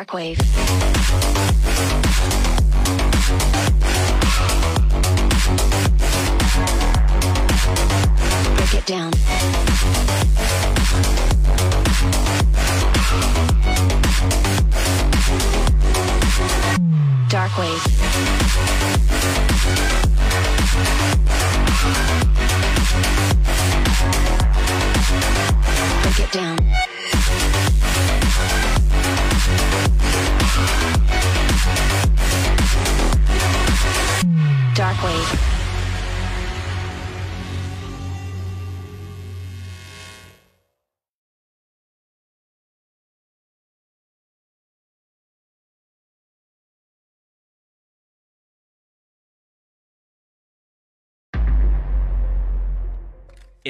Break 0.00 0.38
it 8.74 8.86
down. 8.86 9.12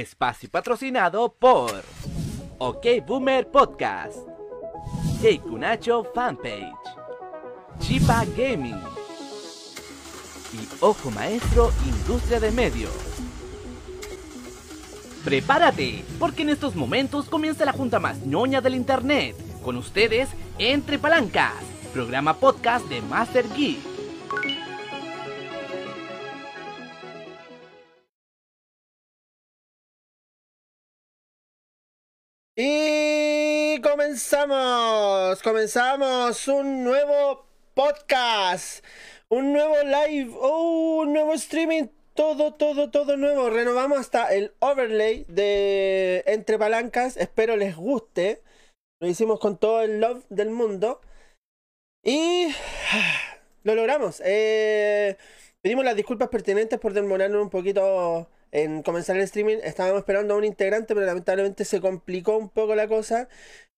Espacio 0.01 0.51
patrocinado 0.51 1.33
por 1.39 1.85
OK 2.59 2.87
Boomer 3.07 3.47
Podcast, 3.49 4.17
Jake 5.21 5.41
Cunacho 5.41 6.05
Fanpage, 6.15 6.73
Chipa 7.79 8.25
Gaming 8.37 8.81
y 10.55 10.69
Ojo 10.81 11.11
Maestro 11.11 11.71
Industria 11.87 12.41
de 12.41 12.51
Medios. 12.51 12.93
Prepárate, 15.25 16.03
porque 16.19 16.43
en 16.43 16.49
estos 16.49 16.75
momentos 16.75 17.29
comienza 17.29 17.67
la 17.67 17.73
junta 17.73 18.01
más 18.01 18.25
ñoña 18.25 18.63
del 18.63 18.75
internet. 18.75 19.37
Con 19.63 19.77
ustedes, 19.77 20.31
Entre 20.59 20.99
Palancas, 20.99 21.63
programa 21.93 22.39
podcast 22.39 22.87
de 22.89 23.03
Master 23.03 23.47
Geek. 23.55 23.90
Comenzamos, 34.11 35.41
comenzamos 35.41 36.49
un 36.49 36.83
nuevo 36.83 37.47
podcast, 37.75 38.85
un 39.29 39.53
nuevo 39.53 39.77
live, 39.85 40.35
oh, 40.37 41.03
un 41.03 41.13
nuevo 41.13 41.33
streaming, 41.35 41.85
todo, 42.15 42.55
todo, 42.55 42.91
todo 42.91 43.17
nuevo. 43.17 43.51
Renovamos 43.51 44.01
hasta 44.01 44.35
el 44.35 44.53
overlay 44.59 45.27
de 45.29 46.25
Entre 46.27 46.59
Palancas, 46.59 47.17
espero 47.19 47.55
les 47.55 47.77
guste. 47.77 48.43
Lo 49.01 49.07
hicimos 49.07 49.39
con 49.39 49.59
todo 49.59 49.83
el 49.83 50.01
love 50.01 50.25
del 50.29 50.51
mundo. 50.51 51.01
Y 52.03 52.49
lo 53.63 53.77
logramos. 53.77 54.21
Eh, 54.25 55.19
pedimos 55.63 55.85
las 55.85 55.95
disculpas 55.95 56.31
pertinentes 56.31 56.81
por 56.81 56.95
demorarnos 56.95 57.41
un 57.41 57.51
poquito 57.51 58.29
en 58.51 58.83
comenzar 58.83 59.15
el 59.15 59.23
streaming. 59.23 59.59
Estábamos 59.63 60.01
esperando 60.01 60.35
a 60.35 60.37
un 60.37 60.45
integrante, 60.45 60.95
pero 60.95 61.07
lamentablemente 61.07 61.65
se 61.65 61.81
complicó 61.81 62.37
un 62.37 62.49
poco 62.49 62.75
la 62.75 62.89
cosa 62.89 63.29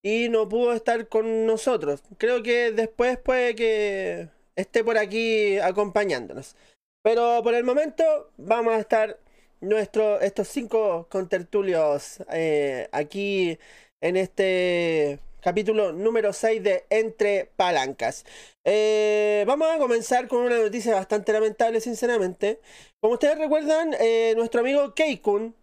y 0.03 0.29
no 0.29 0.49
pudo 0.49 0.73
estar 0.73 1.09
con 1.09 1.47
nosotros. 1.47 2.03
Creo 2.19 2.43
que 2.43 2.73
después 2.73 3.19
puede 3.19 3.55
que 3.55 4.29
esté 4.57 4.85
por 4.85 4.99
aquí 4.99 5.59
acompañándonos. 5.59 6.57
Pero 7.03 7.41
por 7.43 7.55
el 7.55 7.65
momento 7.65 8.31
vamos 8.37 8.75
a 8.75 8.79
estar 8.81 9.19
nuestro, 9.61 10.21
estos 10.21 10.49
cinco 10.49 11.07
contertulios 11.11 12.23
eh, 12.33 12.89
aquí 12.93 13.59
en 14.01 14.17
este 14.17 15.21
capítulo 15.41 15.93
número 15.93 16.33
6 16.33 16.63
de 16.63 16.85
Entre 16.91 17.51
Palancas. 17.57 18.25
Eh, 18.65 19.45
vamos 19.47 19.69
a 19.71 19.79
comenzar 19.79 20.29
con 20.29 20.43
una 20.43 20.59
noticia 20.59 20.95
bastante 20.95 21.33
lamentable, 21.33 21.81
sinceramente. 21.81 22.61
Como 23.01 23.15
ustedes 23.15 23.39
recuerdan, 23.39 23.95
eh, 23.99 24.35
nuestro 24.37 24.61
amigo 24.61 24.95
Keikun 24.95 25.55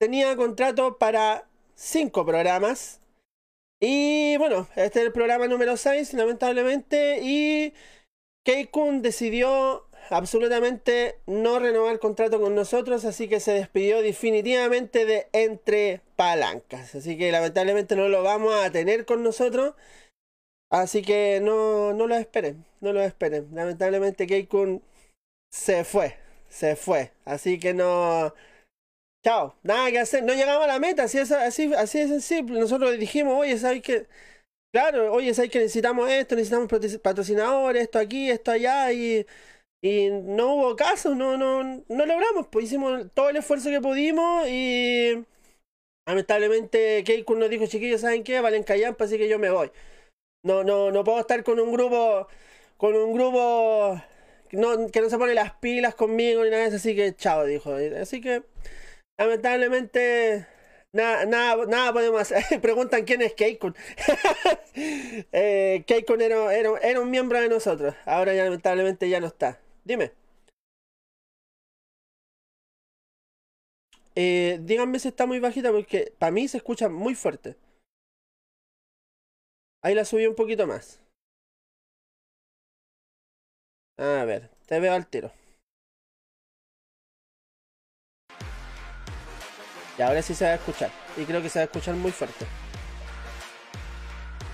tenía 0.00 0.36
contrato 0.36 0.98
para 0.98 1.48
cinco 1.74 2.26
programas. 2.26 2.97
Y 3.80 4.36
bueno, 4.38 4.68
este 4.74 5.00
es 5.00 5.06
el 5.06 5.12
programa 5.12 5.46
número 5.46 5.76
6, 5.76 6.14
lamentablemente. 6.14 7.20
Y 7.22 7.74
Keikun 8.44 9.02
decidió 9.02 9.86
absolutamente 10.10 11.18
no 11.26 11.58
renovar 11.58 11.92
el 11.92 12.00
contrato 12.00 12.40
con 12.40 12.54
nosotros, 12.54 13.04
así 13.04 13.28
que 13.28 13.40
se 13.40 13.52
despidió 13.52 14.02
definitivamente 14.02 15.04
de 15.06 15.28
Entre 15.32 16.00
Palancas. 16.16 16.94
Así 16.94 17.16
que 17.16 17.30
lamentablemente 17.30 17.94
no 17.94 18.08
lo 18.08 18.22
vamos 18.22 18.54
a 18.54 18.72
tener 18.72 19.04
con 19.04 19.22
nosotros. 19.22 19.74
Así 20.70 21.02
que 21.02 21.40
no, 21.42 21.92
no 21.94 22.06
lo 22.06 22.16
esperen, 22.16 22.64
no 22.80 22.92
lo 22.92 23.02
esperen. 23.02 23.48
Lamentablemente 23.54 24.26
Keikun 24.26 24.82
se 25.50 25.84
fue, 25.84 26.16
se 26.48 26.76
fue. 26.76 27.12
Así 27.24 27.58
que 27.58 27.74
no... 27.74 28.34
Chao, 29.24 29.54
nada 29.62 29.90
que 29.90 29.98
hacer. 29.98 30.22
No 30.24 30.32
llegamos 30.34 30.64
a 30.64 30.66
la 30.68 30.78
meta, 30.78 31.04
así, 31.04 31.18
es, 31.18 31.30
así, 31.32 31.72
así 31.74 32.04
de 32.06 32.20
simple. 32.20 32.58
Nosotros 32.58 32.98
dijimos, 32.98 33.34
oye, 33.38 33.58
¿sabes 33.58 33.82
qué? 33.82 34.06
Claro, 34.72 35.12
oye, 35.12 35.34
¿sabes 35.34 35.50
que 35.50 35.60
necesitamos 35.60 36.10
esto? 36.10 36.36
Necesitamos 36.36 36.68
patrocinadores, 37.02 37.84
esto 37.84 37.98
aquí, 38.00 38.30
esto 38.30 38.52
allá 38.52 38.92
y... 38.92 39.26
Y 39.82 40.10
no 40.10 40.54
hubo 40.56 40.76
caso, 40.76 41.14
no, 41.14 41.36
no, 41.38 41.62
no 41.64 42.06
logramos, 42.06 42.48
pues 42.48 42.66
hicimos 42.66 43.06
todo 43.14 43.30
el 43.30 43.36
esfuerzo 43.36 43.70
que 43.70 43.80
pudimos 43.80 44.48
y 44.48 45.24
lamentablemente 46.06 47.04
Keikun 47.04 47.38
nos 47.38 47.50
dijo, 47.50 47.66
chiquillos, 47.66 48.00
¿saben 48.02 48.24
qué? 48.24 48.40
Valen 48.40 48.64
callampa, 48.64 49.04
así 49.04 49.18
que 49.18 49.28
yo 49.28 49.38
me 49.38 49.50
voy. 49.50 49.70
No, 50.44 50.64
no, 50.64 50.90
no 50.92 51.04
puedo 51.04 51.20
estar 51.20 51.44
con 51.44 51.60
un 51.60 51.72
grupo, 51.72 52.28
con 52.78 52.94
un 52.96 53.12
grupo 53.14 54.00
no, 54.52 54.88
que 54.90 55.00
no 55.00 55.10
se 55.10 55.18
pone 55.18 55.34
las 55.34 55.54
pilas 55.54 55.94
conmigo 55.94 56.44
ni 56.44 56.50
nada 56.50 56.62
de 56.64 56.68
eso, 56.68 56.76
así 56.76 56.96
que 56.96 57.14
chao, 57.16 57.44
dijo. 57.44 57.74
Así 58.00 58.20
que 58.20 58.42
lamentablemente 59.18 60.46
nada, 60.92 61.26
nada, 61.26 61.66
nada 61.66 61.92
podemos 61.92 62.20
hacer. 62.20 62.60
Preguntan 62.62 63.04
quién 63.04 63.22
es 63.22 63.34
Keikun. 63.34 63.74
eh, 64.74 65.84
era, 65.86 66.54
era, 66.54 66.78
era 66.78 67.00
un 67.00 67.10
miembro 67.10 67.40
de 67.40 67.48
nosotros, 67.48 67.94
ahora 68.06 68.34
ya 68.34 68.44
lamentablemente 68.44 69.08
ya 69.08 69.20
no 69.20 69.26
está. 69.26 69.60
Dime. 69.84 70.12
Eh, 74.14 74.58
díganme 74.62 74.98
si 74.98 75.08
está 75.08 75.26
muy 75.26 75.38
bajita 75.38 75.70
porque 75.70 76.12
para 76.18 76.32
mí 76.32 76.48
se 76.48 76.56
escucha 76.58 76.88
muy 76.88 77.14
fuerte. 77.14 77.56
Ahí 79.82 79.94
la 79.94 80.04
subí 80.04 80.26
un 80.26 80.34
poquito 80.34 80.66
más. 80.66 81.00
A 83.98 84.24
ver, 84.24 84.50
te 84.66 84.80
veo 84.80 84.92
al 84.92 85.06
tiro. 85.06 85.30
Y 89.98 90.02
ahora 90.02 90.22
sí 90.22 90.34
se 90.34 90.44
va 90.44 90.52
a 90.52 90.54
escuchar. 90.54 90.90
Y 91.16 91.24
creo 91.24 91.42
que 91.42 91.48
se 91.48 91.58
va 91.58 91.62
a 91.62 91.64
escuchar 91.64 91.94
muy 91.94 92.12
fuerte. 92.12 92.46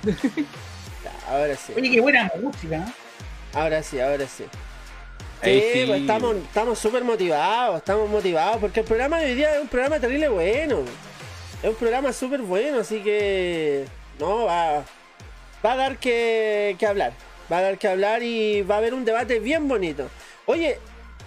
Ya, 1.04 1.12
ahora 1.28 1.54
sí. 1.54 1.74
Oye, 1.76 1.90
qué 1.90 2.00
buena 2.00 2.32
música, 2.40 2.78
¿no? 2.78 2.92
Ahora 3.52 3.82
sí, 3.82 4.00
ahora 4.00 4.26
sí. 4.26 4.44
Sí, 5.42 5.62
sí. 5.74 5.84
pues 5.86 6.00
estamos 6.00 6.36
estamos 6.36 6.78
súper 6.78 7.04
motivados, 7.04 7.76
estamos 7.76 8.08
motivados, 8.08 8.56
porque 8.56 8.80
el 8.80 8.86
programa 8.86 9.18
de 9.18 9.26
hoy 9.26 9.34
día 9.34 9.54
es 9.54 9.60
un 9.60 9.68
programa 9.68 10.00
terrible 10.00 10.28
bueno. 10.28 10.78
Es 11.62 11.68
un 11.68 11.74
programa 11.76 12.10
súper 12.14 12.40
bueno, 12.40 12.80
así 12.80 13.00
que 13.00 13.84
no 14.18 14.46
va, 14.46 14.82
va 15.64 15.72
a 15.72 15.76
dar 15.76 15.98
que, 15.98 16.74
que 16.78 16.86
hablar. 16.86 17.12
Va 17.52 17.58
a 17.58 17.62
dar 17.62 17.76
que 17.76 17.88
hablar 17.88 18.22
y 18.22 18.62
va 18.62 18.76
a 18.76 18.78
haber 18.78 18.94
un 18.94 19.04
debate 19.04 19.40
bien 19.40 19.68
bonito. 19.68 20.08
Oye, 20.46 20.78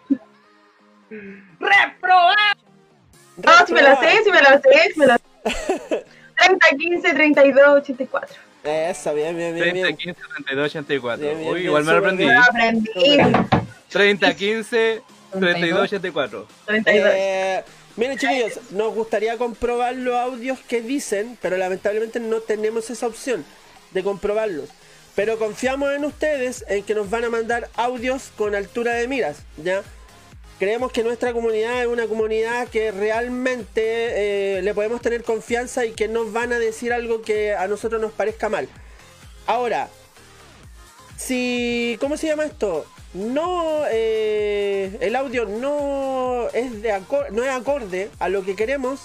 No, 3.38 3.66
si 3.66 3.74
me 3.74 3.82
la 3.82 4.00
sé, 4.00 4.24
si 4.24 4.32
me 4.32 4.42
la 4.42 4.62
sé, 4.62 4.94
si 4.94 5.00
me 5.00 5.06
la 5.06 5.18
sé. 5.90 6.06
30, 6.38 6.68
15, 6.78 7.13
32, 7.13 7.68
84. 7.68 8.36
Eso, 8.63 9.13
bien, 9.13 9.36
bien, 9.36 9.56
bien. 9.56 9.72
30, 9.72 9.88
bien. 9.88 9.98
15, 9.98 10.22
32, 10.45 10.66
84. 10.66 11.22
Bien, 11.25 11.38
bien, 11.38 11.50
Uy, 11.50 11.54
bien, 11.56 11.66
igual 11.68 11.84
me 11.84 11.92
lo 11.92 11.98
aprendí. 11.98 12.25
Lo 12.25 12.39
aprendí. 12.42 12.89
30, 13.89 14.36
15, 14.36 15.01
32, 15.39 15.81
84. 15.81 16.48
32. 16.66 17.12
Eh, 17.16 17.63
miren, 17.95 18.18
chiquillos, 18.18 18.72
nos 18.72 18.94
gustaría 18.94 19.38
comprobar 19.38 19.95
los 19.95 20.16
audios 20.16 20.60
que 20.60 20.81
dicen, 20.81 21.38
pero 21.42 21.57
lamentablemente 21.57 22.19
no 22.19 22.42
tenemos 22.42 22.90
esa 22.90 23.07
opción 23.07 23.45
de 23.92 24.04
comprobarlos. 24.04 24.69
Pero 25.16 25.40
confiamos 25.40 25.94
en 25.94 26.06
ustedes 26.06 26.63
en 26.68 26.83
que 26.83 26.94
nos 26.94 27.10
van 27.10 27.25
a 27.25 27.30
mandar 27.30 27.69
audios 27.75 28.31
con 28.38 28.54
altura 28.54 28.94
de 28.94 29.07
miras, 29.07 29.38
¿ya? 29.63 29.81
Creemos 30.59 30.92
que 30.92 31.04
nuestra 31.04 31.33
comunidad 31.33 31.81
es 31.81 31.88
una 31.88 32.07
comunidad 32.07 32.68
que 32.69 32.92
realmente 32.92 34.57
eh, 34.57 34.62
le 34.63 34.74
podemos 34.74 35.01
tener 35.01 35.24
confianza 35.24 35.86
y 35.86 35.92
que 35.92 36.07
nos 36.07 36.33
van 36.33 36.51
a 36.51 36.57
decir 36.57 36.94
algo 36.94 37.21
que 37.21 37.54
a 37.54 37.68
nosotros 37.68 38.01
nos 38.01 38.12
parezca 38.12 38.50
mal. 38.50 38.68
Ahora, 39.45 39.88
si, 41.16 41.95
¿cómo 41.99 42.18
se 42.18 42.28
llama 42.28 42.45
esto? 42.45 42.85
No, 43.14 43.83
eh, 43.92 44.97
el 44.99 45.16
audio 45.16 45.45
no 45.45 46.47
es 46.54 46.81
de 46.81 47.02
no 47.31 47.44
es 47.44 47.49
acorde 47.49 48.09
a 48.18 48.28
lo 48.28 48.44
que 48.44 48.56
queremos, 48.56 49.02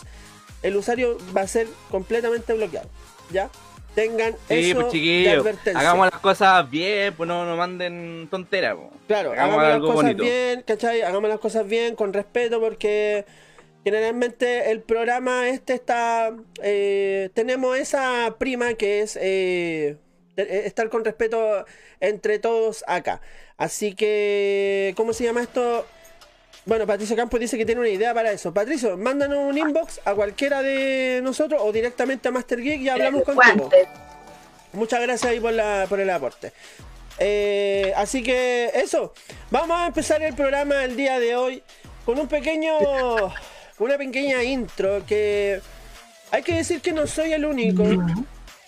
el 0.62 0.76
usuario 0.76 1.18
va 1.36 1.42
a 1.42 1.48
ser 1.48 1.68
completamente 1.90 2.54
bloqueado. 2.54 2.88
¿Ya? 3.30 3.50
Tengan 3.94 4.32
Sí, 4.48 4.70
eso 4.70 4.74
pues 4.80 4.86
de 4.86 4.92
chiquillos, 4.92 5.40
advertencia. 5.42 5.78
hagamos 5.80 6.06
las 6.10 6.20
cosas 6.20 6.70
bien, 6.70 7.12
pues 7.14 7.28
no, 7.28 7.44
no 7.44 7.56
manden 7.56 8.26
tonteras. 8.30 8.76
Claro, 9.06 9.32
hagamos, 9.32 9.58
hagamos 9.58 9.62
las 9.68 9.80
cosas 9.80 9.94
bonito. 9.96 10.24
bien, 10.24 10.62
¿cachai? 10.66 11.02
Hagamos 11.02 11.28
las 11.28 11.38
cosas 11.40 11.66
bien, 11.68 11.94
con 11.94 12.12
respeto, 12.14 12.58
porque 12.58 13.26
generalmente 13.84 14.70
el 14.70 14.80
programa 14.80 15.48
este 15.48 15.74
está... 15.74 16.32
eh, 16.62 17.28
tenemos 17.34 17.76
esa 17.76 18.36
prima 18.38 18.72
que 18.74 19.00
es 19.02 19.18
eh, 19.20 19.96
de- 20.36 20.66
estar 20.66 20.88
con 20.88 21.04
respeto 21.04 21.66
entre 22.00 22.38
todos 22.38 22.84
acá. 22.86 23.20
Así 23.58 23.94
que, 23.94 24.94
¿cómo 24.96 25.12
se 25.12 25.24
llama 25.24 25.42
esto? 25.42 25.84
Bueno, 26.64 26.86
Patricio 26.86 27.16
Campos 27.16 27.40
dice 27.40 27.58
que 27.58 27.66
tiene 27.66 27.80
una 27.80 27.90
idea 27.90 28.14
para 28.14 28.30
eso. 28.30 28.54
Patricio, 28.54 28.96
mándanos 28.96 29.38
un 29.38 29.58
inbox 29.58 30.00
a 30.04 30.14
cualquiera 30.14 30.62
de 30.62 31.20
nosotros 31.22 31.60
o 31.62 31.72
directamente 31.72 32.28
a 32.28 32.30
Master 32.30 32.60
Geek 32.60 32.80
y 32.82 32.88
hablamos 32.88 33.24
contigo. 33.24 33.68
Guantes. 33.68 33.88
Muchas 34.72 35.02
gracias 35.02 35.30
ahí 35.30 35.40
por, 35.40 35.52
la, 35.52 35.86
por 35.88 36.00
el 36.00 36.08
aporte. 36.08 36.52
Eh, 37.18 37.92
así 37.96 38.22
que 38.22 38.70
eso, 38.74 39.12
vamos 39.50 39.78
a 39.78 39.86
empezar 39.88 40.22
el 40.22 40.34
programa 40.34 40.84
el 40.84 40.96
día 40.96 41.18
de 41.18 41.36
hoy 41.36 41.62
con 42.06 42.18
un 42.18 42.26
pequeño, 42.26 42.72
una 43.78 43.98
pequeña 43.98 44.42
intro 44.42 45.04
que 45.06 45.60
hay 46.30 46.42
que 46.42 46.54
decir 46.54 46.80
que 46.80 46.92
no 46.92 47.06
soy 47.06 47.32
el 47.32 47.44
único, 47.44 47.84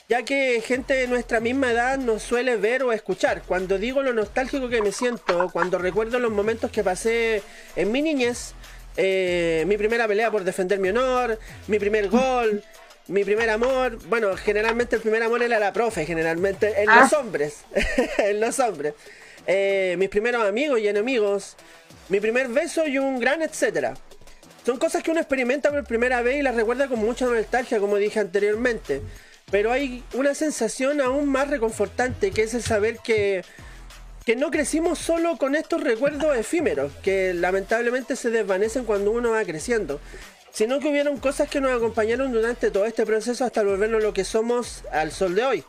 ya 0.08 0.22
que 0.22 0.60
gente 0.60 0.94
de 0.94 1.06
nuestra 1.08 1.40
misma 1.40 1.70
edad 1.72 1.98
nos 1.98 2.22
suele 2.22 2.56
ver 2.56 2.82
o 2.82 2.92
escuchar. 2.92 3.42
Cuando 3.42 3.78
digo 3.78 4.02
lo 4.02 4.12
nostálgico 4.12 4.68
que 4.68 4.82
me 4.82 4.92
siento, 4.92 5.48
cuando 5.52 5.78
recuerdo 5.78 6.18
los 6.18 6.30
momentos 6.30 6.70
que 6.70 6.84
pasé 6.84 7.42
en 7.76 7.90
mi 7.90 8.02
niñez, 8.02 8.52
eh, 8.96 9.64
mi 9.66 9.76
primera 9.76 10.06
pelea 10.06 10.30
por 10.30 10.44
defender 10.44 10.78
mi 10.78 10.90
honor, 10.90 11.38
mi 11.68 11.78
primer 11.78 12.08
gol, 12.08 12.62
mi 13.08 13.24
primer 13.24 13.48
amor. 13.50 13.98
Bueno, 14.08 14.36
generalmente 14.36 14.96
el 14.96 15.02
primer 15.02 15.22
amor 15.22 15.42
era 15.42 15.58
la 15.58 15.72
profe, 15.72 16.04
generalmente 16.06 16.82
en 16.82 16.90
Ah. 16.90 17.00
los 17.02 17.12
hombres. 17.14 17.60
en 18.18 18.40
los 18.40 18.58
hombres. 18.60 18.94
Eh, 19.46 19.96
mis 19.98 20.08
primeros 20.10 20.44
amigos 20.46 20.80
y 20.80 20.88
enemigos, 20.88 21.56
mi 22.08 22.20
primer 22.20 22.48
beso 22.48 22.86
y 22.86 22.98
un 22.98 23.18
gran 23.20 23.42
etcétera. 23.42 23.94
Son 24.64 24.78
cosas 24.78 25.02
que 25.02 25.10
uno 25.10 25.20
experimenta 25.20 25.70
por 25.70 25.84
primera 25.84 26.22
vez 26.22 26.36
y 26.36 26.42
las 26.42 26.54
recuerda 26.54 26.88
con 26.88 26.98
mucha 26.98 27.26
nostalgia, 27.26 27.78
como 27.78 27.96
dije 27.96 28.20
anteriormente. 28.20 29.02
Pero 29.50 29.72
hay 29.72 30.02
una 30.14 30.34
sensación 30.34 31.00
aún 31.00 31.28
más 31.28 31.48
reconfortante, 31.48 32.30
que 32.30 32.42
es 32.42 32.54
el 32.54 32.62
saber 32.62 32.98
que, 32.98 33.44
que 34.24 34.36
no 34.36 34.50
crecimos 34.50 34.98
solo 34.98 35.36
con 35.36 35.54
estos 35.54 35.82
recuerdos 35.82 36.36
efímeros, 36.36 36.92
que 37.02 37.34
lamentablemente 37.34 38.16
se 38.16 38.30
desvanecen 38.30 38.84
cuando 38.84 39.10
uno 39.10 39.32
va 39.32 39.44
creciendo, 39.44 40.00
sino 40.52 40.78
que 40.80 40.88
hubieron 40.88 41.18
cosas 41.18 41.48
que 41.48 41.60
nos 41.60 41.72
acompañaron 41.72 42.32
durante 42.32 42.70
todo 42.70 42.86
este 42.86 43.04
proceso 43.04 43.44
hasta 43.44 43.62
volvernos 43.62 44.02
lo 44.02 44.14
que 44.14 44.24
somos 44.24 44.84
al 44.92 45.12
sol 45.12 45.34
de 45.34 45.44
hoy. 45.44 45.64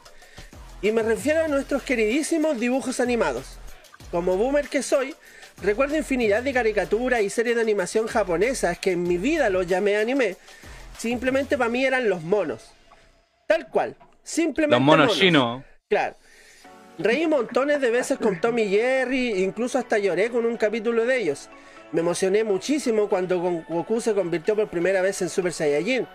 Y 0.82 0.92
me 0.92 1.02
refiero 1.02 1.44
a 1.44 1.48
nuestros 1.48 1.82
queridísimos 1.82 2.60
dibujos 2.60 3.00
animados. 3.00 3.58
Como 4.12 4.38
boomer 4.38 4.70
que 4.70 4.84
soy, 4.84 5.16
recuerdo 5.64 5.98
infinidad 5.98 6.44
de 6.44 6.54
caricaturas 6.54 7.22
y 7.22 7.32
series 7.32 7.56
de 7.56 7.64
animación 7.64 8.06
japonesas 8.06 8.78
que 8.78 8.92
en 8.92 9.02
mi 9.02 9.18
vida 9.18 9.50
los 9.50 9.66
llamé 9.66 9.98
anime. 9.98 10.38
Simplemente 11.00 11.58
para 11.58 11.72
mí 11.72 11.84
eran 11.84 12.08
los 12.08 12.22
monos. 12.22 12.75
Tal 13.48 13.68
cual. 13.70 13.96
Simplemente 14.24 14.76
Los 14.76 14.86
monos 14.86 15.18
chinos. 15.18 15.64
Claro. 15.90 16.16
Reí 16.98 17.28
montones 17.28 17.82
de 17.82 17.92
veces 17.92 18.18
con 18.18 18.40
Tommy 18.40 18.64
y 18.64 18.70
Jerry, 18.70 19.44
incluso 19.44 19.78
hasta 19.78 19.98
lloré 19.98 20.30
con 20.30 20.46
un 20.46 20.56
capítulo 20.56 21.06
de 21.06 21.18
ellos. 21.18 21.50
Me 21.92 22.02
emocioné 22.02 22.44
muchísimo 22.44 23.10
cuando 23.10 23.40
Goku 23.40 24.02
se 24.02 24.14
convirtió 24.14 24.56
por 24.56 24.70
primera 24.70 25.02
vez 25.02 25.22
en 25.22 25.30
Super 25.30 25.54
Saiyajin. 25.54 26.08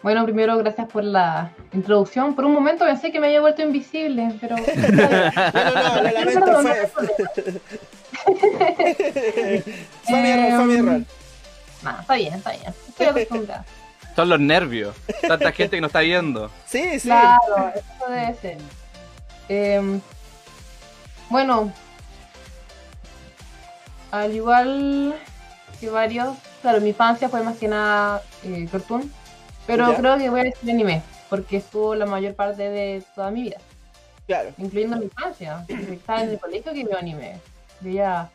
Bueno, 0.00 0.24
primero, 0.24 0.56
gracias 0.58 0.86
por 0.86 1.02
la 1.02 1.50
introducción. 1.72 2.36
Por 2.36 2.44
un 2.44 2.52
momento 2.52 2.84
pensé 2.84 3.10
que 3.10 3.18
me 3.18 3.26
había 3.26 3.40
vuelto 3.40 3.62
invisible, 3.62 4.32
pero. 4.40 4.54
No, 4.94 5.74
no, 5.74 5.96
no, 5.96 6.02
lamento, 6.12 6.44
Perdón, 6.44 6.66
fue, 6.92 7.10
fue 10.04 10.22
mi 10.22 10.28
error, 10.30 10.56
fue 10.56 10.64
mi 10.66 10.74
error. 10.76 11.02
No, 11.82 12.00
está 12.00 12.14
bien, 12.14 12.34
está 12.34 12.52
bien. 12.52 12.74
Estoy 12.90 13.06
acostumbrada. 13.06 13.64
Son 14.18 14.28
los 14.28 14.40
nervios, 14.40 14.96
tanta 15.28 15.52
gente 15.52 15.76
que 15.76 15.80
nos 15.80 15.90
está 15.90 16.00
viendo. 16.00 16.50
Sí, 16.66 16.98
sí. 16.98 17.06
Claro, 17.06 17.70
eso 17.72 18.10
debe 18.10 18.34
ser. 18.34 18.58
Em, 19.48 20.00
bueno, 21.30 21.72
al 24.10 24.34
igual 24.34 25.14
que 25.78 25.88
varios, 25.88 26.36
claro, 26.62 26.80
mi 26.80 26.88
infancia 26.88 27.28
fue 27.28 27.44
más 27.44 27.58
que 27.58 27.68
nada 27.68 28.20
eh, 28.42 28.66
cartoon, 28.72 29.08
pero 29.68 29.92
Ya. 29.92 29.96
creo 29.98 30.18
que 30.18 30.30
voy 30.30 30.40
a 30.40 30.44
decir 30.44 30.68
anime, 30.68 31.00
porque 31.30 31.58
estuvo 31.58 31.94
la 31.94 32.04
mayor 32.06 32.34
parte 32.34 32.68
de 32.70 33.04
toda 33.14 33.30
mi 33.30 33.42
vida, 33.42 33.58
Claro. 34.26 34.50
incluyendo 34.58 34.96
mi 34.96 35.04
infancia. 35.04 35.64
Estaba 35.68 36.22
en 36.24 36.30
el 36.30 36.40
colegio 36.40 36.72
que 36.72 36.82
veo 36.84 36.98
anime. 36.98 37.38
Veía 37.80 38.30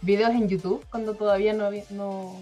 videos 0.00 0.30
en 0.30 0.48
YouTube 0.48 0.82
cuando 0.90 1.12
todavía 1.12 1.52
no 1.52 1.66
había, 1.66 1.84
no, 1.90 2.36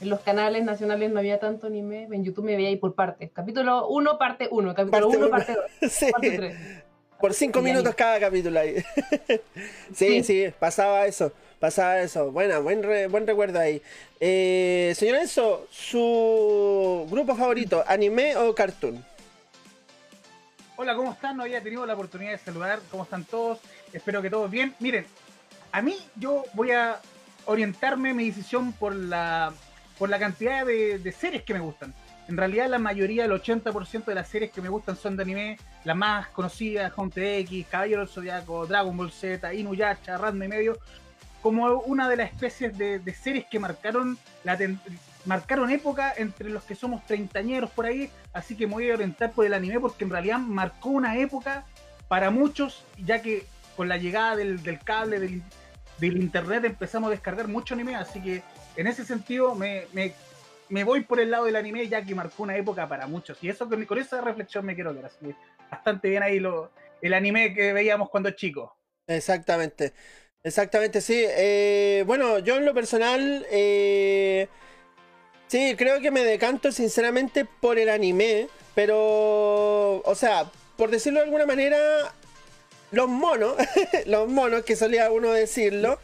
en 0.00 0.08
los 0.08 0.20
canales 0.20 0.64
nacionales 0.64 1.10
no 1.10 1.18
había 1.18 1.38
tanto 1.38 1.66
anime. 1.66 2.04
En 2.10 2.24
YouTube 2.24 2.44
me 2.44 2.56
veía 2.56 2.68
ahí 2.68 2.76
por 2.76 2.94
partes. 2.94 3.30
Capítulo 3.32 3.88
1, 3.88 4.18
parte 4.18 4.48
1, 4.50 4.74
capítulo 4.74 4.90
Parte 5.08 5.16
1, 5.16 5.18
uno. 5.26 5.30
parte 5.30 5.56
2, 5.82 5.92
Sí. 5.92 6.10
parte 6.10 6.30
3. 6.36 6.56
Por 7.20 7.34
cinco 7.34 7.58
Y 7.58 7.62
minutos 7.62 7.84
anime. 7.88 7.96
cada 7.96 8.18
capítulo 8.20 8.58
ahí. 8.60 8.76
sí, 9.94 10.22
sí, 10.22 10.46
Sí. 10.46 10.54
pasaba 10.58 11.06
eso. 11.06 11.32
Pasaba 11.58 12.00
eso. 12.00 12.32
Buena, 12.32 12.58
buen, 12.60 12.82
re- 12.82 13.08
buen 13.08 13.26
recuerdo 13.26 13.60
ahí. 13.60 13.82
Eh, 14.20 14.94
señor 14.96 15.16
Enzo, 15.16 15.66
¿su 15.70 17.06
grupo 17.10 17.36
favorito, 17.36 17.84
anime 17.86 18.36
o 18.36 18.54
cartoon? 18.54 19.04
Hola, 20.76 20.94
¿cómo 20.96 21.12
están? 21.12 21.36
No 21.36 21.42
había 21.42 21.62
tenido 21.62 21.84
la 21.84 21.92
oportunidad 21.92 22.30
de 22.32 22.38
saludar. 22.38 22.80
¿Cómo 22.90 23.02
están 23.02 23.24
todos? 23.26 23.58
Espero 23.92 24.22
que 24.22 24.30
todos 24.30 24.50
bien. 24.50 24.74
Miren, 24.78 25.04
a 25.72 25.82
mí 25.82 25.96
yo 26.16 26.44
voy 26.54 26.70
a 26.70 27.00
orientarme 27.44 28.14
mi 28.14 28.28
decisión 28.30 28.72
por 28.72 28.94
la, 28.94 29.52
por 30.00 30.08
la 30.08 30.18
cantidad 30.18 30.64
de, 30.64 31.12
series 31.12 31.42
que 31.42 31.52
me 31.52 31.60
gustan. 31.60 31.92
En 32.26 32.38
realidad 32.38 32.70
la 32.70 32.78
mayoría, 32.78 33.26
el 33.26 33.32
80% 33.32 34.06
de 34.06 34.14
las 34.14 34.28
series 34.28 34.50
que 34.50 34.62
me 34.62 34.70
gustan 34.70 34.96
son 34.96 35.14
de 35.14 35.24
anime. 35.24 35.58
Las 35.84 35.94
más 35.94 36.28
conocidas, 36.28 36.90
Hunter 36.96 37.40
X, 37.40 37.66
Caballero 37.70 38.00
del 38.00 38.08
Zodiaco, 38.08 38.66
Dragon 38.66 38.96
Ball 38.96 39.12
Z, 39.12 39.52
Inuyasha, 39.52 40.16
Ranma 40.16 40.46
y 40.46 40.48
medio. 40.48 40.78
Como 41.42 41.66
una 41.80 42.08
de 42.08 42.16
las 42.16 42.30
especies 42.32 42.78
de, 42.78 43.14
series 43.14 43.44
que 43.44 43.58
marcaron 43.58 44.16
la 44.42 44.58
marcaron 45.26 45.68
época 45.68 46.14
entre 46.16 46.48
los 46.48 46.64
que 46.64 46.74
somos 46.74 47.04
treintañeros 47.04 47.70
por 47.70 47.84
ahí, 47.84 48.08
así 48.32 48.56
que 48.56 48.66
me 48.66 48.72
voy 48.72 48.90
a 48.90 48.94
orientar 48.94 49.32
por 49.32 49.44
el 49.44 49.52
anime 49.52 49.80
porque 49.80 50.04
en 50.04 50.10
realidad 50.10 50.38
marcó 50.38 50.88
una 50.88 51.18
época 51.18 51.66
para 52.08 52.30
muchos, 52.30 52.84
ya 53.04 53.20
que 53.20 53.44
con 53.76 53.90
la 53.90 53.98
llegada 53.98 54.36
del, 54.36 54.62
del 54.62 54.78
cable, 54.78 55.20
del, 55.20 55.42
del 55.98 56.16
internet 56.16 56.64
empezamos 56.64 57.08
a 57.08 57.10
descargar 57.10 57.48
mucho 57.48 57.74
anime, 57.74 57.96
así 57.96 58.22
que 58.22 58.42
en 58.76 58.86
ese 58.86 59.04
sentido 59.04 59.54
me, 59.54 59.86
me, 59.92 60.14
me 60.68 60.84
voy 60.84 61.02
por 61.02 61.20
el 61.20 61.30
lado 61.30 61.44
del 61.44 61.56
anime 61.56 61.88
ya 61.88 62.04
que 62.04 62.14
marcó 62.14 62.42
una 62.42 62.56
época 62.56 62.88
para 62.88 63.06
muchos. 63.06 63.38
Y 63.42 63.48
eso 63.48 63.68
con, 63.68 63.84
con 63.84 63.98
esa 63.98 64.20
reflexión 64.20 64.64
me 64.64 64.74
quiero 64.74 64.92
quedar, 64.92 65.06
así 65.06 65.34
bastante 65.70 66.08
bien 66.08 66.22
ahí 66.22 66.40
lo, 66.40 66.72
el 67.00 67.14
anime 67.14 67.54
que 67.54 67.72
veíamos 67.72 68.10
cuando 68.10 68.30
chicos. 68.32 68.70
Exactamente. 69.06 69.92
Exactamente, 70.42 71.00
sí. 71.00 71.22
Eh, 71.26 72.02
bueno, 72.06 72.38
yo 72.38 72.56
en 72.56 72.64
lo 72.64 72.72
personal, 72.72 73.46
eh, 73.50 74.48
sí, 75.48 75.74
creo 75.76 76.00
que 76.00 76.10
me 76.10 76.24
decanto 76.24 76.72
sinceramente 76.72 77.44
por 77.44 77.78
el 77.78 77.90
anime, 77.90 78.48
pero, 78.74 80.00
o 80.00 80.14
sea, 80.14 80.50
por 80.76 80.90
decirlo 80.90 81.20
de 81.20 81.26
alguna 81.26 81.44
manera, 81.44 81.78
los 82.90 83.08
monos, 83.08 83.54
los 84.06 84.28
monos, 84.28 84.62
que 84.62 84.76
solía 84.76 85.10
uno 85.10 85.32
decirlo, 85.32 86.00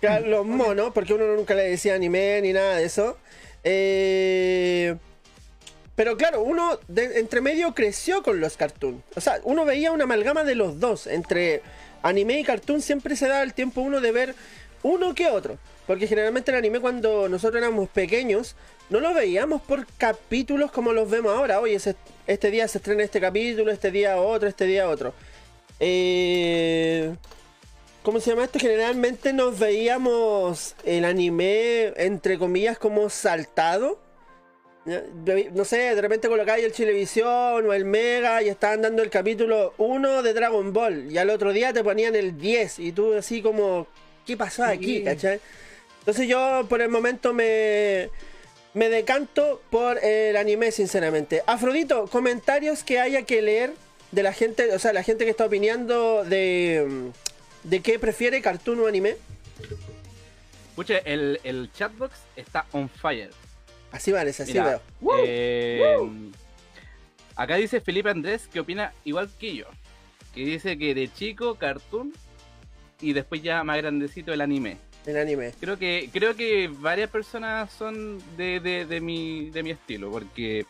claro, 0.00 0.26
los 0.26 0.46
monos, 0.46 0.92
porque 0.92 1.14
uno 1.14 1.26
nunca 1.34 1.54
le 1.54 1.64
decía 1.70 1.94
anime 1.94 2.40
ni 2.42 2.52
nada 2.52 2.76
de 2.76 2.84
eso. 2.84 3.18
Eh, 3.64 4.96
pero 5.94 6.16
claro, 6.16 6.42
uno 6.42 6.78
de- 6.88 7.18
entre 7.18 7.40
medio 7.40 7.74
creció 7.74 8.22
con 8.22 8.40
los 8.40 8.56
cartoons. 8.56 9.02
O 9.14 9.20
sea, 9.20 9.40
uno 9.44 9.64
veía 9.64 9.92
una 9.92 10.04
amalgama 10.04 10.44
de 10.44 10.54
los 10.54 10.80
dos. 10.80 11.06
Entre 11.06 11.62
anime 12.02 12.40
y 12.40 12.44
cartoon 12.44 12.80
siempre 12.80 13.14
se 13.16 13.28
daba 13.28 13.42
el 13.42 13.54
tiempo 13.54 13.80
uno 13.82 14.00
de 14.00 14.12
ver 14.12 14.34
uno 14.82 15.14
que 15.14 15.28
otro. 15.28 15.58
Porque 15.86 16.06
generalmente 16.06 16.50
el 16.50 16.56
anime 16.56 16.80
cuando 16.80 17.28
nosotros 17.28 17.60
éramos 17.62 17.88
pequeños 17.88 18.54
no 18.88 19.00
lo 19.00 19.12
veíamos 19.14 19.60
por 19.62 19.86
capítulos 19.98 20.70
como 20.70 20.92
los 20.92 21.10
vemos 21.10 21.36
ahora. 21.36 21.60
Oye, 21.60 21.78
este 22.26 22.50
día 22.50 22.68
se 22.68 22.78
estrena 22.78 23.02
este 23.02 23.20
capítulo, 23.20 23.70
este 23.70 23.90
día 23.90 24.16
otro, 24.16 24.48
este 24.48 24.64
día 24.64 24.88
otro. 24.88 25.12
Eh, 25.80 27.14
¿Cómo 28.02 28.18
se 28.18 28.30
llama 28.30 28.44
esto? 28.44 28.58
Generalmente 28.58 29.32
nos 29.32 29.60
veíamos 29.60 30.74
el 30.84 31.04
anime, 31.04 31.92
entre 31.96 32.36
comillas, 32.36 32.76
como 32.76 33.08
saltado. 33.08 34.00
No 35.54 35.64
sé, 35.64 35.94
de 35.94 36.02
repente 36.02 36.26
colocáis 36.26 36.64
el 36.64 36.72
Chilevisión 36.72 37.64
o 37.64 37.72
el 37.72 37.84
Mega 37.84 38.42
y 38.42 38.48
estaban 38.48 38.82
dando 38.82 39.04
el 39.04 39.10
capítulo 39.10 39.74
1 39.78 40.24
de 40.24 40.34
Dragon 40.34 40.72
Ball. 40.72 41.12
Y 41.12 41.18
al 41.18 41.30
otro 41.30 41.52
día 41.52 41.72
te 41.72 41.84
ponían 41.84 42.16
el 42.16 42.36
10 42.36 42.80
y 42.80 42.90
tú 42.90 43.14
así 43.14 43.40
como, 43.40 43.86
¿qué 44.26 44.36
pasó 44.36 44.64
aquí? 44.64 44.98
Sí. 44.98 45.04
¿Cachai? 45.04 45.40
Entonces 46.00 46.26
yo 46.26 46.66
por 46.68 46.82
el 46.82 46.88
momento 46.88 47.32
me, 47.32 48.10
me 48.74 48.88
decanto 48.88 49.62
por 49.70 50.04
el 50.04 50.36
anime, 50.36 50.72
sinceramente. 50.72 51.44
Afrodito, 51.46 52.08
comentarios 52.08 52.82
que 52.82 52.98
haya 52.98 53.22
que 53.22 53.42
leer 53.42 53.74
de 54.10 54.24
la 54.24 54.32
gente, 54.32 54.74
o 54.74 54.80
sea, 54.80 54.92
la 54.92 55.04
gente 55.04 55.24
que 55.24 55.30
está 55.30 55.46
opinando 55.46 56.24
de, 56.24 57.12
de 57.64 57.80
qué 57.80 57.98
prefiere 57.98 58.40
cartoon 58.42 58.80
o 58.80 58.86
anime. 58.86 59.16
Pucha, 60.74 60.98
el, 60.98 61.38
el 61.44 61.70
chatbox 61.72 62.12
está 62.36 62.66
on 62.72 62.88
fire. 62.88 63.30
Así 63.90 64.10
parece, 64.10 64.42
así 64.44 64.52
Mira, 64.52 64.80
veo. 65.00 65.16
eh, 65.26 66.30
acá 67.36 67.56
dice 67.56 67.80
Felipe 67.80 68.08
Andrés 68.08 68.48
que 68.48 68.60
opina 68.60 68.92
igual 69.04 69.30
que 69.38 69.54
yo. 69.54 69.66
Que 70.34 70.46
dice 70.46 70.78
que 70.78 70.94
de 70.94 71.12
chico, 71.12 71.56
cartoon 71.56 72.12
y 73.02 73.12
después 73.12 73.42
ya 73.42 73.62
más 73.64 73.76
grandecito 73.76 74.32
el 74.32 74.40
anime. 74.40 74.78
El 75.04 75.18
anime. 75.18 75.52
Creo 75.60 75.78
que 75.78 76.08
creo 76.12 76.36
que 76.36 76.68
varias 76.68 77.10
personas 77.10 77.70
son 77.72 78.22
de, 78.36 78.60
de, 78.60 78.86
de 78.86 79.00
mi, 79.00 79.50
de 79.50 79.62
mi 79.62 79.70
estilo, 79.72 80.10
porque 80.10 80.64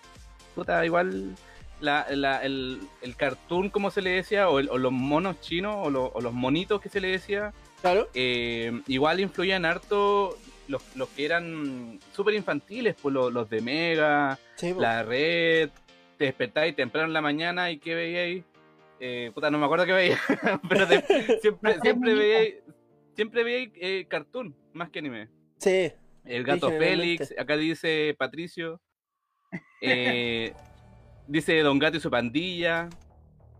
puta, 0.56 0.84
igual 0.84 1.36
la, 1.82 2.06
la- 2.10 2.42
el, 2.42 2.80
el 3.02 3.16
cartoon, 3.16 3.68
como 3.68 3.90
se 3.90 4.00
le 4.02 4.10
decía, 4.10 4.48
o, 4.48 4.58
el- 4.58 4.70
o 4.70 4.78
los 4.78 4.92
monos 4.92 5.40
chinos, 5.40 5.76
o, 5.78 5.90
lo- 5.90 6.06
o 6.14 6.20
los 6.20 6.32
monitos 6.32 6.80
que 6.80 6.88
se 6.88 7.00
le 7.00 7.08
decía, 7.08 7.52
Claro. 7.82 8.08
eh, 8.14 8.80
igual 8.86 9.20
influían 9.20 9.64
harto 9.64 10.38
los, 10.68 10.82
los 10.96 11.08
que 11.10 11.24
eran 11.24 11.98
súper 12.12 12.34
infantiles, 12.34 12.94
pues 13.02 13.12
los, 13.12 13.32
los 13.32 13.50
de 13.50 13.60
Mega, 13.60 14.38
Sí, 14.54 14.72
la 14.78 15.02
red, 15.02 15.68
te 16.16 16.24
despertáis 16.26 16.74
temprano 16.76 17.08
en 17.08 17.12
la 17.12 17.20
mañana 17.20 17.70
y 17.70 17.78
qué 17.78 17.94
veíais. 17.94 18.44
Eh, 19.00 19.32
puta, 19.34 19.50
no 19.50 19.58
me 19.58 19.64
acuerdo 19.64 19.84
qué 19.84 19.92
veía, 19.92 20.18
pero 20.68 20.86
siempre, 21.40 21.80
siempre 21.80 22.14
veíais, 22.14 22.54
siempre 23.16 23.42
veíais 23.42 23.70
eh, 23.74 24.06
cartoon, 24.08 24.54
más 24.72 24.88
que 24.90 25.00
anime. 25.00 25.28
Sí. 25.58 25.90
El 26.24 26.44
gato. 26.44 26.70
Félix, 26.70 27.34
acá 27.36 27.56
dice 27.56 28.14
Patricio. 28.16 28.80
eh, 29.82 30.54
dice 31.26 31.58
Don 31.60 31.78
Gato 31.78 31.96
y 31.96 32.00
su 32.00 32.10
pandilla. 32.10 32.88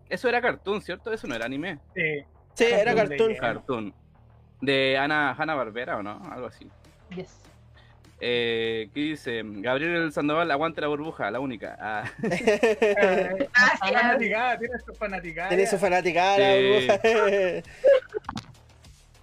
Eso 0.09 0.29
era 0.29 0.41
cartoon, 0.41 0.83
¿cierto? 0.83 1.13
Eso 1.13 1.27
no 1.27 1.35
era 1.35 1.47
anime. 1.47 1.79
Eh, 1.95 2.25
Sí, 2.55 2.65
era 2.65 2.95
Cartoon 2.95 3.09
cartoon. 3.09 3.29
de- 3.33 3.39
Cartoon. 3.39 3.95
De 4.61 4.99
Ana 4.99 5.33
Hanna 5.33 5.55
Barbera 5.55 5.97
o 5.97 6.03
no, 6.03 6.21
algo 6.31 6.47
así. 6.49 6.69
Yes. 7.17 7.41
Eh, 8.21 8.91
¿Qué 8.95 9.01
dice? 9.01 9.41
Gabriel 9.45 10.13
Sandoval, 10.13 10.51
aguante 10.51 10.81
la 10.83 10.87
burbuja, 10.89 11.31
la 11.31 11.41
única. 11.41 11.77
Ah, 11.81 12.05
Gracias. 12.19 13.49
fanaticada, 13.81 14.59
tiene 14.59 14.79
su 14.85 14.95
fanaticada. 14.95 15.49
Tiene 15.49 15.67
su 15.67 15.79
fanaticada, 15.79 16.37
Sí. 16.37 16.69
burbuja. 16.69 17.01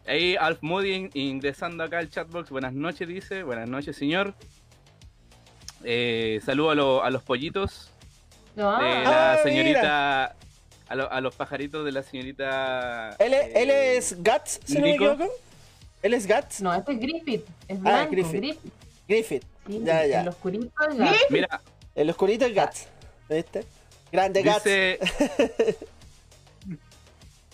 ahí 0.07 0.35
Alf 0.35 0.57
Moody 0.63 0.91
in- 0.93 1.09
ingresando 1.13 1.83
acá 1.83 1.99
al 1.99 2.09
chatbox. 2.09 2.49
Buenas 2.49 2.73
noches, 2.73 3.07
dice. 3.07 3.43
Buenas 3.43 3.69
noches, 3.69 3.95
señor. 3.95 4.33
Eh, 5.83 6.39
saludo 6.43 6.71
a, 6.71 6.75
lo- 6.75 7.03
a 7.03 7.09
los 7.09 7.23
pollitos 7.23 7.93
No, 8.59 8.77
de 8.77 8.87
ah, 8.89 9.01
la 9.03 9.33
Ah, 9.33 9.37
señorita. 9.43 10.35
A, 10.89 10.95
lo- 10.95 11.11
a 11.11 11.21
los 11.21 11.33
pajaritos 11.35 11.85
de 11.85 11.91
la 11.91 12.03
señorita. 12.03 13.15
él, 13.19 13.33
es- 13.33 13.55
él 13.55 13.69
eh, 13.69 13.97
es 13.97 14.15
Guts, 14.17 14.59
si 14.65 14.75
no 14.75 14.81
me 14.81 14.95
equivoco. 14.95 15.29
Él 16.01 16.13
es 16.13 16.27
Guts. 16.27 16.61
no, 16.61 16.73
este 16.73 16.91
es 16.93 16.99
Griffith. 16.99 17.45
Es 17.67 17.77
Ah, 17.77 17.81
blanco, 17.81 18.11
Griffith. 18.11 18.39
Griffith. 18.41 18.73
Griffith. 19.07 19.43
Sí, 19.67 19.81
Ya, 19.83 20.05
ya. 20.05 20.21
El 20.21 20.27
oscurito 20.29 20.71
es 20.89 20.95
la- 20.97 21.15
Mira, 21.29 21.61
El 21.95 22.09
oscurito 22.09 22.45
es 22.45 22.53
Guts. 22.55 22.87
¿Viste? 23.29 23.65
Grande 24.11 24.43
Guts. 24.43 24.63
dice. 24.63 24.99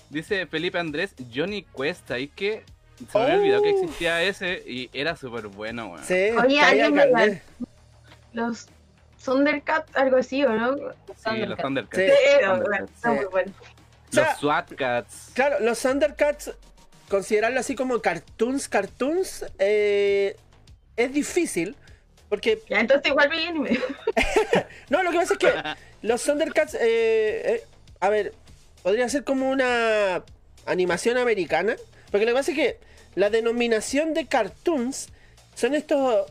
dice 0.09 0.45
Felipe 0.47 0.79
Andrés, 0.79 1.13
Johnny 1.33 1.63
Cuesta. 1.63 2.17
Y 2.19 2.27
que 2.29 2.63
se 3.11 3.17
me 3.17 3.23
había 3.25 3.35
Oh. 3.35 3.39
olvidado 3.39 3.61
que 3.63 3.69
existía 3.71 4.23
ese 4.23 4.63
y 4.65 4.89
era 4.93 5.15
súper 5.15 5.47
bueno, 5.47 5.87
weón. 5.87 6.03
Sí, 6.05 6.13
Oye, 6.41 6.59
alguien 6.61 6.93
me. 6.93 7.41
Los 8.33 8.67
Thundercats, 9.25 9.95
algo 9.95 10.17
así, 10.17 10.43
¿o 10.43 10.49
no? 10.49 10.75
Sí, 10.77 11.45
los 11.45 11.57
Thundercats. 11.57 11.61
Thundercats. 11.61 11.97
Sí. 11.97 12.07
Sí, 12.07 12.45
Thundercats. 12.45 13.05
muy 13.05 13.25
bueno. 13.25 13.51
O 14.09 14.13
sea, 14.13 14.29
Los 14.29 14.39
SWAT 14.39 14.73
Cats. 14.75 15.31
Claro, 15.33 15.57
los 15.59 15.81
Thundercats, 15.81 16.51
considerarlo 17.09 17.59
así 17.59 17.75
como 17.75 17.99
cartoons, 18.01 18.69
cartoons, 18.69 19.45
eh, 19.59 20.38
es 20.95 21.11
difícil. 21.13 21.75
Porque, 22.29 22.61
Ya, 22.69 22.79
entonces 22.79 23.07
igual 23.11 23.29
vi 23.29 23.45
anime. 23.45 23.79
no, 24.89 25.03
lo 25.03 25.11
que 25.11 25.17
pasa 25.17 25.33
es 25.33 25.39
que 25.39 25.53
los 26.01 26.23
Thundercats, 26.23 26.75
eh, 26.75 26.79
eh, 26.81 27.63
a 27.99 28.09
ver, 28.09 28.33
podría 28.83 29.07
ser 29.09 29.23
como 29.23 29.49
una 29.49 30.23
animación 30.65 31.17
americana. 31.17 31.75
Porque 32.11 32.25
lo 32.25 32.31
que 32.31 32.35
pasa 32.35 32.51
es 32.51 32.57
que 32.57 32.79
la 33.15 33.29
denominación 33.29 34.13
de 34.13 34.27
cartoons 34.27 35.09
son 35.55 35.75
estos 35.75 36.25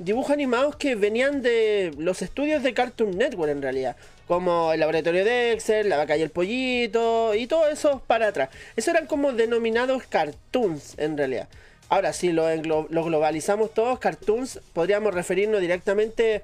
dibujos 0.00 0.32
animados 0.32 0.76
que 0.76 0.94
venían 0.96 1.42
de 1.42 1.94
los 1.98 2.22
estudios 2.22 2.62
de 2.62 2.74
Cartoon 2.74 3.16
Network 3.16 3.52
en 3.52 3.62
realidad. 3.62 3.96
Como 4.26 4.72
el 4.72 4.80
laboratorio 4.80 5.24
de 5.24 5.30
Dexter, 5.30 5.86
la 5.86 5.96
vaca 5.96 6.16
y 6.16 6.22
el 6.22 6.30
pollito 6.30 7.34
y 7.34 7.46
todo 7.46 7.68
eso 7.68 8.02
para 8.06 8.28
atrás. 8.28 8.48
Eso 8.76 8.90
eran 8.90 9.06
como 9.06 9.32
denominados 9.32 10.04
cartoons 10.04 10.94
en 10.98 11.16
realidad. 11.18 11.48
Ahora, 11.88 12.12
si 12.12 12.30
lo, 12.32 12.46
globalizamos 12.88 13.74
todos, 13.74 13.98
cartoons, 13.98 14.60
podríamos 14.72 15.12
referirnos 15.12 15.60
directamente 15.60 16.42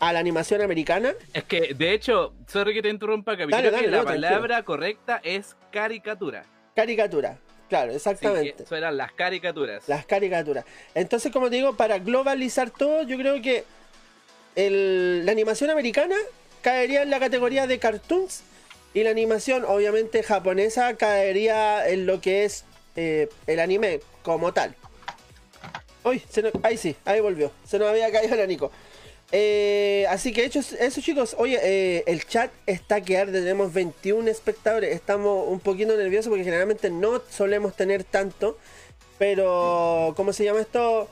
a 0.00 0.12
la 0.12 0.18
animación 0.18 0.60
americana. 0.60 1.12
Es 1.32 1.44
que, 1.44 1.74
de 1.74 1.92
hecho, 1.94 2.32
sorry 2.48 2.74
que 2.74 2.82
te 2.82 2.88
interrumpa, 2.88 3.36
Capi, 3.36 3.50
Dale, 3.52 3.68
creo 3.68 3.72
dale, 3.72 3.84
que 3.84 3.90
la 3.90 4.02
tranquilo. 4.02 4.28
palabra 4.28 4.62
correcta 4.64 5.20
es 5.22 5.54
caricatura. 5.70 6.44
Caricatura. 6.74 7.38
Claro, 7.68 7.90
Sí, 7.92 7.96
exactamente. 7.96 8.62
eso 8.62 8.76
eran 8.76 8.96
las 8.96 9.12
caricaturas. 9.12 9.88
Las 9.88 10.06
caricaturas. 10.06 10.64
Entonces, 10.94 11.30
como 11.32 11.50
te 11.50 11.56
digo, 11.56 11.76
para 11.76 11.98
globalizar 11.98 12.70
todo, 12.70 13.02
yo 13.02 13.16
creo 13.18 13.42
que 13.42 13.64
el- 14.56 15.24
la 15.26 15.32
animación 15.32 15.70
americana 15.70 16.16
caería 16.62 17.02
en 17.02 17.10
la 17.10 17.20
categoría 17.20 17.66
de 17.66 17.78
cartoons 17.78 18.42
y 18.94 19.02
la 19.02 19.10
animación, 19.10 19.64
obviamente, 19.66 20.22
japonesa 20.22 20.96
caería 20.96 21.86
en 21.88 22.06
lo 22.06 22.20
que 22.20 22.44
es 22.44 22.64
eh, 22.96 23.28
el 23.46 23.60
anime 23.60 24.00
como 24.22 24.52
tal. 24.52 24.74
Uy, 26.04 26.20
se 26.28 26.42
nos- 26.42 26.52
ahí 26.64 26.76
sí, 26.76 26.96
ahí 27.04 27.20
volvió. 27.20 27.52
Se 27.64 27.78
nos 27.78 27.88
había 27.88 28.10
caído 28.10 28.34
el 28.34 28.40
anico. 28.40 28.72
Eh, 29.30 30.06
así 30.08 30.32
que 30.32 30.44
hechos 30.44 30.72
eso 30.72 31.00
chicos, 31.02 31.36
oye, 31.38 31.58
eh, 31.62 32.04
el 32.06 32.24
chat 32.26 32.50
está 32.66 33.02
que 33.02 33.18
arde, 33.18 33.40
tenemos 33.40 33.72
21 33.74 34.26
espectadores, 34.30 34.94
estamos 34.94 35.46
un 35.48 35.60
poquito 35.60 35.94
nerviosos 35.96 36.30
porque 36.30 36.44
generalmente 36.44 36.88
no 36.90 37.20
solemos 37.30 37.76
tener 37.76 38.04
tanto, 38.04 38.56
pero 39.18 40.14
¿cómo 40.16 40.32
se 40.32 40.44
llama 40.44 40.60
esto? 40.60 41.08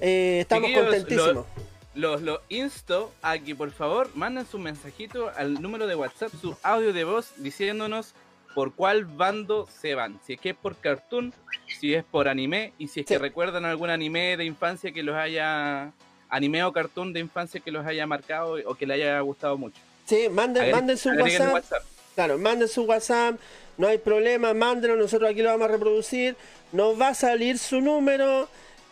Eh, 0.00 0.38
estamos 0.40 0.68
Chiquillos, 0.68 0.88
contentísimos. 0.88 1.46
Los, 1.94 2.22
los 2.22 2.40
insto 2.48 3.12
a 3.20 3.38
que 3.38 3.54
por 3.54 3.70
favor 3.70 4.08
manden 4.14 4.46
su 4.46 4.58
mensajito 4.58 5.30
al 5.36 5.60
número 5.60 5.86
de 5.86 5.94
WhatsApp, 5.94 6.32
su 6.40 6.56
audio 6.62 6.94
de 6.94 7.04
voz, 7.04 7.32
diciéndonos 7.36 8.14
por 8.54 8.74
cuál 8.74 9.04
bando 9.04 9.68
se 9.80 9.94
van. 9.94 10.18
Si 10.26 10.32
es 10.34 10.40
que 10.40 10.50
es 10.50 10.56
por 10.56 10.76
cartoon, 10.76 11.34
si 11.80 11.92
es 11.92 12.02
por 12.04 12.28
anime, 12.28 12.72
y 12.78 12.88
si 12.88 13.00
es 13.00 13.06
Sí. 13.06 13.12
que 13.14 13.18
recuerdan 13.18 13.66
algún 13.66 13.90
anime 13.90 14.38
de 14.38 14.46
infancia 14.46 14.90
que 14.92 15.02
los 15.02 15.14
haya. 15.16 15.92
Anime 16.32 16.64
o 16.64 16.72
cartoon 16.72 17.12
de 17.12 17.20
infancia 17.20 17.60
que 17.60 17.70
los 17.70 17.86
haya 17.86 18.06
marcado 18.06 18.56
o 18.66 18.74
que 18.74 18.86
les 18.86 18.96
haya 18.96 19.20
gustado 19.20 19.56
mucho. 19.58 19.76
Sí, 20.06 20.28
manden, 20.30 20.64
Agre- 20.64 20.72
manden 20.72 20.96
su 20.96 21.10
WhatsApp. 21.10 21.52
WhatsApp. 21.52 21.82
Claro, 22.14 22.38
manden 22.38 22.68
su 22.68 22.82
WhatsApp, 22.84 23.36
no 23.78 23.86
hay 23.86 23.98
problema, 23.98 24.52
mándenlo, 24.54 24.96
nosotros 24.96 25.30
aquí 25.30 25.42
lo 25.42 25.50
vamos 25.50 25.68
a 25.68 25.72
reproducir. 25.72 26.34
No 26.72 26.96
va 26.96 27.08
a 27.08 27.14
salir 27.14 27.58
su 27.58 27.80
número, 27.82 28.48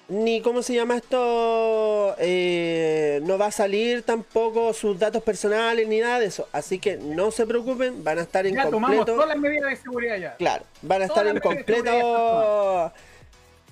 ni 0.08 0.40
cómo 0.42 0.62
se 0.62 0.74
llama 0.74 0.96
esto, 0.96 2.14
eh, 2.18 3.20
no 3.24 3.38
va 3.38 3.46
a 3.46 3.50
salir 3.52 4.02
tampoco 4.02 4.72
sus 4.74 4.98
datos 4.98 5.22
personales 5.22 5.86
ni 5.88 6.00
nada 6.00 6.18
de 6.20 6.26
eso. 6.26 6.46
Así 6.52 6.78
que 6.78 6.96
no 6.98 7.30
se 7.30 7.46
preocupen, 7.46 8.04
van 8.04 8.18
a 8.18 8.22
estar 8.22 8.46
en 8.46 8.54
Ya 8.54 8.64
tomamos 8.68 8.96
completo. 8.96 9.12
todas 9.14 9.28
las 9.28 9.38
medidas 9.38 9.70
de 9.70 9.76
seguridad 9.76 10.16
ya. 10.18 10.34
Claro, 10.36 10.64
van 10.82 11.02
a 11.02 11.04
estar 11.06 11.26
en 11.26 11.40
completo 11.40 12.92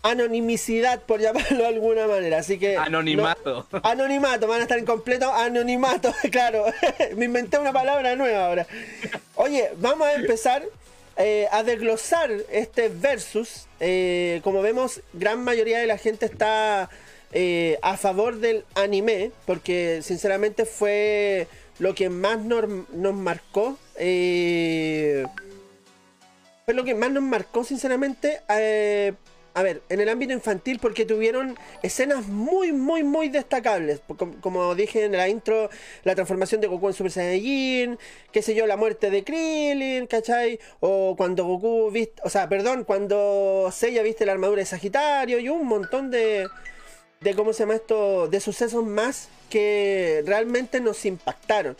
anonimicidad, 0.03 1.03
por 1.03 1.21
llamarlo 1.21 1.59
de 1.59 1.67
alguna 1.67 2.07
manera. 2.07 2.39
Así 2.39 2.59
que. 2.59 2.75
no- 2.77 2.83
Anonimato. 2.83 3.67
Anonimato, 3.83 4.47
van 4.47 4.61
a 4.61 4.63
estar 4.63 4.79
en 4.79 4.85
completo 4.87 5.33
anonimato, 5.33 6.13
claro. 6.31 6.65
Me 7.17 7.25
inventé 7.27 7.59
una 7.59 7.73
palabra 7.73 8.15
nueva 8.17 8.47
ahora. 8.47 8.67
Oye, 9.37 9.71
vamos 9.79 10.07
a 10.07 10.15
empezar 10.15 10.63
eh, 11.17 11.47
a 11.51 11.63
desglosar 11.63 12.31
este 12.51 12.89
versus. 12.89 13.67
Eh, 13.81 14.41
como 14.45 14.63
vemos, 14.63 15.01
gran 15.13 15.43
mayoría 15.45 15.79
de 15.79 15.87
la 15.87 15.99
gente 15.99 16.27
está 16.27 16.89
eh, 17.33 17.79
a 17.83 17.97
favor 17.97 18.37
del 18.39 18.65
anime, 18.75 19.33
porque 19.47 20.01
sinceramente 20.03 20.65
fue 20.65 21.47
lo 21.79 21.95
que 21.95 22.09
más 22.09 22.39
nos, 22.41 22.65
nos 22.93 23.15
marcó. 23.15 23.79
fue 23.95 25.25
lo 26.75 26.85
que 26.85 26.95
más 26.95 27.11
nos 27.11 27.23
marcó, 27.23 27.65
sinceramente. 27.65 28.41
A 29.59 29.63
ver, 29.63 29.83
en 29.89 30.01
el 30.01 30.09
ámbito 30.09 30.33
infantil, 30.33 30.79
porque 30.81 31.05
tuvieron 31.05 31.59
escenas 31.83 32.27
muy, 32.29 32.73
muy, 32.73 33.03
muy 33.03 33.29
destacables. 33.29 34.01
Como, 34.17 34.41
como 34.41 34.75
dije 34.77 35.05
en 35.05 35.13
la 35.13 35.29
intro, 35.29 35.69
la 36.05 36.15
transformación 36.15 36.61
de 36.61 36.69
Goku 36.69 36.87
en 36.89 36.95
Super 36.95 37.11
Saiyajin, 37.11 37.99
qué 38.31 38.41
sé 38.43 38.55
yo, 38.55 38.67
la 38.67 38.77
muerte 38.77 39.11
de 39.11 39.25
Krillin, 39.25 40.07
¿cachai? 40.07 40.61
O 40.79 41.17
cuando 41.17 41.45
Goku 41.45 41.91
viste, 41.91 42.23
o 42.25 42.31
sea, 42.31 42.49
perdón, 42.49 42.85
cuando 42.85 43.69
Seiya 43.73 44.03
viste 44.03 44.25
la 44.25 44.33
armadura 44.33 44.61
de 44.61 44.67
Sagitario 44.67 45.41
y 45.41 45.49
un 45.49 45.67
montón 45.67 46.11
de, 46.13 46.47
de 47.21 47.35
¿cómo 47.35 47.53
se 47.53 47.65
llama 47.65 47.75
esto? 47.75 48.29
De 48.29 48.39
sucesos 48.39 48.85
más 48.85 49.29
que 49.51 50.23
realmente 50.25 50.81
nos 50.81 51.05
impactaron. 51.05 51.77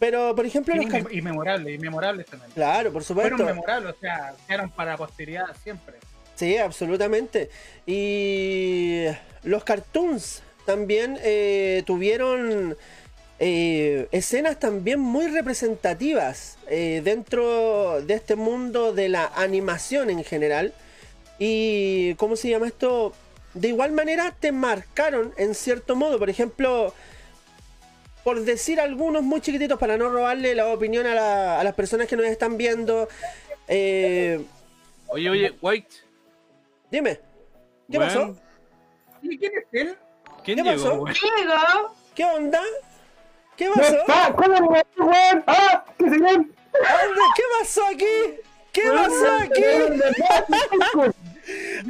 Pero, 0.00 0.34
por 0.34 0.44
ejemplo, 0.44 0.74
los 0.74 0.84
Inme- 0.86 1.04
car- 1.04 1.12
Inmemorables, 1.14 1.74
inmemorables 1.76 2.26
también. 2.26 2.50
Claro, 2.52 2.92
por 2.92 3.04
supuesto. 3.04 3.36
Fueron 3.36 3.54
memorables, 3.54 3.94
o 3.94 4.00
sea, 4.00 4.34
quedaron 4.48 4.70
para 4.70 4.96
posteridad 4.96 5.46
siempre. 5.62 5.94
Sí, 6.34 6.56
absolutamente. 6.56 7.48
Y 7.86 9.04
los 9.44 9.64
cartoons 9.64 10.42
también 10.66 11.18
eh, 11.22 11.82
tuvieron 11.86 12.76
eh, 13.38 14.08
escenas 14.12 14.58
también 14.58 14.98
muy 15.00 15.28
representativas 15.28 16.56
eh, 16.68 17.02
dentro 17.04 18.00
de 18.02 18.14
este 18.14 18.36
mundo 18.36 18.92
de 18.92 19.08
la 19.08 19.26
animación 19.36 20.10
en 20.10 20.24
general. 20.24 20.72
Y, 21.38 22.14
¿cómo 22.14 22.36
se 22.36 22.48
llama 22.48 22.66
esto? 22.66 23.12
De 23.54 23.68
igual 23.68 23.92
manera 23.92 24.34
te 24.38 24.50
marcaron 24.52 25.32
en 25.36 25.54
cierto 25.54 25.94
modo. 25.94 26.18
Por 26.18 26.30
ejemplo, 26.30 26.94
por 28.24 28.40
decir 28.44 28.80
algunos 28.80 29.22
muy 29.22 29.40
chiquititos 29.40 29.78
para 29.78 29.96
no 29.96 30.08
robarle 30.10 30.54
la 30.54 30.72
opinión 30.72 31.06
a, 31.06 31.14
la- 31.14 31.60
a 31.60 31.64
las 31.64 31.74
personas 31.74 32.08
que 32.08 32.16
nos 32.16 32.26
están 32.26 32.56
viendo. 32.56 33.08
Oye, 35.08 35.30
oye, 35.30 35.52
wait. 35.60 35.86
Dime, 36.94 37.20
¿qué 37.90 37.98
pasó? 37.98 38.36
¿Y 39.22 39.36
quién 39.38 39.52
es 39.56 39.64
él? 39.72 39.98
¿Quién 40.44 40.58
¿Qué 40.58 40.62
llegó, 40.62 41.04
pasó? 41.04 41.20
¿Qué 42.14 42.24
onda? 42.24 42.60
¿Qué 43.56 43.68
pasó? 43.74 43.96
¿Cómo 44.36 44.70
me 44.70 44.82
weón? 44.98 45.44
¡Ah! 45.46 45.84
¡Qué 45.98 46.08
señor! 46.10 46.46
¿Qué 47.36 47.42
pasó 47.58 47.86
aquí? 47.86 48.40
¿Qué 48.72 48.82
pasó 48.90 49.36
aquí? 49.40 49.62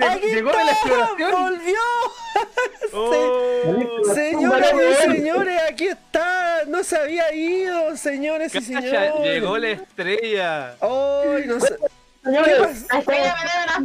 Aquí 0.00 0.26
Llegó 0.26 0.50
de 0.50 0.64
la 0.64 0.72
está, 0.72 0.88
exploración. 0.88 1.30
¡Volvió! 1.32 1.76
Oh, 2.96 4.14
Señoras 4.14 4.72
y 4.74 4.94
señores, 5.12 5.60
aquí 5.68 5.86
está. 5.88 6.64
No 6.66 6.82
se 6.84 6.96
había 6.96 7.32
ido, 7.34 7.96
señores 7.96 8.54
y 8.54 8.60
señores. 8.60 9.12
llegó 9.22 9.58
la 9.58 9.70
estrella. 9.70 10.76
Ay, 10.80 11.44
no 11.46 11.60
sé. 11.60 11.76
¿Qué 12.24 12.30
Señores, 12.30 12.86
unas 12.88 13.04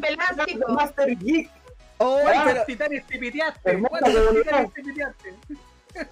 peladas, 0.02 0.48
chicos. 0.48 0.74
Master 0.74 1.18
Geek. 1.18 1.50
Oye, 1.98 2.22
¿Cuántos 2.24 2.44
pero, 2.46 2.66
titanes 2.66 3.06
te 3.08 3.20
piteaste? 3.20 3.70
Hermosa 3.72 3.98
¿Cuántos 4.00 4.24
comunidad. 4.24 4.44
titanes 4.44 4.74
te 4.74 4.84
piteaste? 4.84 5.34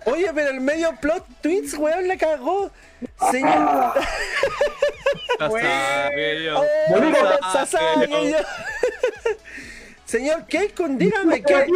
oye, 0.06 0.32
pero 0.34 0.50
el 0.50 0.62
medio 0.62 0.96
plot 1.00 1.26
twist, 1.42 1.78
weón, 1.78 2.08
la 2.08 2.18
cagó. 2.18 2.72
Señor. 3.32 3.56
Oh. 3.58 3.94
Señor 10.06 10.46
Keikun, 10.48 10.98
dígame 10.98 11.44
¿Qué? 11.44 11.68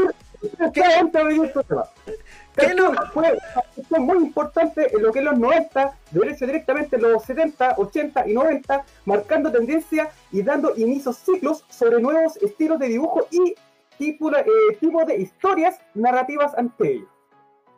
Que. 2.55 2.65
Antes 2.65 2.75
de 2.75 2.83
venir 2.83 2.89
este 2.91 2.93
tema. 2.93 2.93
¿Qué 2.95 3.03
no? 3.03 3.11
Fue 3.11 3.23
una 3.23 3.63
cuestión 3.75 4.01
muy 4.03 4.17
importante 4.17 4.95
en 4.95 5.01
lo 5.01 5.11
que 5.11 5.19
es 5.19 5.25
los 5.25 5.37
90, 5.37 5.97
debería 6.11 6.37
ser 6.37 6.47
directamente 6.47 6.95
en 6.95 7.01
los 7.03 7.23
70, 7.23 7.75
80 7.77 8.27
y 8.27 8.33
90, 8.33 8.85
marcando 9.05 9.51
tendencia 9.51 10.09
y 10.31 10.41
dando 10.41 10.73
inicios 10.75 11.17
ciclos 11.17 11.63
sobre 11.69 12.01
nuevos 12.01 12.37
estilos 12.37 12.79
de 12.79 12.87
dibujo 12.87 13.27
y 13.31 13.55
tipo, 13.97 14.31
eh, 14.35 14.45
tipo 14.79 15.05
de 15.05 15.17
historias 15.17 15.79
narrativas 15.93 16.53
ante 16.57 16.93
ellos. 16.93 17.07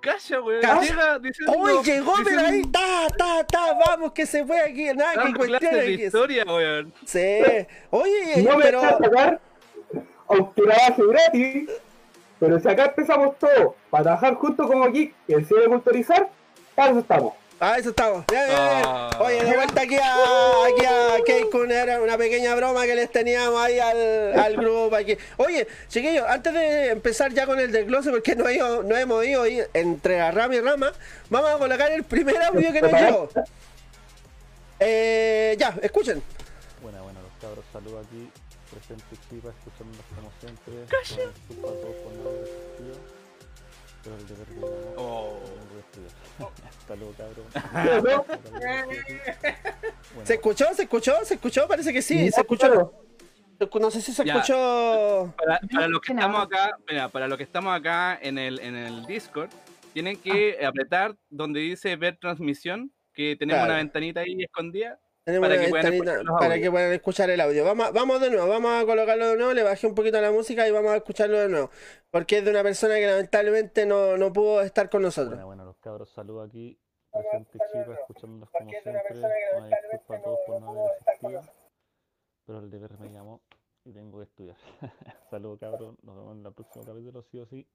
Calla, 0.04 0.42
weón. 0.42 0.62
Calla. 0.62 0.82
Llega 0.82 1.20
diciendo. 1.20 1.54
Hoy 1.58 1.84
llegó, 1.84 2.14
pero 2.26 2.42
ahí, 2.42 2.62
ta, 2.64 3.08
ta, 3.18 3.44
ta, 3.46 3.74
vamos, 3.74 4.12
que 4.12 4.26
se 4.26 4.46
fue 4.46 4.60
aquí, 4.60 4.88
nada, 4.94 5.24
que 5.26 5.34
cuestión 5.34 5.74
de 5.74 5.92
historia, 5.92 6.44
weón. 6.46 6.94
Sí. 7.06 7.40
Oye, 7.90 8.44
No 8.44 8.58
me 8.58 8.64
pero. 8.66 8.82
sacar, 8.82 9.40
aunque 10.28 10.62
la 10.64 10.76
base 10.76 11.04
gratis, 11.08 11.70
pero 12.44 12.60
si 12.60 12.68
acá 12.68 12.88
empezamos 12.88 13.40
todos 13.40 13.74
para 13.90 14.04
trabajar 14.04 14.34
juntos 14.36 14.68
como 14.68 14.92
geek 14.92 15.16
y 15.30 15.34
el 15.34 15.48
de 15.48 15.66
culturizar, 15.68 16.30
para 16.76 16.90
eso 16.92 17.00
estamos. 17.00 17.34
Ah, 17.58 17.78
eso 17.80 17.92
estamos. 17.92 18.26
Bien, 18.30 18.44
bien, 18.48 18.58
bien. 18.58 18.82
Ah. 18.86 19.10
Oye, 19.22 19.46
de 19.46 19.56
vuelta 19.56 19.82
aquí 19.84 19.96
a, 19.96 20.16
aquí 20.68 20.86
a 20.86 21.24
Keikun, 21.26 21.72
era 21.72 22.02
una 22.02 22.18
pequeña 22.18 22.54
broma 22.56 22.84
que 22.84 22.96
les 22.96 23.10
teníamos 23.10 23.64
ahí 23.64 23.80
al, 23.80 24.38
al 24.38 24.58
grupo 24.58 24.94
aquí. 24.94 25.18
Oye, 25.38 25.66
chiquillos, 25.88 26.26
antes 26.28 26.54
de 26.54 26.90
empezar 26.90 27.32
ya 27.32 27.46
con 27.46 27.62
el 27.62 27.72
desglose, 27.72 28.12
porque 28.12 28.36
no, 28.36 28.50
ido- 28.52 28.84
no 28.84 28.98
hemos 28.98 29.24
ido 29.26 29.44
ahí 29.44 29.62
entre 29.74 30.18
la 30.18 30.32
rama 30.32 30.56
y 30.56 30.60
rama, 30.60 30.92
vamos 31.30 31.50
a 31.52 31.58
colocar 31.58 31.94
el 31.94 32.04
primer 32.04 32.42
audio 32.44 32.74
que 32.74 32.82
nos 32.82 32.92
llegó. 32.92 33.30
Eh, 34.82 35.56
ya, 35.58 35.74
escuchen. 35.82 36.22
Buena, 36.82 37.02
buena, 37.04 37.22
los 37.22 37.32
cabros, 37.40 37.64
saludos 37.72 38.06
aquí, 38.06 38.30
presente 38.74 39.16
Chipa, 39.30 39.50
escuchándonos 39.50 40.06
como 40.16 40.32
siempre. 40.40 40.74
Con 41.62 41.72
asistido, 41.74 42.96
pero 44.04 44.16
el 44.18 44.28
deber 44.28 44.48
de 44.48 44.56
llamar, 44.56 44.94
Oh. 44.98 45.40
que 45.72 45.80
estudiar. 45.80 46.12
Saludos, 46.88 47.16
cabrón. 47.18 47.46
Bueno, 48.02 48.26
¿Se 50.26 50.34
escuchó? 50.36 50.74
¿Se 50.74 50.84
escuchó? 50.84 51.14
¿Se 51.24 51.34
escuchó? 51.36 51.68
Parece 51.68 51.94
que 51.94 52.02
sí, 52.02 52.26
No, 52.26 52.32
se 52.32 52.42
escuchó. 52.42 52.68
claro. 52.68 53.00
No 53.80 53.92
sé 53.92 54.02
si 54.02 54.12
se 54.12 54.26
Ya. 54.26 54.34
escuchó. 54.34 55.34
Para, 55.38 55.60
para 55.72 55.88
los 55.88 56.02
que 56.02 56.12
estamos 56.12 56.44
acá, 56.44 56.78
mira, 56.90 57.08
para 57.10 57.28
los 57.30 57.38
que 57.38 57.44
estamos 57.46 57.74
acá 57.74 58.20
en 58.22 58.38
el, 58.38 58.60
en 58.60 58.76
el 58.76 59.06
Discord, 59.06 59.50
tienen 59.94 60.18
que 60.18 60.66
apretar 60.66 61.16
donde 61.30 61.62
dice 61.62 61.96
ver 61.96 62.18
transmisión, 62.18 62.92
que 63.14 63.38
tenemos 63.38 63.60
Claro. 63.60 63.72
una 63.74 63.78
ventanita 63.78 64.20
ahí 64.22 64.44
escondida. 64.44 65.00
Tenemos 65.26 65.48
Para 65.48 65.56
una 65.56 65.66
que 65.66 65.70
puedan 65.70 65.92
ventanita 65.92 66.38
para 66.38 66.60
que 66.60 66.70
puedan 66.70 66.92
escuchar 66.92 67.30
el 67.30 67.40
audio. 67.40 67.64
Vamos, 67.64 67.94
vamos 67.94 68.20
de 68.20 68.30
nuevo, 68.30 68.50
vamos 68.50 68.84
a 68.84 68.86
colocarlo 68.86 69.30
de 69.30 69.38
nuevo, 69.38 69.54
le 69.54 69.64
bajé 69.64 69.88
un 69.88 69.96
poquito 69.96 70.20
la 70.20 70.32
música 70.32 70.68
y 70.68 70.72
vamos 70.72 70.92
a 70.92 70.98
escucharlo 70.98 71.40
de 71.40 71.48
nuevo. 71.48 71.70
Porque 72.12 72.40
es 72.40 72.46
de 72.46 72.52
una 72.52 72.62
persona 72.62 72.96
que 72.96 73.08
lamentablemente 73.08 73.86
no, 73.86 74.18
no 74.18 74.34
pudo 74.34 74.62
estar 74.62 74.90
con 74.90 75.02
nosotros. 75.02 75.42
buena, 75.46 75.64
los 75.64 75.78
cabros, 75.78 76.10
saludos 76.10 76.50
aquí, 76.50 76.78
presente 77.10 77.58
Chipa, 77.72 77.94
escuchándonos 77.94 78.50
como 78.50 78.70
siempre. 78.70 79.20
Una 79.56 79.68
disculpa 79.68 80.16
a 80.18 80.22
todos 80.22 80.40
por 80.46 80.62
no 80.62 80.70
haber 80.72 80.92
asistido, 80.92 81.42
pero 82.46 82.60
el 82.60 82.70
deber 82.70 83.00
me 83.00 83.10
llamó 83.10 83.42
y 83.86 83.94
tengo 83.94 84.18
que 84.18 84.26
estudiar. 84.26 84.58
Saludos, 85.30 85.60
cabrón, 85.60 85.98
nos 86.04 86.18
vemos 86.18 86.38
en 86.38 86.46
el 86.46 86.54
próximo 86.54 86.84
capítulo, 86.86 87.24
sí 87.32 87.40
o 87.40 87.46
sí. 87.46 87.66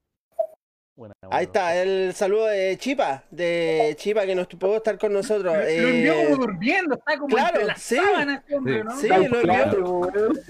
Buena, 0.95 1.13
Ahí 1.31 1.45
está, 1.45 1.81
el 1.81 2.13
saludo 2.13 2.47
de 2.47 2.77
Chipa, 2.77 3.23
de 3.31 3.95
Chipa 3.97 4.25
que 4.25 4.35
no 4.35 4.45
pudo 4.49 4.77
estar 4.77 4.97
con 4.97 5.13
nosotros. 5.13 5.53
Lo 5.53 5.61
envió 5.61 6.13
Eh, 6.13 6.25
como 6.25 6.35
durmiendo, 6.45 6.95
está 6.95 7.17
como 7.17 7.27
claro, 7.35 7.53
entre 7.55 7.65
las 7.67 7.81
sí. 7.81 7.95
sábanas, 7.95 8.43
hombre, 8.51 8.83
¿no? 8.83 8.97
Sí, 8.99 9.07
lo 9.07 9.15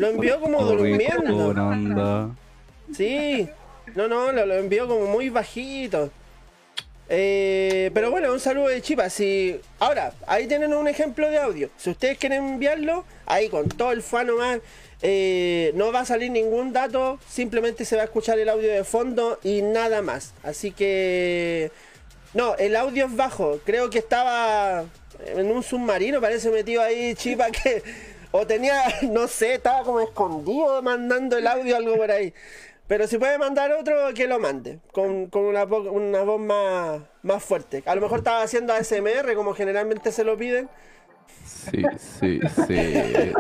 envió, 0.07 0.33
lo 0.35 0.39
como 0.39 0.63
durmiendo. 0.63 1.47
onda. 1.49 2.29
Sí, 2.95 3.47
no, 3.95 4.07
no, 4.07 4.31
lo, 4.31 4.45
lo 4.47 4.55
envió 4.55 4.87
como 4.87 5.05
muy 5.05 5.29
bajito. 5.29 6.09
Eh, 7.11 7.91
pero 7.93 8.09
bueno, 8.11 8.31
un 8.33 8.39
saludo 8.39 8.67
de 8.69 8.81
Chipa. 8.81 9.09
Si, 9.09 9.59
ahora, 9.79 10.13
ahí 10.25 10.47
tienen 10.47 10.73
un 10.73 10.87
ejemplo 10.87 11.29
de 11.29 11.37
audio. 11.37 11.69
Si 11.77 11.91
ustedes 11.91 12.17
quieren 12.17 12.43
enviarlo, 12.43 13.05
ahí 13.27 13.49
con 13.49 13.67
todo 13.69 13.91
el 13.91 14.01
fan 14.01 14.27
nomás, 14.27 14.59
eh, 15.01 15.71
no 15.75 15.91
va 15.91 16.01
a 16.01 16.05
salir 16.05 16.31
ningún 16.31 16.73
dato, 16.73 17.19
simplemente 17.27 17.85
se 17.85 17.95
va 17.95 18.01
a 18.01 18.05
escuchar 18.05 18.37
el 18.39 18.49
audio 18.49 18.69
de 18.71 18.83
fondo 18.83 19.39
y 19.43 19.61
nada 19.61 20.01
más. 20.01 20.33
Así 20.43 20.71
que, 20.71 21.71
no, 22.33 22.55
el 22.55 22.75
audio 22.75 23.05
es 23.05 23.15
bajo. 23.15 23.59
Creo 23.65 23.89
que 23.89 23.99
estaba 23.99 24.85
en 25.25 25.51
un 25.51 25.63
submarino, 25.63 26.21
parece 26.21 26.49
metido 26.49 26.81
ahí 26.81 27.15
Chipa 27.15 27.49
que, 27.51 27.83
o 28.31 28.45
tenía, 28.45 28.83
no 29.03 29.27
sé, 29.27 29.55
estaba 29.55 29.83
como 29.83 30.01
escondido 30.01 30.81
mandando 30.81 31.37
el 31.37 31.47
audio, 31.47 31.77
algo 31.77 31.95
por 31.95 32.11
ahí. 32.11 32.33
Pero 32.87 33.07
si 33.07 33.19
puede 33.19 33.37
mandar 33.37 33.71
otro, 33.71 34.13
que 34.15 34.25
lo 34.25 34.39
mande. 34.39 34.79
Con, 34.91 35.29
una 35.31 35.63
voz 35.65 36.39
más, 36.39 37.01
más 37.21 37.43
fuerte. 37.43 37.83
A 37.85 37.93
lo 37.93 38.01
mejor 38.01 38.19
estaba 38.19 38.41
haciendo 38.41 38.73
ASMR, 38.73 39.35
como 39.35 39.53
generalmente 39.53 40.11
se 40.11 40.23
lo 40.23 40.35
piden. 40.35 40.67
Sí, 41.45 41.83
sí, 42.19 42.39
sí. 42.67 43.31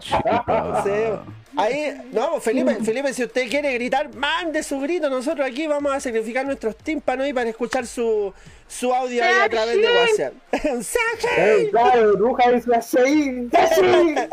Chipa. 0.00 0.82
Sí. 0.84 1.32
Ahí, 1.58 1.98
no, 2.12 2.38
Felipe, 2.38 2.74
Felipe, 2.84 3.14
si 3.14 3.24
usted 3.24 3.48
quiere 3.48 3.72
gritar, 3.72 4.14
mande 4.14 4.62
su 4.62 4.78
grito. 4.78 5.08
Nosotros 5.08 5.46
aquí 5.46 5.66
vamos 5.66 5.90
a 5.92 6.00
sacrificar 6.00 6.44
nuestros 6.44 6.76
tímpanos 6.76 7.26
y 7.26 7.32
para 7.32 7.48
escuchar 7.48 7.86
su, 7.86 8.32
su 8.68 8.92
audio 8.92 9.24
ahí 9.24 9.40
a 9.42 9.48
través 9.48 9.76
de 9.76 9.86
WhatsApp. 9.86 10.34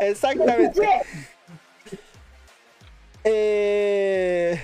Exactamente. 0.00 0.86
Eh, 3.24 4.60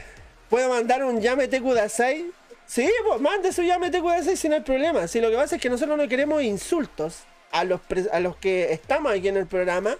¿Puedo 0.50 0.68
mandar 0.68 1.02
un 1.04 1.18
Yamete 1.18 1.62
Kudasai? 1.62 2.26
Sí, 2.66 2.90
pues 3.08 3.20
mande 3.22 3.52
su 3.52 3.62
Yamete 3.62 4.02
Kudasai 4.02 4.36
sin 4.36 4.52
el 4.52 4.62
problema. 4.62 5.08
Si 5.08 5.18
lo 5.18 5.30
que 5.30 5.36
pasa 5.36 5.56
es 5.56 5.62
que 5.62 5.70
nosotros 5.70 5.96
no 5.96 6.06
queremos 6.08 6.42
insultos 6.42 7.20
a 7.52 7.64
los, 7.64 7.80
pre- 7.80 8.08
a 8.12 8.20
los 8.20 8.36
que 8.36 8.72
estamos 8.72 9.12
aquí 9.12 9.28
en 9.28 9.36
el 9.36 9.46
programa. 9.46 9.96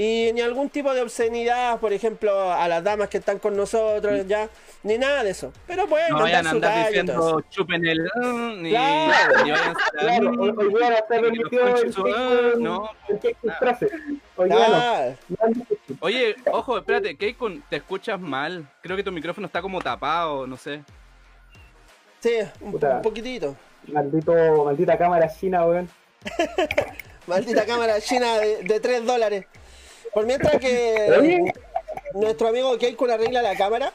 Y 0.00 0.30
ni 0.32 0.42
algún 0.42 0.70
tipo 0.70 0.94
de 0.94 1.02
obscenidad, 1.02 1.80
por 1.80 1.92
ejemplo, 1.92 2.52
a 2.52 2.68
las 2.68 2.84
damas 2.84 3.08
que 3.08 3.18
están 3.18 3.40
con 3.40 3.56
nosotros, 3.56 4.28
ya, 4.28 4.48
ni 4.84 4.96
nada 4.96 5.24
de 5.24 5.30
eso. 5.30 5.52
Pero 5.66 5.88
pueden 5.88 6.10
No 6.10 6.18
mandar 6.20 6.44
vayan 6.44 6.46
a 6.46 6.50
su 6.50 6.54
andar 6.56 6.86
diciendo 6.86 7.44
chupen 7.50 7.84
el 7.84 8.08
mm, 8.14 8.62
ni, 8.62 8.70
Claro. 8.70 9.44
ni 9.44 9.50
vayan 9.50 9.70
a 9.70 9.74
Claro, 9.98 10.30
hoy, 10.38 10.54
hoy 10.56 10.68
día 10.68 10.90
no 10.90 10.96
está 10.96 11.20
permitido 11.20 11.66
el 12.54 12.62
no. 12.62 12.90
Oye, 16.00 16.36
ojo, 16.52 16.78
espérate, 16.78 17.16
Keikun, 17.16 17.62
te 17.68 17.76
escuchas 17.76 18.20
mal. 18.20 18.68
Creo 18.82 18.96
que 18.96 19.02
tu 19.02 19.10
micrófono 19.12 19.46
está 19.48 19.60
como 19.60 19.80
tapado, 19.80 20.46
no 20.46 20.56
sé. 20.56 20.82
sí, 22.20 22.34
un, 22.60 22.74
un 22.74 23.02
poquitito. 23.02 23.56
Maldito, 23.88 24.32
maldita 24.64 24.96
cámara 24.96 25.28
china, 25.28 25.64
weón. 25.66 25.88
Maldita 27.26 27.66
cámara 27.66 28.00
china 28.00 28.38
de, 28.38 28.62
de 28.62 28.80
3 28.80 29.04
dólares. 29.04 29.44
Por 30.14 30.26
mientras 30.26 30.56
que 30.58 31.52
nuestro 32.14 32.48
amigo 32.48 32.76
Keikun 32.78 33.10
arregla 33.10 33.42
la 33.42 33.54
cámara, 33.56 33.92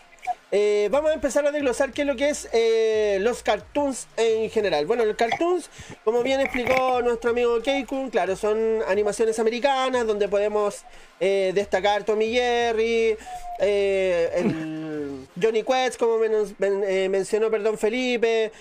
eh, 0.51 0.88
vamos 0.91 1.09
a 1.09 1.15
empezar 1.15 1.45
a 1.47 1.51
desglosar 1.51 1.91
qué 1.91 2.01
es 2.03 2.07
lo 2.07 2.15
que 2.15 2.29
es 2.29 2.47
eh, 2.53 3.17
los 3.21 3.41
cartoons 3.41 4.07
en 4.17 4.51
general. 4.51 4.86
Bueno, 4.86 5.03
los 5.03 5.15
cartoons, 5.15 5.71
como 6.03 6.21
bien 6.21 6.39
explicó 6.39 7.01
nuestro 7.01 7.31
amigo 7.31 7.59
Keikun, 7.63 8.12
claro, 8.12 8.36
son 8.36 8.83
animaciones 8.88 9.39
americanas 9.39 10.05
donde 10.05 10.27
podemos 10.29 10.83
eh, 11.19 11.51
destacar 11.55 12.03
Tommy 12.03 12.31
Jerry, 12.31 13.17
el 13.59 15.27
Johnny 15.41 15.63
Quest, 15.63 15.97
como 15.97 16.19
men- 16.19 17.09
mencionó 17.12 17.49
perdón, 17.49 17.79
Felipe. 17.79 18.51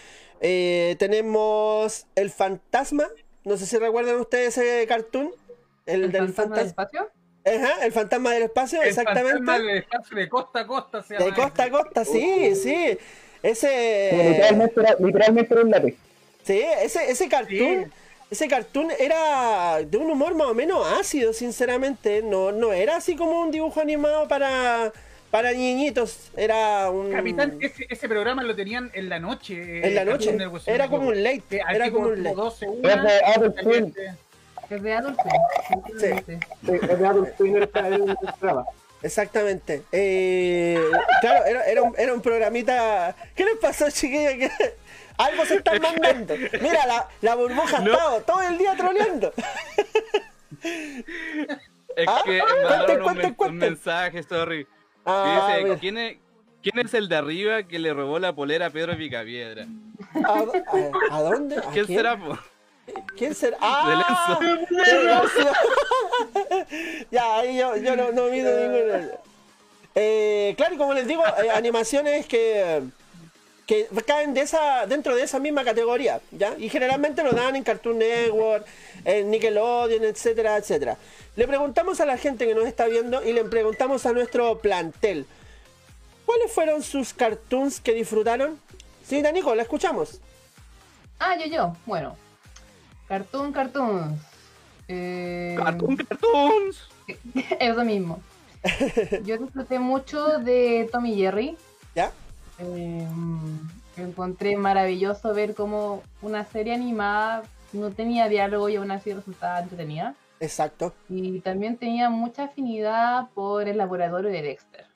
Tenemos 0.41 2.07
El 2.15 2.31
Fantasma. 2.31 3.09
No 3.45 3.57
sé 3.57 3.67
si 3.67 3.77
recuerdan 3.79 4.17
ustedes 4.21 4.57
ese 4.59 4.87
cartoon. 4.87 5.33
El, 5.87 6.05
¿El 6.05 6.13
del 6.13 6.29
fantasma 6.29 6.57
del 6.59 6.67
espacio? 6.67 7.11
Ajá, 7.45 7.85
el 7.85 7.93
fantasma 7.93 8.33
del 8.33 8.45
espacio, 8.45 8.83
El 8.83 8.89
exactamente. 8.89 9.33
fantasma 9.33 9.59
del 9.59 9.79
espacio 9.79 10.17
de 10.17 10.29
costa 10.29 10.61
a 10.61 10.67
costa 10.67 11.03
se 11.03 11.19
De 11.19 11.33
costa 11.35 11.65
a 11.65 11.67
ese. 11.67 11.71
costa, 11.71 12.05
sí, 12.05 12.55
sí. 12.55 12.99
Ese. 13.43 14.11
Literalmente, 14.31 14.81
era, 14.81 14.97
literalmente 14.99 15.55
era 15.55 15.63
un 15.65 15.71
lápiz. 15.71 15.97
Sí, 16.45 16.61
ese, 16.83 17.11
ese 17.11 17.29
cartoon. 17.29 17.85
Sí. 17.87 17.91
Ese 18.31 18.49
cartoon 18.49 18.91
era 18.99 19.83
de 19.85 19.97
un 19.99 20.11
humor 20.11 20.35
más 20.35 20.49
o 20.49 20.55
menos 20.55 20.87
ácido, 20.87 21.33
sinceramente. 21.33 22.23
No, 22.23 22.53
no 22.53 22.73
era 22.73 22.97
así 22.97 23.17
como 23.17 23.41
un 23.41 23.51
dibujo 23.51 23.81
animado 23.81 24.27
para, 24.29 24.93
para 25.33 25.51
niñitos. 25.53 26.31
Era 26.37 26.91
un. 26.91 27.11
Capitán, 27.11 27.57
ese, 27.61 27.87
ese 27.89 28.09
programa 28.09 28.43
lo 28.45 28.55
tenían 28.55 28.91
en 28.95 29.09
la 29.09 29.19
noche. 29.19 29.55
eh, 29.55 29.89
en 29.89 29.95
la 29.97 30.05
noche. 30.05 30.37
Era 30.67 30.89
como 30.89 31.09
un 31.09 31.25
late. 31.25 31.43
Que 31.49 31.57
Era 31.75 31.91
como 31.91 32.07
un 32.09 32.11
como 32.13 32.23
late. 32.23 32.37
12, 32.37 32.67
Era 32.85 33.03
de 33.03 33.25
Adult 33.25 33.57
salía 33.57 33.73
Swim. 33.73 33.87
este- 33.89 34.15
Es 34.71 34.83
de 34.83 34.95
sinceramente. 35.69 37.35
Sí, 37.39 37.49
es 37.49 37.61
de 37.61 37.67
programa. 38.39 38.65
Exactamente. 39.03 39.83
Eh, 39.91 40.79
claro, 41.23 41.45
era, 41.47 41.65
era, 41.65 41.83
un, 41.83 41.95
era 41.99 42.15
un 42.15 42.21
programita. 42.23 43.17
¿Qué 43.35 43.45
les 43.45 43.57
pasó, 43.57 43.91
chiquillos? 43.91 44.35
¿Qué- 44.35 44.51
Algo 45.19 45.45
se 45.47 45.57
están 45.57 45.81
mandando. 45.83 46.35
Mira, 46.61 46.87
la, 46.87 47.09
la 47.21 47.35
burbuja 47.35 47.79
ha 47.79 47.81
No. 47.81 47.93
estado 47.93 48.21
todo 48.23 48.43
el 48.43 48.59
día 48.59 48.75
troleando. 48.77 49.33
Es 51.97 52.07
Ah, 52.09 52.23
que 52.25 52.41
mandaron 52.43 53.03
un, 53.03 53.17
men- 53.17 53.37
un 53.39 53.57
mensaje, 53.59 54.23
sorry. 54.23 54.67
Ah, 55.05 55.57
dice. 55.65 55.79
¿quién 55.81 55.99
es, 55.99 56.17
¿quién 56.63 56.79
es 56.87 56.95
el 56.95 57.09
de 57.09 57.17
arriba 57.17 57.63
que 57.65 57.79
le 57.79 57.93
robó 57.93 58.19
la 58.19 58.33
polera 58.35 58.67
a 58.67 58.71
Pedro 58.71 58.97
Picapiedra? 58.97 59.67
¿A, 60.25 60.39
a- 60.39 61.17
a 61.17 61.23
dónde? 61.23 61.57
¿A 61.59 61.63
¿Quién 61.73 61.87
quién? 61.87 61.99
será, 61.99 62.17
po? 62.19 62.39
¿Quién 63.17 63.35
será? 63.35 63.57
¡Ah! 63.61 64.39
Ya, 67.11 67.37
ahí 67.39 67.59
yo, 67.59 67.77
yo 67.77 67.97
no, 67.97 68.13
no 68.13 68.27
mido 68.27 68.51
ninguno. 68.61 69.09
Eh, 69.95 70.55
claro, 70.57 70.75
y 70.75 70.79
como 70.79 70.95
les 70.95 71.07
digo, 71.07 71.23
eh, 71.27 71.51
animaciones 71.51 72.27
que, 72.27 72.83
que 73.73 73.89
caen 74.05 74.35
de 74.35 74.43
esa, 74.43 74.85
dentro 74.87 75.17
de 75.17 75.23
esa 75.23 75.39
misma 75.39 75.65
categoría, 75.65 76.21
¿ya? 76.31 76.55
Y 76.59 76.69
generalmente 76.69 77.23
lo 77.23 77.33
dan 77.33 77.57
en 77.57 77.63
Cartoon 77.63 77.99
Network, 77.99 78.67
en 79.03 79.31
Nickelodeon, 79.31 80.05
etcétera, 80.05 80.59
etcétera. 80.59 80.99
Le 81.37 81.49
preguntamos 81.49 81.99
a 82.01 82.05
la 82.05 82.19
gente 82.19 82.47
que 82.47 82.55
nos 82.55 82.67
está 82.67 82.87
viendo 82.87 83.25
y 83.25 83.33
le 83.33 83.45
preguntamos 83.45 84.05
a 84.05 84.13
nuestro 84.13 84.59
plantel, 84.59 85.25
¿cuáles 86.27 86.53
fueron 86.53 86.83
sus 86.83 87.15
cartoons 87.15 87.81
que 87.81 87.95
disfrutaron? 87.95 88.61
Sí, 89.07 89.23
Nico, 89.23 89.55
la 89.55 89.63
escuchamos. 89.63 90.21
Ah, 91.19 91.37
yo, 91.39 91.47
yo. 91.47 91.77
Bueno. 91.87 92.15
Cartoon, 93.09 93.53
cartoons. 93.55 94.21
Eh, 94.87 95.55
Cartoon 95.57 95.97
Cartoons. 95.97 96.89
Eso 97.59 97.85
mismo. 97.85 98.21
Yo 99.25 99.39
disfruté 99.39 99.79
mucho 99.79 100.39
de 100.41 100.91
Tommy 100.93 101.17
Jerry. 101.17 101.57
¿Ya? 101.95 102.13
Eh, 102.63 103.07
encontré 103.97 104.57
maravilloso 104.57 105.35
ver 105.35 105.55
cómo 105.55 106.03
una 106.23 106.45
serie 106.45 106.75
animada 106.75 107.43
no 107.73 107.91
tenía 107.91 108.29
diálogo 108.29 108.69
y 108.69 108.77
aún 108.77 108.91
así 108.91 109.13
resultaba 109.13 109.61
entretenida. 109.61 110.15
Exacto. 110.41 110.93
Y 111.09 111.41
también 111.41 111.77
tenía 111.77 112.11
mucha 112.11 112.45
afinidad 112.45 113.29
por 113.35 113.69
el 113.69 113.79
laboratorio 113.79 114.31
de 114.31 114.43
Dexter. 114.43 114.87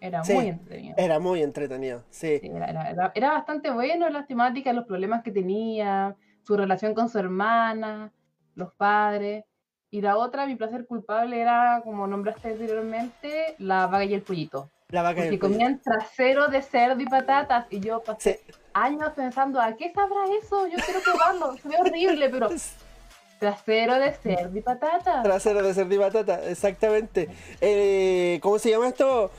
Era 0.00 0.22
Sí, 0.24 0.34
muy 0.34 0.48
entretenido. 0.48 0.94
Era 0.96 1.18
muy 1.18 1.42
entretenido, 1.42 2.04
sí. 2.10 2.38
Sí, 2.40 2.46
era, 2.54 2.66
era- 2.70 2.90
era- 2.90 3.12
era 3.14 3.32
bastante 3.32 3.70
bueno 3.70 4.08
las 4.10 4.26
temáticas, 4.26 4.74
los 4.74 4.86
problemas 4.86 5.22
que 5.22 5.32
tenía, 5.32 6.14
su 6.42 6.56
relación 6.56 6.94
con 6.94 7.08
su 7.08 7.18
hermana, 7.18 8.12
los 8.54 8.72
padres. 8.74 9.44
Y 9.90 10.00
la 10.02 10.16
otra, 10.18 10.46
mi 10.46 10.54
placer 10.54 10.86
culpable, 10.86 11.40
era, 11.40 11.80
como 11.82 12.06
nombraste 12.06 12.48
anteriormente, 12.50 13.54
la 13.58 13.86
vaca 13.86 14.04
y 14.04 14.14
el 14.14 14.22
pollito. 14.22 14.70
La 14.90 15.02
vaca 15.02 15.20
Porque 15.20 15.38
comían 15.38 15.80
trasero 15.80 16.48
de 16.48 16.62
cerdo 16.62 17.00
y 17.02 17.06
patatas. 17.06 17.66
Y 17.68 17.80
yo 17.80 18.02
pasé 18.02 18.40
Sí. 18.46 18.52
años 18.72 19.12
pensando, 19.14 19.60
¿a 19.60 19.76
qué 19.76 19.92
sabrá 19.92 20.20
eso? 20.42 20.66
Yo 20.66 20.76
quiero 20.82 21.00
probarlo. 21.02 21.56
Se 21.58 21.68
ve 21.68 21.76
horrible, 21.78 22.30
pero 22.30 22.48
trasero 23.38 23.94
de 23.96 24.14
cerdo 24.14 24.56
y 24.56 24.62
patatas. 24.62 25.22
Trasero 25.24 25.62
de 25.62 25.74
cerdo 25.74 25.94
y 25.94 25.98
batata, 25.98 26.42
exactamente. 26.48 27.28
Eh, 27.60 28.38
¿Cómo 28.42 28.58
se 28.58 28.70
llama 28.70 28.88
esto? 28.88 29.30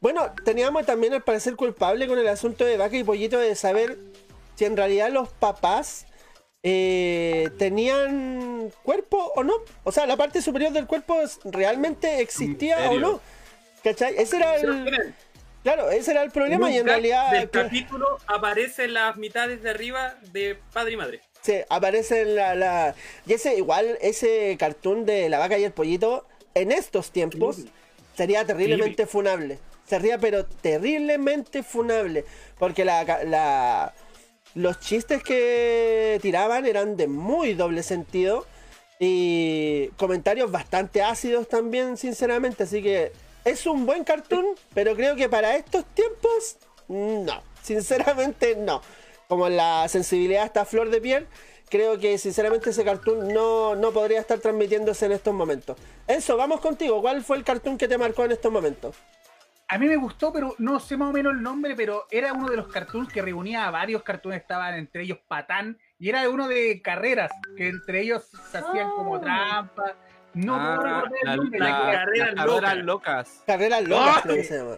Bueno, 0.00 0.32
teníamos 0.44 0.86
también 0.86 1.12
el 1.12 1.22
parecer 1.22 1.56
culpable 1.56 2.06
con 2.06 2.18
el 2.18 2.28
asunto 2.28 2.64
de 2.64 2.76
vaca 2.76 2.96
y 2.96 3.02
pollito 3.02 3.38
de 3.38 3.56
saber 3.56 3.98
si 4.54 4.66
en 4.66 4.76
realidad 4.76 5.10
los 5.10 5.30
papás 5.30 6.06
eh, 6.62 7.50
tenían 7.58 8.70
cuerpo 8.84 9.32
o 9.34 9.42
no. 9.42 9.54
O 9.82 9.90
sea, 9.90 10.06
la 10.06 10.16
parte 10.16 10.40
superior 10.42 10.72
del 10.72 10.86
cuerpo 10.86 11.16
realmente 11.44 12.20
existía 12.20 12.88
o 12.88 13.00
no. 13.00 13.20
¿Cachai? 13.82 14.14
Ese 14.16 14.36
era 14.36 14.56
el. 14.56 15.14
Claro, 15.62 15.90
ese 15.90 16.10
era 16.10 16.22
el 16.24 16.30
problema 16.32 16.70
y 16.70 16.78
en 16.78 16.86
realidad. 16.86 17.28
Claro, 17.30 17.50
capítulo 17.50 18.18
aparecen 18.26 18.94
las 18.94 19.16
mitades 19.16 19.62
de 19.62 19.70
arriba 19.70 20.16
de 20.32 20.58
padre 20.72 20.92
y 20.92 20.96
madre. 20.96 21.20
Sí, 21.40 21.54
aparece 21.68 22.22
en 22.22 22.34
la, 22.36 22.54
la- 22.54 22.94
Y 23.26 23.32
ese, 23.34 23.56
igual, 23.56 23.98
ese 24.00 24.56
cartoon 24.58 25.04
de 25.06 25.28
la 25.28 25.38
vaca 25.38 25.58
y 25.58 25.64
el 25.64 25.72
pollito, 25.72 26.26
en 26.54 26.72
estos 26.72 27.10
tiempos, 27.12 27.58
sería 28.16 28.44
terriblemente 28.44 29.06
funable. 29.06 29.58
Sería, 29.86 30.18
pero 30.18 30.46
terriblemente 30.46 31.62
funable. 31.62 32.24
Porque 32.58 32.84
la, 32.84 33.04
la- 33.24 33.94
los 34.54 34.80
chistes 34.80 35.22
que 35.22 36.18
tiraban 36.22 36.66
eran 36.66 36.96
de 36.96 37.06
muy 37.06 37.54
doble 37.54 37.82
sentido. 37.84 38.46
Y 38.98 39.88
comentarios 39.96 40.50
bastante 40.52 41.02
ácidos 41.02 41.48
también, 41.48 41.96
sinceramente. 41.96 42.62
Así 42.64 42.82
que 42.82 43.10
es 43.44 43.66
un 43.66 43.86
buen 43.86 44.04
cartoon, 44.04 44.44
pero 44.74 44.94
creo 44.94 45.16
que 45.16 45.28
para 45.28 45.56
estos 45.56 45.84
tiempos, 45.86 46.56
no. 46.88 47.42
Sinceramente, 47.62 48.56
no. 48.56 48.82
Como 49.28 49.48
la 49.48 49.88
sensibilidad 49.88 50.44
está 50.44 50.62
a 50.62 50.64
flor 50.64 50.90
de 50.90 51.00
piel, 51.00 51.26
creo 51.70 51.98
que 51.98 52.18
sinceramente 52.18 52.70
ese 52.70 52.84
cartoon 52.84 53.28
no, 53.32 53.74
no 53.74 53.92
podría 53.92 54.20
estar 54.20 54.38
transmitiéndose 54.38 55.06
en 55.06 55.12
estos 55.12 55.32
momentos. 55.32 55.76
Enzo, 56.06 56.36
vamos 56.36 56.60
contigo. 56.60 57.00
¿Cuál 57.00 57.22
fue 57.24 57.36
el 57.36 57.44
cartoon 57.44 57.78
que 57.78 57.88
te 57.88 57.96
marcó 57.96 58.24
en 58.24 58.32
estos 58.32 58.52
momentos? 58.52 58.96
A 59.68 59.78
mí 59.78 59.86
me 59.86 59.96
gustó, 59.96 60.34
pero 60.34 60.54
no 60.58 60.78
sé 60.80 60.98
más 60.98 61.08
o 61.08 61.12
menos 61.12 61.32
el 61.32 61.42
nombre, 61.42 61.74
pero 61.74 62.04
era 62.10 62.34
uno 62.34 62.50
de 62.50 62.58
los 62.58 62.68
cartoons 62.68 63.10
que 63.10 63.22
reunía 63.22 63.66
a 63.66 63.70
varios 63.70 64.02
cartoons, 64.02 64.36
estaban 64.36 64.74
entre 64.74 65.04
ellos 65.04 65.18
Patán, 65.26 65.78
y 65.98 66.10
era 66.10 66.20
de 66.20 66.28
uno 66.28 66.46
de 66.46 66.82
carreras, 66.82 67.30
que 67.56 67.68
entre 67.68 68.02
ellos 68.02 68.28
se 68.50 68.58
hacían 68.58 68.90
como 68.90 69.16
Ah. 69.16 69.20
trampas. 69.22 69.92
No 70.34 70.54
Ah, 70.56 71.04
la 71.22 71.36
las 71.36 71.50
carrera 71.50 72.34
carreras 72.34 72.46
loca. 72.46 72.74
locas. 72.76 73.42
Carreras 73.46 73.82
locas, 73.88 74.16
¡Ah! 74.16 74.20
creo 74.22 74.36
que 74.36 74.44
se 74.44 74.58
llama. 74.58 74.76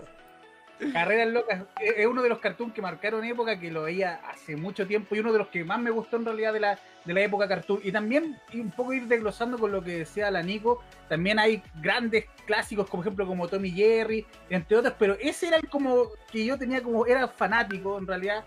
Carreras 0.92 1.28
locas 1.28 1.62
es 1.80 1.94
es 1.98 2.06
uno 2.06 2.20
de 2.22 2.28
los 2.28 2.40
cartoons 2.40 2.74
que 2.74 2.82
marcaron 2.82 3.24
época 3.24 3.58
que 3.60 3.70
lo 3.70 3.84
veía 3.84 4.20
hace 4.28 4.56
mucho 4.56 4.86
tiempo 4.88 5.14
y 5.14 5.20
uno 5.20 5.32
de 5.32 5.38
los 5.38 5.46
que 5.48 5.64
más 5.64 5.78
me 5.78 5.90
gustó 5.90 6.16
en 6.16 6.24
realidad 6.24 6.52
de 6.52 6.58
la, 6.60 6.78
de 7.04 7.14
la 7.14 7.20
época 7.20 7.46
cartoon. 7.46 7.80
Y 7.84 7.92
también 7.92 8.36
y 8.50 8.58
un 8.60 8.72
poco 8.72 8.92
ir 8.92 9.04
desglosando 9.06 9.56
con 9.56 9.70
lo 9.70 9.82
que 9.82 9.98
decía 9.98 10.30
la 10.32 10.42
Nico, 10.42 10.82
también 11.08 11.38
hay 11.38 11.62
grandes 11.80 12.24
clásicos 12.44 12.90
como 12.90 13.02
ejemplo 13.04 13.24
como 13.26 13.46
Tommy 13.46 13.70
Jerry, 13.70 14.26
entre 14.50 14.76
otros, 14.76 14.94
pero 14.98 15.16
ese 15.20 15.46
era 15.46 15.56
el 15.58 15.68
como 15.68 16.08
que 16.32 16.44
yo 16.44 16.58
tenía 16.58 16.82
como, 16.82 17.06
era 17.06 17.28
fanático 17.28 17.96
en 17.96 18.06
realidad. 18.08 18.44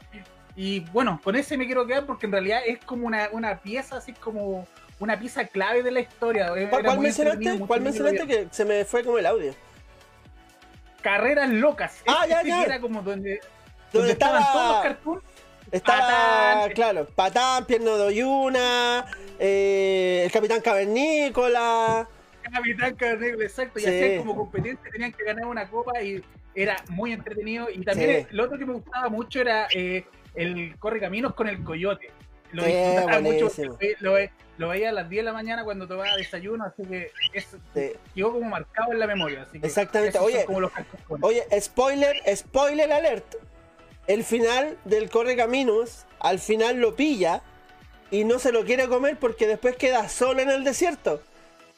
Y 0.56 0.82
bueno, 0.92 1.22
con 1.24 1.36
ese 1.38 1.58
me 1.58 1.66
quiero 1.66 1.88
quedar 1.88 2.06
porque 2.06 2.26
en 2.26 2.34
realidad 2.34 2.60
es 2.66 2.84
como 2.84 3.08
una, 3.08 3.30
una 3.32 3.58
pieza, 3.60 3.98
así 3.98 4.12
como 4.12 4.68
una 5.00 5.20
pieza 5.20 5.46
clave 5.48 5.84
de 5.84 5.92
la 5.92 6.00
historia. 6.00 6.48
Era 6.56 6.70
¿Cuál, 6.70 7.00
mencionaste? 7.00 7.60
¿Cuál 7.60 7.82
mencionaste 7.82 8.28
que 8.28 8.48
se 8.52 8.66
me 8.66 8.84
fue 8.86 9.04
como 9.04 9.18
el 9.20 9.26
audio? 9.26 9.54
Carreras 11.02 11.50
locas. 11.50 12.02
Ah, 12.08 12.22
Ese 12.26 12.30
ya, 12.30 12.44
ya. 12.44 12.64
Era 12.64 12.82
como 12.82 13.02
donde, 13.02 13.40
Donde 13.94 14.12
estaban 14.12 14.42
estaba- 14.42 14.54
todos 14.54 14.74
los 14.76 14.84
cartoons. 14.84 15.24
Estaba, 15.72 16.00
Patán. 16.00 16.72
claro, 16.74 17.06
Patán, 17.14 17.66
Pierno 17.66 17.98
de 17.98 18.04
Oyuna, 18.06 19.06
eh, 19.38 20.22
el 20.26 20.32
Capitán 20.32 20.62
Cavernícola. 20.62 22.08
Capitán 22.42 22.96
Carnegro, 22.96 23.42
exacto, 23.42 23.78
y 23.80 23.82
Sí. 23.82 23.88
hacían 23.90 24.18
como 24.20 24.34
competencia, 24.38 24.90
tenían 24.90 25.12
que 25.12 25.26
ganar 25.26 25.46
una 25.46 25.70
copa 25.70 26.02
y 26.02 26.24
era 26.56 26.78
muy 26.90 27.12
entretenido. 27.12 27.70
Y 27.70 27.84
también 27.84 28.22
Sí. 28.22 28.28
lo 28.36 28.46
otro 28.46 28.58
que 28.58 28.66
me 28.66 28.74
gustaba 28.74 29.10
mucho 29.10 29.42
era 29.42 29.68
eh, 29.76 30.06
el 30.36 30.78
corre 30.80 31.02
caminos 31.02 31.34
con 31.36 31.50
el 31.50 31.62
coyote. 31.64 32.12
Lo 32.52 32.64
disfrutaba 32.64 33.20
mucho, 33.20 33.52
veía 34.70 34.90
a 34.90 34.92
las 34.92 35.10
10 35.10 35.20
de 35.20 35.24
la 35.24 35.34
mañana 35.34 35.64
cuando 35.64 35.88
tomaba 35.88 36.16
desayuno, 36.16 36.66
así 36.66 36.84
que 36.84 37.12
eso 37.34 37.58
Sí. 37.76 37.92
quedó 38.16 38.34
como 38.34 38.50
marcado 38.50 38.92
en 38.92 39.00
la 39.00 39.08
memoria. 39.08 39.44
Así 39.44 39.60
que 39.60 39.68
Exactamente. 39.68 40.18
Oye, 40.20 40.46
como 40.46 40.62
los 40.62 40.72
cartoons. 40.72 41.24
Oye, 41.24 41.44
spoiler, 41.60 42.18
spoiler 42.36 42.92
alert. 42.92 43.36
El 44.08 44.24
final 44.24 44.78
del 44.86 45.10
Corre 45.10 45.36
Caminos, 45.36 46.06
al 46.20 46.40
final 46.40 46.78
lo 46.78 46.96
pilla 46.96 47.42
y 48.10 48.24
no 48.24 48.40
se 48.40 48.52
lo 48.52 48.64
quiere 48.66 48.88
comer 48.88 49.18
porque 49.18 49.48
después 49.48 49.76
queda 49.76 50.08
solo 50.10 50.42
en 50.42 50.50
el 50.50 50.64
desierto. 50.64 51.22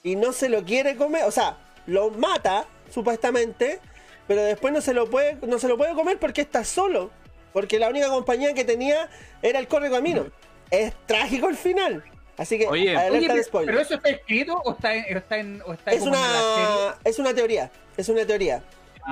Y 0.04 0.16
no 0.16 0.32
se 0.32 0.48
lo 0.48 0.64
quiere 0.64 0.96
comer, 0.96 1.24
o 1.26 1.32
sea, 1.32 1.58
lo 1.86 2.12
mata, 2.12 2.66
supuestamente, 2.90 3.80
pero 4.28 4.42
después 4.44 4.72
no 4.74 4.80
se 4.80 4.94
lo 4.94 5.10
puede, 5.10 5.38
no 5.46 5.60
se 5.60 5.68
lo 5.68 5.78
puede 5.78 5.94
comer 5.96 6.18
porque 6.20 6.42
está 6.42 6.64
solo. 6.64 7.10
Porque 7.52 7.80
la 7.80 7.90
única 7.90 8.10
compañía 8.10 8.54
que 8.54 8.64
tenía 8.64 9.10
era 9.42 9.58
el 9.58 9.68
Corre 9.68 9.90
Camino. 9.90 10.28
Es 10.72 10.94
trágico 11.06 11.50
el 11.50 11.56
final. 11.56 12.04
Así 12.38 12.58
que, 12.58 12.68
Oye, 12.68 12.96
alerta 12.96 13.34
Oye, 13.34 13.44
spoiler. 13.44 13.74
pero 13.74 13.82
eso 13.82 13.96
está 13.96 14.10
escrito 14.10 14.54
o 14.64 14.72
está 14.72 14.94
en, 14.94 15.04
o 15.14 15.18
está 15.18 15.38
en, 15.38 15.62
o 15.66 15.74
está 15.74 15.92
es 15.92 16.00
como 16.00 16.16
en 16.16 16.22
la 16.22 16.28
serie? 16.28 16.86
una, 16.86 16.96
es 17.04 17.20
una 17.20 17.34
teoría, 17.34 17.72
es 17.98 18.08
una 18.10 18.26
teoría. 18.26 18.64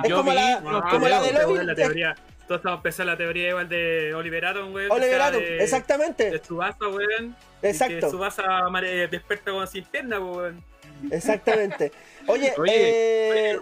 es 0.02 0.08
Yo 0.10 0.16
como 0.16 0.30
vi 0.30 0.36
la, 0.36 0.60
los 0.60 0.82
como 0.84 1.08
la 1.08 1.20
videos, 1.20 1.38
de 1.38 1.42
Lobby. 1.54 1.66
la 1.66 1.74
teoría. 1.74 2.14
Todos 2.46 2.60
estamos 2.60 2.80
pensando 2.80 3.12
en 3.12 3.18
la 3.18 3.24
teoría 3.24 3.48
igual 3.50 3.68
de 3.68 4.14
Oliver 4.14 4.46
Atom, 4.46 4.72
weón. 4.72 4.88
que 4.88 4.94
Oliver 4.94 5.16
sea 5.16 5.26
Atom, 5.26 5.40
de- 5.42 5.62
exactamente. 5.62 6.30
De 6.30 6.38
Tsubasa, 6.38 6.88
weón. 6.88 7.36
y 7.62 7.66
Exacto. 7.66 8.18
Mare- 8.70 9.08
despierta 9.08 9.50
con 9.50 9.68
pierna, 9.90 10.18
weón. 10.20 10.64
Exactamente. 11.10 11.92
Oye, 12.26 12.54
Oye, 12.56 13.50
eh, 13.52 13.58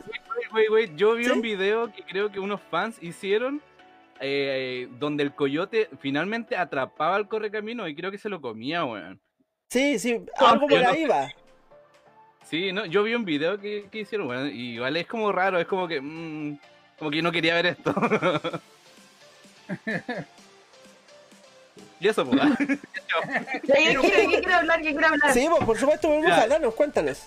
wait, 0.52 0.70
wait, 0.70 0.96
Yo 0.96 1.14
vi 1.14 1.24
¿Sí? 1.24 1.30
un 1.30 1.40
video 1.40 1.92
que 1.92 2.02
creo 2.04 2.30
que 2.30 2.38
unos 2.38 2.60
fans 2.70 2.96
hicieron 3.00 3.60
eh, 4.20 4.88
donde 4.98 5.22
el 5.22 5.34
coyote 5.34 5.88
finalmente 6.00 6.56
atrapaba 6.56 7.16
al 7.16 7.28
correcamino 7.28 7.86
y 7.88 7.94
creo 7.94 8.10
que 8.10 8.18
se 8.18 8.28
lo 8.28 8.40
comía, 8.40 8.84
weón. 8.84 9.20
sí, 9.68 9.98
sí, 9.98 10.18
No, 10.40 10.46
algo 10.46 10.62
por 10.66 10.70
yo 10.72 10.82
no 10.82 10.88
ahí 10.90 11.04
va. 11.06 11.28
Sí, 12.44 12.72
no, 12.72 12.86
yo 12.86 13.02
vi 13.02 13.14
un 13.14 13.24
video 13.24 13.58
que, 13.60 13.88
que 13.90 14.00
hicieron, 14.00 14.28
bueno, 14.28 14.46
y 14.46 14.74
igual 14.74 14.96
es 14.96 15.06
como 15.06 15.32
raro, 15.32 15.58
es 15.58 15.66
como 15.66 15.88
que. 15.88 16.00
mm, 16.00 16.58
como 16.98 17.10
que 17.10 17.22
no 17.22 17.32
quería 17.32 17.54
ver 17.54 17.66
esto. 17.66 17.94
y 22.00 22.08
eso, 22.08 22.24
pues. 22.24 22.40
¿ah? 22.40 22.56
¿Qué 22.58 22.66
quiere, 23.66 24.00
qué 24.00 24.26
quiere 24.38 24.54
hablar? 24.54 24.80
¿Qué 24.80 24.92
quiere 24.92 25.06
hablar? 25.06 25.32
Sí, 25.32 25.46
pues, 25.50 25.64
por 25.64 25.76
supuesto, 25.76 26.08
vamos 26.08 26.30
a 26.30 26.42
hablarnos, 26.42 26.74
cuéntanos. 26.74 27.26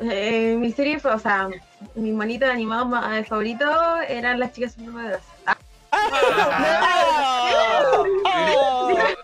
Eh, 0.00 0.56
mi 0.58 0.72
serie, 0.72 0.98
o 1.02 1.18
sea, 1.18 1.48
mis 1.94 2.14
manitos 2.14 2.48
animados 2.48 2.88
más 2.88 3.26
favoritos 3.26 3.68
eran 4.08 4.38
las 4.38 4.52
chicas 4.52 4.72
superpoderosas. 4.72 5.35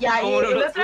Ya, 0.00 0.18
y 0.20 0.22
¿Cómo 0.22 0.42
no 0.42 0.50
el 0.50 0.62
otro, 0.62 0.82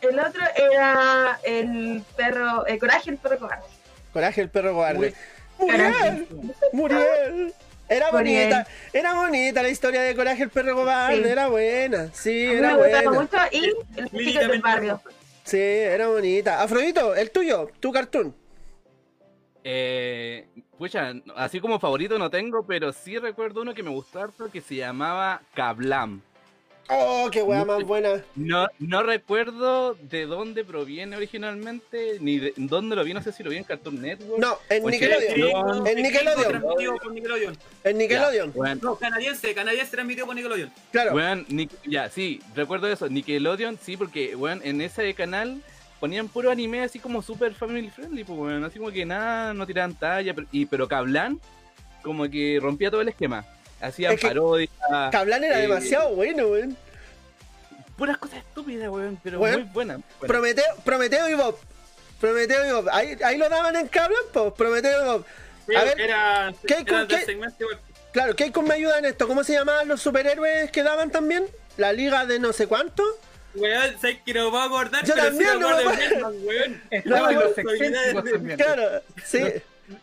el 0.00 0.20
otro 0.20 0.42
era 0.56 1.38
el 1.42 2.02
perro, 2.16 2.64
el 2.66 2.78
coraje, 2.78 3.10
el 3.10 3.16
perro 3.18 3.38
cobarde. 3.40 3.64
Coraje 4.12 4.40
el 4.42 4.48
perro 4.48 4.72
cobarde. 4.74 5.12
Muriel, 5.58 6.28
Muriel. 6.72 7.54
Era 7.88 8.12
Muriel. 8.12 8.48
bonita, 8.50 8.66
era 8.92 9.14
bonita 9.14 9.62
la 9.62 9.68
historia 9.70 10.02
de 10.02 10.14
Coraje 10.14 10.42
el 10.44 10.50
perro 10.50 10.74
cobarde, 10.76 11.22
Sí. 11.22 11.28
era 11.28 11.48
buena, 11.48 12.10
sí, 12.12 12.46
A 12.46 12.50
mí 12.50 12.56
era 12.58 12.68
me 12.68 12.74
gustaba 12.76 13.02
buena. 13.02 13.20
mucho 13.20 13.36
y 13.50 13.64
el 13.96 14.10
chico 14.10 14.40
del 14.40 14.60
barrio. 14.62 15.02
Sí, 15.44 15.58
era 15.60 16.08
bonita. 16.08 16.62
Afrodito, 16.62 17.14
el 17.14 17.30
tuyo, 17.30 17.70
tu 17.80 17.90
cartoon. 17.90 18.34
Eh, 19.64 20.46
pucha, 20.78 21.12
así 21.36 21.60
como 21.60 21.78
favorito 21.78 22.18
no 22.18 22.30
tengo, 22.30 22.64
pero 22.66 22.92
sí 22.92 23.18
recuerdo 23.18 23.62
uno 23.62 23.74
que 23.74 23.82
me 23.82 23.90
gustó 23.90 24.20
harto 24.20 24.50
que 24.50 24.60
se 24.60 24.76
llamaba 24.76 25.42
Kablam. 25.54 26.22
Oh, 26.90 27.28
qué 27.30 27.42
weá 27.42 27.66
más 27.66 27.82
buena. 27.84 28.24
No, 28.34 28.66
no 28.78 29.02
recuerdo 29.02 29.92
de 29.94 30.24
dónde 30.24 30.64
proviene 30.64 31.16
originalmente, 31.18 32.16
ni 32.20 32.38
de 32.38 32.54
dónde 32.56 32.96
lo 32.96 33.04
vi, 33.04 33.12
no 33.12 33.20
sé 33.22 33.30
si 33.30 33.42
lo 33.42 33.50
vi 33.50 33.58
en 33.58 33.64
Cartoon 33.64 34.00
Network. 34.00 34.40
No, 34.40 34.56
en 34.70 34.86
Nickelodeon. 34.86 35.86
En 35.86 36.02
Nickelodeon. 36.02 37.58
En 37.84 37.98
Nickelodeon, 37.98 38.52
Bueno, 38.54 38.80
No, 38.82 38.96
canadiense, 38.96 39.52
canadiense 39.54 39.90
transmitido 39.90 40.24
por 40.26 40.34
Nickelodeon. 40.34 40.72
claro. 40.90 41.14
Ya, 41.84 42.08
sí, 42.08 42.40
recuerdo 42.54 42.90
eso. 42.90 43.06
Nickelodeon, 43.10 43.78
sí, 43.82 43.98
porque, 43.98 44.34
weón, 44.34 44.62
en 44.64 44.80
ese 44.80 45.12
canal 45.12 45.60
ponían 46.00 46.28
puro 46.28 46.50
anime 46.50 46.82
así 46.82 46.98
como 46.98 47.22
super 47.22 47.52
family 47.54 47.90
friendly, 47.90 48.24
pues, 48.24 48.38
weón. 48.38 48.64
Así 48.64 48.78
como 48.78 48.90
que 48.90 49.04
nada, 49.04 49.52
no 49.54 49.66
tiraban 49.66 49.94
talla, 49.94 50.34
pero, 50.34 50.46
y, 50.52 50.66
pero 50.66 50.86
Kablan, 50.88 51.40
como 52.02 52.28
que 52.28 52.58
rompía 52.60 52.90
todo 52.90 53.00
el 53.00 53.08
esquema. 53.08 53.44
Hacían 53.80 54.12
Es 54.14 54.20
que 54.20 54.26
parodias, 54.28 54.70
Cablan 55.12 55.44
era 55.44 55.58
eh, 55.58 55.62
demasiado 55.62 56.14
bueno, 56.14 56.46
weón. 56.48 56.76
puras 57.96 58.18
cosas 58.18 58.38
estúpidas, 58.38 58.88
weón, 58.90 59.18
pero 59.22 59.38
muy 59.38 59.50
buenas. 59.50 59.72
buenas. 59.72 60.00
Prometeo, 60.20 60.76
Prometeo 60.84 61.28
y 61.28 61.34
Bob. 61.34 61.56
Prometeo 62.20 62.66
y 62.68 62.72
Bob. 62.72 62.88
Ahí, 62.92 63.16
ahí 63.24 63.36
lo 63.36 63.48
daban 63.48 63.76
en 63.76 63.86
Cablan, 63.88 64.22
pues. 64.32 64.52
Prometeo 64.54 65.02
y 65.02 65.06
Bob. 65.06 65.24
A 65.76 65.84
ver, 65.84 66.00
era, 66.00 66.52
¿qué- 66.66 66.74
era 66.74 66.84
con 66.84 67.08
del 67.08 67.18
qué? 67.20 67.24
segmento 67.26 67.56
igual. 67.62 67.78
claro, 68.12 68.34
Keikon 68.34 68.66
me 68.66 68.74
ayuda 68.74 68.98
en 68.98 69.04
esto. 69.04 69.28
¿Cómo 69.28 69.44
se 69.44 69.52
llamaban 69.52 69.86
los 69.86 70.00
superhéroes 70.00 70.70
que 70.72 70.82
daban 70.82 71.10
también? 71.10 71.44
La 71.76 71.92
liga 71.92 72.24
de 72.26 72.38
no 72.40 72.52
sé 72.52 72.66
cuánto. 72.66 73.04
Weón, 73.54 73.98
sé 74.00 74.20
que 74.24 74.34
no 74.34 74.44
me 74.44 74.50
puedo 74.50 74.62
acordar, 74.62 75.04
Yo 75.04 75.14
pero 75.14 75.26
también 75.26 75.50
sí 75.50 75.54
me 75.54 75.60
no 75.60 75.68
acuerdo 75.68 75.90
me 75.90 75.96
de 75.96 76.08
Batman, 76.14 76.46
weón. 76.46 76.82
Estaban 76.90 77.34
los 77.34 77.58
excéntricos 77.58 78.24
también. 78.32 78.56
Claro, 78.58 79.02
sí. 79.24 79.40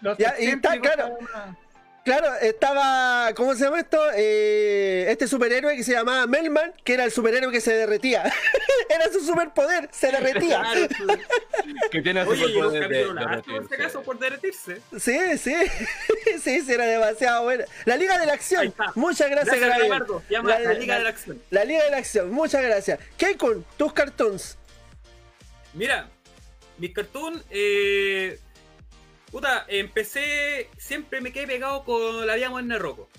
Los 0.01 0.17
Ya, 0.17 0.35
y 0.39 0.45
está, 0.47 0.79
claro. 0.79 1.17
Claro, 2.05 2.35
estaba. 2.35 3.33
¿Cómo 3.33 3.55
se 3.55 3.63
llama 3.63 3.79
esto? 3.79 3.99
Eh, 4.15 5.07
este 5.09 5.27
superhéroe 5.27 5.75
que 5.75 5.83
se 5.83 5.91
llamaba 5.93 6.27
Melman, 6.27 6.71
que 6.83 6.93
era 6.93 7.03
el 7.03 7.11
superhéroe 7.11 7.51
que 7.51 7.59
se 7.61 7.73
derretía. 7.73 8.31
era 8.89 9.11
su 9.11 9.21
superpoder, 9.25 9.89
se 9.91 10.11
derretía. 10.11 10.61
Claro, 10.61 10.87
que 11.89 12.01
tiene 12.03 12.21
ese 12.21 12.29
Oye, 12.29 12.41
y 12.45 12.55
un 12.57 12.63
superpoder 12.71 12.89
de- 12.89 13.51
de 13.51 13.57
en 13.57 13.63
este 13.63 13.77
caso, 13.77 14.03
por 14.03 14.19
derretirse. 14.19 14.81
Sí, 14.99 15.17
sí. 15.39 15.55
sí, 16.43 16.61
sí, 16.61 16.71
era 16.71 16.85
demasiado 16.85 17.43
buena. 17.43 17.65
La 17.85 17.97
Liga 17.97 18.19
de 18.19 18.27
la 18.27 18.33
Acción. 18.33 18.71
Muchas 18.93 19.27
gracias, 19.27 19.59
Gracias, 19.59 19.89
Gabriel. 19.89 20.03
Llama 20.29 20.59
La 20.59 20.73
Liga 20.73 20.97
de 20.99 21.03
la 21.05 21.09
Acción. 21.09 21.41
La 21.49 21.65
Liga 21.65 21.83
de 21.85 21.89
la 21.89 21.97
Acción, 21.97 22.29
muchas 22.29 22.61
gracias. 22.61 22.99
Keikon, 23.17 23.65
tus 23.77 23.91
cartoons. 23.93 24.59
Mira, 25.73 26.07
mis 26.77 26.93
cartoons, 26.93 27.43
eh, 27.49 28.39
puta, 29.31 29.65
empecé, 29.67 30.69
siempre 30.77 31.21
me 31.21 31.31
quedé 31.31 31.47
pegado 31.47 31.83
con 31.83 32.25
la 32.25 32.35
vida 32.35 32.49
moderna 32.49 32.75
de 32.75 32.79
Rocco. 32.79 33.09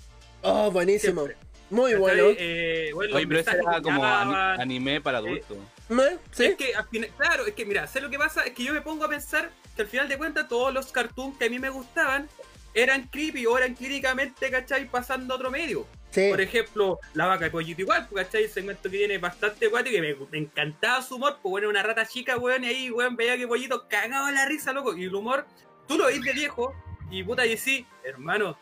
Oh, 0.41 0.71
buenísimo. 0.71 1.25
Siempre. 1.25 1.47
Muy 1.69 1.95
bueno. 1.95 2.23
Eh, 2.37 2.91
bueno, 2.93 3.15
Oye, 3.17 3.27
pero 3.27 3.39
ese 3.41 3.51
era 3.51 3.81
como 3.81 4.01
daban. 4.01 4.61
anime 4.61 5.01
para 5.01 5.17
adultos. 5.17 5.57
¿Eh? 5.89 6.17
¿Sí? 6.31 6.45
Es 6.45 6.55
que 6.55 6.73
al 6.75 6.87
final, 6.87 7.09
claro, 7.17 7.45
es 7.45 7.53
que 7.53 7.65
mira, 7.65 7.87
sé 7.87 7.99
lo 7.99 8.09
que 8.09 8.17
pasa, 8.17 8.43
es 8.43 8.53
que 8.53 8.63
yo 8.63 8.73
me 8.73 8.81
pongo 8.81 9.03
a 9.05 9.09
pensar 9.09 9.51
que 9.75 9.81
al 9.81 9.87
final 9.87 10.07
de 10.07 10.17
cuentas 10.17 10.47
todos 10.47 10.73
los 10.73 10.91
cartoons 10.91 11.37
que 11.37 11.45
a 11.45 11.49
mí 11.49 11.59
me 11.59 11.69
gustaban 11.69 12.29
eran 12.73 13.07
creepy 13.07 13.45
o 13.47 13.57
eran 13.57 13.73
clínicamente, 13.75 14.49
¿cachai? 14.49 14.89
Pasando 14.89 15.33
a 15.33 15.37
otro 15.37 15.51
medio. 15.51 15.85
Sí. 16.11 16.29
Por 16.29 16.39
ejemplo, 16.39 16.99
la 17.13 17.25
vaca 17.25 17.45
de 17.45 17.51
pollito 17.51 17.81
igual, 17.81 18.07
pues, 18.09 18.25
¿cachai? 18.25 18.43
El 18.43 18.49
segmento 18.49 18.83
que 18.83 18.97
tiene 18.97 19.17
bastante 19.17 19.67
guato 19.67 19.89
y 19.89 19.93
que 19.93 20.01
me, 20.01 20.15
me 20.31 20.37
encantaba 20.37 21.01
su 21.01 21.15
humor, 21.15 21.39
pues 21.41 21.51
bueno, 21.51 21.69
una 21.69 21.83
rata 21.83 22.05
chica, 22.05 22.37
weón, 22.37 22.63
y 22.63 22.67
ahí, 22.67 22.91
weón, 22.91 23.15
veía 23.15 23.35
que 23.35 23.47
pollito 23.47 23.87
cagaba 23.89 24.31
la 24.31 24.45
risa, 24.45 24.71
loco. 24.73 24.95
Y 24.95 25.05
el 25.05 25.15
humor, 25.15 25.45
tú 25.87 25.97
lo 25.97 26.05
veis 26.05 26.21
de 26.21 26.33
viejo, 26.33 26.73
y 27.09 27.23
puta, 27.23 27.45
y 27.45 27.57
sí, 27.57 27.85
hermano, 28.03 28.57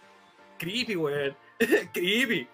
creepy, 0.58 0.96
weón, 0.96 1.36
creepy. 1.94 2.48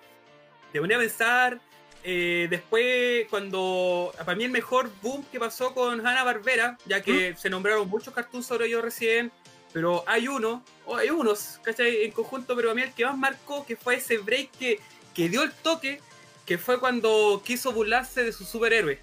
Te 0.71 0.79
ponía 0.79 0.97
a 0.97 0.99
pensar, 0.99 1.59
eh, 2.03 2.47
después, 2.49 3.27
cuando, 3.29 4.13
para 4.17 4.35
mí 4.35 4.45
el 4.45 4.51
mejor 4.51 4.89
boom 5.01 5.23
que 5.31 5.39
pasó 5.39 5.73
con 5.73 6.05
Hanna 6.05 6.23
Barbera, 6.23 6.77
ya 6.85 7.01
que 7.01 7.35
se 7.35 7.49
nombraron 7.49 7.89
muchos 7.89 8.13
cartoons 8.13 8.45
sobre 8.45 8.67
ellos 8.67 8.81
recién, 8.81 9.31
pero 9.73 10.03
hay 10.07 10.27
uno, 10.27 10.63
o 10.85 10.95
hay 10.95 11.09
unos, 11.09 11.59
¿cachai? 11.63 12.03
En 12.03 12.11
conjunto, 12.11 12.55
pero 12.55 12.71
a 12.71 12.75
mí 12.75 12.81
el 12.81 12.93
que 12.93 13.05
más 13.05 13.17
marcó, 13.17 13.65
que 13.65 13.75
fue 13.75 13.95
ese 13.95 14.17
break 14.17 14.51
que, 14.51 14.79
que 15.13 15.29
dio 15.29 15.43
el 15.43 15.51
toque, 15.51 16.01
que 16.45 16.57
fue 16.57 16.79
cuando 16.79 17.41
quiso 17.45 17.71
burlarse 17.71 18.23
de 18.23 18.31
su 18.31 18.45
superhéroe, 18.45 18.99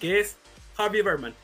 que 0.00 0.20
es 0.20 0.36
Harvey 0.76 1.02
Birdman. 1.02 1.34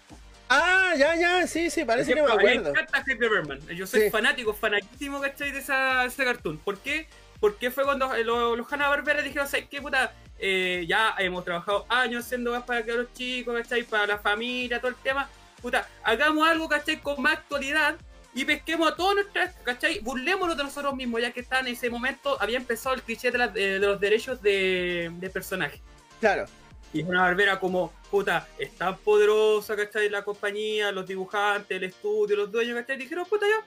Ah, 0.57 0.95
ya, 0.97 1.15
ya, 1.17 1.47
sí, 1.47 1.71
sí, 1.71 1.85
parece 1.85 2.15
que 2.15 2.23
me 2.23 2.27
ejemplo, 2.27 2.35
a 2.35 2.37
mí 2.43 2.51
acuerdo. 2.59 2.73
Me 2.73 2.81
encanta. 2.81 3.73
Yo 3.73 3.87
soy 3.87 4.03
Sí. 4.03 4.11
fanático, 4.11 4.55
fanatísimo, 4.55 5.21
¿cachai? 5.21 5.51
De 5.53 5.59
esa, 5.59 6.03
de 6.03 6.07
ese 6.09 6.25
cartoon. 6.25 6.59
¿Por 6.59 6.79
qué? 6.79 7.09
Porque 7.41 7.71
fue 7.71 7.85
cuando 7.85 8.15
eh, 8.15 8.25
los, 8.25 8.57
los 8.57 8.73
Hanna-Barbera 8.73 9.23
dijeron, 9.23 9.49
¿sabes 9.49 9.67
qué, 9.71 9.83
puta? 9.83 10.13
Eh, 10.39 10.85
ya 10.89 11.15
hemos 11.19 11.45
trabajado 11.45 11.87
años 11.89 12.25
haciendo 12.25 12.53
más 12.53 12.63
para 12.65 12.85
que 12.85 12.93
los 12.93 13.13
chicos, 13.13 13.55
¿cachai? 13.63 13.83
Para 13.85 14.07
la 14.07 14.19
familia, 14.19 14.79
todo 14.79 14.89
el 14.91 14.97
tema. 14.97 15.29
Puta, 15.61 15.89
hagamos 16.03 16.47
algo, 16.49 16.69
¿cachai? 16.69 17.01
Con 17.01 17.21
más 17.23 17.35
actualidad 17.35 17.97
y 18.35 18.45
pesquemos 18.45 18.91
a 18.91 18.97
todos 18.97 19.15
nuestros, 19.15 19.51
¿cachai? 19.65 20.01
Burlémonos 20.01 20.57
de 20.57 20.65
nosotros 20.65 20.95
mismos, 20.95 21.21
ya 21.21 21.31
que 21.31 21.41
está 21.41 21.61
en 21.61 21.69
ese 21.69 21.89
momento, 21.91 22.37
había 22.41 22.57
empezado 22.59 22.95
el 22.95 23.03
cliché 23.03 23.31
de, 23.31 23.39
la- 23.39 23.49
de- 23.49 23.79
de 23.79 23.87
los 23.87 24.01
derechos 24.01 24.41
de, 24.43 25.11
de 25.15 25.31
personaje. 25.31 25.81
Claro. 26.21 26.47
Y 26.95 27.01
es 27.01 27.07
una 27.09 27.23
barbera 27.23 27.59
como, 27.61 27.93
puta, 28.11 28.49
es 28.59 28.71
tan 28.77 28.97
poderosa, 28.99 29.77
¿cachai? 29.77 30.09
La 30.09 30.25
compañía, 30.25 30.93
los 30.93 31.07
dibujantes, 31.07 31.77
el 31.77 31.85
estudio, 31.85 32.37
los 32.37 32.51
dueños, 32.53 32.79
¿cachai? 32.79 32.97
Dijeron, 32.97 33.27
puta, 33.27 33.45
ya, 33.47 33.67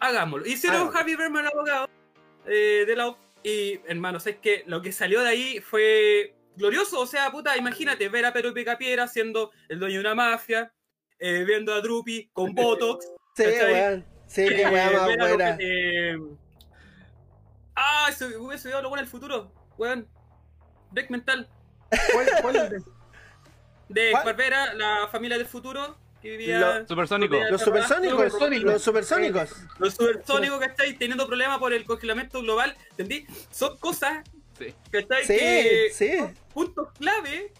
hagámoslo. 0.00 0.46
Hicieron 0.46 0.76
Hagámoslo. 0.82 0.98
Javi 1.00 1.16
Berman 1.16 1.46
abogado 1.46 1.88
eh, 2.46 2.84
de 2.86 2.96
la 2.96 3.14
Y, 3.42 3.80
hermanos, 3.88 4.24
es 4.28 4.36
que 4.36 4.62
lo 4.66 4.80
que 4.80 4.92
salió 4.92 5.20
de 5.20 5.28
ahí 5.28 5.60
fue 5.60 6.34
glorioso. 6.56 7.00
O 7.00 7.06
sea, 7.06 7.30
puta, 7.32 7.56
imagínate 7.56 8.08
ver 8.08 8.24
a 8.24 8.32
Pedro 8.32 8.54
Picapiedra 8.54 9.08
siendo 9.08 9.50
el 9.68 9.80
dueño 9.80 9.94
de 9.96 10.00
una 10.00 10.14
mafia, 10.14 10.72
eh, 11.18 11.42
viendo 11.44 11.74
a 11.74 11.80
Drupi 11.80 12.30
con 12.32 12.54
Botox. 12.54 13.04
Sí, 13.34 13.42
weón. 13.44 14.04
Sí, 14.28 14.42
Eh, 14.42 14.64
a 14.64 14.90
lo 14.92 15.18
buena. 15.18 15.58
que, 15.58 16.10
eh, 16.12 16.18
Ah, 17.74 18.10
se 18.16 18.36
hubiese 18.36 18.68
olvidado 18.68 18.82
lo 18.84 18.88
bueno 18.90 19.02
del 19.02 19.10
futuro, 19.10 19.52
weón. 19.76 20.06
Break 20.92 21.10
mental. 21.10 21.48
¿Cuál, 22.12 22.26
cuál 22.42 22.70
de- 22.70 22.82
De 23.88 24.10
¿Cuál? 24.12 24.24
Barbera, 24.24 24.74
la 24.74 25.08
familia 25.10 25.36
del 25.38 25.46
futuro, 25.46 25.96
que 26.20 26.30
vivía... 26.36 26.58
Lo- 26.80 26.88
Supersónico. 26.88 27.34
vivía 27.34 27.50
Los 27.50 27.60
supersónicos. 27.62 28.16
Supersónicos. 28.32 28.72
Los 28.72 28.82
supersónicos. 28.82 29.50
Los 29.78 29.94
supersónicos, 29.94 30.60
¿cachai? 30.60 30.94
Teniendo 30.96 31.26
problemas 31.26 31.58
por 31.58 31.72
el 31.72 31.84
congelamiento 31.84 32.40
global, 32.40 32.76
¿entendí? 32.90 33.26
Son 33.50 33.76
cosas, 33.78 34.24
Sí. 34.58 34.74
¿cachai? 34.90 35.24
Sí, 35.26 35.36
que 35.38 35.88
sí. 35.92 36.18
son 36.18 36.34
puntos 36.54 36.88
clave, 36.98 37.52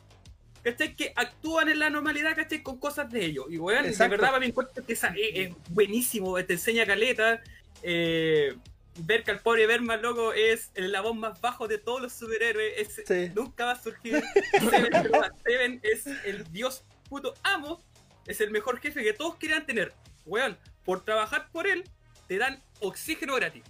¿cachai? 0.62 0.94
Que 0.94 1.12
actúan 1.16 1.68
en 1.70 1.78
la 1.80 1.90
normalidad, 1.90 2.36
¿cachai? 2.36 2.62
Con 2.62 2.78
cosas 2.78 3.10
de 3.10 3.24
ellos. 3.24 3.46
Y, 3.50 3.58
weón, 3.58 3.82
de 3.82 3.88
Exacto. 3.90 4.12
verdad, 4.12 4.28
para 4.28 4.40
mí 4.40 4.46
encuentro 4.46 4.84
que 4.84 4.92
esa, 4.92 5.08
es, 5.08 5.48
es 5.48 5.54
buenísimo, 5.70 6.36
te 6.44 6.52
enseña 6.54 6.86
caleta. 6.86 7.40
Eh, 7.82 8.54
ver 8.98 9.24
que 9.24 9.30
al 9.30 9.40
pobre 9.40 9.66
Berman, 9.66 10.02
loco, 10.02 10.32
es 10.32 10.70
el 10.74 10.84
eslabón 10.86 11.18
más 11.18 11.40
bajo 11.40 11.66
de 11.68 11.78
todos 11.78 12.00
los 12.02 12.12
superhéroes. 12.12 12.74
es- 12.78 13.02
Sí. 13.06 13.30
Nunca 13.34 13.64
va 13.66 13.72
a 13.72 13.82
surgir. 13.82 14.22
Seven, 14.70 14.92
Seven 15.44 15.80
es 15.82 16.06
el 16.24 16.50
dios 16.52 16.84
puto 17.08 17.34
amo. 17.42 17.82
Es 18.26 18.40
el 18.40 18.50
mejor 18.50 18.78
jefe 18.80 19.02
que 19.02 19.12
todos 19.12 19.36
quieran 19.36 19.66
tener. 19.66 19.92
Weón, 20.26 20.56
por 20.84 21.04
trabajar 21.04 21.48
por 21.50 21.66
él, 21.66 21.84
te 22.28 22.38
dan 22.38 22.62
oxígeno 22.80 23.34
gratis. 23.34 23.64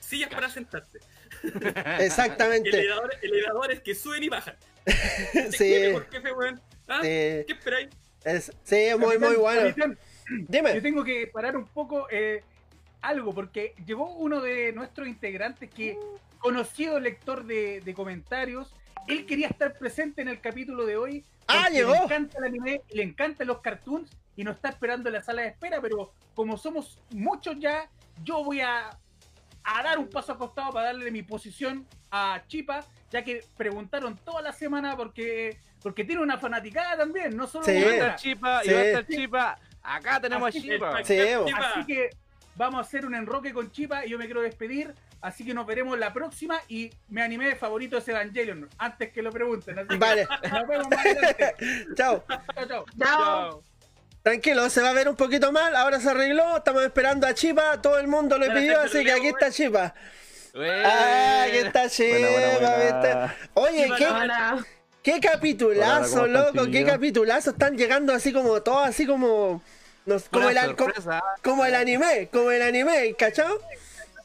Sillas 0.00 0.30
para 0.30 0.48
sentarse. 0.48 0.98
Exactamente. 1.98 2.70
Elevadores, 2.70 3.18
elevadores 3.22 3.80
que 3.80 3.94
suben 3.94 4.22
y 4.22 4.28
bajan. 4.28 4.56
¿Qué 5.32 5.52
Sí. 5.52 5.70
mejor 5.88 6.08
jefe, 6.10 6.32
weón? 6.32 6.60
¿Ah? 6.86 7.00
Sí. 7.02 7.08
¿Qué 7.08 7.46
esperáis? 7.48 7.88
Es, 8.24 8.50
sí, 8.64 8.88
muy, 8.98 9.18
muy 9.18 9.36
bueno. 9.36 9.60
Capitán, 9.68 9.98
Yo 10.30 10.36
Dime. 10.48 10.80
tengo 10.80 11.04
que 11.04 11.26
parar 11.28 11.56
un 11.56 11.66
poco 11.68 12.08
eh, 12.10 12.42
algo, 13.00 13.34
porque 13.34 13.74
llegó 13.86 14.10
uno 14.14 14.40
de 14.40 14.72
nuestros 14.72 15.08
integrantes 15.08 15.70
que, 15.70 15.98
conocido 16.38 17.00
lector 17.00 17.44
de, 17.44 17.80
de 17.80 17.94
comentarios, 17.94 18.72
él 19.06 19.26
quería 19.26 19.48
estar 19.48 19.76
presente 19.78 20.22
en 20.22 20.28
el 20.28 20.40
capítulo 20.40 20.84
de 20.86 20.96
hoy. 20.96 21.24
Ah, 21.46 21.68
llegó. 21.70 21.92
Le 21.92 21.98
encanta 22.04 22.38
el 22.38 22.44
anime, 22.44 22.82
le 22.90 23.02
encantan 23.02 23.46
los 23.46 23.60
cartoons 23.60 24.10
y 24.36 24.44
nos 24.44 24.56
está 24.56 24.68
esperando 24.68 25.08
en 25.08 25.14
la 25.14 25.22
sala 25.22 25.42
de 25.42 25.48
espera, 25.48 25.80
pero 25.80 26.12
como 26.34 26.56
somos 26.56 26.98
muchos 27.10 27.56
ya, 27.58 27.88
yo 28.22 28.44
voy 28.44 28.60
a, 28.60 28.90
a 29.64 29.82
dar 29.82 29.98
un 29.98 30.08
paso 30.08 30.32
acostado 30.32 30.72
para 30.72 30.86
darle 30.86 31.10
mi 31.10 31.22
posición 31.22 31.86
a 32.10 32.42
Chipa, 32.46 32.84
ya 33.10 33.24
que 33.24 33.44
preguntaron 33.56 34.16
toda 34.18 34.42
la 34.42 34.52
semana 34.52 34.96
porque, 34.96 35.58
porque 35.82 36.04
tiene 36.04 36.22
una 36.22 36.38
fanaticada 36.38 36.96
también, 36.98 37.36
no 37.36 37.46
solo 37.46 37.64
Sí. 37.64 37.72
Y 37.72 37.82
va 37.82 37.90
a 37.90 37.94
una. 37.94 37.94
estar 37.96 38.16
chipa, 38.16 38.60
y 38.64 38.68
Sí. 38.68 38.74
va 38.74 38.80
a 38.80 38.84
estar 38.84 39.06
chipa. 39.06 39.58
Acá 39.82 40.20
tenemos 40.20 40.46
a 40.46 40.48
Así 40.50 40.62
chipa. 40.62 41.04
Sí. 41.04 41.18
Así 41.20 41.86
que 41.86 42.10
vamos 42.58 42.78
a 42.78 42.82
hacer 42.82 43.06
un 43.06 43.14
enroque 43.14 43.54
con 43.54 43.70
Chipa 43.70 44.04
y 44.04 44.10
yo 44.10 44.18
me 44.18 44.26
quiero 44.26 44.42
despedir. 44.42 44.92
Así 45.20 45.44
que 45.44 45.54
nos 45.54 45.66
veremos 45.66 45.98
la 45.98 46.12
próxima 46.12 46.60
y 46.68 46.90
mi 47.08 47.22
anime 47.22 47.56
favorito 47.56 47.96
es 47.98 48.06
Evangelion, 48.06 48.68
antes 48.78 49.10
que 49.12 49.22
lo 49.22 49.32
pregunten. 49.32 49.78
Así 49.78 49.88
que 49.88 49.96
Vale. 49.96 50.28
nos 50.52 50.68
vemos 50.68 50.88
más 50.90 51.06
adelante. 51.06 51.54
Chao. 51.96 52.24
Chao, 52.54 52.84
chao. 52.98 53.62
Tranquilo, 54.22 54.68
se 54.68 54.82
va 54.82 54.90
a 54.90 54.92
ver 54.92 55.08
un 55.08 55.16
poquito 55.16 55.50
mal. 55.52 55.74
Ahora 55.74 56.00
se 56.00 56.10
arregló. 56.10 56.58
Estamos 56.58 56.82
esperando 56.82 57.26
a 57.26 57.32
Chipa. 57.34 57.80
Todo 57.80 57.98
el 57.98 58.08
mundo 58.08 58.36
lo 58.36 58.52
pidió, 58.52 58.80
así 58.80 59.02
que 59.04 59.12
aquí 59.12 59.28
está 59.28 59.50
Chipa. 59.50 59.94
Ah, 60.84 61.44
aquí 61.46 61.58
está 61.58 61.88
Chipa. 61.88 63.34
Oye, 63.54 63.84
Chipa, 63.84 63.96
¿qué, 63.96 64.06
Hola. 64.06 64.66
qué 65.02 65.12
Hola, 65.12 65.20
capitulazo, 65.32 66.10
¿cómo 66.10 66.26
están, 66.26 66.56
loco. 66.56 66.70
Qué 66.70 66.84
capitulazo. 66.84 67.50
Están 67.50 67.76
llegando 67.76 68.12
así 68.12 68.32
como 68.32 68.60
todos, 68.62 68.86
así 68.88 69.06
como. 69.06 69.62
Como, 70.30 70.48
el, 70.48 70.76
como, 71.42 71.64
el 71.64 71.74
anime, 71.74 72.28
como 72.32 72.50
el 72.50 72.62
anime, 72.62 73.14
¿cachao? 73.14 73.58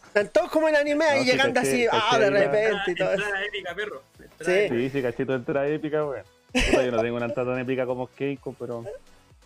Están 0.08 0.30
todos 0.30 0.50
como 0.52 0.68
el 0.68 0.76
anime 0.76 1.06
ahí 1.06 1.20
No, 1.20 1.26
sí, 1.26 1.32
llegando 1.32 1.60
caché, 1.62 1.88
así, 1.90 2.00
ah, 2.12 2.20
de 2.20 2.30
repente 2.30 2.92
y 2.92 2.96
todo 2.96 3.14
eso. 3.14 3.24
Entrada 3.24 3.46
épica, 3.46 3.76
perro. 3.76 4.04
Entrada 4.20 4.62
Sí. 4.62 4.70
Sí, 4.70 4.90
sí, 4.90 5.02
cachito 5.02 5.34
entrada 5.34 5.68
épica, 5.68 6.06
weón. 6.06 6.24
Yo 6.54 6.92
no 6.92 7.02
tengo 7.02 7.16
una 7.18 7.26
entrada 7.26 7.52
tan 7.54 7.62
épica 7.62 7.86
como 7.86 8.08
Keiko, 8.08 8.54
pero. 8.60 8.84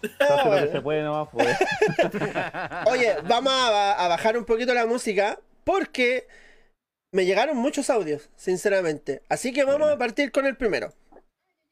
Se 0.02 0.08
hace 0.24 0.36
lo 0.36 0.46
bueno. 0.46 0.66
que 0.66 0.72
se 0.74 0.82
puede 0.82 1.04
nomás, 1.04 1.30
pues. 1.32 1.58
Oye, 2.88 3.16
vamos 3.24 3.54
a, 3.54 3.94
a 3.94 4.08
bajar 4.10 4.38
un 4.38 4.46
poquito 4.46 4.74
la 4.74 4.86
música 4.86 5.40
porque 5.64 6.28
me 7.14 7.26
llegaron 7.26 7.56
muchos 7.58 7.90
audios, 7.90 8.30
sinceramente. 8.36 9.22
Así 9.30 9.54
que 9.54 9.64
vamos 9.64 9.80
Bueno. 9.80 9.94
a 9.96 9.98
partir 9.98 10.32
con 10.32 10.46
el 10.46 10.58
primero. 10.58 10.94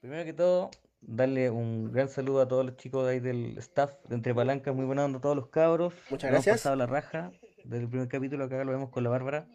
Primero 0.02 0.24
que 0.24 0.34
todo, 0.34 0.72
darle 1.08 1.50
un 1.50 1.92
gran 1.92 2.10
saludo 2.10 2.42
a 2.42 2.48
todos 2.48 2.66
los 2.66 2.78
chicos 2.78 3.06
de 3.06 3.14
ahí 3.14 3.20
del 3.20 3.58
staff 3.60 3.94
de 4.08 4.16
Entre 4.16 4.34
Palancas, 4.34 4.76
muy 4.76 4.86
buena 4.86 5.06
onda 5.06 5.20
a 5.20 5.22
todos 5.22 5.36
los 5.36 5.48
cabros. 5.48 5.94
Muchas 6.10 6.12
Nos 6.12 6.24
Hemos 6.24 6.32
gracias. 6.46 6.58
pasado 6.58 6.76
la 6.76 6.86
raja 6.86 7.32
desde 7.64 7.84
el 7.84 7.90
primer 7.90 8.08
capítulo 8.08 8.48
que 8.50 8.56
acá 8.56 8.64
lo 8.64 8.72
vemos 8.72 8.90
con 8.90 9.04
la 9.04 9.10
Bárbara. 9.10 9.48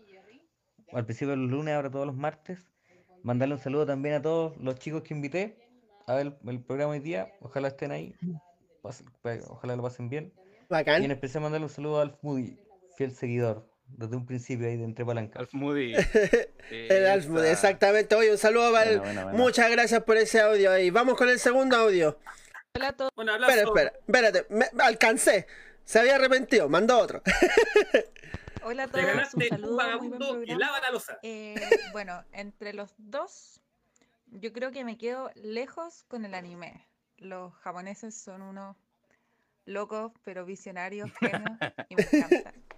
Al 0.92 1.05
principio 1.05 1.36
los 1.36 1.51
lunes, 1.51 1.74
ahora 1.74 1.90
todos 1.90 2.07
los 2.07 2.16
martes. 2.16 2.66
Mandarle 3.22 3.55
un 3.55 3.61
saludo 3.61 3.86
también 3.86 4.16
a 4.16 4.22
todos 4.22 4.57
los 4.57 4.76
chicos 4.76 5.03
que 5.03 5.14
invité 5.14 5.57
a 6.07 6.14
ver 6.14 6.26
el, 6.28 6.51
el 6.51 6.61
programa 6.62 6.92
hoy 6.92 7.01
día. 7.01 7.32
Ojalá 7.40 7.68
estén 7.68 7.92
ahí. 7.92 8.14
Ojalá 9.48 9.76
lo 9.76 9.82
pasen 9.82 10.09
bien. 10.09 10.32
Y 10.34 10.48
en 10.61 10.66
Bacán. 10.68 11.11
especial 11.11 11.42
mandarle 11.42 11.66
un 11.66 11.70
saludo 11.72 11.98
a 11.98 12.03
Alf 12.03 12.16
Moody, 12.22 12.59
fiel 12.96 13.12
seguidor, 13.12 13.70
desde 13.97 14.16
un 14.16 14.26
principio 14.26 14.66
ahí 14.66 14.76
de 14.76 14.84
Entre 14.84 15.05
Palancas. 15.05 15.41
Alf 15.41 15.55
Moody. 15.55 15.95
El 16.70 17.07
Esa. 17.07 17.51
exactamente. 17.51 18.14
Oye, 18.14 18.30
un 18.30 18.38
saludo 18.38 18.72
para 18.72 18.99
buena. 18.99 19.26
Muchas 19.28 19.70
gracias 19.70 20.03
por 20.05 20.16
ese 20.16 20.41
audio 20.41 20.70
ahí. 20.70 20.91
Vamos 20.91 21.16
con 21.16 21.28
el 21.28 21.38
segundo 21.38 21.76
audio. 21.76 22.18
Hola 22.74 22.88
a 22.88 22.93
todos. 22.93 23.11
Abrazo. 23.16 23.51
Espera, 23.51 23.93
espera, 24.07 24.28
espérate. 24.28 24.47
Me, 24.55 24.66
alcancé. 24.82 25.47
Se 25.84 25.99
había 25.99 26.16
arrepentido. 26.16 26.68
Mandó 26.68 26.99
otro. 26.99 27.22
Hola 28.62 28.84
a 28.84 28.88
todos. 28.88 29.05
Un 29.05 29.11
ganaste 29.11 29.36
un 29.36 29.49
saludo, 29.49 29.68
muy 29.68 30.09
buen 30.09 30.18
vagabundo 30.18 30.43
y 30.45 30.55
lava 30.55 30.80
la 30.80 30.91
losa. 30.91 31.18
Eh, 31.22 31.57
bueno, 31.93 32.24
entre 32.32 32.72
los 32.72 32.95
dos, 32.99 33.61
yo 34.26 34.53
creo 34.53 34.70
que 34.70 34.84
me 34.84 34.99
quedo 34.99 35.30
lejos 35.34 36.05
con 36.09 36.24
el 36.24 36.34
anime. 36.34 36.86
Los 37.16 37.55
japoneses 37.55 38.14
son 38.14 38.43
unos 38.43 38.76
locos, 39.64 40.12
pero 40.24 40.45
visionarios, 40.45 41.11
genios, 41.18 41.59
y 41.88 41.97
me 41.97 42.03
encanta. 42.03 42.55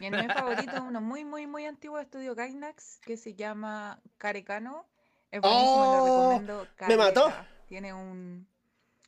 Mi 0.00 0.06
anime 0.06 0.32
favorito 0.32 0.72
es 0.74 0.80
uno 0.80 1.00
muy, 1.00 1.24
muy, 1.24 1.46
muy 1.46 1.66
antiguo 1.66 1.96
de 1.98 2.04
estudio 2.04 2.34
Gainax 2.34 2.98
que 3.04 3.16
se 3.16 3.34
llama 3.34 4.00
Karekano. 4.18 4.86
Es 5.30 5.40
buenísimo, 5.40 5.74
Oh, 5.74 5.96
lo 5.96 6.04
recomiendo. 6.04 6.66
me 6.88 6.96
mató. 6.96 7.32
Tiene 7.68 7.92
un, 7.92 8.46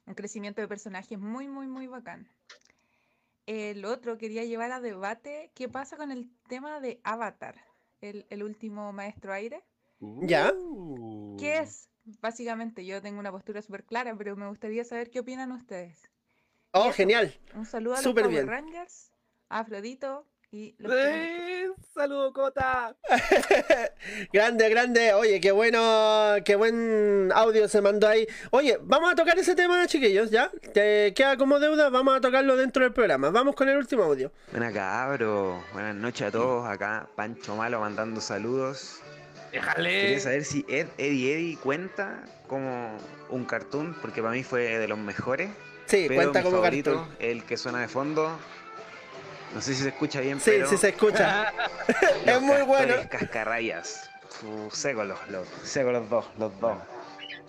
un 0.07 0.15
crecimiento 0.15 0.61
de 0.61 0.69
personajes 0.69 1.19
muy, 1.19 1.49
muy, 1.49 1.67
muy 1.67 1.87
bacán. 1.87 2.29
El 3.47 3.85
otro 3.85 4.19
quería 4.19 4.45
llevar 4.45 4.71
a 4.73 4.81
debate 4.81 5.51
qué 5.55 5.69
pasa 5.69 5.97
con 5.97 6.13
el 6.13 6.31
tema 6.49 6.81
de 6.81 7.01
Avatar, 7.05 7.57
el, 8.01 8.27
el 8.31 8.43
último 8.43 8.93
maestro 8.93 9.33
aire. 9.33 9.65
¿Ya? 9.99 10.53
Uh. 10.55 11.37
¿Qué 11.39 11.59
es? 11.59 11.89
Básicamente, 12.21 12.85
yo 12.85 13.03
tengo 13.03 13.19
una 13.19 13.31
postura 13.33 13.61
súper 13.63 13.85
clara, 13.85 14.15
pero 14.17 14.37
me 14.37 14.49
gustaría 14.49 14.85
saber 14.85 15.11
qué 15.11 15.21
opinan 15.21 15.53
ustedes. 15.53 16.11
Oh, 16.73 16.87
eso. 16.87 16.93
genial. 16.93 17.35
Un 17.55 17.67
saludo 17.67 17.95
a 17.97 18.03
los 18.03 18.15
Power 18.15 18.29
bien. 18.29 18.47
Rangers, 18.47 19.11
a 19.49 19.61
Afrodito 19.61 20.27
y 20.53 20.75
los. 20.79 20.93
Eh, 20.95 21.69
Saludo, 21.95 22.33
Cota. 22.33 22.97
grande, 24.33 24.69
grande. 24.69 25.13
Oye, 25.13 25.41
qué 25.41 25.53
bueno, 25.53 26.37
qué 26.45 26.57
buen 26.57 27.31
audio 27.35 27.69
se 27.69 27.81
mandó 27.81 28.09
ahí. 28.09 28.27
Oye, 28.51 28.79
vamos 28.83 29.13
a 29.13 29.15
tocar 29.15 29.39
ese 29.39 29.55
tema, 29.55 29.87
chiquillos, 29.87 30.31
¿ya? 30.31 30.51
Te 30.73 31.13
queda 31.15 31.37
como 31.37 31.59
deuda, 31.59 31.91
vamos 31.91 32.17
a 32.17 32.21
tocarlo 32.21 32.57
dentro 32.57 32.83
del 32.85 32.93
programa. 32.93 33.31
Vamos 33.31 33.55
con 33.55 33.69
el 33.69 33.77
último 33.77 34.05
audio. 34.05 34.33
Buena 34.51 34.73
cabro, 34.73 35.63
buenas 35.73 35.95
noches 35.95 36.29
a 36.29 36.31
todos. 36.31 36.69
Acá 36.69 37.07
Pancho 37.17 37.55
Malo 37.57 37.81
mandando 37.81 38.21
saludos. 38.21 39.01
Déjale. 39.53 40.01
Quería 40.03 40.21
saber 40.21 40.45
si 40.45 40.65
Ed, 40.69 40.87
Eddie 40.97 41.35
Eddie 41.35 41.57
cuenta 41.59 42.23
como 42.47 42.97
un 43.29 43.45
cartoon, 43.45 43.97
porque 44.01 44.23
para 44.23 44.35
mí 44.35 44.43
fue 44.43 44.79
de 44.79 44.89
los 44.89 44.99
mejores. 44.99 45.51
Sí, 45.87 46.07
pero 46.09 46.23
cuenta 46.23 46.39
mi 46.39 46.45
como 46.45 46.57
favorito, 46.59 46.95
cartoon. 46.95 47.17
el 47.19 47.45
que 47.45 47.57
suena 47.57 47.81
de 47.81 47.89
fondo. 47.89 48.39
No 49.55 49.61
sé 49.61 49.75
si 49.75 49.83
se 49.83 49.89
escucha 49.89 50.21
bien, 50.21 50.39
Sí, 50.41 50.51
pero. 50.53 50.69
sí 50.69 50.77
se 50.77 50.89
escucha. 50.91 51.53
Es 52.27 52.41
muy 52.41 52.63
bueno. 52.63 52.95
Cascarrayas. 53.11 54.09
Uh, 54.43 54.71
seco 54.71 55.05
los, 55.05 55.19
los, 55.29 55.47
seco 55.65 55.91
los 55.91 56.09
dos, 56.09 56.25
los 56.39 56.59
dos. 56.61 56.79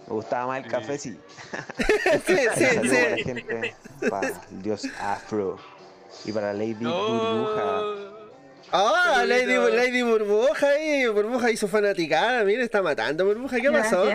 Me 0.08 0.14
gustaba 0.14 0.48
más 0.48 0.64
el 0.66 0.70
café, 0.72 0.98
sí. 0.98 1.18
sí, 2.26 2.36
sí, 2.56 2.66
saludo 2.66 2.94
para 2.94 3.10
la 3.10 3.16
sí. 3.18 3.24
gente, 3.24 3.76
para 4.10 4.28
el 4.28 4.62
dios 4.62 4.88
Afro 5.00 5.58
y 6.26 6.32
para 6.32 6.54
Lady 6.54 6.76
Oh. 6.86 7.08
Burbuja. 7.08 8.18
Ah, 8.74 9.24
Lady, 9.28 9.54
Saludito. 9.54 9.76
Lady 9.78 10.02
Burbuja 10.02 10.68
ahí, 10.70 11.08
Burbuja 11.08 11.52
hizo 11.52 11.68
fanaticada, 11.68 12.44
mire, 12.44 12.64
está 12.64 12.82
matando 12.82 13.26
Burbuja, 13.26 13.58
¿qué 13.60 13.70
pasó? 13.72 14.06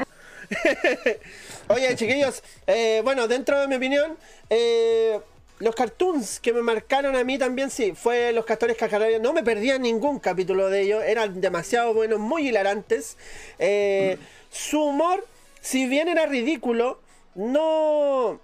Oye, 1.68 1.94
chiquillos, 1.96 2.42
eh, 2.66 3.00
bueno, 3.04 3.28
dentro 3.28 3.60
de 3.60 3.68
mi 3.68 3.74
opinión, 3.76 4.16
eh, 4.50 5.20
los 5.58 5.74
cartoons 5.74 6.40
que 6.40 6.52
me 6.52 6.62
marcaron 6.62 7.16
a 7.16 7.24
mí 7.24 7.38
también, 7.38 7.70
sí, 7.70 7.92
fue 7.92 8.32
Los 8.32 8.44
Castores 8.44 8.76
Cascarrabias. 8.76 9.20
No 9.20 9.32
me 9.32 9.42
perdía 9.42 9.78
ningún 9.78 10.18
capítulo 10.18 10.68
de 10.68 10.82
ellos, 10.82 11.02
eran 11.04 11.40
demasiado 11.40 11.94
buenos, 11.94 12.18
muy 12.18 12.48
hilarantes. 12.48 13.16
Eh, 13.58 14.18
Su 14.50 14.82
humor, 14.82 15.26
si 15.60 15.86
bien 15.86 16.08
era 16.08 16.26
ridículo, 16.26 17.00
no, 17.34 18.40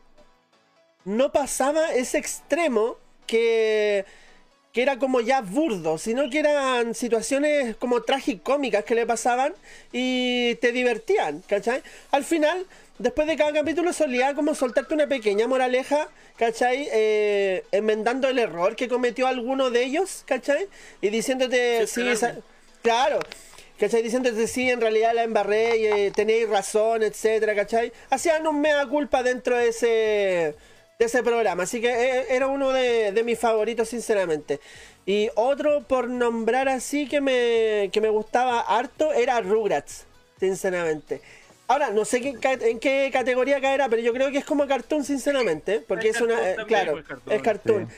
no 1.04 1.32
pasaba 1.32 1.92
ese 1.92 2.18
extremo 2.18 2.96
que 3.26 4.04
que 4.72 4.80
era 4.80 4.98
como 4.98 5.20
ya 5.20 5.42
burdo, 5.42 5.98
sino 5.98 6.30
que 6.30 6.38
eran 6.38 6.94
situaciones 6.94 7.76
como 7.76 8.02
tragicómicas 8.02 8.84
que 8.84 8.94
le 8.94 9.06
pasaban 9.06 9.52
y 9.92 10.54
te 10.56 10.72
divertían, 10.72 11.42
¿cachai? 11.46 11.82
Al 12.10 12.24
final, 12.24 12.66
después 12.98 13.26
de 13.26 13.36
cada 13.36 13.52
capítulo 13.52 13.92
solía 13.92 14.34
como 14.34 14.54
soltarte 14.54 14.94
una 14.94 15.06
pequeña 15.06 15.46
moraleja, 15.46 16.08
¿cachai? 16.36 16.88
Eh, 16.92 17.64
enmendando 17.72 18.28
el 18.28 18.38
error 18.38 18.76
que 18.76 18.88
cometió 18.88 19.26
alguno 19.26 19.70
de 19.70 19.84
ellos, 19.84 20.22
¿cachai? 20.26 20.68
Y 21.00 21.10
diciéndote, 21.10 21.86
Sí, 21.86 22.16
sí, 22.16 22.26
claro. 22.82 23.18
¿Cachai? 23.78 24.02
Diciéndote, 24.02 24.46
sí, 24.46 24.70
en 24.70 24.80
realidad 24.80 25.12
la 25.12 25.24
embarré 25.24 25.76
y 25.76 25.86
eh, 25.86 26.12
tenéis 26.14 26.48
razón, 26.48 27.02
etcétera, 27.02 27.54
¿cachai? 27.54 27.92
Hacían 28.10 28.46
un 28.46 28.60
mea 28.60 28.86
culpa 28.86 29.24
dentro 29.24 29.56
de 29.56 29.68
ese, 29.68 29.86
de 29.86 30.54
ese 31.04 31.22
programa. 31.24 31.64
Así 31.64 31.80
que 31.80 31.88
eh, 31.88 32.26
era 32.30 32.46
uno 32.46 32.70
de, 32.70 33.10
de 33.10 33.24
mis 33.24 33.40
favoritos, 33.40 33.88
sinceramente. 33.88 34.60
Y 35.04 35.30
otro, 35.34 35.82
por 35.82 36.08
nombrar 36.08 36.68
así, 36.68 37.08
que 37.08 37.20
me, 37.20 37.90
que 37.92 38.00
me 38.00 38.08
gustaba 38.08 38.60
harto, 38.60 39.12
era 39.12 39.40
Rugrats, 39.40 40.04
sinceramente. 40.38 41.20
Ahora, 41.68 41.90
no 41.90 42.04
sé 42.04 42.20
qué 42.20 42.34
en 42.62 42.78
qué 42.80 43.08
categoría 43.12 43.60
caerá, 43.60 43.88
pero 43.88 44.02
yo 44.02 44.12
creo 44.12 44.30
que 44.30 44.38
es 44.38 44.44
como 44.44 44.66
cartoon, 44.66 45.04
sinceramente. 45.04 45.80
Porque 45.80 46.10
es, 46.10 46.16
Es 46.16 46.22
una. 46.22 46.34
cartoon 46.34 46.60
eh, 46.60 46.64
claro, 46.66 46.92
pues, 46.92 47.04
cartoon. 47.06 47.34
es 47.36 47.42
cartoon. 47.42 47.88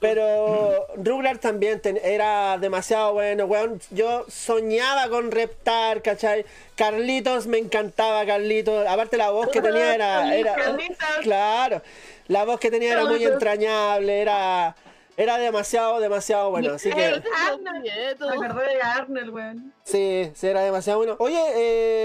Pero 0.00 0.86
Rugrats 0.96 1.40
también 1.40 1.80
ten- 1.80 2.00
era 2.02 2.58
demasiado 2.58 3.12
bueno, 3.14 3.46
weón. 3.46 3.80
Yo 3.90 4.24
soñaba 4.28 5.08
con 5.08 5.30
Reptar, 5.30 6.02
¿cachai? 6.02 6.44
Carlitos, 6.76 7.46
me 7.46 7.58
encantaba 7.58 8.24
Carlitos. 8.26 8.86
Aparte 8.86 9.16
la 9.16 9.30
voz 9.30 9.48
que 9.48 9.60
tenía 9.62 9.94
era... 9.94 10.34
era 10.36 10.54
Carlitos. 10.54 10.96
claro, 11.22 11.82
la 12.28 12.44
voz 12.44 12.60
que 12.60 12.70
tenía 12.70 12.92
era 12.92 13.04
muy 13.06 13.24
entrañable, 13.24 14.20
era... 14.20 14.76
Era 15.16 15.38
demasiado, 15.38 15.98
demasiado 15.98 16.50
bueno. 16.50 16.74
Así 16.74 16.90
que... 16.90 17.04
Arnold. 17.06 18.38
Me 18.38 18.46
acordé 18.46 18.74
de 18.74 18.82
Arnold, 18.82 19.30
weón. 19.30 19.72
Sí, 19.82 20.30
sí, 20.34 20.46
era 20.46 20.60
demasiado 20.60 20.98
bueno. 20.98 21.16
Oye, 21.18 21.40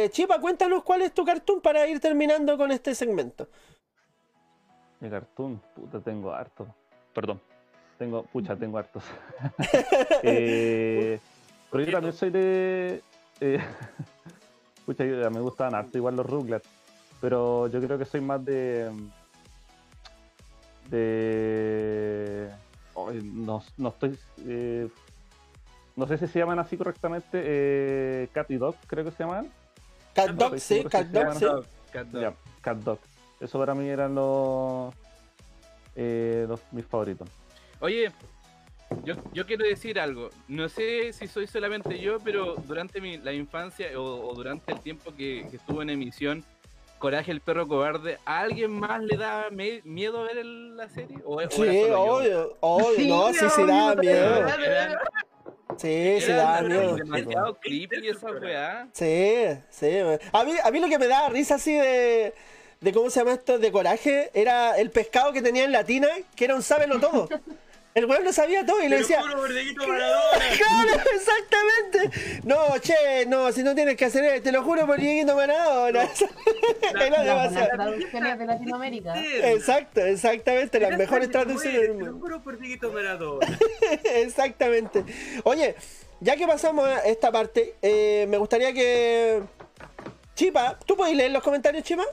eh, 0.05 0.09
Chipa, 0.11 0.39
cuéntanos 0.39 0.83
cuál 0.83 1.01
es 1.01 1.13
tu 1.13 1.25
cartoon 1.25 1.59
para 1.59 1.85
ir 1.87 1.99
terminando 1.99 2.57
con 2.57 2.71
este 2.71 2.95
segmento. 2.95 3.49
Mi 5.01 5.09
cartoon, 5.09 5.61
puta, 5.75 5.99
tengo 5.99 6.31
harto. 6.31 6.67
Perdón, 7.13 7.41
tengo, 7.97 8.23
pucha, 8.23 8.55
tengo 8.55 8.77
hartos. 8.77 9.03
eh, 10.23 11.19
pero 11.69 11.83
yo 11.83 11.91
también 11.91 12.13
soy 12.13 12.29
de. 12.29 13.01
eh, 13.41 13.59
pucha, 14.85 15.03
yo- 15.03 15.29
me 15.31 15.41
gustaban 15.41 15.75
harto 15.75 15.97
igual 15.97 16.15
los 16.15 16.25
Rugrats. 16.25 16.67
Pero 17.19 17.67
yo 17.67 17.81
creo 17.81 17.97
que 17.97 18.05
soy 18.05 18.21
más 18.21 18.43
de. 18.45 18.89
De. 20.89 22.49
No, 23.23 23.63
no 23.77 23.89
estoy. 23.89 24.17
eh, 24.45 24.87
no 25.95 26.07
sé 26.07 26.17
si 26.17 26.27
se 26.27 26.39
llaman 26.39 26.59
así 26.59 26.77
correctamente. 26.77 27.41
Eh, 27.43 28.27
Cat 28.33 28.49
y 28.51 28.57
Dog, 28.57 28.75
creo 28.87 29.03
que 29.05 29.11
se 29.11 29.23
llaman. 29.23 29.51
Cat 30.13 30.29
No 30.31 30.49
Dog, 30.49 30.59
sí, 30.59 30.83
Cat 30.85 31.07
Dog, 31.07 31.23
llaman 31.23 31.39
sí. 31.39 31.45
Cat 31.91 32.07
Dog. 32.07 32.21
ya, 32.21 32.33
Cat 32.61 32.77
Dog. 32.77 32.99
Eso 33.39 33.59
para 33.59 33.73
mí 33.73 33.87
eran 33.87 34.15
los, 34.15 34.93
eh, 35.95 36.45
los 36.47 36.59
mis 36.71 36.85
favoritos. 36.85 37.27
Oye, 37.79 38.11
yo, 39.03 39.15
yo 39.33 39.45
quiero 39.45 39.65
decir 39.65 39.99
algo. 39.99 40.29
No 40.47 40.69
sé 40.69 41.11
si 41.13 41.27
soy 41.27 41.47
solamente 41.47 41.99
yo, 41.99 42.19
pero 42.19 42.55
durante 42.55 43.01
mi, 43.01 43.17
la 43.17 43.33
infancia 43.33 43.87
o, 43.99 44.29
o 44.29 44.33
durante 44.35 44.71
el 44.71 44.79
tiempo 44.81 45.13
que, 45.15 45.47
que 45.49 45.57
estuvo 45.57 45.81
en 45.81 45.89
emisión, 45.89 46.45
Coraje 47.01 47.31
el 47.31 47.41
perro 47.41 47.67
cobarde, 47.67 48.19
¿a 48.25 48.41
alguien 48.41 48.71
más 48.79 49.01
le 49.01 49.17
da 49.17 49.47
miedo 49.49 50.23
ver 50.23 50.37
el- 50.37 50.77
la 50.77 50.87
serie? 50.87 51.17
¿O, 51.25 51.37
o 51.37 51.49
Sí, 51.49 51.63
yo? 51.87 51.99
obvio, 51.99 52.57
obvio, 52.59 52.95
Sí, 52.95 53.07
no, 53.09 53.33
sí, 53.33 53.45
sí 53.55 53.65
da 53.65 53.95
miedo. 53.95 54.47
Era- 54.47 55.01
Sí, 55.77 56.17
sí 56.21 56.31
da 56.31 56.61
miedo. 56.61 56.95
demasiado 56.97 57.55
creepy 57.59 58.07
esa 58.07 58.27
weá. 58.31 58.87
Sí, 58.93 59.47
sí. 59.71 59.89
A 60.31 60.43
mí, 60.43 60.51
a 60.63 60.69
mí 60.69 60.79
lo 60.79 60.87
que 60.89 60.99
me 60.99 61.07
daba 61.07 61.29
risa 61.29 61.55
así 61.55 61.73
de, 61.73 62.35
de 62.79 62.93
cómo 62.93 63.09
se 63.09 63.19
llama 63.19 63.33
esto, 63.33 63.57
de 63.57 63.71
coraje, 63.71 64.29
era 64.35 64.77
el 64.77 64.91
pescado 64.91 65.33
que 65.33 65.41
tenía 65.41 65.63
en 65.63 65.71
latina, 65.71 66.07
que 66.35 66.45
era 66.45 66.53
un 66.55 66.61
sábelo 66.61 66.99
todo. 66.99 67.27
El 67.93 68.05
weón 68.05 68.23
lo 68.23 68.31
sabía 68.31 68.65
todo 68.65 68.81
y 68.81 68.87
le 68.87 68.99
decía. 68.99 69.17
Te 69.17 69.23
lo 69.23 69.29
juro 69.31 69.41
por 69.41 69.53
Dieguito 69.53 69.85
Maradona. 69.87 70.45
¡Claro, 70.57 71.01
exactamente! 71.13 72.41
No, 72.45 72.77
che, 72.79 73.25
no, 73.27 73.51
si 73.51 73.63
no 73.63 73.75
tienes 73.75 73.97
que 73.97 74.05
hacer 74.05 74.23
eso, 74.23 74.43
te 74.43 74.51
lo 74.53 74.63
juro 74.63 74.85
por 74.87 74.97
Dieguito 74.99 75.35
Maradona. 75.35 76.03
Era 76.89 77.09
Las 77.09 77.25
demasiado. 77.25 77.49
buenas 77.51 77.69
traducciones 77.69 78.39
de 78.39 78.45
Latinoamérica. 78.45 79.13
Exacto, 79.51 79.99
exactamente, 80.05 80.79
las 80.79 80.97
mejores 80.97 81.29
traducciones 81.31 81.81
del 81.81 81.87
Te 81.91 81.97
lo 81.97 82.05
mundo. 82.11 82.19
juro 82.19 82.41
por 82.41 82.57
Dieguito 82.57 82.91
Maradona. 82.93 83.47
Exactamente. 84.05 85.03
Oye, 85.43 85.75
ya 86.21 86.37
que 86.37 86.47
pasamos 86.47 86.87
a 86.87 86.99
esta 87.01 87.29
parte, 87.31 87.75
eh, 87.81 88.25
me 88.29 88.37
gustaría 88.37 88.71
que. 88.71 89.41
Chipa, 90.35 90.79
¿tú 90.85 90.95
puedes 90.95 91.13
leer 91.15 91.31
los 91.31 91.43
comentarios, 91.43 91.83
Chipa? 91.83 92.05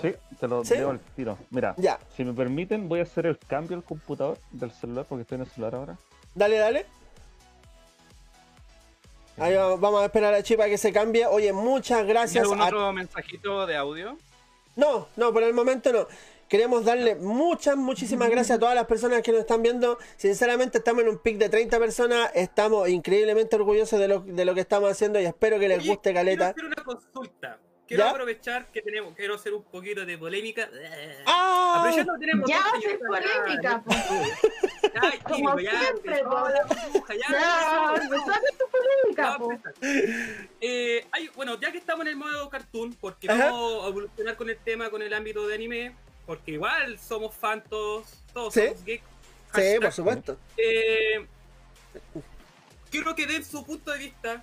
Sí, 0.00 0.14
te 0.38 0.48
lo 0.48 0.64
¿Sí? 0.64 0.74
leo 0.74 0.90
al 0.90 1.00
tiro. 1.00 1.38
Mira, 1.50 1.74
Ya. 1.78 1.98
si 2.16 2.24
me 2.24 2.32
permiten, 2.32 2.88
voy 2.88 3.00
a 3.00 3.02
hacer 3.04 3.26
el 3.26 3.38
cambio 3.38 3.76
al 3.76 3.82
computador 3.84 4.38
del 4.50 4.70
celular 4.70 5.06
porque 5.08 5.22
estoy 5.22 5.36
en 5.36 5.42
el 5.42 5.48
celular 5.50 5.74
ahora. 5.74 5.96
Dale, 6.34 6.56
dale. 6.58 6.86
Ahí 9.38 9.54
va- 9.54 9.76
vamos 9.76 10.00
a 10.02 10.06
esperar 10.06 10.32
a 10.34 10.42
Chipa 10.42 10.66
que 10.66 10.78
se 10.78 10.92
cambie. 10.92 11.26
Oye, 11.26 11.52
muchas 11.52 11.98
¿Tiene 11.98 12.12
gracias 12.12 12.42
algún 12.44 12.60
a 12.60 12.66
otro 12.66 12.92
mensajito 12.92 13.66
de 13.66 13.76
audio? 13.76 14.16
No, 14.76 15.08
no, 15.16 15.32
por 15.32 15.42
el 15.42 15.52
momento 15.54 15.92
no. 15.92 16.06
Queremos 16.48 16.84
darle 16.84 17.16
muchas, 17.16 17.76
muchísimas 17.76 18.30
gracias 18.30 18.56
a 18.56 18.60
todas 18.60 18.74
las 18.74 18.86
personas 18.86 19.20
que 19.22 19.32
nos 19.32 19.40
están 19.40 19.62
viendo. 19.62 19.98
Sinceramente, 20.16 20.78
estamos 20.78 21.02
en 21.02 21.08
un 21.10 21.18
pic 21.18 21.38
de 21.38 21.48
30 21.48 21.78
personas. 21.78 22.30
Estamos 22.34 22.88
increíblemente 22.88 23.56
orgullosos 23.56 23.98
de 23.98 24.06
lo, 24.08 24.20
de 24.20 24.44
lo 24.44 24.54
que 24.54 24.60
estamos 24.60 24.90
haciendo 24.90 25.20
y 25.20 25.24
espero 25.24 25.58
que 25.58 25.68
les 25.68 25.80
Oye, 25.80 25.88
guste, 25.88 26.14
Caleta. 26.14 26.52
Quiero 26.54 26.68
hacer 26.68 26.84
una 26.84 26.84
consulta. 26.84 27.58
Quiero 27.86 28.02
¿Ya? 28.04 28.10
aprovechar 28.10 28.66
que 28.72 28.82
tenemos, 28.82 29.14
quiero 29.14 29.36
hacer 29.36 29.54
un 29.54 29.62
poquito 29.62 30.04
de 30.04 30.18
polémica. 30.18 30.68
¡Ah! 31.24 31.76
Aprovechando 31.78 32.14
que 32.14 32.18
tenemos 32.20 32.50
Ya 32.50 32.64
polémica. 33.06 33.82
Ay, 35.02 35.18
Como 35.20 35.58
ya 35.60 35.70
siempre, 35.80 36.18
empezó 36.18 36.30
po. 36.30 36.48
la 36.48 36.64
burbuja, 36.64 37.14
ya, 37.14 37.20
Ya, 37.30 37.92
empezó. 37.94 38.02
empezó 38.02 38.30
a 38.30 38.34
hacer 38.34 38.50
tu 38.58 38.64
polémica, 38.70 39.22
Ya 39.22 39.28
va 39.28 39.34
a 39.34 39.38
po. 39.38 39.52
empezar. 39.52 39.74
Eh, 40.60 41.06
hay- 41.12 41.28
bueno, 41.36 41.60
ya 41.60 41.70
que 41.70 41.78
estamos 41.78 42.02
en 42.02 42.08
el 42.08 42.16
modo 42.16 42.48
cartoon, 42.50 42.92
porque 43.00 43.30
Ajá. 43.30 43.46
vamos 43.52 43.84
a 43.84 43.88
evolucionar 43.88 44.36
con 44.36 44.50
el 44.50 44.56
tema, 44.58 44.90
con 44.90 45.02
el 45.02 45.12
ámbito 45.14 45.46
de 45.46 45.54
anime, 45.54 45.94
porque 46.26 46.52
igual 46.52 46.98
somos 46.98 47.36
fan 47.36 47.62
todos, 47.68 48.06
todos 48.32 48.52
Sí. 48.54 48.62
somos 48.66 48.84
geeks. 48.84 49.04
Sí, 49.54 49.76
por 49.80 49.92
supuesto. 49.92 50.38
Eh, 50.56 51.24
quiero 52.90 53.14
que 53.14 53.26
den 53.26 53.44
su 53.44 53.64
punto 53.64 53.92
de 53.92 53.98
vista 53.98 54.42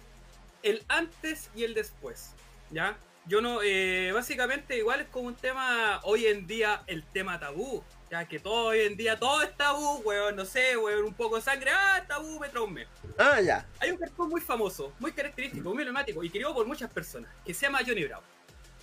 el 0.62 0.84
antes 0.88 1.50
y 1.56 1.64
el 1.66 1.74
después, 1.74 2.32
¿ya? 2.72 2.96
Yo 3.26 3.39
no, 3.39 3.61
eh, 3.63 4.11
básicamente 4.13 4.78
igual 4.78 5.01
es 5.01 5.07
como 5.07 5.28
un 5.28 5.36
tema, 5.36 6.01
hoy 6.03 6.26
en 6.26 6.45
día, 6.45 6.84
el 6.88 7.05
tema 7.05 7.39
tabú, 7.39 7.82
ya 8.11 8.28
que 8.28 8.38
todo 8.38 8.65
hoy 8.65 8.82
en 8.82 8.97
día, 8.97 9.17
todo 9.17 9.41
es 9.41 9.55
tabú, 9.55 10.01
weón, 10.03 10.36
no 10.36 10.43
sé, 10.43 10.76
weón, 10.76 11.05
un 11.05 11.13
poco 11.13 11.38
de 11.38 11.41
sangre, 11.41 11.71
ah, 11.74 12.03
tabú, 12.05 12.38
me 12.39 12.49
traumé. 12.49 12.86
Ah, 13.17 13.39
ya. 13.39 13.65
Hay 13.80 13.91
un 13.91 13.97
cartón 13.97 14.28
muy 14.28 14.41
famoso, 14.41 14.91
muy 14.99 15.13
característico, 15.13 15.69
muy 15.69 15.84
emblemático 15.84 16.21
y 16.21 16.30
querido 16.30 16.53
por 16.53 16.67
muchas 16.67 16.91
personas, 16.91 17.32
que 17.45 17.53
se 17.53 17.65
llama 17.65 17.80
Johnny 17.86 18.03
Bravo, 18.03 18.24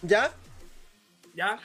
¿Ya? 0.01 0.33
¿ya? 1.35 1.61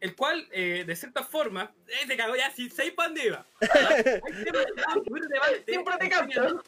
El 0.00 0.16
cual, 0.16 0.48
eh, 0.50 0.84
de 0.86 0.96
cierta 0.96 1.24
forma, 1.24 1.70
eh, 1.88 2.06
te 2.06 2.16
cago 2.16 2.36
ya, 2.36 2.50
si 2.52 2.70
seis 2.70 2.94
relevantes, 2.96 3.44
Siempre 5.66 5.94
te 5.98 6.22
mucho. 6.22 6.62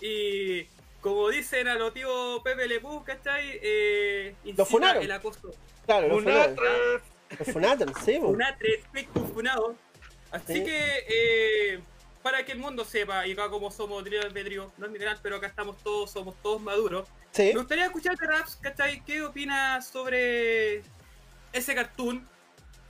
Y 0.00 0.66
como 1.00 1.28
dicen 1.28 1.68
a 1.68 1.74
los 1.76 1.92
tíos 1.94 2.40
Pepe 2.42 2.66
Le 2.66 2.80
Pew, 2.80 3.02
¿cachai? 3.04 3.58
Eh, 3.62 4.34
incita 4.44 4.64
funaron. 4.64 5.02
el 5.02 5.12
acoso. 5.12 5.50
Claro, 5.86 6.08
los 6.08 6.22
Funatres. 6.22 6.56
funaron. 6.56 7.02
Los 7.38 7.48
funaron, 7.52 7.94
sí. 8.04 8.18
Funatres, 8.20 8.80
funado. 9.32 9.74
Así 10.30 10.54
Sí. 10.54 10.64
que, 10.64 11.04
eh, 11.08 11.80
para 12.22 12.44
que 12.44 12.52
el 12.52 12.58
mundo 12.58 12.84
sepa, 12.84 13.26
y 13.26 13.32
acá 13.32 13.48
como 13.48 13.70
somos 13.70 14.02
Trio 14.04 14.20
del 14.20 14.32
Pedrio, 14.32 14.72
no 14.76 14.86
es 14.86 14.92
mi 14.92 14.98
canal, 14.98 15.18
pero 15.22 15.36
acá 15.36 15.46
estamos 15.46 15.76
todos, 15.82 16.10
somos 16.10 16.34
todos 16.42 16.60
maduros. 16.60 17.08
Sí. 17.32 17.44
Me 17.52 17.58
gustaría 17.60 17.86
escucharte, 17.86 18.26
Raps, 18.26 18.56
¿cachai? 18.56 19.02
¿Qué 19.04 19.22
opinas 19.22 19.86
sobre 19.88 20.82
ese 21.52 21.74
cartoon? 21.74 22.26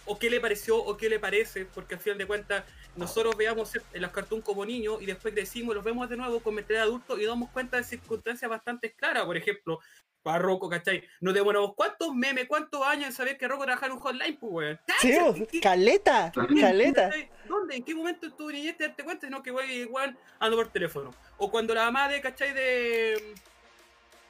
¿O 0.06 0.18
qué 0.18 0.30
le 0.30 0.40
pareció 0.40 0.76
o 0.78 0.96
qué 0.96 1.08
le 1.08 1.18
parece? 1.20 1.66
Porque 1.66 1.94
al 1.96 2.00
final 2.00 2.18
de 2.18 2.26
cuentas, 2.26 2.64
nosotros 2.98 3.36
veamos 3.36 3.72
en 3.92 4.02
los 4.02 4.10
cartoons 4.10 4.44
como 4.44 4.66
niños 4.66 5.00
y 5.00 5.06
después 5.06 5.32
crecimos, 5.32 5.74
los 5.74 5.84
vemos 5.84 6.08
de 6.08 6.16
nuevo 6.16 6.40
con 6.40 6.54
mentalidad 6.54 6.82
de 6.82 6.88
adultos 6.88 7.20
y 7.20 7.24
damos 7.24 7.50
cuenta 7.50 7.76
de 7.76 7.84
circunstancias 7.84 8.50
bastante 8.50 8.92
claras. 8.92 9.24
Por 9.24 9.36
ejemplo, 9.36 9.80
para 10.22 10.40
Rocco, 10.40 10.68
¿cachai? 10.68 11.02
Nos 11.20 11.32
demoramos 11.32 11.74
cuántos 11.74 12.14
memes, 12.14 12.46
cuántos 12.46 12.82
años 12.82 13.06
en 13.06 13.12
saber 13.12 13.38
que 13.38 13.48
Rocco 13.48 13.64
trabajaba 13.64 13.86
en 13.86 13.92
un 13.92 14.00
hotline, 14.00 14.36
pues, 14.36 14.52
weón. 14.52 14.80
Sí, 15.00 15.60
caleta, 15.60 16.32
caleta. 16.60 17.10
¿Dónde? 17.48 17.76
¿En 17.76 17.84
qué 17.84 17.94
momento 17.94 18.26
en 18.26 18.36
tu 18.36 18.50
niñez 18.50 18.76
te 18.76 18.88
diste 18.88 19.04
cuenta? 19.04 19.30
No, 19.30 19.42
que 19.42 19.50
voy 19.50 19.64
igual 19.70 20.18
ando 20.38 20.56
por 20.56 20.68
teléfono. 20.68 21.14
O 21.38 21.50
cuando 21.50 21.74
la 21.74 21.84
mamá 21.86 22.08
de, 22.08 22.20
¿cachai? 22.20 22.52
De. 22.52 23.34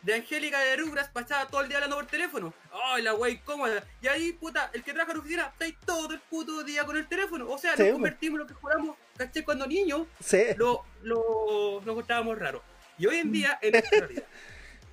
De 0.03 0.15
Angélica 0.15 0.61
de 0.61 0.77
Rugras 0.77 1.09
pasaba 1.09 1.47
todo 1.49 1.61
el 1.63 1.69
día 1.69 1.79
hablando 1.79 1.97
por 1.97 2.07
teléfono. 2.07 2.55
Ay, 2.73 3.03
la 3.03 3.15
wey 3.15 3.39
cómoda. 3.39 3.83
Y 4.01 4.07
ahí, 4.07 4.33
puta, 4.33 4.71
el 4.73 4.83
que 4.85 4.93
trabaja 4.93 5.11
en 5.13 5.19
la 5.19 5.21
oficina 5.23 5.47
está 5.53 5.65
ahí 5.65 5.77
todo 5.85 6.13
el 6.15 6.21
puto 6.21 6.63
día 6.63 6.85
con 6.85 6.97
el 6.97 7.07
teléfono. 7.09 7.49
O 7.51 7.59
sea, 7.59 7.75
Sí, 7.77 7.83
nos 7.83 7.89
po. 7.89 7.95
convertimos 7.95 8.35
en 8.37 8.39
lo 8.41 8.47
que 8.47 8.55
jugamos, 8.55 8.97
¿cachai? 9.17 9.43
Cuando 9.45 9.67
niños, 9.67 10.07
Sí. 10.25 10.45
lo, 10.57 10.85
lo, 11.03 11.81
nos 11.85 11.93
encontrábamos 11.93 12.39
raro. 12.39 12.63
Y 12.97 13.07
hoy 13.07 13.17
en 13.17 13.33
día, 13.33 13.59
en 13.61 13.73
nuestra 13.73 13.99
realidad. 13.99 14.23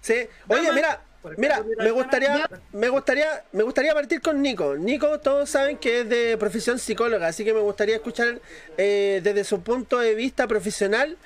Sí. 0.01 0.27
Oye, 0.47 0.71
mira, 0.73 1.01
mira, 1.37 1.63
me 1.77 1.91
gustaría, 1.91 2.49
me 2.73 2.89
gustaría, 2.89 3.45
me 3.51 3.63
gustaría 3.63 3.93
partir 3.93 4.21
con 4.21 4.41
Nico. 4.41 4.75
Nico, 4.75 5.19
todos 5.19 5.49
saben 5.49 5.77
que 5.77 6.01
es 6.01 6.09
de 6.09 6.35
profesión 6.37 6.77
psicóloga, 6.79 7.27
así 7.27 7.45
que 7.45 7.53
me 7.53 7.59
gustaría 7.61 7.95
escuchar 7.95 8.39
eh, 8.77 9.21
desde 9.23 9.43
su 9.43 9.61
punto 9.61 9.99
de 9.99 10.13
vista 10.15 10.47
profesional, 10.47 11.17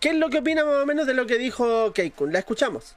¿qué 0.00 0.10
es 0.10 0.14
lo 0.16 0.30
que 0.30 0.38
opina 0.38 0.64
más 0.64 0.82
o 0.82 0.86
menos 0.86 1.06
de 1.06 1.14
lo 1.14 1.26
que 1.26 1.38
dijo 1.38 1.92
Keikun? 1.92 2.32
La 2.32 2.40
escuchamos. 2.40 2.96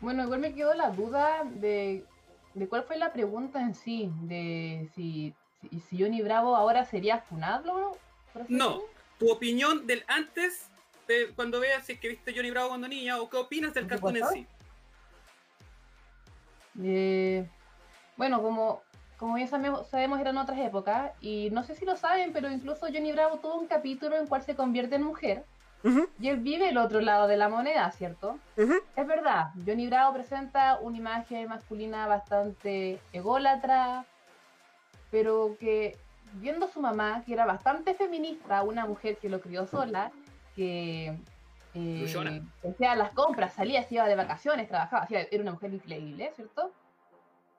Bueno, 0.00 0.24
igual 0.24 0.40
me 0.40 0.54
quedó 0.54 0.74
la 0.74 0.90
duda 0.90 1.42
de, 1.44 2.04
de 2.54 2.68
cuál 2.68 2.84
fue 2.84 2.98
la 2.98 3.12
pregunta 3.12 3.60
en 3.60 3.74
sí, 3.74 4.10
de 4.22 4.88
si, 4.94 5.34
si, 5.60 5.80
si 5.80 6.02
Johnny 6.02 6.22
Bravo 6.22 6.54
ahora 6.54 6.84
sería 6.84 7.16
así 7.16 7.34
No, 8.48 8.80
tu 9.18 9.30
opinión 9.30 9.86
del 9.86 10.04
antes 10.08 10.70
cuando 11.34 11.60
veas 11.60 11.86
si 11.86 11.92
es 11.92 12.00
que 12.00 12.08
viste 12.08 12.34
Johnny 12.34 12.50
Bravo 12.50 12.68
cuando 12.70 12.88
niña 12.88 13.20
o 13.20 13.30
qué 13.30 13.36
opinas 13.36 13.72
del 13.74 13.86
cartoon 13.86 14.16
en 14.16 14.26
sí. 14.26 14.46
Eh, 16.82 17.48
bueno, 18.16 18.42
como, 18.42 18.82
como 19.16 19.38
ya 19.38 19.46
sabemos, 19.46 19.88
sabemos, 19.88 20.20
eran 20.20 20.36
otras 20.36 20.58
épocas, 20.58 21.12
y 21.20 21.48
no 21.50 21.62
sé 21.64 21.74
si 21.74 21.84
lo 21.84 21.96
saben, 21.96 22.32
pero 22.32 22.50
incluso 22.50 22.86
Johnny 22.86 23.12
Bravo 23.12 23.38
tuvo 23.38 23.56
un 23.56 23.66
capítulo 23.66 24.16
en 24.16 24.22
el 24.22 24.28
cual 24.28 24.42
se 24.42 24.56
convierte 24.56 24.96
en 24.96 25.04
mujer, 25.04 25.44
Y 26.18 26.28
él 26.28 26.38
vive 26.38 26.68
el 26.70 26.78
otro 26.78 27.00
lado 27.00 27.26
de 27.28 27.36
la 27.36 27.48
moneda, 27.48 27.90
¿cierto? 27.92 28.38
Es 28.96 29.06
verdad, 29.06 29.50
Johnny 29.66 29.86
Bravo 29.88 30.14
presenta 30.14 30.78
una 30.80 30.96
imagen 30.96 31.48
masculina 31.48 32.06
bastante 32.06 32.98
ególatra, 33.12 34.04
pero 35.10 35.56
que 35.60 35.96
viendo 36.34 36.66
a 36.66 36.68
su 36.70 36.80
mamá, 36.80 37.22
que 37.24 37.32
era 37.32 37.46
bastante 37.46 37.94
feminista, 37.94 38.62
una 38.62 38.86
mujer 38.86 39.16
que 39.18 39.28
lo 39.28 39.40
crió 39.40 39.66
sola, 39.66 40.10
que 40.54 41.16
eh, 41.74 42.00
hacía 42.68 42.96
las 42.96 43.12
compras, 43.12 43.54
salía, 43.54 43.82
se 43.84 43.94
iba 43.94 44.08
de 44.08 44.16
vacaciones, 44.16 44.66
trabajaba, 44.68 45.02
hacía- 45.04 45.28
era 45.30 45.42
una 45.42 45.52
mujer 45.52 45.72
increíble, 45.74 46.32
¿cierto? 46.34 46.72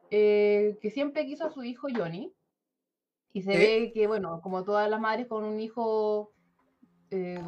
Eh, 0.10 0.78
que 0.82 0.90
siempre 0.90 1.26
quiso 1.26 1.46
a 1.46 1.52
su 1.52 1.64
hijo 1.64 1.88
Johnny, 1.96 2.34
y 3.34 3.44
se 3.44 3.52
ve 3.60 3.92
que, 3.94 4.08
bueno, 4.08 4.42
como 4.42 4.64
todas 4.64 4.90
las 4.90 5.00
madres 5.00 5.28
con 5.28 5.44
un 5.44 5.60
hijo 5.60 6.32
eh, 7.12 7.40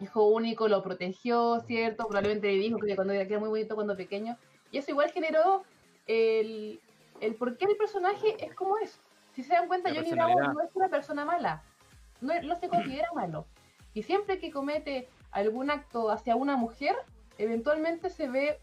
hijo 0.00 0.24
único 0.28 0.68
lo 0.68 0.82
protegió, 0.82 1.60
¿cierto? 1.66 2.06
Probablemente 2.06 2.48
le 2.48 2.58
dijo 2.58 2.78
que 2.78 2.94
cuando 2.96 3.12
era 3.12 3.26
que 3.26 3.34
era 3.34 3.40
muy 3.40 3.48
bonito 3.48 3.74
cuando 3.74 3.96
pequeño. 3.96 4.36
Y 4.70 4.78
eso 4.78 4.90
igual 4.90 5.10
generó 5.12 5.62
el, 6.06 6.80
el 7.20 7.34
por 7.34 7.56
qué 7.56 7.66
el 7.66 7.76
personaje 7.76 8.36
es 8.44 8.54
como 8.54 8.78
es. 8.78 8.98
Si 9.34 9.42
se 9.42 9.54
dan 9.54 9.68
cuenta, 9.68 9.90
La 9.90 9.96
Johnny 9.96 10.12
Bravo 10.12 10.40
no 10.40 10.60
es 10.62 10.70
una 10.74 10.88
persona 10.88 11.24
mala. 11.24 11.62
No 12.20 12.56
se 12.56 12.68
considera 12.68 13.08
malo. 13.14 13.46
Y 13.92 14.02
siempre 14.02 14.38
que 14.38 14.50
comete 14.50 15.08
algún 15.30 15.70
acto 15.70 16.10
hacia 16.10 16.36
una 16.36 16.56
mujer, 16.56 16.96
eventualmente 17.38 18.10
se 18.10 18.28
ve 18.28 18.58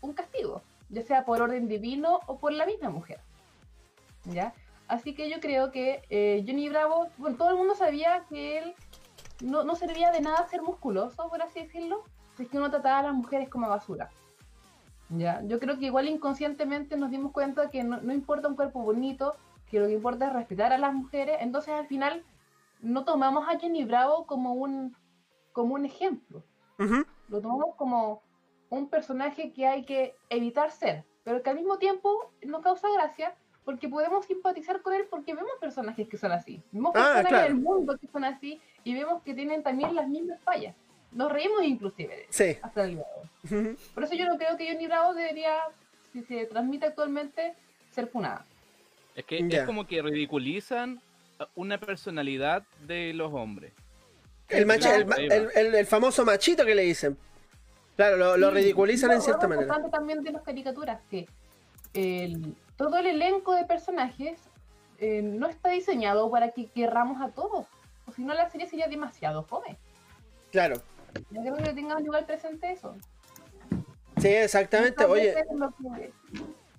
un 0.00 0.12
castigo, 0.12 0.62
ya 0.90 1.02
sea 1.02 1.24
por 1.24 1.40
orden 1.40 1.68
divino 1.68 2.20
o 2.26 2.38
por 2.38 2.52
la 2.52 2.66
misma 2.66 2.90
mujer. 2.90 3.20
¿Ya? 4.24 4.52
Así 4.88 5.14
que 5.14 5.30
yo 5.30 5.40
creo 5.40 5.70
que 5.70 6.02
eh, 6.10 6.44
Johnny 6.46 6.68
Bravo, 6.68 7.08
bueno, 7.16 7.36
todo 7.36 7.50
el 7.50 7.56
mundo 7.56 7.74
sabía 7.74 8.24
que 8.28 8.58
él 8.58 8.74
no, 9.40 9.64
no 9.64 9.74
servía 9.76 10.10
de 10.12 10.20
nada 10.20 10.46
ser 10.48 10.62
musculoso, 10.62 11.28
por 11.28 11.42
así 11.42 11.60
decirlo, 11.60 12.02
si 12.36 12.44
es 12.44 12.48
que 12.48 12.58
uno 12.58 12.70
trataba 12.70 12.98
a 13.00 13.02
las 13.04 13.14
mujeres 13.14 13.48
como 13.48 13.68
basura. 13.68 14.10
Ya, 15.10 15.40
yo 15.44 15.60
creo 15.60 15.78
que 15.78 15.86
igual 15.86 16.08
inconscientemente 16.08 16.96
nos 16.96 17.10
dimos 17.10 17.32
cuenta 17.32 17.70
que 17.70 17.84
no, 17.84 18.00
no 18.00 18.12
importa 18.12 18.48
un 18.48 18.56
cuerpo 18.56 18.80
bonito, 18.80 19.36
que 19.70 19.78
lo 19.78 19.86
que 19.86 19.92
importa 19.92 20.26
es 20.26 20.32
respetar 20.32 20.72
a 20.72 20.78
las 20.78 20.92
mujeres, 20.94 21.36
entonces 21.40 21.74
al 21.74 21.86
final 21.86 22.24
no 22.80 23.04
tomamos 23.04 23.48
a 23.48 23.58
Johnny 23.58 23.84
Bravo 23.84 24.26
como 24.26 24.54
un, 24.54 24.96
como 25.52 25.74
un 25.74 25.84
ejemplo, 25.86 26.42
lo 27.28 27.40
tomamos 27.40 27.74
como 27.76 28.22
un 28.68 28.88
personaje 28.88 29.52
que 29.52 29.66
hay 29.66 29.84
que 29.84 30.16
evitar 30.28 30.70
ser, 30.72 31.04
pero 31.24 31.42
que 31.42 31.50
al 31.50 31.56
mismo 31.56 31.78
tiempo 31.78 32.32
nos 32.44 32.62
causa 32.62 32.88
gracia 32.92 33.34
porque 33.64 33.88
podemos 33.88 34.26
simpatizar 34.26 34.82
con 34.82 34.92
él 34.94 35.06
porque 35.10 35.34
vemos 35.34 35.52
personajes 35.60 36.08
que 36.08 36.16
son 36.16 36.32
así, 36.32 36.62
vemos 36.72 36.90
Ah, 36.94 37.14
personajes 37.14 37.28
claro. 37.28 37.44
del 37.44 37.54
mundo 37.56 37.96
que 37.98 38.06
son 38.08 38.24
así 38.24 38.60
y 38.86 38.94
vemos 38.94 39.20
que 39.24 39.34
tienen 39.34 39.64
también 39.64 39.96
las 39.96 40.06
mismas 40.08 40.38
fallas. 40.44 40.72
Nos 41.10 41.32
reímos 41.32 41.64
inclusive 41.64 42.16
de 42.18 42.26
Sí. 42.30 42.56
hasta 42.62 42.84
el 42.84 42.90
día 42.94 43.04
de 43.04 43.56
hoy. 43.58 43.60
Ujú. 43.72 43.76
Por 43.94 44.04
eso 44.04 44.14
yo 44.14 44.26
no 44.26 44.36
creo 44.38 44.56
que 44.56 44.70
Johnny 44.72 44.86
Bravo 44.86 45.12
debería, 45.12 45.56
si 46.12 46.22
se 46.22 46.46
transmite 46.46 46.86
actualmente, 46.86 47.54
ser 47.90 48.06
funada. 48.06 48.44
Es 49.16 49.24
que 49.24 49.38
es 49.50 49.62
como 49.64 49.88
que 49.88 50.00
ridiculizan 50.02 51.00
a 51.40 51.48
una 51.56 51.78
personalidad 51.78 52.62
de 52.86 53.12
los 53.12 53.32
hombres. 53.32 53.72
El, 54.48 54.66
machi- 54.68 54.88
el, 55.18 55.32
el- 55.32 55.50
el- 55.56 55.74
el 55.74 55.86
famoso 55.86 56.24
machito 56.24 56.64
que 56.64 56.76
le 56.76 56.82
dicen. 56.82 57.18
Claro, 57.96 58.36
lo, 58.36 58.50
ridiculizan 58.52 59.10
en 59.10 59.20
cierta 59.20 59.42
lo 59.44 59.48
manera. 59.48 59.66
importante 59.66 59.90
también 59.90 60.22
de 60.22 60.30
las 60.30 60.42
caricaturas, 60.42 61.00
que 61.10 61.26
el- 61.94 62.54
todo 62.76 62.98
el 62.98 63.06
elenco 63.06 63.52
de 63.54 63.64
personajes 63.64 64.38
eh, 64.98 65.22
no 65.22 65.48
está 65.48 65.70
diseñado 65.70 66.30
para 66.30 66.50
que 66.52 66.66
querramos 66.66 67.20
a 67.20 67.30
todos. 67.32 67.66
Si 68.16 68.24
no, 68.24 68.34
la 68.34 68.48
serie 68.50 68.66
sería 68.66 68.88
demasiado 68.88 69.44
fome. 69.44 69.76
Claro. 70.50 70.76
Yo 71.30 71.42
creo 71.42 71.56
que 71.56 71.72
tengan 71.74 72.02
igual 72.04 72.24
presente 72.26 72.72
eso. 72.72 72.96
Sí, 74.18 74.28
exactamente. 74.28 75.04
Oye, 75.04 75.34
que- 75.34 76.12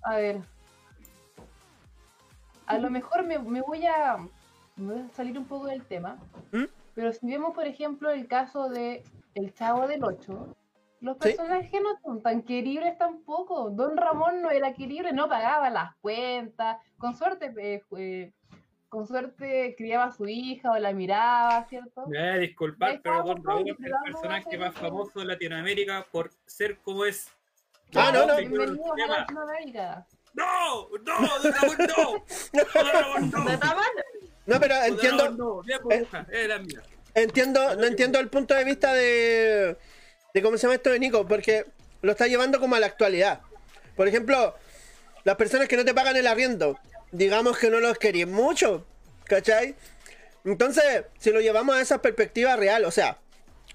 A 0.02 0.16
ver. 0.16 0.40
A 2.66 2.78
lo 2.78 2.90
mejor 2.90 3.24
me, 3.24 3.38
me 3.38 3.62
voy 3.62 3.86
a, 3.86 4.18
me 4.76 4.94
voy 4.94 5.02
a 5.02 5.14
salir 5.14 5.38
un 5.38 5.46
poco 5.46 5.66
del 5.66 5.84
tema. 5.84 6.18
¿Mm? 6.52 6.64
Pero 6.94 7.12
si 7.12 7.26
vemos, 7.26 7.54
por 7.54 7.66
ejemplo, 7.66 8.10
el 8.10 8.26
caso 8.26 8.68
de 8.68 9.04
El 9.34 9.54
Chavo 9.54 9.86
del 9.86 10.02
8, 10.04 10.56
los 11.00 11.14
Sí. 11.16 11.20
personajes 11.22 11.80
no 11.80 11.96
son 12.02 12.20
tan 12.22 12.42
queribles 12.42 12.98
tampoco. 12.98 13.70
Don 13.70 13.96
Ramón 13.96 14.42
no 14.42 14.50
era 14.50 14.74
querible, 14.74 15.12
no 15.12 15.28
pagaba 15.28 15.70
las 15.70 15.94
cuentas. 15.96 16.78
Con 16.98 17.16
suerte, 17.16 17.54
eh, 17.56 17.82
eh, 17.96 18.32
con 18.88 19.06
suerte 19.06 19.74
criaba 19.76 20.04
a 20.04 20.12
su 20.12 20.26
hija 20.26 20.72
o 20.72 20.78
la 20.78 20.92
miraba, 20.92 21.66
¿cierto? 21.68 22.06
Me 22.06 22.18
voy 22.18 22.28
a 22.28 22.38
disculpar, 22.38 22.90
Ahí 22.90 23.00
pero 23.02 23.22
Don 23.22 23.44
Raúl 23.44 23.70
es 23.70 23.76
el 23.80 23.92
personaje 24.04 24.58
más 24.58 24.74
famoso 24.74 25.20
de 25.20 25.26
Latinoamérica 25.26 26.06
por 26.10 26.30
ser 26.46 26.78
como 26.78 27.04
es. 27.04 27.28
Ah, 27.94 28.10
no, 28.12 28.26
no. 28.26 28.36
Bienvenidos 28.36 28.90
a. 29.04 29.18
Latinoamérica. 29.20 30.06
¡No! 30.34 30.88
¡No! 31.04 31.38
¡Don 31.42 31.52
Ramón 31.52 31.76
no! 31.78 32.24
¡Don 32.74 32.92
Ramón 32.92 33.30
no! 33.30 33.44
¿No 33.44 33.50
está 33.50 33.74
mal? 33.74 33.86
no, 34.46 34.60
pero 34.60 34.74
entiendo, 34.84 35.62
era 36.30 36.58
mía. 36.58 36.82
entiendo, 37.14 37.76
no 37.76 37.84
entiendo 37.84 38.18
el 38.18 38.28
punto 38.28 38.54
de 38.54 38.64
vista 38.64 38.94
de, 38.94 39.76
de 40.32 40.42
cómo 40.42 40.56
se 40.56 40.62
llama 40.62 40.76
esto 40.76 40.90
de 40.90 40.98
Nico, 40.98 41.26
porque 41.26 41.66
lo 42.00 42.12
está 42.12 42.26
llevando 42.26 42.60
como 42.60 42.76
a 42.76 42.80
la 42.80 42.86
actualidad. 42.86 43.40
Por 43.96 44.08
ejemplo, 44.08 44.54
las 45.24 45.36
personas 45.36 45.68
que 45.68 45.76
no 45.76 45.84
te 45.84 45.92
pagan 45.92 46.16
el 46.16 46.26
arriendo, 46.26 46.78
digamos 47.12 47.58
que 47.58 47.70
no 47.70 47.80
los 47.80 47.98
queréis 47.98 48.26
mucho, 48.26 48.86
¿cachai? 49.24 49.74
Entonces, 50.44 51.04
si 51.18 51.30
lo 51.30 51.40
llevamos 51.40 51.76
a 51.76 51.80
esa 51.80 52.00
perspectiva 52.00 52.56
real, 52.56 52.84
o 52.84 52.90
sea, 52.90 53.18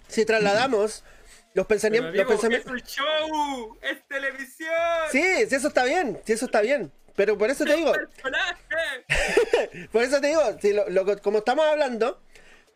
si 0.08 0.26
trasladamos 0.26 1.04
los 1.54 1.68
pensamientos, 1.68 2.16
los 2.16 2.26
pensamientos, 2.28 2.72
¡Es 2.74 2.82
un 2.82 2.88
show! 2.88 3.78
¡Es 3.82 4.08
televisión! 4.08 4.70
sí, 5.12 5.22
sí, 5.48 5.56
eso 5.56 5.68
está 5.68 5.84
bien, 5.84 6.20
sí, 6.26 6.34
eso 6.34 6.46
está 6.46 6.62
bien, 6.62 6.92
pero 7.16 7.38
por 7.38 7.50
eso 7.52 7.64
te 7.66 7.76
digo. 7.76 7.92
Por 9.92 10.04
eso 10.04 10.20
te 10.22 10.28
digo, 10.28 10.42
si 10.62 10.74
lo- 10.74 10.90
lo- 10.90 11.22
como 11.22 11.40
estamos 11.40 11.66
hablando, 11.66 12.20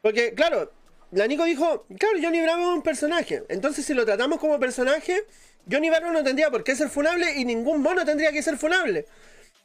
porque 0.01 0.33
claro, 0.33 0.71
la 1.11 1.27
Nico 1.27 1.43
dijo, 1.45 1.85
claro, 1.99 2.17
Johnny 2.21 2.41
Bravo 2.41 2.61
es 2.61 2.67
un 2.77 2.81
personaje. 2.83 3.43
Entonces, 3.49 3.85
si 3.85 3.93
lo 3.93 4.05
tratamos 4.05 4.39
como 4.39 4.59
personaje, 4.59 5.23
Johnny 5.69 5.89
Bravo 5.89 6.11
no 6.11 6.23
tendría 6.23 6.49
por 6.51 6.63
qué 6.63 6.75
ser 6.75 6.89
funable 6.89 7.33
y 7.35 7.45
ningún 7.45 7.81
mono 7.81 8.05
tendría 8.05 8.31
que 8.31 8.41
ser 8.43 8.57
funable. 8.57 9.05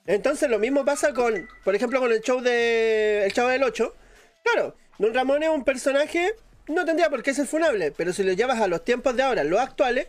Entonces, 0.06 0.50
lo 0.50 0.58
mismo 0.58 0.84
pasa 0.84 1.12
con, 1.14 1.48
por 1.64 1.74
ejemplo, 1.74 2.00
con 2.00 2.10
el 2.12 2.20
show 2.20 2.40
de 2.40 3.24
El 3.24 3.32
Chavo 3.32 3.48
del 3.48 3.62
8. 3.62 3.94
Claro, 4.42 4.74
Don 4.98 5.14
Ramón 5.14 5.42
es 5.42 5.48
un 5.48 5.64
personaje, 5.64 6.34
no 6.68 6.84
tendría 6.84 7.08
por 7.08 7.22
qué 7.22 7.32
ser 7.34 7.46
funable, 7.46 7.92
pero 7.92 8.12
si 8.12 8.22
lo 8.24 8.32
llevas 8.32 8.60
a 8.60 8.66
los 8.66 8.84
tiempos 8.84 9.14
de 9.16 9.22
ahora, 9.22 9.44
los 9.44 9.60
actuales, 9.60 10.08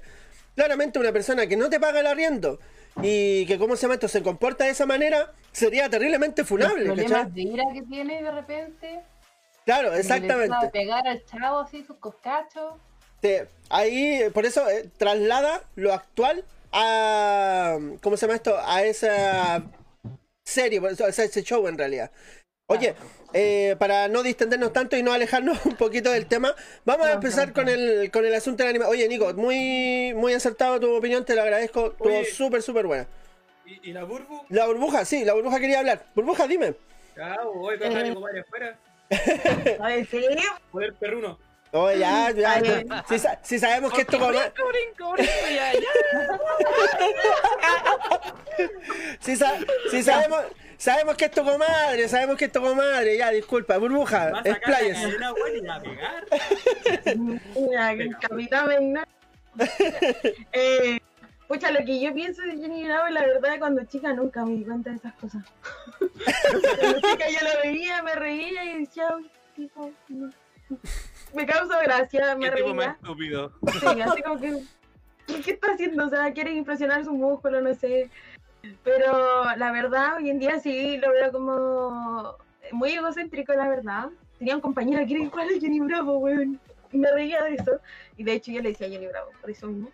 claramente 0.56 0.98
una 1.00 1.12
persona 1.12 1.46
que 1.48 1.56
no 1.58 1.70
te 1.70 1.80
paga 1.80 2.00
el 2.00 2.08
arriendo 2.08 2.60
y 3.02 3.46
que, 3.46 3.58
¿cómo 3.60 3.76
se 3.76 3.84
llama 3.84 3.96
esto?, 3.96 4.08
se 4.08 4.24
comporta 4.24 4.66
de 4.66 4.72
esa 4.72 4.86
manera, 4.86 5.32
sería 5.52 5.90
terriblemente 5.90 6.44
funable, 6.44 6.86
Los 6.86 6.98
¿cachai? 6.98 7.10
problemas 7.10 7.34
de 7.36 7.42
ira 7.42 7.64
que 7.74 7.82
tiene 7.84 8.24
de 8.24 8.32
repente. 8.32 9.00
Claro, 9.66 9.92
le 9.92 10.00
exactamente. 10.00 10.56
A 10.56 10.70
pegar 10.72 11.08
al 11.08 11.24
chavo 11.26 11.60
así, 11.60 11.84
sus 11.84 11.98
coscachos. 11.98 12.76
Te- 13.22 13.48
ahí, 13.70 14.24
por 14.34 14.46
eso, 14.46 14.68
eh, 14.70 14.90
traslada 14.98 15.62
lo 15.76 15.94
actual 15.94 16.44
a. 16.74 17.78
¿Cómo 18.02 18.18
se 18.18 18.26
llama 18.26 18.36
esto? 18.36 18.60
A 18.66 18.84
esa 18.84 19.64
serie, 20.44 20.80
por 20.82 20.92
eso, 20.92 21.06
a 21.06 21.10
ese 21.10 21.44
show 21.44 21.68
en 21.68 21.78
realidad. 21.78 22.12
Oye, 22.68 22.96
eh, 23.34 23.76
para 23.78 24.08
no 24.08 24.24
distendernos 24.24 24.72
tanto 24.72 24.96
y 24.96 25.04
no 25.04 25.12
alejarnos 25.12 25.66
un 25.66 25.76
poquito 25.76 26.12
del 26.12 26.28
tema, 26.28 26.56
vamos 26.86 27.08
a 27.08 27.14
empezar 27.14 27.54
con 27.54 27.68
el, 27.68 28.10
con 28.12 28.26
el 28.26 28.34
asunto 28.34 28.64
del 28.64 28.70
anime. 28.72 28.86
Oye, 28.86 29.08
Nico, 29.08 29.34
muy, 29.34 30.14
muy 30.16 30.34
acertado 30.34 30.80
tu 30.80 30.96
opinión, 30.96 31.26
te 31.26 31.36
lo 31.36 31.42
agradezco. 31.42 31.92
Estuvo 31.92 32.24
súper, 32.26 32.62
súper 32.62 32.86
buena. 32.86 33.08
¿Y, 33.66 33.90
y 33.90 33.94
la 33.94 34.04
burbu? 34.04 34.46
La 34.50 34.66
burbuja, 34.68 35.06
sí, 35.06 35.24
la 35.24 35.34
burbuja 35.34 35.60
quería 35.60 35.80
hablar. 35.80 36.06
Burbuja, 36.16 36.48
dime. 36.48 36.76
Ya, 37.16 37.38
voy 37.44 37.78
compadre 37.78 38.40
afuera. 38.40 38.80
A 39.80 39.88
ver, 39.88 40.08
sí. 40.08 40.26
Poder 40.72 40.94
perruno. 40.96 41.38
Oye, 41.74 41.98
ya, 42.00 42.30
ya. 42.32 42.54
Ay. 42.54 42.86
Si, 43.10 43.20
si 43.42 43.60
sabemos 43.60 43.92
que 43.94 44.02
esto 44.02 44.20
como. 44.20 44.40
Si, 49.20 49.36
sa- 49.36 49.58
si 49.90 50.04
sabemos, 50.04 50.42
sabemos 50.78 51.16
que 51.18 51.26
es 51.26 51.32
tu 51.32 51.44
comadre, 51.44 52.08
sabemos 52.08 52.38
que 52.38 52.46
es 52.46 52.52
tu 52.52 52.62
comadre, 52.62 53.18
ya, 53.18 53.32
disculpa, 53.32 53.78
burbuja, 53.78 54.30
Va 54.32 54.40
a 54.40 54.44
la 54.44 54.60
la 55.20 55.32
va 55.32 55.38
a. 57.08 57.16
Mira, 57.60 57.92
el 57.94 58.18
capitán 58.20 59.06
eh, 60.54 61.00
pucha, 61.48 61.72
lo 61.72 61.86
que 61.86 62.00
yo 62.00 62.14
pienso 62.14 62.42
de 62.44 62.58
Jenny 62.58 62.86
Bravo, 62.86 63.10
la 63.10 63.22
verdad, 63.22 63.58
cuando 63.60 63.84
chica 63.86 64.14
nunca 64.14 64.46
me 64.46 64.54
di 64.58 64.64
cuenta 64.64 64.92
de 64.92 64.96
esas 64.98 65.14
cosas. 65.16 65.44
cuando 66.00 67.02
chica 67.02 67.26
yo 67.30 67.40
lo 67.48 67.62
veía, 67.64 68.02
me 68.04 68.14
reía 68.16 68.64
y 68.66 68.80
decía, 68.82 69.08
uy, 69.16 69.30
tipo, 69.56 69.92
no. 70.10 70.32
me 71.36 71.46
causó 71.46 71.74
gracia, 71.84 72.36
me 72.36 72.52
tipo 72.52 72.74
más 72.74 72.96
estúpido. 72.96 73.52
Sí, 73.80 74.02
así 74.02 74.22
como 74.22 74.40
que, 74.40 74.58
¿qué, 75.28 75.42
qué 75.42 75.52
está 75.52 75.74
haciendo? 75.74 76.06
O 76.06 76.10
sea, 76.10 76.32
quieren 76.34 76.58
impresionar 76.58 77.04
su 77.04 77.14
músculo, 77.14 77.62
no 77.62 77.74
sé. 77.74 78.10
Pero 78.84 79.44
la 79.58 79.72
verdad, 79.72 80.18
hoy 80.18 80.30
en 80.30 80.40
día 80.40 80.60
sí 80.60 80.98
lo 80.98 81.12
veo 81.12 81.32
como 81.32 82.38
muy 82.72 82.92
egocéntrico, 82.92 83.54
la 83.54 83.68
verdad. 83.68 84.10
Tenía 84.40 84.56
un 84.56 84.62
compañero 84.62 85.06
que 85.06 85.14
era 85.14 85.24
igual 85.24 85.48
a 85.50 85.60
Jenny 85.60 85.80
Bravo, 85.80 86.18
weón. 86.18 86.60
Y 86.92 86.98
me 86.98 87.12
reía 87.12 87.44
de 87.44 87.56
eso. 87.56 87.80
Y 88.18 88.24
de 88.24 88.34
hecho 88.34 88.52
yo 88.52 88.62
le 88.62 88.70
decía 88.70 88.88
a 88.88 88.90
Jenny 88.90 89.08
Bravo, 89.08 89.32
por 89.42 89.50
eso 89.50 89.68
mismo. 89.68 89.90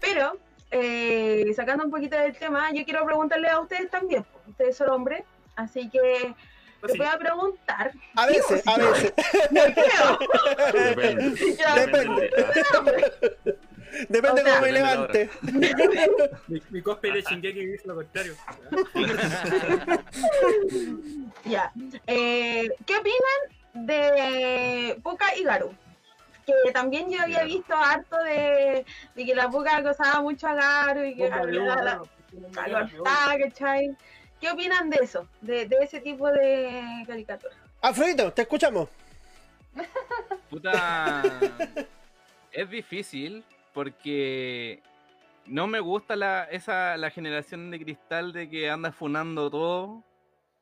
Pero, 0.00 0.38
eh, 0.70 1.52
sacando 1.54 1.84
un 1.84 1.90
poquito 1.90 2.16
del 2.16 2.36
tema, 2.36 2.72
yo 2.72 2.84
quiero 2.84 3.04
preguntarle 3.04 3.48
a 3.48 3.60
ustedes 3.60 3.90
también. 3.90 4.24
Ustedes 4.48 4.76
son 4.76 4.88
hombres, 4.90 5.24
así 5.56 5.90
que 5.90 6.34
les 6.82 6.96
voy 6.96 7.06
a 7.06 7.18
preguntar. 7.18 7.92
A 8.14 8.26
veces, 8.26 8.62
a 8.66 8.76
veces. 8.76 9.12
No 9.50 9.62
creo. 9.74 10.18
Depende. 10.72 11.56
Ya, 11.56 11.74
Depende. 11.74 12.30
Depende 14.08 14.42
O 14.42 14.44
sea, 14.44 14.54
cómo 14.56 14.60
me 14.66 14.72
la 14.72 14.80
levante. 14.80 15.30
Mi, 16.48 16.60
mi 16.70 16.82
cosplay 16.82 17.12
de 17.12 17.22
Shingeki 17.22 17.66
dice 17.66 17.86
lo 17.88 17.94
contrario. 17.94 18.34
Ya. 21.44 21.72
Eh, 22.06 22.68
¿Qué 22.84 22.94
opinan 22.96 23.86
de 23.86 24.98
Puka 25.02 25.36
y 25.36 25.44
Garu? 25.44 25.72
Que 26.44 26.72
también 26.72 27.10
yo 27.10 27.20
había 27.22 27.44
visto 27.44 27.74
harto 27.74 28.16
de, 28.22 28.84
de 29.14 29.24
que 29.24 29.34
la 29.34 29.48
Puka 29.48 29.76
acosaba 29.78 30.20
mucho 30.22 30.46
a 30.48 30.54
Garu 30.54 31.04
y 31.04 31.14
que 31.16 31.28
Garu 31.28 31.46
le 31.50 31.64
daba 31.64 31.82
la, 31.82 32.02
la 32.66 32.88
cortada, 32.88 33.38
¿cachai? 33.38 33.96
¿Qué 34.46 34.52
opinan 34.52 34.88
de 34.88 34.98
eso? 35.02 35.26
De, 35.40 35.66
de 35.66 35.76
ese 35.82 36.00
tipo 36.00 36.30
de 36.30 37.02
caricatura. 37.04 37.56
Afrodito, 37.82 38.32
te 38.32 38.42
escuchamos. 38.42 38.88
Puta. 40.50 41.20
es 42.52 42.70
difícil 42.70 43.42
porque 43.74 44.80
no 45.46 45.66
me 45.66 45.80
gusta 45.80 46.14
la, 46.14 46.44
esa, 46.44 46.96
la 46.96 47.10
generación 47.10 47.72
de 47.72 47.80
cristal 47.80 48.32
de 48.32 48.48
que 48.48 48.70
anda 48.70 48.92
funando 48.92 49.50
todo 49.50 50.04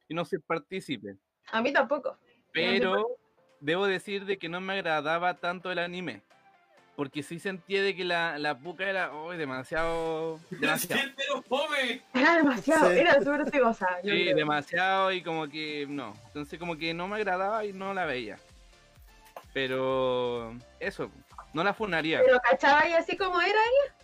y 0.09 0.15
no 0.15 0.25
soy 0.25 0.39
partícipe. 0.39 1.19
A 1.53 1.61
mí 1.61 1.71
tampoco. 1.71 2.17
Pero 2.53 3.19
debo 3.61 3.85
decir 3.85 4.25
de 4.25 4.39
que 4.39 4.49
no 4.49 4.63
me 4.63 4.73
agradaba 4.73 5.35
tanto 5.35 5.71
el 5.71 5.79
anime. 5.79 6.23
Porque 6.97 7.25
sí 7.25 7.41
sentía 7.41 7.83
de 7.83 7.97
que 7.97 8.05
la, 8.05 8.39
la 8.39 8.57
puca 8.57 8.89
era 8.89 9.13
oh, 9.13 9.33
demasiado. 9.33 10.39
demasiado. 10.51 11.03
Era 12.15 12.37
demasiado, 12.37 12.91
Sí. 12.93 12.99
era 12.99 13.15
súper 13.19 13.51
cegosa. 13.51 13.89
yo 14.05 14.13
Sí, 14.15 14.23
creo. 14.25 14.37
demasiado 14.37 15.11
y 15.13 15.23
como 15.23 15.49
que 15.49 15.87
no. 15.89 16.15
Entonces 16.29 16.59
como 16.59 16.77
que 16.77 16.95
no 16.95 17.09
me 17.09 17.17
agradaba 17.17 17.65
y 17.65 17.73
no 17.73 17.93
la 17.95 18.05
veía. 18.07 18.39
Pero 19.53 20.55
eso, 20.81 21.11
no 21.53 21.63
la 21.65 21.75
funaría. 21.75 22.21
Pero 22.25 22.39
¿cachaba 22.41 22.89
y 22.89 22.93
así 22.93 23.17
como 23.17 23.41
era 23.41 23.51
ella? 23.51 23.95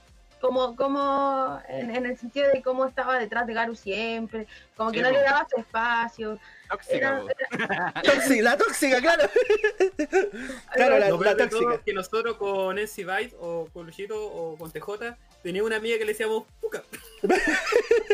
Como, 0.41 0.75
como 0.75 1.61
en, 1.69 1.95
en 1.95 2.07
el 2.07 2.17
sentido 2.19 2.49
de 2.51 2.63
cómo 2.63 2.87
estaba 2.87 3.19
detrás 3.19 3.47
de 3.47 3.53
Garu 3.55 3.75
siempre, 3.75 4.47
como 4.77 4.91
que 4.91 4.99
Sí, 4.99 5.03
no 5.05 5.11
le 5.11 5.21
daba 5.21 5.47
su 5.53 5.61
espacio. 5.61 6.39
Tóxica, 6.69 7.23
Era-. 7.53 7.93
Tóxica, 8.05 8.43
la 8.43 8.57
tóxica, 8.57 9.01
claro. 9.01 9.29
claro, 10.75 10.99
la, 10.99 11.11
la 11.11 11.37
tóxica. 11.37 11.75
es 11.75 11.81
que 11.81 11.93
nosotros 11.93 12.37
con 12.37 12.79
NC 12.79 13.05
Byte 13.05 13.37
o 13.41 13.69
con 13.73 13.87
Luchito 13.87 14.17
o 14.23 14.57
con 14.57 14.71
TJ 14.71 15.17
teníamos 15.43 15.67
una 15.69 15.77
amiga 15.77 15.99
que 15.99 16.05
le 16.05 16.13
decíamos 16.13 16.45
Puka. 16.61 16.83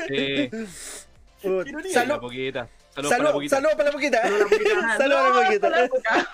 Sí, 0.09 0.51
Uh, 1.43 1.63
la 1.63 1.91
Salud, 1.93 2.19
poquita. 2.19 2.69
Saludos 2.95 3.11
para 3.13 3.23
la 3.23 3.29
salud, 3.29 3.33
poquita. 3.35 3.57
salud 3.57 3.71
para 3.77 3.85
la 3.85 3.93
poquita. 3.93 4.21
Ah, 4.25 4.97
Salud 4.97 5.61
para 5.61 5.83
la 5.83 5.89
poquita. 5.89 6.31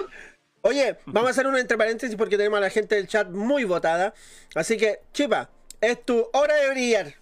Oye, 0.63 0.97
vamos 1.07 1.29
a 1.29 1.31
hacer 1.33 1.47
un 1.49 1.57
entre 1.59 1.77
paréntesis 1.77 2.17
porque 2.17 2.37
tenemos 2.37 2.57
a 2.59 2.61
la 2.61 2.71
gente 2.71 2.95
del 2.95 3.09
chat 3.09 3.29
muy 3.29 3.65
votada. 3.65 4.15
Así 4.55 4.77
que, 4.77 5.01
Chipa, 5.13 5.51
es 5.83 6.05
tu 6.07 6.27
hora 6.33 6.55
de 6.55 6.71
brillar. 6.71 7.15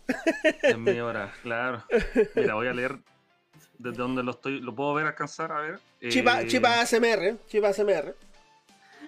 Es 0.62 0.78
mi 0.78 1.00
hora, 1.00 1.32
claro. 1.42 1.82
Mira, 2.36 2.54
voy 2.54 2.68
a 2.68 2.72
leer 2.72 2.98
desde 3.78 3.96
donde 3.98 4.22
lo 4.22 4.30
estoy. 4.32 4.60
¿Lo 4.60 4.74
puedo 4.74 4.94
ver 4.94 5.06
alcanzar? 5.06 5.50
A 5.50 5.60
ver. 5.60 5.80
Chipa, 6.08 6.42
Eh, 6.42 6.46
Chipa 6.46 6.80
ASMR. 6.80 7.36
Chipa 7.48 7.68
ASMR. 7.68 8.14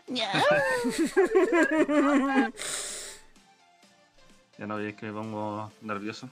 Ya 4.58 4.66
no 4.66 4.76
veis 4.76 4.94
que 4.94 5.06
me 5.06 5.12
pongo 5.12 5.72
nervioso. 5.80 6.28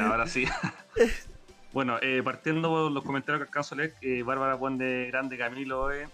ahora 0.00 0.26
sí. 0.26 0.46
bueno, 1.72 1.98
eh, 2.00 2.22
partiendo 2.24 2.68
por 2.70 2.90
los 2.92 3.04
comentarios 3.04 3.42
que 3.42 3.48
alcanzo 3.48 3.74
a 3.74 3.78
leer, 3.78 3.94
eh, 4.00 4.22
Bárbara 4.22 4.56
pone 4.58 5.06
grande 5.06 5.36
Camilo. 5.36 5.92
Eh. 5.92 6.08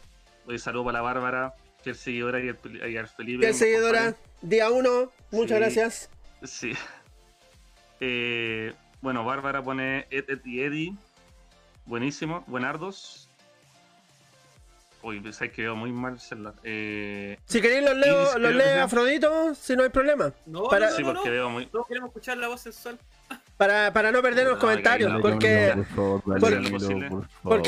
Hoy 0.47 0.59
saludo 0.59 0.87
para 0.87 0.99
la 0.99 1.03
Bárbara, 1.03 1.55
fiel 1.83 1.97
seguidora 1.97 2.41
y 2.41 2.49
el, 2.49 2.57
Felipe. 2.57 3.39
Bien, 3.39 3.53
mi 3.53 3.55
seguidora. 3.55 3.99
compadre. 4.13 4.17
Día 4.43 4.71
1. 4.71 5.13
Muchas 5.31 5.57
Sí. 5.59 5.63
gracias. 5.63 6.11
Sí. 6.45 6.73
Eh, 8.01 8.73
bueno, 9.01 9.25
Bárbara 9.25 9.63
pone 9.63 10.07
Ed, 10.11 10.25
Ed 10.29 10.41
y 10.45 10.61
Eddie. 10.63 10.95
Buenísimo. 11.87 12.45
Buenardos. 12.47 13.29
Uy, 15.03 15.21
pensáis 15.21 15.53
que 15.53 15.63
veo 15.63 15.77
muy 15.77 15.93
mal 15.93 16.15
el 16.15 16.21
celular. 16.21 16.55
Eh, 16.65 17.39
Si 17.47 17.61
queréis 17.61 17.85
los 17.85 17.97
leo, 17.97 18.39
los 18.39 18.51
que 18.53 18.59
lee. 18.59 18.79
Afrodito, 18.81 19.55
si 19.55 19.77
no 19.77 19.85
hay 19.85 19.89
problema. 19.91 20.33
No, 20.45 20.65
Para- 20.65 20.91
no, 20.91 20.97
sí, 20.97 21.03
no, 21.03 21.15
porque 21.15 21.29
no. 21.29 21.35
veo 21.35 21.51
muy. 21.51 21.67
Todos 21.67 21.87
queremos 21.87 22.09
escuchar 22.09 22.37
la 22.39 22.49
voz 22.49 22.61
sensual. 22.61 22.99
Para, 23.59 23.93
para 23.93 24.13
no 24.13 24.23
perder 24.23 24.45
los 24.47 24.55
No, 24.55 24.61
comentarios, 24.61 25.13
porque, 25.21 25.73
por 25.75 25.85
favor, 25.87 26.23
porque- 26.23 26.41
por 27.43 27.63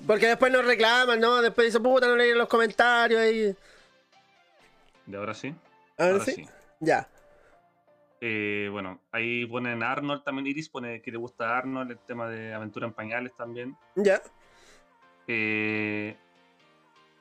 porque, 0.06 0.26
después 0.28 0.52
nos 0.52 0.64
reclaman, 0.64 1.18
¿no? 1.20 1.42
Después 1.42 1.66
dicen, 1.66 1.82
puta, 1.82 2.06
no 2.06 2.14
leí 2.16 2.32
los 2.32 2.48
comentarios 2.48 3.20
y... 3.26 3.56
De 5.10 5.16
ahora 5.18 5.34
sí. 5.34 5.52
Ahora 5.98 6.12
Ahora 6.12 6.24
sí. 6.24 6.32
sí. 6.36 6.48
Ya. 6.78 7.08
Eh, 8.20 8.68
bueno, 8.70 9.00
ahí 9.10 9.44
ponen 9.46 9.82
Arnold 9.82 10.22
también. 10.22 10.46
Iris 10.46 10.68
pone 10.68 11.02
que 11.02 11.10
le 11.10 11.18
gusta 11.18 11.58
Arnold 11.58 11.90
el 11.90 11.98
tema 11.98 12.28
de 12.28 12.54
aventura 12.54 12.86
en 12.86 12.92
pañales 12.92 13.32
también. 13.36 13.76
Ya. 13.96 14.22
Eh, 15.26 16.16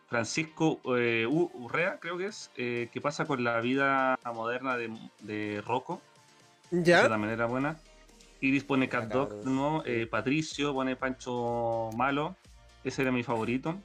Francisco 0.07 0.79
eh, 0.97 1.25
Urrea, 1.27 1.99
creo 1.99 2.17
que 2.17 2.27
es. 2.27 2.51
eh, 2.57 2.89
¿Qué 2.93 3.01
pasa 3.01 3.25
con 3.25 3.43
la 3.43 3.59
vida 3.59 4.19
moderna 4.33 4.77
de, 4.77 4.95
de 5.21 5.63
Rocco? 5.65 5.99
Esa 6.81 6.83
Ya. 7.03 7.09
también 7.09 7.33
era 7.33 7.45
buena. 7.45 7.77
Iris 8.41 8.63
pone 8.63 8.87
Cat 8.89 9.05
Dog 9.05 9.43
de 9.43 9.49
nuevo. 9.49 9.83
eh, 9.85 10.07
Patricio 10.07 10.73
pone 10.73 10.95
Pancho 10.95 11.89
Malo. 11.95 12.35
Ese 12.83 13.01
era 13.01 13.11
mi 13.11 13.23
favorito. 13.23 13.75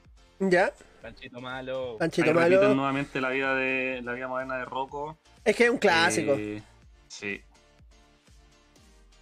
Ya. 0.41 0.72
Panchito 1.01 1.41
malo. 1.41 1.97
Panchito 1.99 2.28
Ahí 2.30 2.34
malo. 2.34 2.74
nuevamente 2.74 3.20
la 3.20 3.30
vida 3.30 3.55
de 3.55 4.01
la 4.03 4.12
vida 4.12 4.28
moderna 4.28 4.59
de 4.59 4.64
Rocco. 4.66 5.16
Es 5.45 5.57
que 5.57 5.64
es 5.64 5.70
un 5.70 5.78
clásico. 5.78 6.34
Eh, 6.36 6.62
sí. 7.09 7.41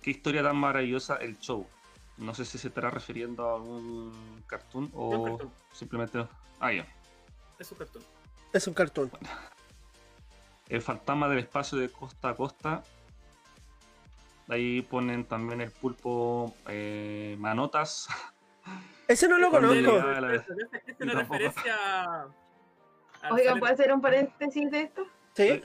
Qué 0.03 0.11
historia 0.11 0.43
tan 0.43 0.57
maravillosa 0.57 1.17
el 1.17 1.39
show. 1.39 1.67
No 2.17 2.35
sé 2.35 2.45
si 2.45 2.59
se 2.59 2.69
estará 2.69 2.91
refiriendo 2.91 3.49
a 3.49 3.55
algún 3.55 4.43
cartoon 4.49 4.85
un 4.85 4.91
o 4.95 5.25
cartoon. 5.25 5.53
simplemente. 5.73 6.27
Ah, 6.59 6.73
ya. 6.73 6.87
Es 7.61 7.71
un 7.71 7.79
cartón. 7.79 8.03
Es 8.53 8.67
un 8.67 8.75
cartoon. 8.75 9.11
El 10.69 10.83
fantasma 10.83 11.29
del 11.29 11.39
espacio 11.39 11.79
de 11.79 11.89
costa 11.91 12.31
a 12.31 12.35
costa. 12.35 12.83
Ahí 14.49 14.83
ponen 14.83 15.25
también 15.27 15.61
el 15.61 15.71
pulpo 15.71 16.55
eh, 16.69 17.37
Manotas. 17.39 18.09
Ese 19.09 19.29
no 19.29 19.39
lo 19.39 19.51
Cuando 19.51 19.69
conozco. 19.69 20.21
la- 20.21 20.35
es 20.35 20.43
una 20.49 20.67
tampoco. 21.13 21.15
referencia 21.39 21.77
Oigan, 23.31 23.59
¿puedo 23.59 23.73
hacer 23.73 23.93
un 23.93 24.01
paréntesis 24.01 24.71
de 24.71 24.81
esto? 24.83 25.07
Sí. 25.35 25.63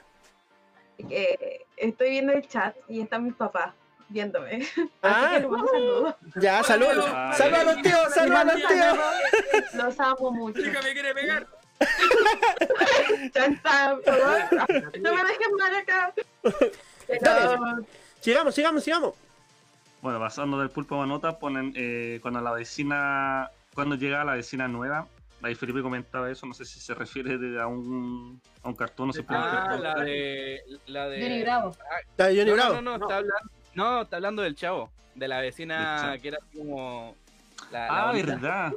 Que 1.10 1.66
estoy 1.78 2.10
viendo 2.12 2.34
el 2.34 2.48
chat 2.48 2.76
y 2.88 3.02
están 3.02 3.24
mis 3.26 3.34
papás 3.36 3.74
viéndome. 4.10 4.56
Así 4.68 4.90
Ah. 5.02 5.30
que 5.34 5.40
les 5.42 5.50
mando 5.50 5.68
saludos. 5.72 6.16
Ya, 6.36 6.64
salud. 6.64 6.88
Ah, 7.08 7.34
Salud 7.36 7.54
a 7.56 7.58
ya. 7.58 7.64
los 7.66 7.82
tíos, 7.82 8.14
salud 8.14 8.36
a 8.36 8.44
los 8.44 8.56
tíos. 8.56 8.98
Los 9.76 10.00
amo 10.00 10.32
mucho. 10.32 10.62
Chica 10.62 10.82
me 10.82 10.94
quiere 10.94 11.14
pegar. 11.14 11.48
Por 13.34 13.56
favor. 13.58 14.04
No 15.02 15.14
me 15.16 15.24
dejen 15.24 15.56
mal 15.60 15.76
acá. 15.76 16.14
Pero, 17.08 17.20
Dale. 17.22 17.86
Sigamos, 18.24 18.56
sigamos, 18.56 18.84
sigamos. 18.84 19.14
Bueno, 20.02 20.20
pasando 20.20 20.60
del 20.60 20.70
pulpo 20.70 20.98
Manotas, 20.98 21.36
ponen 21.36 21.74
eh, 21.76 22.20
cuando 22.22 22.42
la 22.42 22.52
vecina. 22.52 23.50
Cuando 23.74 23.96
llega 23.96 24.24
la 24.24 24.34
vecina 24.34 24.68
nueva. 24.68 25.08
Ahí 25.42 25.56
Felipe 25.56 25.82
comentaba 25.82 26.32
eso, 26.32 26.46
no 26.46 26.54
sé 26.54 26.64
si 26.64 26.80
se 26.80 26.94
refiere 26.94 27.38
de- 27.38 27.60
a 27.62 27.68
un, 27.68 28.40
a 28.64 28.70
un 28.70 28.76
cartón 28.76 29.10
o 29.10 29.14
simplemente. 29.14 29.50
Ah, 29.52 29.76
la 29.78 29.96
de. 29.96 30.62
La 30.86 31.10
de. 31.10 31.22
Johnny 31.22 31.42
Bravo. 31.42 31.76
La 32.16 32.28
de 32.28 32.38
Johnny 32.38 32.50
no, 32.52 32.56
Bravo. 32.56 32.74
No, 32.76 32.82
no, 32.82 32.98
no, 32.98 33.04
está 33.06 33.18
hablando, 33.18 33.50
no, 33.74 34.02
está 34.04 34.16
hablando 34.16 34.42
del 34.42 34.56
chavo. 34.56 34.90
De 35.16 35.28
la 35.28 35.42
vecina 35.42 35.98
chavo. 36.00 36.22
que 36.22 36.28
era 36.30 36.38
como. 36.56 37.16
La, 37.72 37.88
Ah, 38.10 38.14
verdad. 38.14 38.74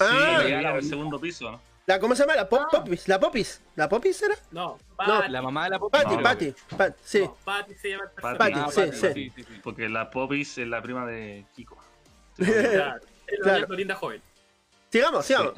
Ah. 0.00 0.06
sí, 0.10 0.42
la 0.42 0.42
llega 0.44 0.74
al 0.74 0.82
segundo 0.82 1.20
piso, 1.20 1.52
¿no? 1.52 1.60
La, 1.88 1.98
¿Cómo 1.98 2.14
se 2.14 2.22
llama? 2.22 2.36
La 2.36 2.46
pop, 2.46 2.64
popis. 2.70 3.08
La 3.08 3.18
popis. 3.18 3.62
¿La 3.74 3.88
popis 3.88 4.22
era? 4.22 4.34
No, 4.50 4.76
No, 4.76 4.78
Patty. 4.96 5.30
La 5.32 5.40
mamá 5.40 5.64
de 5.64 5.70
la 5.70 5.78
Patty, 5.78 6.16
No. 6.16 6.22
Patty. 6.22 6.54
Pat- 6.76 6.96
sí. 7.02 7.20
No, 7.22 7.34
Patty 7.42 7.74
se 7.76 7.88
llama 7.88 8.04
el. 8.04 8.36
Patty. 8.36 8.52
Ah, 8.56 8.68
sí, 8.70 8.80
Patty, 8.82 8.92
sí. 8.92 9.06
sí, 9.14 9.32
sí, 9.34 9.42
sí. 9.44 9.60
Porque 9.64 9.88
la 9.88 10.10
Popis 10.10 10.58
es 10.58 10.68
la 10.68 10.82
prima 10.82 11.06
de 11.06 11.46
Kiko. 11.56 11.78
Claro. 12.36 13.00
Es 13.26 13.40
Claro. 13.42 13.66
una 13.68 13.76
linda 13.76 13.94
joven. 13.94 14.20
Sigamos, 14.92 15.24
sigamos. 15.24 15.54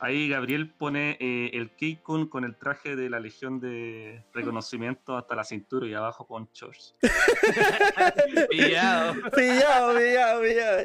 Ahí 0.00 0.28
Gabriel 0.28 0.68
pone 0.68 1.16
eh, 1.20 1.50
el 1.54 1.70
Keikun 1.70 2.28
con 2.28 2.42
el 2.44 2.56
traje 2.56 2.96
de 2.96 3.10
la 3.10 3.20
Legión 3.20 3.58
de 3.60 4.24
Reconocimiento 4.34 5.16
hasta 5.16 5.34
la 5.36 5.42
cintura 5.44 5.86
y 5.86 5.94
abajo 5.94 6.26
con 6.26 6.48
shorts. 6.52 6.94
Pillado. 8.50 9.14
Pillado, 9.30 9.96
pillado, 9.98 10.42
pillado. 10.42 10.82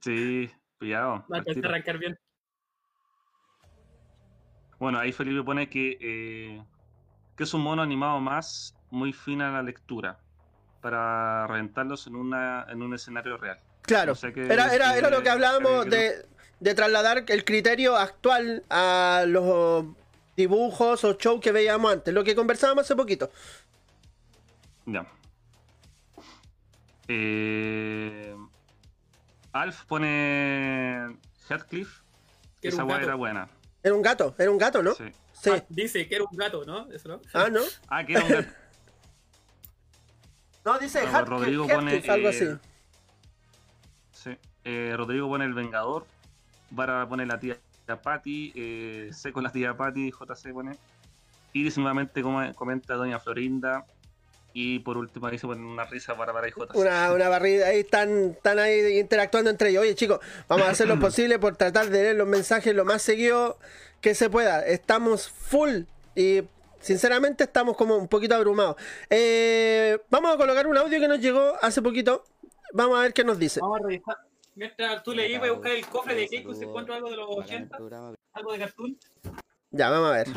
Sí, 0.00 0.50
pillado. 0.78 1.24
Va 1.32 1.38
a 1.38 1.68
arrancar 1.68 1.98
bien. 1.98 2.18
Bueno, 4.78 4.98
ahí 4.98 5.12
Felipe 5.12 5.42
pone 5.42 5.68
que, 5.68 5.98
eh, 6.00 6.62
que 7.36 7.44
es 7.44 7.54
un 7.54 7.62
mono 7.62 7.82
animado 7.82 8.20
más 8.20 8.74
muy 8.90 9.12
fina 9.12 9.48
a 9.48 9.52
la 9.52 9.62
lectura 9.62 10.18
para 10.80 11.46
reventarlos 11.46 12.06
en, 12.06 12.16
una, 12.16 12.66
en 12.68 12.82
un 12.82 12.94
escenario 12.94 13.36
real. 13.36 13.58
Claro, 13.82 14.14
era, 14.22 14.74
era, 14.74 14.96
era 14.96 15.10
lo 15.10 15.22
que 15.22 15.30
hablábamos 15.30 15.86
de, 15.86 16.26
de 16.60 16.74
trasladar 16.74 17.24
el 17.26 17.44
criterio 17.44 17.96
actual 17.96 18.64
a 18.68 19.24
los 19.26 19.86
dibujos 20.36 21.04
o 21.04 21.14
shows 21.14 21.40
que 21.40 21.52
veíamos 21.52 21.92
antes, 21.92 22.12
lo 22.12 22.24
que 22.24 22.34
conversábamos 22.34 22.84
hace 22.84 22.96
poquito. 22.96 23.30
Ya. 24.84 25.06
Eh, 27.08 28.36
Alf 29.52 29.84
pone 29.84 31.16
Heathcliff. 31.48 32.00
Esa 32.62 32.84
gato. 32.84 33.04
era 33.04 33.14
buena. 33.14 33.48
Era 33.86 33.94
un 33.94 34.02
gato, 34.02 34.34
era 34.36 34.50
un 34.50 34.58
gato, 34.58 34.82
¿no? 34.82 34.94
Sí. 34.96 35.04
Sí. 35.32 35.50
Dice 35.68 36.08
que 36.08 36.16
era 36.16 36.24
un 36.28 36.36
gato, 36.36 36.64
¿no? 36.64 36.90
Eso 36.90 37.08
no. 37.08 37.20
Ah, 37.32 37.48
¿no? 37.48 37.60
Ah, 37.88 38.04
que 38.04 38.14
era 38.14 38.24
un 38.24 38.28
gato. 38.32 38.48
No, 40.64 40.78
dice 40.80 41.04
No, 41.04 41.12
Hart- 41.12 41.28
Rodrigo 41.28 41.68
pone, 41.68 42.02
algo 42.08 42.26
eh, 42.26 42.30
así. 42.30 42.46
Sí. 44.10 44.36
Eh, 44.64 44.92
Rodrigo 44.96 45.28
pone 45.28 45.44
el 45.44 45.54
Vengador. 45.54 46.04
Vara 46.70 47.08
pone 47.08 47.26
la 47.26 47.38
tía 47.38 47.56
Patty. 48.02 48.52
Eh, 48.56 49.10
C 49.12 49.32
con 49.32 49.44
la 49.44 49.52
tía 49.52 49.76
Patty. 49.76 50.10
JC 50.10 50.52
pone. 50.52 50.76
Iris 51.52 51.78
nuevamente 51.78 52.22
come- 52.22 52.54
comenta 52.54 52.94
Doña 52.94 53.20
Florinda. 53.20 53.86
Y 54.58 54.78
por 54.78 54.96
último 54.96 55.26
ahí 55.26 55.36
se 55.36 55.46
ponen 55.46 55.66
una 55.66 55.84
risa 55.84 56.16
para 56.16 56.32
para 56.32 56.48
y 56.48 56.50
JC. 56.50 56.74
Una, 56.76 57.12
una 57.12 57.28
barrida, 57.28 57.66
ahí 57.66 57.80
están, 57.80 58.30
están 58.30 58.58
ahí 58.58 58.98
interactuando 58.98 59.50
entre 59.50 59.68
ellos. 59.68 59.82
Oye, 59.82 59.94
chicos, 59.94 60.18
vamos 60.48 60.66
a 60.66 60.70
hacer 60.70 60.88
lo 60.88 60.98
posible 60.98 61.38
por 61.38 61.56
tratar 61.56 61.90
de 61.90 62.02
leer 62.02 62.16
los 62.16 62.26
mensajes 62.26 62.74
lo 62.74 62.86
más 62.86 63.02
seguido 63.02 63.58
que 64.00 64.14
se 64.14 64.30
pueda. 64.30 64.64
Estamos 64.66 65.28
full 65.28 65.82
y 66.14 66.42
sinceramente 66.80 67.44
estamos 67.44 67.76
como 67.76 67.96
un 67.98 68.08
poquito 68.08 68.34
abrumados. 68.34 68.76
Eh, 69.10 69.98
vamos 70.08 70.34
a 70.34 70.38
colocar 70.38 70.66
un 70.66 70.78
audio 70.78 70.98
que 71.00 71.08
nos 71.08 71.20
llegó 71.20 71.52
hace 71.60 71.82
poquito. 71.82 72.24
Vamos 72.72 72.98
a 72.98 73.02
ver 73.02 73.12
qué 73.12 73.24
nos 73.24 73.38
dice. 73.38 73.60
Vamos 73.60 73.80
a 73.80 73.82
revisar. 73.82 74.16
Mientras 74.54 75.02
tú 75.02 75.12
leí, 75.12 75.36
voy 75.36 75.50
a 75.50 75.52
buscar 75.52 75.72
el 75.72 75.86
cofre 75.86 76.14
de 76.14 76.28
Keiko 76.28 76.54
si 76.54 76.64
encuentro 76.64 76.94
algo 76.94 77.10
de 77.10 77.16
los 77.16 77.28
80. 77.28 77.76
Algo 78.32 78.52
de 78.52 78.58
cartoon. 78.58 78.98
Ya, 79.70 79.90
vamos 79.90 80.08
a 80.08 80.12
ver. 80.12 80.28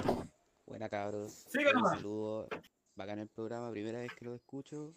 Buena 0.65 0.89
cabros. 0.89 1.45
Siga 1.47 1.69
Un 1.69 1.75
nomás. 1.77 1.91
saludo. 1.93 2.49
Bacán 2.99 3.19
el 3.19 3.29
programa, 3.29 3.71
primera 3.71 3.99
vez 3.99 4.11
que 4.13 4.25
lo 4.25 4.35
escucho. 4.35 4.93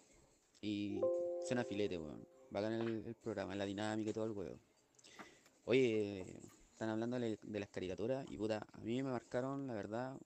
Y 0.61 0.99
suena 1.47 1.63
filete, 1.63 1.97
weón. 1.97 2.27
Bacán 2.51 2.73
el, 2.73 3.05
el 3.05 3.15
programa, 3.15 3.55
la 3.55 3.65
dinámica 3.65 4.09
y 4.09 4.13
todo 4.13 4.25
el 4.25 4.31
weón. 4.31 4.59
Oye, 5.63 6.25
están 6.69 6.89
hablando 6.89 7.17
de, 7.17 7.39
de 7.41 7.59
las 7.61 7.69
caricaturas 7.69 8.25
y 8.29 8.35
puta, 8.35 8.67
a 8.73 8.77
mí 8.81 9.01
me 9.01 9.09
marcaron, 9.11 9.65
la 9.67 9.73
verdad, 9.73 10.17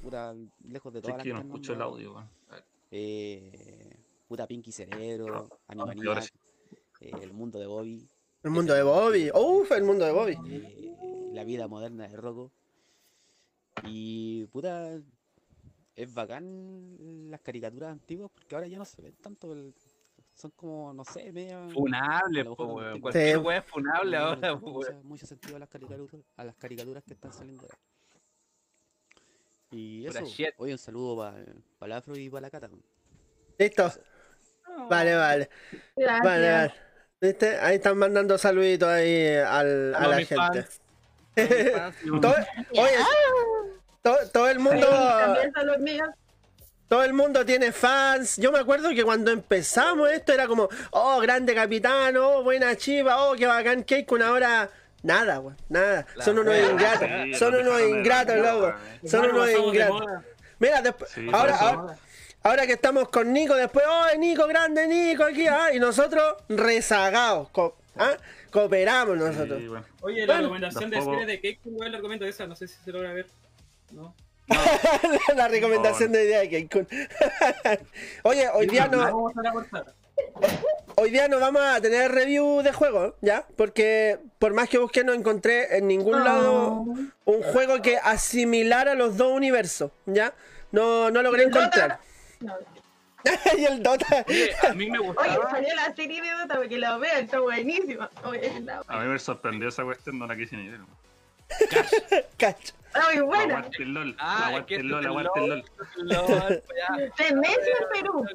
puta, 0.00 0.32
lejos 0.68 0.92
de 0.92 1.00
Sí, 1.00 1.02
todas 1.02 1.18
es 1.18 1.22
que 1.24 1.28
yo 1.30 1.34
no 1.34 1.40
las 1.40 1.46
escucho 1.48 1.72
el 1.72 1.82
audio, 1.82 2.14
weón. 2.14 2.30
Eh, 2.92 3.96
puta 4.28 4.46
Pinky 4.46 4.70
Cerebro, 4.70 5.34
ahora 5.34 5.48
Animaniac, 5.66 6.22
sí. 6.22 6.30
eh, 7.00 7.10
El 7.20 7.32
Mundo 7.32 7.58
de 7.58 7.66
Bobby, 7.66 8.08
El 8.44 8.50
mundo 8.52 8.74
de 8.74 8.82
Bobby. 8.84 9.30
Uf, 9.34 9.72
el 9.72 9.82
mundo 9.82 10.04
de 10.04 10.12
Bobby. 10.12 10.38
eh, 10.48 11.30
La 11.32 11.42
vida 11.42 11.66
moderna 11.66 12.06
de 12.06 12.16
Rocco. 12.16 12.52
Y 13.82 14.44
puta, 14.46 15.00
es 15.96 16.12
bacán 16.12 17.30
las 17.30 17.40
caricaturas 17.40 17.90
antiguas 17.90 18.30
porque 18.32 18.54
ahora 18.54 18.66
ya 18.68 18.78
no 18.78 18.84
se 18.84 19.02
ven 19.02 19.14
tanto. 19.16 19.52
el- 19.52 19.74
son 20.34 20.50
como, 20.50 20.92
no 20.92 21.02
sé, 21.02 21.32
medio. 21.32 21.70
Funable, 21.70 22.42
tengo- 22.44 22.74
Cualquier 23.00 23.38
Sí. 23.38 23.42
weá 23.42 23.56
es 23.58 23.64
funable 23.64 24.04
no 24.04 24.10
le 24.10 24.16
ahora, 24.18 24.54
mucha- 24.56 24.90
weón. 24.90 25.06
mucho 25.06 25.26
sentido 25.26 25.56
a 25.56 25.58
las 25.60 25.68
caricaturas, 25.70 26.22
a 26.36 26.44
las 26.44 26.54
caricaturas 26.56 27.02
que 27.04 27.14
están 27.14 27.32
saliendo 27.32 27.62
ahora. 27.62 27.78
Y 29.70 30.06
eso, 30.06 30.22
oye, 30.58 30.72
un 30.72 30.78
saludo 30.78 31.16
para 31.78 31.86
el 31.86 31.92
Afro 31.92 32.16
y 32.16 32.28
para 32.28 32.42
la 32.42 32.50
Cata. 32.50 32.68
¿Listo? 33.58 33.90
Vale, 34.90 35.14
vale. 35.16 35.48
Gracias. 35.96 36.22
Vale, 36.22 36.52
vale. 36.52 36.74
¿Viste? 37.18 37.56
Ahí 37.58 37.76
están 37.76 37.96
mandando 37.96 38.36
saluditos 38.36 38.88
ahí 38.88 39.36
al- 39.36 39.94
a 39.94 40.06
la 40.06 40.16
gente. 40.18 40.34
fans. 40.36 40.80
Fans 41.74 41.96
un- 42.04 42.20
Todo- 44.32 44.48
el 44.48 44.58
mundo. 44.58 44.86
Todo 46.88 47.02
el 47.02 47.12
mundo 47.12 47.44
tiene 47.44 47.72
fans. 47.72 48.36
Yo 48.36 48.52
me 48.52 48.60
acuerdo 48.60 48.90
que 48.90 49.02
cuando 49.02 49.32
empezamos 49.32 50.08
esto 50.10 50.32
era 50.32 50.46
como, 50.46 50.68
oh, 50.92 51.18
grande 51.20 51.52
capitán, 51.54 52.16
oh, 52.16 52.44
buena 52.44 52.76
chiva, 52.76 53.24
oh, 53.24 53.34
qué 53.34 53.46
bacán 53.46 53.82
cake. 53.82 54.10
Una 54.12 54.30
hora, 54.30 54.70
nada, 55.02 55.40
weón, 55.40 55.56
nada. 55.68 56.06
La 56.14 56.24
Son 56.24 56.38
unos 56.38 56.54
ingratos, 56.56 57.08
Sí, 57.24 57.34
son 57.34 57.52
nos 57.54 57.62
unos 57.62 57.80
ingratos, 57.80 58.36
loco. 58.36 58.74
Son 59.04 59.30
unos 59.30 59.50
ingratos. 59.50 60.02
Mira, 60.60 60.80
después, 60.80 61.10
Sí, 61.10 61.26
ahora, 61.32 61.56
ahora, 61.56 61.96
ahora 62.44 62.66
que 62.68 62.74
estamos 62.74 63.08
con 63.08 63.32
Nico, 63.32 63.56
después, 63.56 63.84
oh, 63.88 64.16
Nico, 64.18 64.46
grande 64.46 64.86
Nico 64.86 65.24
aquí, 65.24 65.48
ah, 65.48 65.70
y 65.74 65.80
nosotros 65.80 66.36
rezagados, 66.48 67.48
co- 67.50 67.76
ah, 67.98 68.12
cooperamos 68.52 69.16
nosotros. 69.16 69.58
Sí, 69.58 69.66
bueno. 69.66 69.84
Oye, 70.02 70.20
la 70.20 70.34
Bueno, 70.34 70.40
recomendación 70.42 70.88
de 70.90 71.02
serie 71.02 71.26
de 71.26 71.40
Keiko, 71.40 71.68
weón, 71.70 71.90
la 71.90 71.98
recomiendo 71.98 72.24
esa. 72.26 72.46
No 72.46 72.54
sé 72.54 72.68
si 72.68 72.76
se 72.84 72.92
logra 72.92 73.12
ver. 73.12 73.26
¿No? 73.92 74.14
la 75.36 75.48
recomendación 75.48 76.12
de 76.12 76.24
idea 76.24 76.40
de 76.40 76.48
Keikun. 76.48 76.88
Oye, 78.22 78.48
hoy 78.50 78.66
día 78.66 78.86
no. 78.86 78.98
Vamos 78.98 79.32
a. 79.72 79.84
Hoy 80.98 81.10
día 81.10 81.28
no 81.28 81.38
vamos 81.40 81.62
a 81.62 81.80
tener 81.80 82.10
review 82.10 82.62
de 82.62 82.72
juego, 82.72 83.16
¿ya? 83.20 83.46
Porque 83.56 84.18
por 84.38 84.54
más 84.54 84.68
que 84.68 84.78
busqué 84.78 85.04
no 85.04 85.12
encontré 85.12 85.76
en 85.76 85.88
ningún 85.88 86.24
lado 86.24 86.84
un 87.24 87.42
juego 87.52 87.82
que 87.82 87.98
asimilara 87.98 88.94
los 88.94 89.16
dos 89.16 89.32
universos, 89.32 89.90
¿ya? 90.06 90.32
No, 90.72 91.10
no 91.10 91.22
logré 91.22 91.44
encontrar. 91.44 92.00
No. 92.40 92.54
y 93.58 93.64
el 93.64 93.82
Dota. 93.82 94.24
Oye, 94.28 94.54
a 94.66 94.72
mí 94.72 94.88
me 94.88 94.98
Oye, 94.98 95.08
gustaba. 95.08 95.50
salió 95.50 95.74
la 95.74 95.94
serie 95.94 96.22
de 96.22 96.30
Dota 96.30 96.56
porque 96.56 96.78
la 96.78 96.96
veo, 96.96 97.14
está 97.16 97.40
buenísima. 97.40 98.10
Oye, 98.24 98.60
la 98.60 98.82
A 98.86 99.00
mí 99.00 99.08
me 99.08 99.18
sorprendió 99.18 99.68
esa 99.68 99.84
cuestión, 99.84 100.18
no 100.18 100.26
la 100.26 100.36
quise 100.36 100.56
ni 100.56 100.68
ver. 100.68 100.80
Está 102.96 103.12
muy 103.12 103.20
buena. 103.22 103.54
Aguante 103.58 103.82
el 103.82 103.94
LOL, 103.94 104.16
Ah, 104.18 104.46
aguante 104.48 104.74
el 104.76 104.86
LOL, 104.88 105.06
aguante 105.06 105.40
el 105.40 105.48
LOL. 105.48 105.64
LOL. 105.96 106.62
En 107.18 107.42
Perú. 107.92 108.26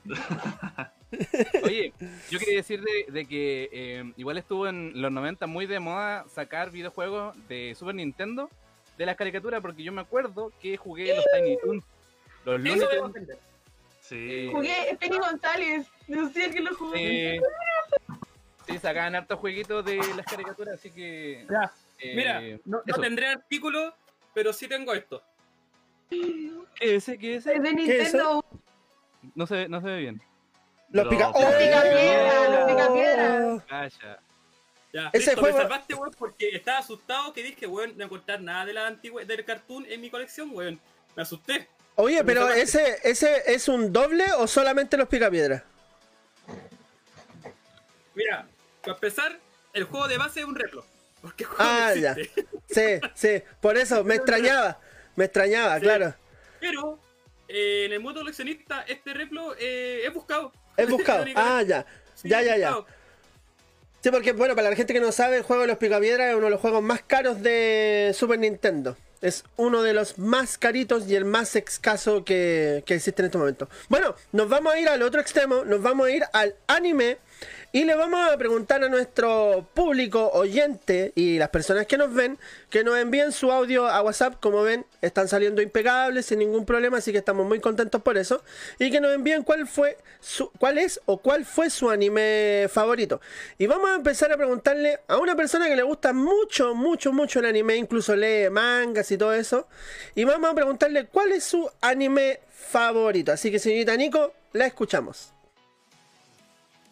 Oye, 1.63 1.93
yo 2.29 2.39
quería 2.39 2.55
decir 2.57 2.81
de, 2.81 3.11
de 3.11 3.25
que 3.25 3.69
eh, 3.71 4.13
igual 4.15 4.37
estuvo 4.37 4.67
en 4.67 4.93
los 5.01 5.11
90 5.11 5.45
muy 5.47 5.65
de 5.65 5.79
moda 5.79 6.25
sacar 6.33 6.71
videojuegos 6.71 7.35
de 7.49 7.75
Super 7.77 7.95
Nintendo 7.95 8.49
de 8.97 9.05
las 9.05 9.17
caricaturas, 9.17 9.61
porque 9.61 9.83
yo 9.83 9.91
me 9.91 10.01
acuerdo 10.01 10.51
que 10.61 10.77
jugué 10.77 11.13
los 11.15 11.25
Tiny 11.35 11.57
Toons, 11.57 11.83
los 12.45 12.61
Looney 12.61 12.85
Tunes. 13.13 13.37
Sí. 14.01 14.49
Jugué 14.53 14.97
Penny 14.99 15.17
González. 15.17 15.87
No 16.07 16.29
sé 16.31 16.49
que 16.51 16.59
lo 16.61 16.75
jugué. 16.75 17.35
eh, 17.35 17.41
sí, 18.67 18.77
sacaban 18.77 19.15
hartos 19.15 19.39
jueguitos 19.39 19.83
de 19.85 19.97
las 20.15 20.25
caricaturas, 20.25 20.75
así 20.75 20.91
que... 20.91 21.45
Ya. 21.49 21.71
eh, 21.99 22.13
Mira, 22.15 22.41
no, 22.65 22.81
no 22.85 22.93
tendré 23.01 23.27
artículo, 23.27 23.93
pero 24.33 24.53
sí 24.53 24.67
tengo 24.67 24.93
esto. 24.93 25.21
¿Qué 26.09 26.51
es 26.79 26.91
ese? 27.03 27.17
¿Qué 27.17 27.35
es 27.35 27.45
ese? 27.45 27.55
Es 27.57 27.63
de. 27.63 27.73
Nintendo. 27.73 28.45
No 29.35 29.45
se, 29.47 29.55
ve- 29.55 29.69
no 29.69 29.81
se 29.81 29.87
ve 29.87 29.97
bien. 29.99 30.21
Los 30.89 31.05
Los 31.05 31.13
pica... 31.13 31.27
picapiedra, 31.31 32.49
los 32.49 32.71
picapiedra. 32.71 33.45
¡Oh! 33.47 33.63
Calla. 33.67 34.19
Ya, 34.93 35.09
Ese 35.13 35.17
listo, 35.27 35.39
juego- 35.41 35.57
me 35.57 35.63
salvaste, 35.63 35.93
weón, 35.95 36.13
porque 36.17 36.49
estaba 36.49 36.79
asustado 36.79 37.31
que 37.31 37.43
dije, 37.43 37.65
weón, 37.65 37.97
no 37.97 38.03
encontrar 38.03 38.41
nada 38.41 38.65
de 38.65 38.73
la 38.73 38.87
antigua 38.87 39.23
del 39.23 39.45
cartoon 39.45 39.85
en 39.87 40.01
mi 40.01 40.09
colección, 40.09 40.49
weón. 40.53 40.79
Me 41.15 41.21
asusté. 41.23 41.69
Oye, 41.95 42.23
pero 42.25 42.47
Pero 42.47 42.53
ese, 42.61 42.97
ese 43.03 43.53
es 43.53 43.67
un 43.69 43.93
doble 43.93 44.25
o 44.37 44.47
solamente 44.47 44.97
los 44.97 45.07
picapiedras? 45.07 45.63
Mira, 48.15 48.47
para 48.81 48.93
empezar, 48.95 49.39
el 49.73 49.83
juego 49.85 50.07
de 50.07 50.17
base 50.17 50.41
es 50.41 50.45
un 50.45 50.55
replo. 50.55 50.83
Porque 51.21 51.45
Ah, 51.57 51.93
ya. 51.95 52.11
existe. 52.13 52.45
Sí, 52.69 53.07
sí, 53.15 53.43
por 53.59 53.77
eso 53.77 54.03
me 54.03 54.15
extrañaba. 54.15 54.79
Me 55.15 55.25
extrañaba, 55.25 55.75
Sí. 55.75 55.81
claro. 55.81 56.15
Pero 56.59 56.99
eh, 57.47 57.83
en 57.85 57.93
el 57.93 57.99
mundo 57.99 58.21
coleccionista, 58.21 58.81
este 58.87 59.13
replo 59.13 59.53
eh, 59.59 60.01
es 60.05 60.13
buscado. 60.13 60.51
He 60.77 60.85
buscado. 60.85 61.25
Ah, 61.35 61.61
ya. 61.63 61.85
Sí, 62.15 62.29
Ya, 62.29 62.39
es 62.41 62.45
ya, 62.47 62.57
ya. 62.57 62.75
Sí, 64.01 64.09
porque, 64.09 64.31
bueno, 64.31 64.55
para 64.55 64.69
la 64.71 64.75
gente 64.75 64.93
que 64.93 64.99
no 64.99 65.11
sabe, 65.11 65.37
el 65.37 65.43
juego 65.43 65.61
de 65.61 65.67
los 65.67 65.77
Picapiedras 65.77 66.29
es 66.29 66.35
uno 66.35 66.45
de 66.45 66.51
los 66.51 66.59
juegos 66.61 66.81
más 66.81 67.03
caros 67.03 67.41
de 67.43 68.11
Super 68.15 68.39
Nintendo. 68.39 68.97
Es 69.21 69.43
uno 69.57 69.83
de 69.83 69.93
los 69.93 70.17
más 70.17 70.57
caritos 70.57 71.07
y 71.07 71.15
el 71.15 71.25
más 71.25 71.55
escaso 71.55 72.25
que, 72.25 72.81
que 72.87 72.95
existe 72.95 73.21
en 73.21 73.27
este 73.27 73.37
momento. 73.37 73.69
Bueno, 73.89 74.15
nos 74.31 74.49
vamos 74.49 74.73
a 74.73 74.79
ir 74.79 74.87
al 74.89 75.03
otro 75.03 75.21
extremo, 75.21 75.63
nos 75.65 75.83
vamos 75.83 76.07
a 76.07 76.11
ir 76.11 76.23
al 76.33 76.55
anime 76.65 77.19
y 77.73 77.85
le 77.85 77.95
vamos 77.95 78.29
a 78.29 78.37
preguntar 78.37 78.83
a 78.83 78.89
nuestro 78.89 79.65
público 79.73 80.29
oyente 80.33 81.13
y 81.15 81.37
las 81.37 81.49
personas 81.49 81.85
que 81.85 81.97
nos 81.97 82.13
ven 82.13 82.37
que 82.69 82.83
nos 82.83 82.97
envíen 82.97 83.31
su 83.31 83.51
audio 83.51 83.87
a 83.87 84.01
WhatsApp. 84.01 84.35
Como 84.41 84.63
ven, 84.63 84.85
están 85.01 85.27
saliendo 85.27 85.61
impecables 85.61 86.25
sin 86.25 86.39
ningún 86.39 86.65
problema, 86.65 86.97
así 86.97 87.11
que 87.11 87.19
estamos 87.19 87.45
muy 87.45 87.59
contentos 87.59 88.01
por 88.01 88.17
eso. 88.17 88.43
Y 88.79 88.91
que 88.91 88.99
nos 88.99 89.13
envíen 89.13 89.43
cuál 89.43 89.67
fue 89.67 89.97
su, 90.19 90.51
cuál 90.59 90.77
es 90.77 90.99
o 91.05 91.17
cuál 91.17 91.45
fue 91.45 91.69
su 91.69 91.89
anime 91.89 92.67
favorito. 92.69 93.21
Y 93.57 93.67
vamos 93.67 93.89
a 93.89 93.95
empezar 93.95 94.31
a 94.31 94.37
preguntarle 94.37 94.99
a 95.07 95.17
una 95.17 95.35
persona 95.35 95.67
que 95.67 95.75
le 95.75 95.83
gusta 95.83 96.13
mucho, 96.13 96.75
mucho, 96.75 97.13
mucho 97.13 97.39
el 97.39 97.45
anime, 97.45 97.75
incluso 97.75 98.15
lee 98.15 98.49
mangas 98.49 99.11
y 99.11 99.17
todo 99.17 99.33
eso. 99.33 99.67
Y 100.15 100.23
vamos 100.23 100.51
a 100.51 100.55
preguntarle 100.55 101.05
cuál 101.07 101.31
es 101.31 101.43
su 101.43 101.69
anime 101.79 102.39
favorito. 102.49 103.31
Así 103.31 103.51
que, 103.51 103.59
señorita 103.59 103.95
Nico, 103.95 104.33
la 104.53 104.65
escuchamos. 104.65 105.33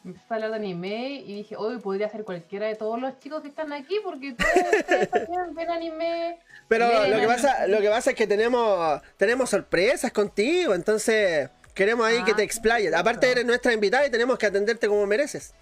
Empecé 0.05 0.25
a 0.29 0.35
hablar 0.35 0.51
de 0.51 0.55
anime 0.55 1.23
y 1.25 1.35
dije, 1.35 1.55
hoy 1.57 1.77
podría 1.79 2.07
ser 2.09 2.23
cualquiera 2.23 2.67
de 2.67 2.75
todos 2.75 2.99
los 3.01 3.19
chicos 3.19 3.41
que 3.41 3.49
están 3.49 3.73
aquí 3.73 3.99
porque 4.03 4.33
todos 4.33 4.51
ustedes 4.79 5.09
también 5.09 5.53
ven 5.53 5.69
anime. 5.69 6.39
Pero 6.67 6.87
lo 6.87 7.01
que 7.01 7.13
anime. 7.13 7.27
pasa, 7.27 7.67
lo 7.67 7.81
que 7.81 7.89
pasa 7.89 8.11
es 8.11 8.15
que 8.15 8.25
tenemos, 8.27 9.01
tenemos 9.17 9.49
sorpresas 9.49 10.11
contigo, 10.11 10.73
entonces 10.73 11.49
queremos 11.73 12.05
ahí 12.05 12.23
que 12.23 12.33
te 12.33 12.43
explayes. 12.43 12.93
Aparte 12.93 13.29
eres 13.29 13.45
nuestra 13.45 13.73
invitada 13.73 14.05
y 14.05 14.09
tenemos 14.09 14.37
que 14.37 14.45
atenderte 14.45 14.87
como 14.87 15.05
mereces. 15.05 15.53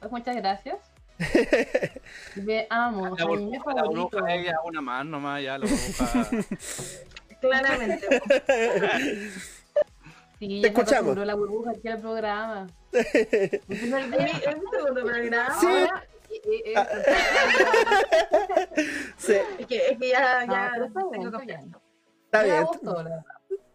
Pues 0.00 0.10
muchas 0.12 0.36
gracias. 0.36 0.76
Me 2.36 2.66
amo. 2.70 3.16
La 3.16 3.24
burbuja, 3.24 3.74
la 3.74 3.82
burbuja, 3.84 4.34
ella, 4.34 4.56
una 4.64 4.80
más 4.80 5.04
nomás, 5.04 5.42
ya 5.42 5.58
la 5.58 5.66
burbuja. 5.66 6.28
Claramente. 7.40 8.06
Sí, 10.38 10.46
Te 10.48 10.60
ya 10.60 10.68
escuchamos. 10.68 11.16
la 11.16 11.34
burbuja 11.34 11.72
aquí 11.72 11.88
al 11.88 12.00
programa. 12.00 12.66
Es 12.92 13.68
mi 13.68 13.76
segundo 13.88 14.94
programa. 14.94 15.54
Sí. 15.60 15.66
Ahora, 15.66 16.04
eh, 16.30 16.62
eh, 16.66 16.74
Ah. 16.76 16.86
Sí, 19.16 19.32
Es 19.58 19.66
que, 19.66 19.76
es 19.88 19.98
que 19.98 20.08
ya, 20.10 20.46
No, 20.46 20.52
ya 20.52 20.70
pero 20.74 20.84
está 20.86 21.04
bien, 21.44 21.74
está 22.24 22.42
bien. 22.44 22.64
gusto, 22.64 22.92
la 22.94 23.02
verdad. 23.02 23.24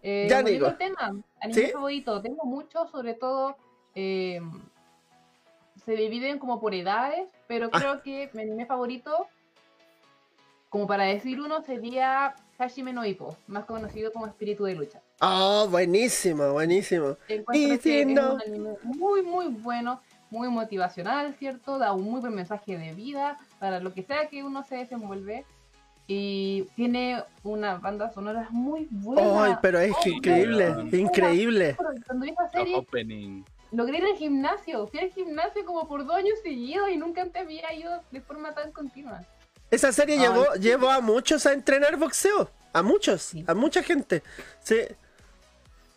Eh, 0.02 0.28
Ya, 0.30 0.38
al 0.40 0.78
tema, 0.78 1.16
anime 1.42 1.54
¿Sí? 1.66 1.72
favorito, 1.72 2.22
tengo 2.22 2.44
muchos, 2.46 2.90
sobre 2.92 3.14
todo 3.14 3.56
eh, 3.96 4.42
se 5.86 5.92
dividen 5.94 6.40
como 6.40 6.60
por 6.60 6.74
edades, 6.74 7.28
pero 7.48 7.70
Ah. 7.72 7.80
creo 7.80 8.02
que 8.02 8.30
mi 8.34 8.42
anime 8.44 8.66
favorito, 8.66 9.28
como 10.70 10.88
para 10.88 11.06
decir 11.06 11.40
uno, 11.42 11.62
sería 11.62 12.36
Hashime 12.58 12.94
no 12.94 13.06
Ippo, 13.06 13.36
más 13.48 13.66
conocido 13.66 14.12
como 14.12 14.28
Espíritu 14.28 14.66
de 14.66 14.76
Lucha. 14.76 15.02
Oh, 15.26 15.68
buenísimo, 15.70 16.52
buenísimo. 16.52 17.18
Encuentro 17.30 17.76
Y 17.76 17.80
que 17.80 18.02
es 18.02 18.08
un 18.08 18.20
anime 18.20 18.70
muy, 18.84 19.22
muy 19.22 19.48
bueno, 19.48 20.02
muy 20.30 20.50
motivacional, 20.50 21.34
¿cierto? 21.40 21.78
Da 21.78 21.94
un 21.94 22.04
muy 22.04 22.20
buen 22.20 22.36
mensaje 22.36 22.78
de 22.78 22.94
vida 22.94 23.38
para 23.60 23.80
lo 23.80 23.94
que 23.94 24.04
sea 24.04 24.28
que 24.28 24.44
uno 24.44 24.64
se 24.66 24.76
desenvuelve. 24.76 25.46
Y 26.08 26.64
tiene 26.76 27.24
una 27.44 27.76
banda 27.76 28.12
sonora 28.12 28.48
muy 28.52 28.88
buena. 28.92 29.46
Ay, 29.46 29.54
pero 29.62 29.80
es 29.80 29.94
Oh, 30.06 30.10
increíble, 30.10 30.76
increíble. 30.92 31.78
Cuando 32.06 32.26
vi 32.26 32.32
esa 32.32 32.50
serie, 32.52 32.76
opening. 32.76 33.44
logré 33.72 34.00
ir 34.00 34.04
al 34.06 34.18
gimnasio. 34.18 34.88
Fui 34.88 35.00
al 35.00 35.12
gimnasio 35.12 35.64
como 35.66 35.88
por 35.88 36.06
dos 36.06 36.18
años 36.18 36.38
seguidos 36.44 36.90
y 36.90 36.98
nunca 36.98 37.22
antes 37.22 37.42
había 37.42 37.74
ido 37.74 38.02
de 38.12 38.20
forma 38.20 38.54
tan 38.54 38.74
continua. 38.74 39.22
Esa 39.72 39.94
serie 39.94 40.16
Ay, 40.16 40.22
llevó, 40.24 40.46
sí. 40.56 40.60
llevó 40.60 40.92
a 40.92 41.00
muchos 41.00 41.46
a 41.46 41.54
entrenar 41.54 41.96
boxeo. 41.96 42.50
A 42.74 42.82
muchos, 42.82 43.32
a 43.48 43.54
mucha 43.54 43.82
gente. 43.84 44.24
Sí. 44.62 44.76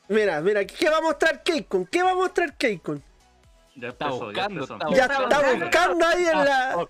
Mira, 0.08 0.40
mira, 0.40 0.64
¿qué 0.64 0.88
va 0.88 0.98
a 0.98 1.00
mostrar 1.00 1.42
Keikun? 1.42 1.86
¿Qué 1.86 2.02
va 2.02 2.12
a 2.12 2.14
mostrar 2.14 2.56
Keikun? 2.56 3.02
Ya 3.74 3.88
Está 3.88 4.06
empezó, 4.06 4.32
ya 4.32 4.48
buscando, 4.48 4.62
empezó. 4.74 4.90
Ya 4.94 5.04
está 5.04 5.52
buscando 5.52 6.06
ahí 6.06 6.26
en 6.26 6.44
la. 6.44 6.86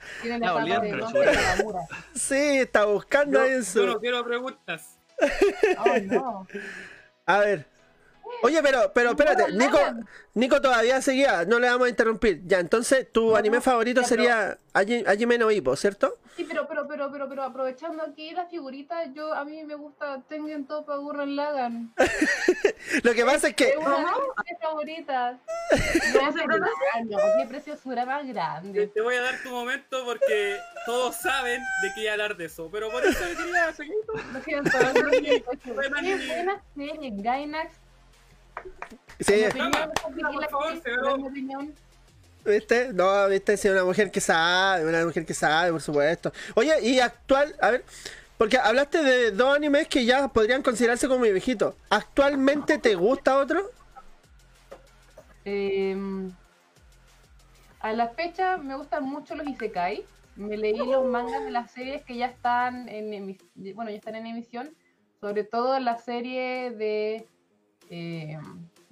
Sí, 2.14 2.58
está 2.58 2.84
buscando 2.84 3.40
ahí 3.40 3.52
en 3.54 3.64
Yo 3.64 3.86
no 3.86 3.92
su. 3.94 4.00
quiero 4.00 4.24
preguntas. 4.24 4.98
Oh, 5.78 5.98
no. 6.04 6.46
A 7.26 7.38
ver. 7.38 7.66
Oye, 8.42 8.62
pero, 8.62 8.92
pero 8.94 9.10
espérate, 9.10 9.52
Nico, 9.52 9.78
Nico 10.34 10.60
todavía 10.60 11.00
seguía, 11.02 11.44
no 11.44 11.58
le 11.58 11.68
vamos 11.68 11.86
a 11.86 11.90
interrumpir. 11.90 12.42
Ya, 12.46 12.60
entonces 12.60 13.10
tu 13.10 13.36
anime 13.36 13.60
favorito 13.60 14.00
ya, 14.02 14.08
pero- 14.08 14.22
sería 14.22 14.58
Haji- 14.74 15.06
Hajime 15.06 15.38
no 15.38 15.50
Ippo, 15.50 15.74
¿cierto? 15.76 16.18
Sí, 16.36 16.44
pero, 16.46 16.68
pero, 16.68 16.86
pero, 16.86 17.10
pero, 17.10 17.28
pero 17.30 17.42
aprovechando 17.44 18.02
aquí 18.02 18.32
las 18.32 18.50
figuritas, 18.50 19.08
yo 19.14 19.32
a 19.32 19.42
mí 19.46 19.64
me 19.64 19.74
gusta 19.74 20.20
Tengen 20.28 20.66
Toppa 20.66 20.96
Gurren 20.96 21.34
Lagann. 21.34 21.94
Lo 23.02 23.14
que 23.14 23.24
pasa 23.24 23.48
es 23.48 23.54
que 23.54 23.70
Es 23.70 23.76
una 23.78 23.96
de 23.96 24.02
mis 24.50 24.58
favoritas. 24.60 25.36
No, 26.14 26.32
pero 26.34 26.58
no, 26.58 26.66
qué 27.38 27.46
preciosura 27.48 28.04
más 28.06 28.26
grande. 28.26 28.86
te 28.88 29.00
voy 29.00 29.14
a 29.16 29.22
dar 29.22 29.34
tu 29.42 29.48
momento 29.50 30.04
porque 30.04 30.58
todos 30.84 31.16
saben 31.16 31.60
de 31.82 31.92
qué 31.94 32.10
hablar 32.10 32.36
de 32.36 32.44
eso. 32.44 32.68
Pero 32.70 32.90
por 32.90 33.02
eso 33.04 33.18
me 33.24 33.34
quería 33.34 33.72
seguir. 33.72 33.94
Lo 34.32 34.40
siento, 34.42 34.70
serie, 36.76 37.10
Gainax. 37.14 37.70
Sí, 39.20 39.32
mi 39.32 39.42
es 39.42 39.54
mi 39.54 39.70
¿viste? 42.44 42.92
No, 42.92 43.28
viste, 43.28 43.56
sí, 43.56 43.68
una 43.68 43.84
mujer 43.84 44.10
que 44.10 44.20
sabe, 44.20 44.86
una 44.86 45.04
mujer 45.04 45.24
que 45.24 45.34
sabe, 45.34 45.72
por 45.72 45.80
supuesto. 45.80 46.32
Oye, 46.54 46.74
y 46.82 47.00
actual, 47.00 47.54
a 47.60 47.70
ver, 47.72 47.84
porque 48.38 48.58
hablaste 48.58 49.02
de 49.02 49.30
dos 49.32 49.56
animes 49.56 49.88
que 49.88 50.04
ya 50.04 50.28
podrían 50.28 50.62
considerarse 50.62 51.08
como 51.08 51.22
viejitos. 51.24 51.74
¿Actualmente 51.90 52.78
te 52.78 52.94
gusta 52.94 53.38
otro? 53.38 53.70
eh, 55.44 55.96
a 57.80 57.92
la 57.92 58.08
fecha 58.08 58.56
me 58.56 58.76
gustan 58.76 59.04
mucho 59.04 59.34
los 59.34 59.46
Isekai. 59.46 60.04
Me 60.34 60.56
leí 60.56 60.76
los 60.76 61.04
mangas 61.06 61.44
de 61.44 61.50
las 61.50 61.70
series 61.70 62.04
que 62.04 62.16
ya 62.16 62.26
están 62.26 62.88
en 62.88 63.12
emis- 63.12 63.74
bueno, 63.74 63.90
ya 63.90 63.96
están 63.96 64.16
en 64.16 64.26
emisión. 64.26 64.74
Sobre 65.20 65.44
todo 65.44 65.78
la 65.78 65.96
serie 65.96 66.70
de 66.72 67.26
eh, 67.90 68.38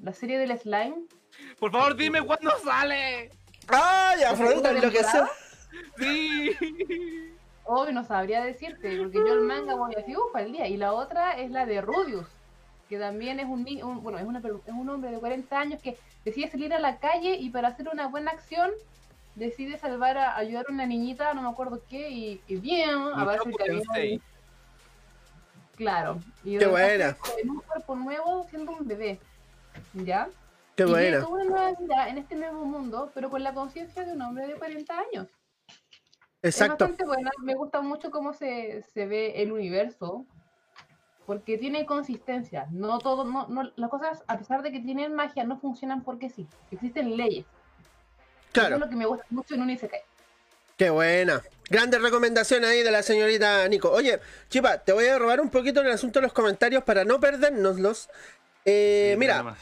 la 0.03 0.13
serie 0.13 0.39
del 0.39 0.59
slime. 0.59 0.97
Por 1.59 1.71
favor, 1.73 1.97
dime 1.97 2.23
cuándo 2.23 2.51
sale. 2.65 3.31
¡Ay, 3.69 4.23
Afrodita, 4.23 4.69
segunda 4.69 4.73
lo 4.73 4.91
que 4.91 4.99
sea! 4.99 5.11
temporada? 5.13 5.31
Sí. 5.99 6.51
Hoy 7.65 7.93
no 7.95 8.05
sabría 8.05 8.45
decirte, 8.45 8.97
porque 8.99 9.19
yo 9.19 9.33
el 9.33 9.41
manga 9.41 9.75
voy 9.75 9.95
así, 9.95 10.15
uff, 10.15 10.35
al 10.37 10.53
día. 10.53 10.69
Y 10.69 10.77
la 10.77 10.93
otra 10.93 11.39
es 11.41 11.51
la 11.51 11.65
de 11.65 11.81
Rudius, 11.81 12.27
que 12.89 12.99
también 12.99 13.41
es 13.41 13.47
un, 13.47 13.67
un- 13.83 14.03
bueno, 14.03 14.19
es, 14.19 14.25
una 14.25 14.41
es 14.41 14.73
un 14.75 14.89
hombre 14.91 15.11
de 15.11 15.19
40 15.19 15.59
años 15.59 15.81
que 15.83 15.97
decide 16.25 16.51
salir 16.51 16.75
a 16.75 16.79
la 16.79 16.99
calle 16.99 17.37
y 17.37 17.49
para 17.51 17.69
hacer 17.69 17.89
una 17.89 18.09
buena 18.09 18.33
acción 18.33 18.71
decide 19.35 19.79
salvar 19.79 20.17
a 20.19 20.37
ayudar 20.37 20.67
a 20.69 20.73
una 20.73 20.87
niñita, 20.87 21.33
no 21.35 21.43
me 21.43 21.49
acuerdo 21.49 21.81
qué, 21.89 22.11
y, 22.11 22.41
y 22.47 22.57
bien, 22.57 22.91
el 22.91 23.39
camino 23.39 23.57
Tensei. 23.57 24.11
de- 24.19 24.23
Claro. 25.77 26.19
Y 26.45 26.59
Qué 26.59 26.67
buena. 26.67 27.17
En 27.43 27.51
un 27.51 27.61
cuerpo 27.61 27.97
nuevo, 27.97 28.47
siendo 28.49 28.73
un 28.73 28.87
bebé. 28.87 29.21
¿Ya? 29.95 30.29
¡Qué 30.77 30.85
y 30.85 30.87
buena! 30.87 31.21
toda 31.21 31.31
una 31.31 31.45
nueva 31.45 31.73
vida 31.79 32.09
en 32.09 32.19
este 32.19 32.35
nuevo 32.37 32.65
mundo, 32.65 33.11
pero 33.15 33.31
con 33.31 33.43
la 33.43 33.55
conciencia 33.55 34.05
de 34.05 34.13
un 34.13 34.23
hombre 34.23 34.47
de 34.47 34.55
40 34.55 34.95
años. 34.99 35.29
Es 36.43 36.57
Exacto. 36.61 36.85
bastante 36.85 37.05
buena, 37.07 37.31
me 37.43 37.55
gusta 37.55 37.81
mucho 37.81 38.11
cómo 38.11 38.33
se, 38.35 38.83
se 38.93 39.07
ve 39.07 39.43
el 39.43 39.51
universo, 39.53 40.27
porque 41.27 41.57
tiene 41.57 41.87
consistencia. 41.87 42.67
No 42.71 42.99
todo, 42.99 43.25
no, 43.25 43.47
no, 43.49 43.71
las 43.77 43.89
cosas, 43.91 44.23
a 44.27 44.37
pesar 44.37 44.63
de 44.63 44.71
que 44.71 44.81
tienen 44.81 45.15
magia, 45.15 45.45
no 45.45 45.59
funcionan 45.59 46.03
porque 46.05 46.29
sí. 46.29 46.47
Existen 46.71 47.17
leyes. 47.17 47.47
Eso 47.47 48.53
Claro. 48.53 48.75
es 48.77 48.81
lo 48.83 48.89
que 48.91 48.97
me 48.97 49.07
gusta 49.07 49.25
mucho 49.31 49.55
en 49.55 49.63
un 49.63 49.71
Isekai. 49.71 50.01
¡Qué 50.77 50.91
buena! 50.91 51.43
Grande 51.71 51.99
recomendación 51.99 52.65
ahí 52.65 52.83
de 52.83 52.91
la 52.91 53.03
señorita 53.03 53.67
Nico. 53.69 53.91
Oye, 53.91 54.21
Chipa, 54.51 54.79
te 54.79 54.93
voy 54.93 55.07
a 55.07 55.19
robar 55.19 55.41
un 55.41 55.51
poquito 55.51 55.81
en 55.81 55.87
el 55.87 55.93
asunto 55.93 56.19
de 56.21 56.25
los 56.25 56.33
comentarios 56.33 56.85
para 56.85 57.05
no 57.05 57.21
perdernoslos. 57.21 58.09
Eh, 58.65 59.11
Sí, 59.13 59.19
mira. 59.19 59.57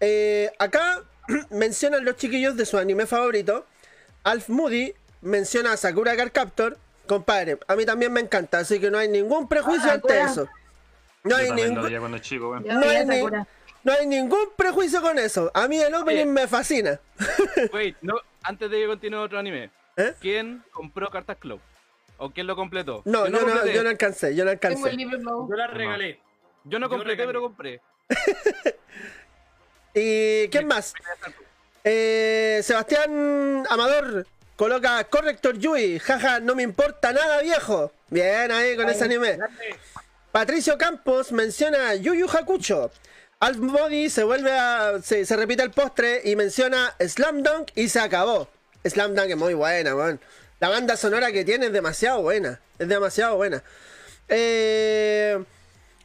Eh, 0.00 0.50
acá 0.58 1.02
mencionan 1.50 2.04
los 2.04 2.16
chiquillos 2.16 2.56
de 2.56 2.66
su 2.66 2.76
anime 2.78 3.06
favorito. 3.06 3.66
Alf 4.24 4.48
Moody 4.48 4.94
menciona 5.20 5.72
a 5.72 5.76
Sakura 5.76 6.16
Card 6.16 6.32
Captor. 6.32 6.78
Compadre, 7.06 7.58
a 7.68 7.76
mí 7.76 7.84
también 7.84 8.12
me 8.12 8.20
encanta, 8.20 8.58
así 8.60 8.80
que 8.80 8.90
no 8.90 8.96
hay 8.96 9.08
ningún 9.08 9.46
prejuicio 9.46 9.90
ante 9.90 10.08
Sakura. 10.08 10.30
eso. 10.32 10.48
No 11.22 11.36
hay, 11.36 11.50
ningún, 11.52 12.20
chico, 12.20 12.60
no, 12.60 12.80
hay 12.88 13.04
ni- 13.06 13.16
Sakura. 13.16 13.46
no 13.82 13.92
hay 13.92 14.06
ningún 14.06 14.48
prejuicio 14.56 15.00
con 15.02 15.18
eso. 15.18 15.50
A 15.54 15.68
mí 15.68 15.78
el 15.78 15.94
opening 15.94 16.22
Oye. 16.22 16.26
me 16.32 16.48
fascina. 16.48 16.98
Wait, 17.72 17.96
no, 18.02 18.14
antes 18.42 18.70
de 18.70 18.78
que 18.80 18.86
continúe 18.86 19.20
otro 19.20 19.38
anime. 19.38 19.70
¿Eh? 19.96 20.14
¿Quién 20.20 20.62
compró 20.72 21.08
Cartas 21.10 21.36
Club? 21.38 21.60
¿O 22.18 22.30
quién 22.30 22.46
lo 22.46 22.56
completó? 22.56 23.02
No, 23.04 23.26
yo 23.26 23.30
no, 23.30 23.40
completé. 23.40 23.74
yo 23.74 23.82
no 23.82 23.88
alcancé, 23.90 24.34
yo 24.34 24.44
no 24.44 24.56
Tengo 24.56 24.86
el 24.86 24.92
alcancé. 24.92 24.96
libro. 24.96 25.48
Yo 25.48 25.56
la 25.56 25.66
regalé. 25.66 26.20
Yo 26.64 26.78
no 26.78 26.86
yo 26.86 26.90
completé, 26.90 27.24
regalé. 27.24 27.26
pero 27.26 27.42
compré. 27.42 27.80
¿Y 29.94 30.48
quién 30.48 30.66
más? 30.66 30.94
Eh, 31.84 32.60
Sebastián 32.64 33.64
Amador 33.68 34.26
coloca 34.56 35.04
Corrector 35.04 35.58
Yui. 35.58 35.98
Jaja, 35.98 36.40
no 36.40 36.54
me 36.54 36.62
importa 36.62 37.12
nada, 37.12 37.42
viejo. 37.42 37.92
Bien 38.08 38.50
ahí 38.50 38.76
con 38.76 38.88
ese 38.88 39.04
anime. 39.04 39.38
Patricio 40.32 40.76
Campos 40.78 41.30
menciona 41.32 41.94
Yu 41.94 42.14
Yu 42.14 42.26
Hakucho. 42.28 42.90
Alf 43.40 43.58
Body 43.58 44.08
se 44.10 44.24
vuelve 44.24 44.52
a. 44.52 45.00
Se, 45.02 45.24
se 45.24 45.36
repite 45.36 45.62
el 45.62 45.70
postre 45.70 46.22
y 46.24 46.34
menciona 46.34 46.94
Slam 46.98 47.42
Dunk 47.42 47.70
y 47.74 47.88
se 47.88 48.00
acabó. 48.00 48.48
Slam 48.84 49.14
Dunk 49.14 49.30
es 49.30 49.36
muy 49.36 49.54
buena, 49.54 49.94
weón. 49.94 50.20
La 50.60 50.68
banda 50.68 50.96
sonora 50.96 51.32
que 51.32 51.44
tiene 51.44 51.66
es 51.66 51.72
demasiado 51.72 52.22
buena. 52.22 52.60
Es 52.78 52.88
demasiado 52.88 53.36
buena. 53.36 53.62
Eh, 54.28 55.42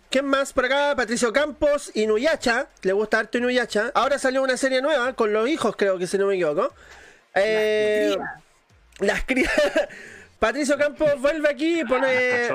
¿Quién 0.10 0.26
más 0.26 0.54
por 0.54 0.66
acá? 0.66 0.96
Patricio 0.96 1.32
Campos, 1.32 1.92
Inuyacha. 1.94 2.68
Le 2.82 2.94
gusta 2.94 3.20
harto 3.20 3.38
Inuyacha. 3.38 3.92
Ahora 3.94 4.18
salió 4.18 4.42
una 4.42 4.58
serie 4.58 4.82
nueva 4.82 5.14
con 5.14 5.32
los 5.32 5.48
hijos, 5.48 5.76
creo 5.76 5.98
que 5.98 6.08
si 6.08 6.18
no 6.18 6.26
me 6.26 6.36
equivoco. 6.36 6.74
Eh, 7.36 8.18
las 9.00 9.24
crías. 9.24 9.52
Patricio 10.40 10.78
Campos 10.78 11.20
vuelve 11.22 11.50
aquí 11.50 11.82
y 11.82 11.86
pone. 11.86 12.50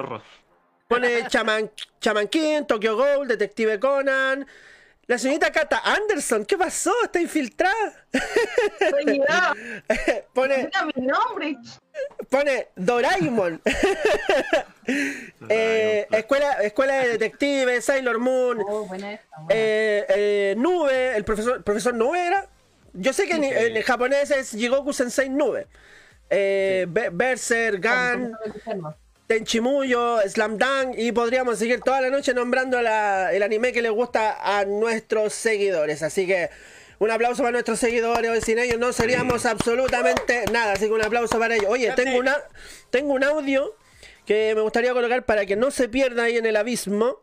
Pone 0.89 1.27
Chaman, 1.29 1.71
Chaman 2.01 2.29
King, 2.29 2.65
Tokyo 2.65 2.97
Ghoul, 2.97 3.29
Detective 3.29 3.79
Conan. 3.79 4.47
La 5.07 5.19
señorita 5.19 5.53
Kata 5.53 5.81
Anderson, 5.85 6.45
¿qué 6.47 6.57
pasó? 6.57 6.93
Está 7.05 7.21
infiltrada. 7.21 7.93
Soy 8.91 9.19
yo. 9.19 9.25
pone, 10.35 10.65
Mira 10.65 10.85
mi 10.97 11.03
nombre. 11.07 11.57
pone 12.31 12.69
Doraemon. 12.77 13.61
Eh, 15.49 16.07
escuela, 16.11 16.53
escuela 16.63 16.97
de 16.97 17.09
detectives, 17.09 17.87
Sailor 17.87 18.19
Moon. 18.19 18.59
Oh, 18.69 18.85
buena 18.85 19.15
esta, 19.15 19.37
buena. 19.39 19.49
eh, 19.55 20.05
eh, 20.11 20.55
Nube, 20.59 21.17
el 21.17 21.25
profesor, 21.25 21.63
profesor 21.65 21.95
Nube 21.95 22.27
era. 22.27 22.47
Yo 22.93 23.15
sé 23.15 23.27
que 23.27 23.35
en, 23.37 23.45
en 23.45 23.83
japonés 23.83 24.31
es 24.31 24.51
Jigoku 24.51 24.93
Sensei 24.93 25.31
Nube. 25.31 25.67
Eh, 26.29 26.85
Be- 26.89 27.09
Berserk, 27.11 27.83
Gun, 27.83 28.37
Tenchimuyo, 29.27 30.21
Slam 30.29 30.59
Dunk 30.59 30.99
y 30.99 31.13
podríamos 31.13 31.59
seguir 31.59 31.81
toda 31.81 32.01
la 32.03 32.11
noche 32.11 32.35
nombrando 32.35 32.81
la- 32.83 33.33
el 33.33 33.43
anime 33.43 33.73
que 33.73 33.81
les 33.83 33.91
gusta 33.91 34.37
a 34.59 34.65
nuestros 34.67 35.33
seguidores. 35.33 36.03
Así 36.03 36.27
que 36.27 36.51
un 36.99 37.11
aplauso 37.11 37.43
para 37.43 37.53
nuestros 37.53 37.79
seguidores. 37.79 38.31
Hoy 38.31 38.41
sin 38.43 38.59
ellos 38.59 38.79
no 38.79 38.93
seríamos 38.93 39.47
absolutamente 39.47 40.45
nada. 40.53 40.75
Así 40.75 40.87
que 40.87 40.93
un 40.93 41.03
aplauso 41.05 41.39
para 41.39 41.55
ellos. 41.55 41.67
Oye, 41.71 41.91
tengo, 41.93 42.19
una, 42.19 42.37
tengo 42.91 43.15
un 43.15 43.25
audio 43.25 43.75
que 44.27 44.55
me 44.55 44.61
gustaría 44.61 44.93
colocar 44.93 45.25
para 45.25 45.47
que 45.47 45.57
no 45.57 45.71
se 45.71 45.89
pierda 45.89 46.25
ahí 46.25 46.37
en 46.37 46.47
el 46.47 46.57
abismo. 46.57 47.23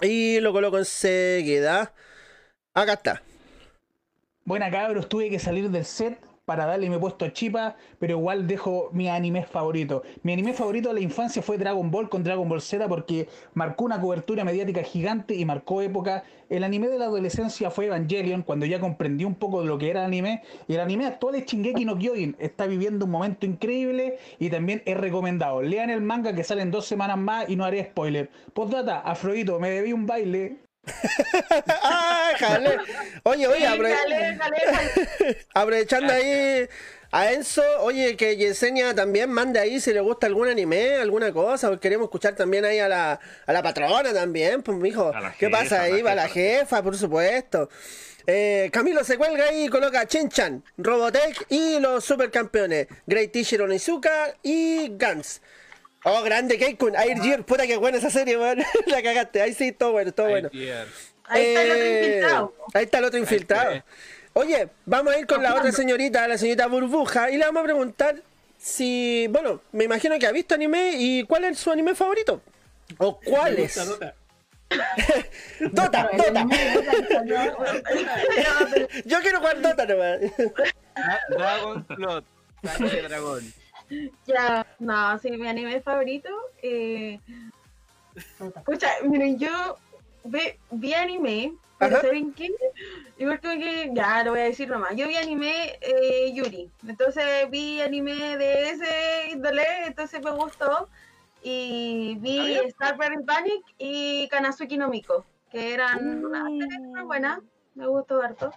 Y 0.00 0.40
lo 0.40 0.52
coloco 0.52 0.78
enseguida. 0.78 1.94
Acá 2.74 2.94
está. 2.94 3.22
Buena 4.44 4.70
cabros, 4.70 5.08
tuve 5.08 5.30
que 5.30 5.38
salir 5.38 5.70
del 5.70 5.84
set 5.84 6.18
para 6.44 6.66
darle 6.66 6.90
mi 6.90 6.98
puesto 6.98 7.24
a 7.24 7.32
Chipa, 7.32 7.76
pero 7.98 8.18
igual 8.18 8.46
dejo 8.46 8.90
mi 8.92 9.08
anime 9.08 9.44
favorito. 9.44 10.02
Mi 10.22 10.32
anime 10.32 10.52
favorito 10.52 10.88
de 10.88 10.94
la 10.94 11.00
infancia 11.00 11.40
fue 11.40 11.56
Dragon 11.56 11.90
Ball 11.90 12.08
con 12.08 12.24
Dragon 12.24 12.48
Ball 12.48 12.60
Z 12.60 12.88
porque 12.88 13.28
marcó 13.54 13.84
una 13.84 14.00
cobertura 14.00 14.44
mediática 14.44 14.82
gigante 14.82 15.34
y 15.34 15.44
marcó 15.44 15.82
época. 15.82 16.24
El 16.48 16.64
anime 16.64 16.88
de 16.88 16.98
la 16.98 17.06
adolescencia 17.06 17.70
fue 17.70 17.86
Evangelion, 17.86 18.42
cuando 18.42 18.66
ya 18.66 18.80
comprendí 18.80 19.24
un 19.24 19.36
poco 19.36 19.60
de 19.60 19.68
lo 19.68 19.78
que 19.78 19.90
era 19.90 20.00
el 20.00 20.06
anime. 20.06 20.42
Y 20.66 20.74
el 20.74 20.80
anime 20.80 21.06
actual 21.06 21.36
es 21.36 21.46
Shingeki 21.46 21.84
no 21.84 21.96
Kyojin. 21.96 22.36
Está 22.38 22.66
viviendo 22.66 23.04
un 23.04 23.12
momento 23.12 23.46
increíble 23.46 24.18
y 24.38 24.50
también 24.50 24.82
es 24.84 24.96
recomendado. 24.96 25.62
Lean 25.62 25.90
el 25.90 26.00
manga 26.02 26.34
que 26.34 26.44
sale 26.44 26.62
en 26.62 26.70
dos 26.70 26.86
semanas 26.86 27.18
más 27.18 27.48
y 27.48 27.56
no 27.56 27.64
haré 27.64 27.84
spoiler. 27.84 28.30
Postdata, 28.52 29.00
Afrodito, 29.00 29.60
me 29.60 29.70
debí 29.70 29.92
un 29.92 30.06
baile. 30.06 30.58
¡Ah, 31.82 32.32
jale! 32.38 32.76
Oye, 33.24 33.46
oye, 33.46 33.58
Sí, 33.58 33.64
apro- 33.64 33.94
jale, 33.94 34.36
jale, 34.36 34.56
jale. 34.60 35.38
aprovechando 35.54 36.12
ahí 36.12 36.68
a 37.12 37.32
Enzo, 37.32 37.62
oye, 37.80 38.16
que 38.16 38.36
Yesenia 38.36 38.94
también 38.94 39.30
mande 39.30 39.60
ahí 39.60 39.80
si 39.80 39.92
le 39.92 40.00
gusta 40.00 40.26
algún 40.26 40.48
anime, 40.48 40.94
alguna 40.96 41.32
cosa, 41.32 41.68
porque 41.68 41.82
queremos 41.82 42.06
escuchar 42.06 42.34
también 42.34 42.64
ahí 42.64 42.78
a 42.78 42.88
la, 42.88 43.20
a 43.46 43.52
la 43.52 43.62
patrona 43.62 44.12
también, 44.12 44.62
pues 44.62 44.76
mijo, 44.78 45.12
¿qué 45.38 45.46
jefa, 45.46 45.58
pasa 45.58 45.82
ahí? 45.82 46.02
Va 46.02 46.14
la 46.14 46.28
jefa, 46.28 46.82
por 46.82 46.96
supuesto. 46.96 47.68
Eh, 48.26 48.70
Camilo 48.72 49.04
se 49.04 49.18
cuelga 49.18 49.44
ahí 49.46 49.64
y 49.64 49.68
coloca 49.68 50.06
Chenchan, 50.06 50.64
Robotech 50.78 51.44
y 51.48 51.80
los 51.80 52.04
supercampeones, 52.04 52.86
Great 53.06 53.30
Teacher 53.32 53.62
Onizuka 53.62 54.34
y 54.42 54.96
Gans. 54.96 55.42
Oh, 56.04 56.22
grande 56.22 56.58
Keikun, 56.58 56.96
Air 56.96 57.20
Gear, 57.20 57.44
puta 57.44 57.66
que 57.66 57.76
buena 57.76 57.98
esa 57.98 58.10
serie, 58.10 58.36
weón. 58.36 58.58
la 58.86 59.02
cagaste, 59.02 59.40
ahí 59.40 59.54
sí, 59.54 59.72
todo 59.72 59.92
bueno, 59.92 60.12
todo 60.12 60.28
bueno. 60.28 60.50
Ahí 61.24 61.42
está 61.44 61.62
el 61.62 61.70
otro 61.70 61.84
Eh, 61.84 62.02
infiltrado. 62.02 62.54
Ahí 62.74 62.84
está 62.84 62.98
el 62.98 63.04
otro 63.04 63.18
infiltrado. 63.18 63.82
Oye, 64.34 64.68
vamos 64.86 65.14
a 65.14 65.18
ir 65.18 65.26
con 65.26 65.42
la 65.42 65.54
otra 65.54 65.70
señorita, 65.72 66.26
la 66.26 66.38
señorita 66.38 66.66
Burbuja, 66.66 67.30
y 67.30 67.36
le 67.36 67.44
vamos 67.44 67.60
a 67.60 67.64
preguntar 67.64 68.16
si, 68.58 69.26
bueno, 69.30 69.60
me 69.72 69.84
imagino 69.84 70.18
que 70.18 70.26
ha 70.26 70.32
visto 70.32 70.54
anime 70.54 70.92
y 70.96 71.24
cuál 71.24 71.44
es 71.44 71.58
su 71.58 71.70
anime 71.70 71.94
favorito. 71.94 72.40
¿O 72.98 73.20
cuál 73.20 73.58
es? 73.58 73.74
Dota, 73.76 74.14
Dota, 75.60 76.10
Dota. 76.16 76.46
Yo 79.04 79.20
quiero 79.20 79.38
jugar 79.38 79.60
Dota 79.60 79.84
nomás. 79.86 80.18
Dragon 81.28 81.84
Plot. 81.84 82.24
Sangre 82.64 83.02
de 83.02 83.08
dragón. 83.08 83.52
Ya, 84.26 84.66
no, 84.78 85.18
sí, 85.18 85.30
mi 85.30 85.48
anime 85.48 85.80
favorito. 85.80 86.28
Eh... 86.62 87.20
Escucha, 88.38 88.88
miren, 89.04 89.38
yo 89.38 89.76
ve- 90.24 90.58
vi 90.70 90.94
anime, 90.94 91.54
pero 91.78 91.96
Ajá. 91.96 92.06
¿saben 92.06 92.32
qué? 92.34 92.50
Igual 93.18 93.40
como 93.40 93.54
que, 93.54 93.90
ya 93.92 94.22
lo 94.24 94.32
voy 94.32 94.40
a 94.40 94.44
decir 94.44 94.68
nomás. 94.68 94.94
Yo 94.96 95.08
vi 95.08 95.16
anime 95.16 95.78
eh, 95.80 96.32
Yuri, 96.34 96.70
entonces 96.86 97.48
vi 97.50 97.80
anime 97.80 98.36
de 98.36 98.70
ese 98.70 99.30
índole, 99.32 99.64
entonces 99.86 100.22
me 100.22 100.30
gustó. 100.32 100.88
Y 101.42 102.16
vi 102.20 102.54
Star 102.68 102.96
Parent 102.96 103.26
Panic 103.26 103.64
y 103.76 104.28
Kanazuki 104.28 104.76
no 104.76 104.88
Miko, 104.88 105.26
que 105.50 105.74
eran 105.74 106.24
una 106.24 106.44
serie 106.46 106.78
súper 106.84 107.02
buena, 107.04 107.40
me 107.74 107.86
gustó 107.88 108.22
harto. 108.22 108.52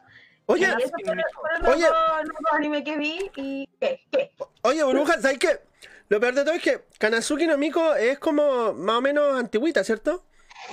Oye, 0.47 0.67
fueron 0.67 1.17
los, 1.63 1.75
oye. 1.75 1.85
dos 1.87 2.53
animes 2.53 2.83
que 2.83 2.97
vi 2.97 3.31
y 3.35 3.69
¿qué? 3.79 4.01
¿Qué? 4.11 4.31
Oye, 4.61 4.83
Burbuja, 4.83 5.19
¿sabes 5.21 5.39
qué? 5.39 5.59
Lo 6.09 6.19
peor 6.19 6.35
de 6.35 6.43
todo 6.45 6.53
es 6.53 6.61
que 6.61 6.83
Kanazuki 6.99 7.47
no 7.47 7.57
Miko 7.57 7.95
es 7.95 8.19
como 8.19 8.73
más 8.73 8.97
o 8.97 9.01
menos 9.01 9.39
antigüita, 9.39 9.83
¿cierto? 9.83 10.23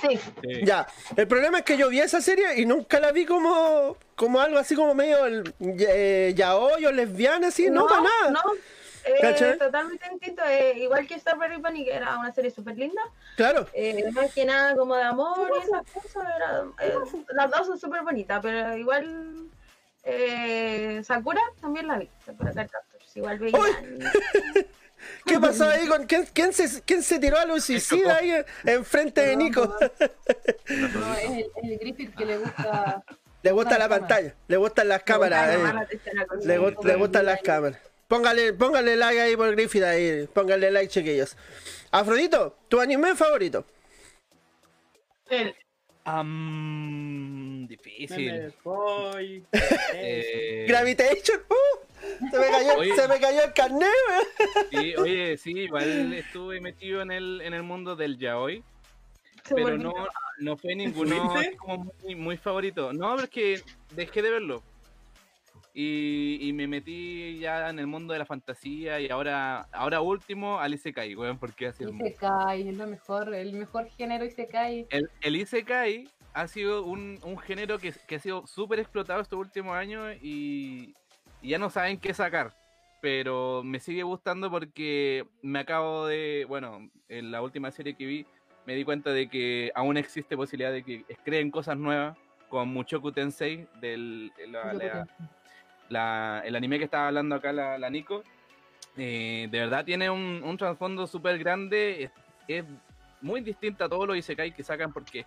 Sí. 0.01 0.19
Ya, 0.63 0.87
el 1.15 1.27
problema 1.27 1.59
es 1.59 1.65
que 1.65 1.77
yo 1.77 1.89
vi 1.89 1.99
esa 2.01 2.21
serie 2.21 2.59
y 2.59 2.65
nunca 2.65 2.99
la 2.99 3.11
vi 3.11 3.25
como, 3.25 3.97
como 4.15 4.39
algo 4.39 4.57
así 4.59 4.75
como 4.75 4.93
medio 4.93 5.25
el, 5.25 5.53
eh, 5.59 6.33
yaoi 6.35 6.85
o 6.85 6.91
lesbiana, 6.91 7.47
así, 7.47 7.69
no, 7.69 7.87
para 7.87 8.01
nada. 8.01 8.31
No, 8.31 8.41
eh, 9.05 9.55
totalmente 9.59 10.07
distinto. 10.11 10.43
eh, 10.47 10.73
igual 10.77 11.05
que 11.07 11.15
Star 11.15 11.37
Wars 11.37 11.59
Panic, 11.61 11.85
que 11.87 11.93
era 11.93 12.17
una 12.17 12.31
serie 12.31 12.49
súper 12.51 12.77
linda. 12.77 13.01
Claro. 13.35 13.67
Eh, 13.73 14.09
más 14.13 14.33
que 14.33 14.45
nada 14.45 14.75
como 14.75 14.95
de 14.95 15.03
amor 15.03 15.51
y 15.59 15.63
esas 15.63 15.83
cosas. 15.91 16.23
era- 16.37 16.63
eh, 16.79 16.93
las 17.33 17.51
dos 17.51 17.67
son 17.67 17.79
súper 17.79 18.01
bonitas, 18.03 18.39
pero 18.41 18.75
igual 18.77 19.47
eh, 20.03 21.01
Sakura 21.03 21.41
también 21.61 21.87
la 21.87 21.97
vi. 21.99 22.09
Sakura 22.25 22.53
Captors, 22.53 23.15
Igual 23.17 23.39
veía. 23.39 23.57
¿Qué 25.25 25.39
pasó 25.39 25.67
ahí 25.67 25.87
con 25.87 26.05
quién, 26.05 26.27
quién 26.33 26.53
se, 26.53 26.81
quién 26.83 27.03
se 27.03 27.19
tiró 27.19 27.37
a 27.37 27.45
los 27.45 27.65
suicida 27.65 28.17
ahí 28.17 28.33
enfrente 28.65 29.21
de 29.21 29.35
Nico? 29.35 29.75
No, 30.69 31.13
es 31.15 31.29
el, 31.29 31.51
el 31.63 31.77
Griffith 31.79 32.15
que 32.15 32.25
le 32.25 32.37
gusta. 32.37 33.03
Le 33.43 33.51
gusta 33.51 33.77
la 33.77 33.89
pantalla, 33.89 34.33
le 34.47 34.57
gustan 34.57 34.87
las 34.87 35.03
cámaras, 35.03 35.53
eh. 35.53 35.87
le 36.43 36.95
gustan 36.95 37.25
las 37.25 37.41
cámaras. 37.41 37.77
Póngale, 38.07 38.53
póngale 38.53 38.95
like 38.95 39.19
ahí 39.19 39.35
por 39.35 39.51
Griffith 39.51 39.83
ahí, 39.83 40.27
póngale 40.33 40.71
like 40.71 40.87
chiquillos. 40.87 41.35
Afrodito, 41.91 42.57
¿tu 42.69 42.79
anime 42.79 43.15
favorito? 43.15 43.65
El 45.29 45.53
Am, 46.05 47.65
difícil. 47.67 48.53
Voy. 48.63 49.43
Eh, 49.95 50.65
Gravitation, 50.67 51.39
uh, 51.49 52.29
se 52.29 52.39
me 52.39 52.49
cayó, 52.49 52.77
Oye. 52.79 52.95
se 52.95 53.07
me 53.07 53.19
cayó 53.19 53.43
el 53.43 53.53
carnet. 53.53 53.87
Sí, 54.71 54.95
oye, 54.97 55.37
sí, 55.37 55.51
igual 55.51 56.13
estuve 56.13 56.59
metido 56.59 57.01
en 57.01 57.11
el, 57.11 57.41
en 57.41 57.53
el 57.53 57.63
mundo 57.63 57.95
del 57.95 58.17
yaoi, 58.17 58.63
pero 59.47 59.77
no, 59.77 59.93
no 60.39 60.57
fue 60.57 60.75
ninguno 60.75 61.33
como 61.59 61.93
muy, 62.01 62.15
muy 62.15 62.37
favorito. 62.37 62.91
No, 62.91 63.15
porque 63.15 63.61
dejé 63.95 64.21
de 64.21 64.31
verlo. 64.31 64.63
Y, 65.75 66.37
y 66.41 66.53
me 66.53 66.67
metí 66.67 67.39
ya 67.39 67.69
en 67.69 67.79
el 67.79 67.87
mundo 67.87 68.13
de 68.13 68.19
la 68.19 68.25
fantasía 68.25 68.99
y 68.99 69.09
ahora, 69.09 69.67
ahora 69.71 70.01
último 70.01 70.59
al 70.59 70.75
Isekai, 70.75 71.15
weón, 71.15 71.39
porque 71.39 71.65
así 71.67 71.83
el, 71.83 71.95
Isekai, 71.95 72.69
es 72.69 72.77
lo 72.77 72.85
mejor, 72.85 73.33
el 73.33 73.53
mejor 73.53 73.89
género 73.89 74.23
Isekai. 74.23 74.85
el, 74.91 75.09
el 75.21 75.35
Isekai 75.35 76.07
ha 76.35 76.47
sido 76.47 76.83
un, 76.83 77.19
un 77.23 77.39
género 77.39 77.79
que, 77.79 77.91
que 78.07 78.15
ha 78.15 78.19
sido 78.19 78.45
súper 78.45 78.79
explotado 78.79 79.19
estos 79.21 79.39
últimos 79.39 79.75
años 79.75 80.15
y, 80.21 80.93
y 81.41 81.49
ya 81.49 81.57
no 81.57 81.71
saben 81.71 81.97
qué 81.99 82.13
sacar. 82.13 82.53
Pero 83.01 83.63
me 83.63 83.79
sigue 83.79 84.03
gustando 84.03 84.49
porque 84.49 85.25
me 85.41 85.59
acabo 85.59 86.05
de. 86.07 86.45
Bueno, 86.47 86.89
en 87.09 87.31
la 87.31 87.41
última 87.41 87.69
serie 87.69 87.95
que 87.95 88.05
vi, 88.05 88.25
me 88.65 88.75
di 88.75 88.85
cuenta 88.85 89.09
de 89.11 89.27
que 89.27 89.71
aún 89.75 89.97
existe 89.97 90.37
posibilidad 90.37 90.71
de 90.71 90.83
que 90.83 91.03
creen 91.25 91.51
cosas 91.51 91.75
nuevas 91.77 92.17
con 92.47 92.69
Muchoku 92.69 93.11
Tensei, 93.11 93.67
del, 93.81 94.31
la- 94.47 95.05
la- 95.93 96.41
el 96.45 96.55
anime 96.55 96.77
que 96.79 96.85
estaba 96.85 97.07
hablando 97.07 97.35
acá 97.35 97.53
la, 97.53 97.77
la 97.77 97.89
Nico. 97.89 98.23
Eh, 98.97 99.47
de 99.49 99.59
verdad 99.59 99.85
tiene 99.85 100.09
un, 100.09 100.41
un 100.43 100.57
trasfondo 100.57 101.07
súper 101.07 101.37
grande. 101.39 102.03
Es, 102.03 102.11
es 102.47 102.65
muy 103.21 103.41
distinta 103.41 103.85
a 103.85 103.89
todos 103.89 104.07
los 104.07 104.17
Isekai 104.17 104.51
que 104.53 104.63
sacan 104.63 104.91
porque, 104.91 105.25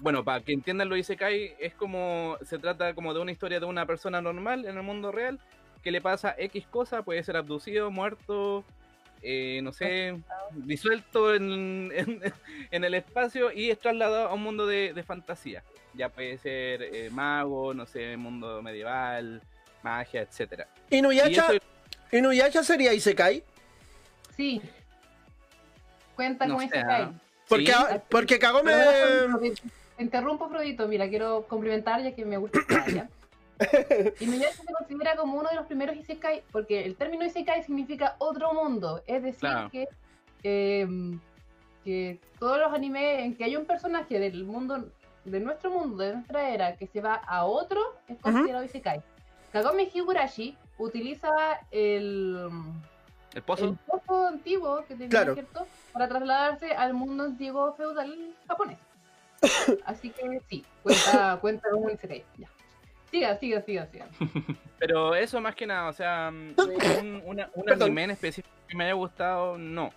bueno, 0.00 0.22
para 0.24 0.40
que 0.40 0.52
entiendan 0.52 0.88
los 0.88 0.98
Isekai, 0.98 1.54
es 1.58 1.74
como, 1.74 2.36
se 2.42 2.58
trata 2.58 2.94
como 2.94 3.14
de 3.14 3.20
una 3.20 3.32
historia 3.32 3.58
de 3.60 3.66
una 3.66 3.86
persona 3.86 4.20
normal 4.20 4.64
en 4.66 4.76
el 4.76 4.82
mundo 4.82 5.10
real 5.12 5.38
que 5.82 5.90
le 5.90 6.00
pasa 6.00 6.34
X 6.38 6.66
cosa, 6.68 7.02
puede 7.02 7.22
ser 7.24 7.36
abducido, 7.36 7.90
muerto, 7.90 8.64
eh, 9.22 9.60
no 9.64 9.72
sé, 9.72 10.16
disuelto 10.52 11.34
en, 11.34 11.90
en- 11.94 12.20
en 12.70 12.84
el 12.84 12.94
espacio 12.94 13.50
y 13.52 13.70
es 13.70 13.78
trasladado 13.80 14.28
a 14.28 14.34
un 14.34 14.42
mundo 14.42 14.66
de, 14.66 14.92
de 14.92 15.02
fantasía. 15.02 15.62
Ya 15.94 16.08
puede 16.08 16.38
ser 16.38 16.82
eh, 16.82 17.10
mago, 17.10 17.74
no 17.74 17.84
sé, 17.86 18.16
mundo 18.16 18.62
medieval, 18.62 19.42
magia, 19.82 20.22
etcétera. 20.22 20.66
Inuyasha, 20.90 21.52
Y 21.52 21.56
eso- 21.56 21.64
Inuyasha 22.12 22.62
sería 22.62 22.92
Isekai. 22.92 23.42
Sí. 24.36 24.60
Cuenta 26.16 26.46
No 26.46 26.54
con 26.56 26.64
ese 26.64 26.78
¿ah? 26.78 27.12
Porque, 27.48 27.66
Sí. 27.72 27.72
porque 28.08 28.38
Kagome. 28.38 28.72
Te 29.96 30.02
interrumpo, 30.02 30.48
Frodito. 30.48 30.88
Mira, 30.88 31.08
quiero 31.08 31.46
complementar 31.48 32.02
ya 32.02 32.14
que 32.14 32.24
me 32.24 32.36
gusta 32.36 32.60
esta 32.60 32.82
área. 32.82 33.08
Inuyasha 34.20 34.62
se 34.62 34.72
considera 34.72 35.16
como 35.16 35.38
uno 35.38 35.48
de 35.50 35.56
los 35.56 35.66
primeros 35.66 35.96
Isekai, 35.96 36.42
porque 36.50 36.84
el 36.84 36.96
término 36.96 37.24
Isekai 37.24 37.62
significa 37.62 38.16
otro 38.18 38.52
mundo. 38.54 39.02
Es 39.06 39.22
decir, 39.22 39.40
Claro. 39.40 39.70
que, 39.70 39.88
eh, 40.42 40.86
que 41.84 42.18
todos 42.38 42.58
los 42.58 42.72
animes 42.72 43.20
en 43.20 43.36
que 43.36 43.44
hay 43.44 43.56
un 43.56 43.64
personaje 43.66 44.18
del 44.18 44.44
mundo, 44.44 44.88
de 45.24 45.40
nuestro 45.40 45.70
mundo, 45.70 46.02
de 46.02 46.14
nuestra 46.14 46.48
era, 46.50 46.76
que 46.76 46.86
se 46.86 47.00
va 47.00 47.14
a 47.14 47.44
otro, 47.44 47.80
es 48.08 48.18
considerado 48.18 48.64
Isekai. 48.64 49.02
Kagome 49.52 49.88
Higurashi 49.92 50.56
utiliza 50.78 51.28
el, 51.70 52.48
El 53.34 53.42
pozo. 53.42 53.64
el 53.66 53.74
pozo 53.86 54.26
antiguo 54.28 54.84
que 54.86 54.94
tenía, 54.94 55.08
Claro. 55.10 55.34
¿cierto? 55.34 55.66
Para 55.92 56.08
trasladarse 56.08 56.74
al 56.74 56.94
mundo 56.94 57.24
antiguo 57.24 57.74
feudal 57.74 58.34
japonés. 58.48 58.78
Así 59.84 60.10
que 60.10 60.40
sí, 60.48 60.64
cuenta, 60.82 61.38
cuenta 61.40 61.68
un 61.74 61.90
Isekai. 61.90 62.24
Ya. 62.38 62.48
Siga, 63.10 63.36
siga, 63.38 63.60
siga, 63.62 63.86
siga. 63.88 64.06
Pero 64.78 65.14
eso 65.14 65.40
más 65.40 65.54
que 65.54 65.66
nada, 65.66 65.88
o 65.88 65.92
sea, 65.92 66.30
mm, 66.30 66.54
un, 67.00 67.22
una- 67.26 67.50
un 67.54 67.70
anime 67.70 68.04
en 68.04 68.10
específico 68.12 68.48
que 68.66 68.76
me 68.76 68.84
haya 68.84 68.94
gustado, 68.94 69.58
no. 69.58 69.90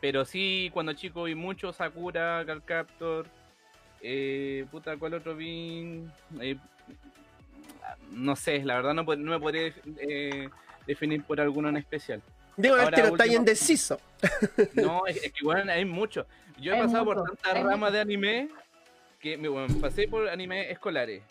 Pero 0.00 0.24
sí, 0.24 0.70
cuando 0.72 0.92
chico 0.94 1.24
vi 1.24 1.34
mucho 1.34 1.72
Sakura, 1.72 2.44
Captor, 2.64 3.26
eh, 4.00 4.64
puta, 4.70 4.96
¿cuál 4.96 5.14
otro 5.14 5.34
vi? 5.36 6.04
Eh, 6.40 6.56
no 8.10 8.36
sé, 8.36 8.62
la 8.64 8.76
verdad 8.76 8.94
no, 8.94 9.02
no 9.04 9.30
me 9.32 9.40
podría 9.40 9.72
eh, 9.98 10.48
definir 10.86 11.22
por 11.24 11.40
alguno 11.40 11.68
en 11.68 11.76
especial. 11.76 12.22
Digo, 12.56 12.76
este 12.76 13.02
no 13.02 13.08
está 13.08 13.26
indeciso. 13.26 14.00
No, 14.74 15.06
es, 15.06 15.16
es 15.24 15.32
que 15.32 15.44
bueno, 15.44 15.70
hay 15.72 15.84
mucho. 15.84 16.26
Yo 16.58 16.72
he 16.72 16.76
Hay 16.76 16.82
pasado 16.82 17.04
por 17.04 17.16
mucho, 17.18 17.32
tantas 17.34 17.54
hay 17.54 17.62
ramas 17.62 17.78
mucho. 17.80 17.92
de 17.92 18.00
anime 18.00 18.48
que 19.20 19.36
me, 19.36 19.48
bueno, 19.48 19.74
pasé 19.80 20.08
por 20.08 20.28
anime 20.28 20.70
escolares. 20.70 21.22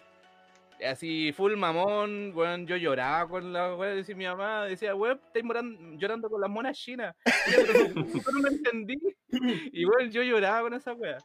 Así, 0.86 1.32
full 1.32 1.56
mamón, 1.56 2.34
weón, 2.36 2.68
yo 2.68 2.76
lloraba 2.76 3.28
con 3.30 3.54
la 3.54 3.74
weón, 3.76 3.96
decía 3.96 4.14
mi 4.16 4.26
mamá, 4.26 4.66
decía, 4.66 4.94
weón, 4.94 5.20
estáis 5.26 5.46
moran- 5.46 5.98
llorando 5.98 6.30
con 6.30 6.42
las 6.42 6.50
monas 6.50 6.78
chinas. 6.78 7.16
Yo, 7.52 7.64
pero 7.66 7.90
no, 7.90 8.04
no 8.04 8.40
lo 8.42 8.48
entendí. 8.50 8.98
Y 9.72 9.84
bueno, 9.86 10.10
yo 10.12 10.22
lloraba 10.24 10.62
con 10.62 10.74
esa 10.76 10.94
weá. 10.94 11.18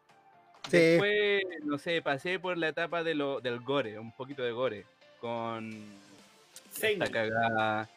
Sí. 0.69 0.77
Después, 0.77 1.43
no 1.65 1.79
sé, 1.79 2.03
pasé 2.03 2.39
por 2.41 2.57
la 2.59 2.69
etapa 2.69 3.03
de 3.05 3.15
lo, 3.15 3.41
del 3.41 3.61
gore, 3.61 3.99
un 3.99 4.13
poquito 4.13 4.43
de 4.43 4.51
gore. 4.53 4.85
Con 5.21 5.85
esta 6.81 7.07
cagada. 7.11 7.89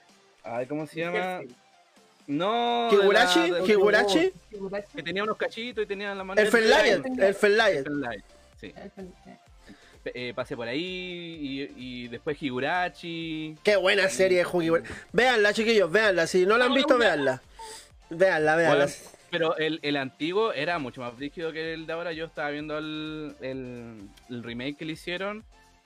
Ay, 0.43 0.65
¿cómo 0.65 0.85
se 0.87 0.99
llama? 0.99 1.41
No. 2.27 2.89
de- 2.89 2.95
Higurashi, 2.97 4.31
que 4.95 5.03
tenía 5.03 5.23
unos 5.23 5.37
cachitos 5.37 5.83
y 5.83 5.87
tenía 5.87 6.13
la 6.15 6.23
mano. 6.23 6.39
el 6.41 6.47
Fenlight, 6.47 7.05
el 7.19 7.33
Fenlight. 7.35 7.87
Sí. 8.59 8.73
Eh, 10.05 10.33
pasé 10.35 10.55
por 10.57 10.67
ahí 10.67 10.81
y, 11.77 12.03
y 12.03 12.07
después 12.09 12.41
Higurashi. 12.41 13.55
Qué 13.63 13.77
buena 13.77 14.09
serie 14.09 14.43
de 14.43 14.49
Higurashi. 14.49 14.93
Veanla, 15.13 15.53
chiquillos, 15.53 15.89
veanla. 15.91 16.27
Si 16.27 16.45
no 16.45 16.57
la 16.57 16.65
han 16.65 16.73
visto, 16.73 16.97
veanla. 16.97 17.41
Veanla, 18.09 18.55
veanla. 18.57 18.85
Bueno, 18.85 18.91
pero 19.31 19.57
el, 19.57 19.79
el 19.81 19.95
antiguo 19.97 20.51
era 20.53 20.77
mucho 20.77 21.01
más 21.01 21.17
rígido 21.17 21.53
que 21.53 21.73
el 21.73 21.87
de 21.87 21.93
ahora. 21.93 22.11
Yo 22.11 22.25
estaba 22.25 22.49
viendo 22.49 22.77
el, 22.77 23.33
el, 23.41 24.01
el 24.29 24.43
remake 24.43 24.77
que 24.77 24.85
le 24.85 24.93
hicieron. 24.93 25.43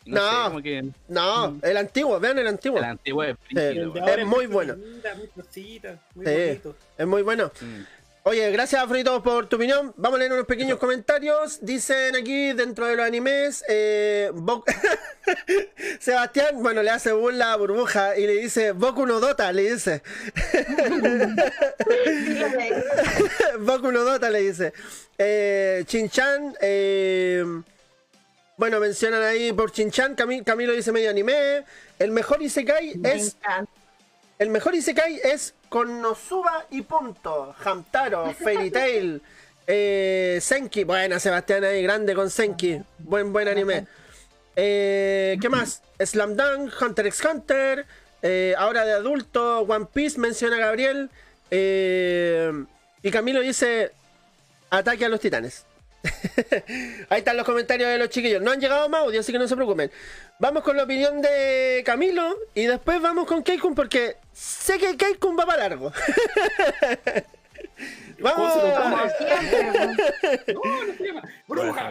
No, 0.07 0.21
No. 0.21 0.31
sé, 0.43 0.47
como 0.49 0.61
que 0.63 0.83
No, 1.07 1.59
el 1.61 1.77
antiguo, 1.77 2.19
vean 2.19 2.39
el 2.39 2.47
antiguo. 2.47 2.77
el 2.79 2.85
antiguo 2.85 3.23
es 3.23 3.35
Sí, 3.49 3.55
es 3.57 4.25
muy 4.25 4.45
bueno. 4.47 4.75
Linda, 4.75 5.15
muy 5.15 5.27
cosita, 5.27 5.99
muy 6.15 6.25
Sí, 6.25 6.31
bonito. 6.33 6.75
es 6.97 7.07
muy 7.07 7.21
bueno. 7.21 7.51
Mm. 7.61 7.81
Oye, 8.23 8.51
gracias 8.51 8.85
Frito 8.89 9.23
por 9.23 9.47
tu 9.47 9.55
opinión. 9.55 9.93
Vamos 9.95 10.17
a 10.17 10.19
leer 10.19 10.33
unos 10.33 10.45
pequeños 10.45 10.77
comentarios. 10.79 11.59
Dicen 11.61 12.13
aquí 12.13 12.51
dentro 12.51 12.85
de 12.85 12.97
los 12.97 13.05
animes, 13.05 13.63
eh, 13.69 14.31
Bo- 14.33 14.65
Sebastián, 16.01 16.61
bueno, 16.61 16.83
le 16.83 16.89
hace 16.89 17.13
burla 17.13 17.53
a 17.53 17.55
Burbuja 17.55 18.17
y 18.17 18.27
le 18.27 18.33
dice 18.33 18.73
Boku 18.73 19.05
no 19.05 19.21
Dota, 19.21 19.53
le 19.53 19.71
dice. 19.71 20.03
Boku 23.59 23.91
no 23.91 24.03
Dota 24.03 24.29
le 24.29 24.41
dice. 24.41 24.73
Eh, 25.17 25.83
Chinchan, 25.87 26.55
eh, 26.61 27.45
bueno, 28.57 28.79
mencionan 28.79 29.21
ahí 29.23 29.53
por 29.53 29.71
Chinchan, 29.71 30.15
Cami- 30.15 30.43
Camilo 30.43 30.73
dice 30.73 30.91
medio 30.91 31.09
anime. 31.09 31.63
El 31.99 32.11
mejor 32.11 32.41
Isekai 32.41 32.99
es 33.03 33.37
el 34.39 34.49
mejor 34.49 34.75
Isekai 34.75 35.19
es 35.23 35.53
Konosuba 35.69 36.65
y 36.71 36.81
punto. 36.81 37.55
Hamtaro, 37.63 38.33
Fairy 38.33 38.69
Tail, 38.71 39.21
eh, 39.67 40.39
Senki. 40.41 40.83
Buena, 40.83 41.19
Sebastián 41.19 41.63
ahí, 41.63 41.81
grande 41.83 42.13
con 42.15 42.29
Senki. 42.29 42.81
Buen, 42.99 43.31
buen 43.33 43.47
anime. 43.47 43.87
Eh, 44.55 45.37
¿Qué 45.41 45.49
más? 45.49 45.81
Slam 45.99 46.35
Dunk, 46.35 46.73
Hunter 46.81 47.07
x 47.07 47.23
Hunter. 47.25 47.85
eh, 48.23 48.55
ahora 48.57 48.85
de 48.85 48.93
adulto, 48.93 49.59
One 49.61 49.85
Piece, 49.93 50.19
menciona 50.19 50.57
Gabriel. 50.57 51.09
y 53.03 53.11
Camilo 53.11 53.41
dice: 53.41 53.91
Ataque 54.71 55.05
a 55.05 55.09
los 55.09 55.19
titanes. 55.19 55.65
Ahí 57.09 57.19
están 57.19 57.37
los 57.37 57.45
comentarios 57.45 57.89
de 57.89 57.97
los 57.97 58.09
chiquillos. 58.09 58.41
No 58.41 58.51
han 58.51 58.59
llegado 58.59 58.89
más 58.89 59.01
audios, 59.01 59.25
así 59.25 59.31
que 59.31 59.39
no 59.39 59.47
se 59.47 59.55
preocupen. 59.55 59.89
Vamos 60.39 60.63
con 60.63 60.77
la 60.77 60.83
opinión 60.83 61.21
de 61.21 61.81
Camilo 61.85 62.37
y 62.53 62.65
después 62.65 63.01
vamos 63.01 63.25
con 63.25 63.43
Keikun 63.43 63.75
porque 63.75 64.17
sé 64.31 64.77
que 64.77 64.97
Keikun 64.97 65.37
va 65.37 65.45
para 65.45 65.69
largo. 65.69 65.91
vamos. 68.19 68.53
A 68.57 69.07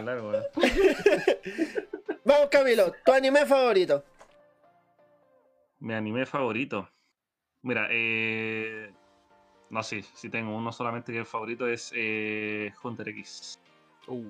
weón. 0.03 0.43
Vamos 2.23 2.49
Camilo, 2.49 2.93
tu 3.05 3.11
anime 3.11 3.45
favorito. 3.45 4.03
Mi 5.79 5.93
anime 5.93 6.25
favorito. 6.25 6.89
Mira, 7.61 7.87
eh. 7.91 8.91
No, 9.69 9.83
sí, 9.83 10.01
sí 10.13 10.29
tengo 10.29 10.55
uno 10.55 10.71
solamente 10.71 11.11
que 11.11 11.19
el 11.19 11.25
favorito 11.25 11.67
es 11.67 11.91
eh, 11.93 12.71
Hunter 12.81 13.09
X. 13.09 13.59
Uh. 14.07 14.23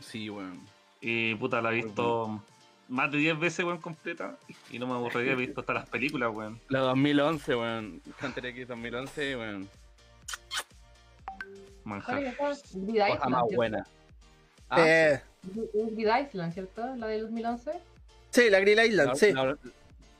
Sí, 0.00 0.28
weón. 0.30 0.60
Y 1.00 1.34
puta, 1.36 1.60
la 1.60 1.72
he 1.72 1.76
visto 1.82 2.42
más 2.88 3.10
de 3.10 3.18
10 3.18 3.38
veces, 3.38 3.64
weón, 3.64 3.78
completa. 3.80 4.36
Y 4.70 4.78
no 4.78 4.86
me 4.86 4.94
aburriría, 4.94 5.32
he 5.32 5.36
visto 5.36 5.60
hasta 5.60 5.72
las 5.74 5.88
películas, 5.88 6.30
weón. 6.34 6.60
La 6.68 6.80
2011, 6.80 7.54
weón. 7.56 8.02
Hunter 8.22 8.46
X 8.46 8.68
2011, 8.68 9.36
weón. 9.36 9.68
¿Cuál 11.84 12.00
Manjar. 12.02 12.36
Cosa 12.36 12.48
más 13.28 13.44
Island, 13.44 13.54
buena. 13.56 13.84
¿cierto? 13.84 13.90
Ah, 14.70 14.84
Eh, 14.88 15.22
Es 15.74 15.96
Vida 15.96 16.20
Island, 16.20 16.52
¿cierto? 16.52 16.96
La 16.96 17.06
del 17.06 17.22
2011. 17.22 17.72
sí, 18.30 18.50
la 18.50 18.60
Grill 18.60 18.80
Island, 18.84 19.08
la, 19.10 19.14
sí. 19.14 19.32
la, 19.32 19.56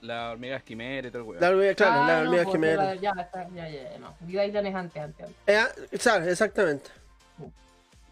la 0.02 0.30
hormiga 0.30 0.56
esquimera 0.56 1.08
y 1.08 1.10
todo 1.10 1.22
el 1.22 1.28
weón. 1.28 1.40
La 1.40 1.50
hormiga, 1.50 1.74
claro, 1.74 2.02
Ah, 2.02 2.06
la 2.06 2.14
no, 2.14 2.22
hormiga 2.28 2.44
pues, 2.44 2.54
quimera. 2.54 2.84
la- 2.84 2.94
Ya, 2.94 3.12
ya, 3.14 3.48
ya, 3.54 3.68
ya, 3.68 3.98
no. 3.98 4.14
Vida 4.20 4.46
Island 4.46 4.66
es 4.68 4.74
antes, 4.74 5.02
antes, 5.02 5.26
antes. 5.26 5.36
Eh, 5.48 5.56
ah, 5.58 5.68
claro, 6.00 6.24
exactamente. 6.26 6.90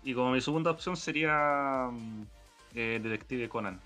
Y 0.05 0.15
como 0.15 0.31
mi 0.33 0.41
segunda 0.41 0.71
opción 0.71 0.97
sería 0.97 1.89
mm, 1.91 2.23
eh, 2.75 3.01
Detective 3.03 3.49
Conan. 3.49 3.81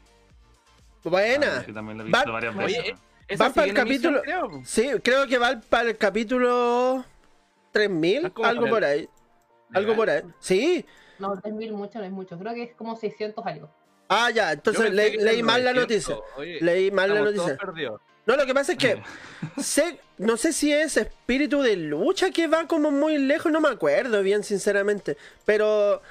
Buena. 1.05 1.65
Que 1.65 1.73
también 1.73 1.99
la 1.99 2.05
he 2.05 2.11
Va- 2.11 2.19
visto 2.19 2.33
varias 2.33 2.57
veces. 2.57 2.95
Van 3.39 3.53
para 3.53 3.67
el 3.67 3.75
capítulo. 3.75 4.23
creo. 4.23 4.49
Sí, 4.65 4.91
creo 5.03 5.27
que 5.27 5.39
va 5.39 5.61
para 5.69 5.91
el 5.91 5.97
capítulo 5.97 7.05
3000, 7.73 8.27
Ah, 8.27 8.31
como 8.31 8.49
algo 8.49 8.69
por 8.69 8.85
ahí. 8.85 9.09
Algo 9.73 9.95
por 9.95 10.11
ahí. 10.11 10.23
Sí. 10.41 10.85
No, 11.19 11.35
3.000 11.35 11.73
mucho, 11.73 11.99
no 11.99 12.05
es 12.05 12.11
mucho. 12.13 12.39
Creo 12.39 12.55
que 12.55 12.63
es 12.65 12.75
como 12.75 12.97
600 12.97 13.45
algo. 13.47 13.71
Ah, 14.09 14.31
ya, 14.31 14.53
entonces 14.53 14.91
le- 14.93 15.17
leí 15.19 15.43
mal 15.43 15.63
la 15.65 15.73
900. 15.75 16.09
noticia. 16.17 16.37
Oye, 16.41 16.59
Leí 16.63 16.91
mal 16.91 17.11
la 17.13 17.21
todos 17.21 17.35
noticia. 17.37 17.57
perdidos. 17.59 18.01
No, 18.29 18.37
lo 18.37 18.45
que 18.45 18.53
pasa 18.53 18.73
es 18.73 18.79
que 18.79 19.03
sé, 19.61 19.99
no 20.19 20.37
sé 20.37 20.53
si 20.53 20.71
es 20.71 20.99
espíritu 20.99 21.63
de 21.63 21.77
lucha 21.77 22.31
que 22.31 22.47
va 22.47 22.67
como 22.69 22.91
muy 22.91 23.17
lejos, 23.17 23.51
no 23.51 23.59
me 23.61 23.71
acuerdo 23.71 24.23
bien, 24.23 24.45
sinceramente. 24.45 25.17
Pero 25.47 26.03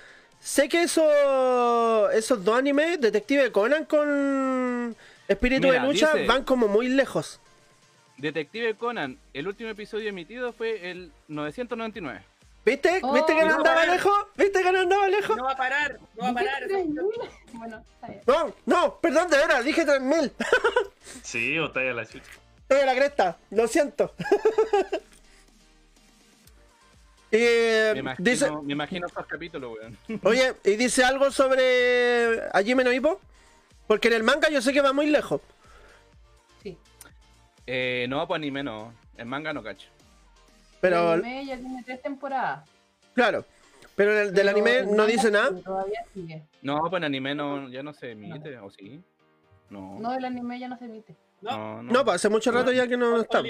sé 0.42 0.68
que 0.68 0.82
eso, 0.82 2.10
esos 2.10 2.44
dos 2.44 2.58
animes, 2.58 3.00
Detective 3.00 3.52
Conan 3.52 3.86
con 3.86 4.96
espíritu 5.28 5.68
Mira, 5.68 5.82
de 5.84 5.88
lucha, 5.88 6.12
dice- 6.14 6.26
van 6.26 6.44
como 6.44 6.68
muy 6.68 6.90
lejos. 6.90 7.40
Detective 8.18 8.74
Conan, 8.74 9.20
el 9.36 9.48
último 9.48 9.70
episodio 9.70 10.10
emitido 10.10 10.52
fue 10.54 10.90
el 10.90 11.12
999. 11.28 12.24
¿Viste? 12.68 13.00
Oh, 13.02 13.14
¿Viste 13.14 13.34
que 13.34 13.42
no 13.44 13.52
no 13.52 13.56
andaba 13.60 13.86
lejos? 13.86 14.26
¿Viste 14.36 14.62
que 14.62 14.72
no 14.74 14.80
andaba 14.80 15.08
lejos? 15.08 15.38
No 15.38 15.46
va 15.46 15.54
a 15.54 15.56
parar, 15.56 15.98
no 16.18 16.24
va 16.24 16.30
a 16.32 16.34
parar. 16.34 16.68
Bueno, 17.54 17.82
está 17.94 18.08
bien. 18.08 18.22
No, 18.28 18.54
no, 18.66 19.00
perdón, 19.00 19.30
de 19.30 19.38
veras, 19.38 19.64
dije 19.64 19.86
3000. 19.86 20.34
Sí, 21.24 21.58
o 21.58 21.72
talla 21.72 21.94
la 21.94 22.06
chucha. 22.06 22.30
Estoy 22.64 22.82
a 22.82 22.86
la 22.86 22.96
cresta, 22.96 23.38
lo 23.52 23.70
siento. 23.70 24.14
y 27.32 27.38
eh, 27.40 27.92
Me 27.94 28.00
imagino, 28.00 28.30
dice, 28.30 28.52
me 28.52 28.74
imagino 28.74 29.08
esos 29.08 29.26
capítulos, 29.26 29.78
weón. 29.78 29.98
oye, 30.24 30.54
y 30.66 30.76
dice 30.76 31.06
algo 31.06 31.32
sobre 31.32 32.42
a 32.52 32.62
Jimmy 32.64 32.84
no 32.84 32.92
Hippo? 32.92 33.22
Porque 33.88 34.10
en 34.10 34.16
el 34.16 34.24
manga 34.24 34.50
yo 34.50 34.62
sé 34.62 34.74
que 34.74 34.82
va 34.82 34.92
muy 34.92 35.06
lejos. 35.08 35.40
Eh, 37.66 38.08
no, 38.10 38.28
pues 38.28 38.38
anime 38.38 38.62
no. 38.62 38.94
En 39.18 39.30
manga 39.30 39.54
no 39.54 39.64
cacho. 39.64 39.88
Pero, 40.82 41.14
El 41.14 41.24
anime 41.24 41.46
ya 41.46 41.58
tiene 41.58 41.84
tres 41.84 42.02
temporadas. 42.02 42.70
claro. 43.14 43.46
Pero 43.96 44.12
el 44.12 44.32
del 44.32 44.46
Pero 44.46 44.50
anime 44.52 44.78
el 44.78 44.96
no 44.96 45.08
dice 45.08 45.32
nada. 45.32 45.50
Todavía 45.60 46.06
sigue. 46.14 46.44
No, 46.62 46.82
pues 46.82 47.00
en 47.00 47.06
anime 47.06 47.34
no, 47.34 47.68
ya 47.68 47.82
no 47.82 47.94
se 47.94 48.12
emite, 48.12 48.60
¿o 48.60 48.70
sí? 48.70 49.02
No. 49.72 49.98
No, 50.00 50.14
el 50.14 50.24
anime 50.24 50.60
ya 50.60 50.68
no 50.68 50.78
se 50.78 50.86
emite. 50.86 51.16
No, 51.42 51.82
no. 51.82 51.92
No, 51.92 52.06
pues 52.06 52.18
hace 52.18 52.30
mucho 52.30 52.52
rato 52.52 52.72
ya 52.72 52.88
que 52.88 52.96
no 52.96 53.20
está. 53.20 53.42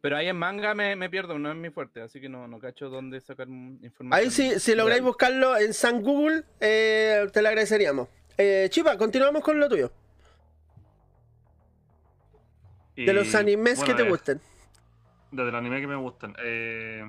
Pero 0.00 0.16
ahí 0.16 0.28
en 0.28 0.36
manga 0.36 0.74
me, 0.74 0.94
me 0.94 1.10
pierdo, 1.10 1.38
no 1.38 1.50
es 1.50 1.56
mi 1.56 1.70
fuerte, 1.70 2.02
así 2.02 2.20
que 2.20 2.28
no, 2.28 2.46
no 2.48 2.58
cacho 2.58 2.88
dónde 2.88 3.20
sacar 3.20 3.48
información. 3.48 4.12
Ahí 4.12 4.30
sí, 4.30 4.58
si 4.58 4.74
lográis 4.74 5.02
buscarlo 5.02 5.56
en 5.56 5.74
San 5.74 6.02
Google, 6.02 6.44
eh, 6.60 7.26
te 7.32 7.42
lo 7.42 7.48
agradeceríamos. 7.48 8.08
Eh, 8.36 8.68
Chipa, 8.70 8.96
continuamos 8.96 9.42
con 9.42 9.60
lo 9.60 9.68
tuyo. 9.68 9.92
De 12.96 13.12
los 13.12 13.34
animes 13.34 13.78
bueno, 13.78 13.94
que 13.94 14.02
te 14.02 14.06
eh, 14.06 14.10
gusten. 14.10 14.40
De 15.32 15.42
los 15.44 15.54
animes 15.54 15.80
que 15.80 15.86
me 15.88 15.96
gustan. 15.96 16.34
Eh, 16.38 17.02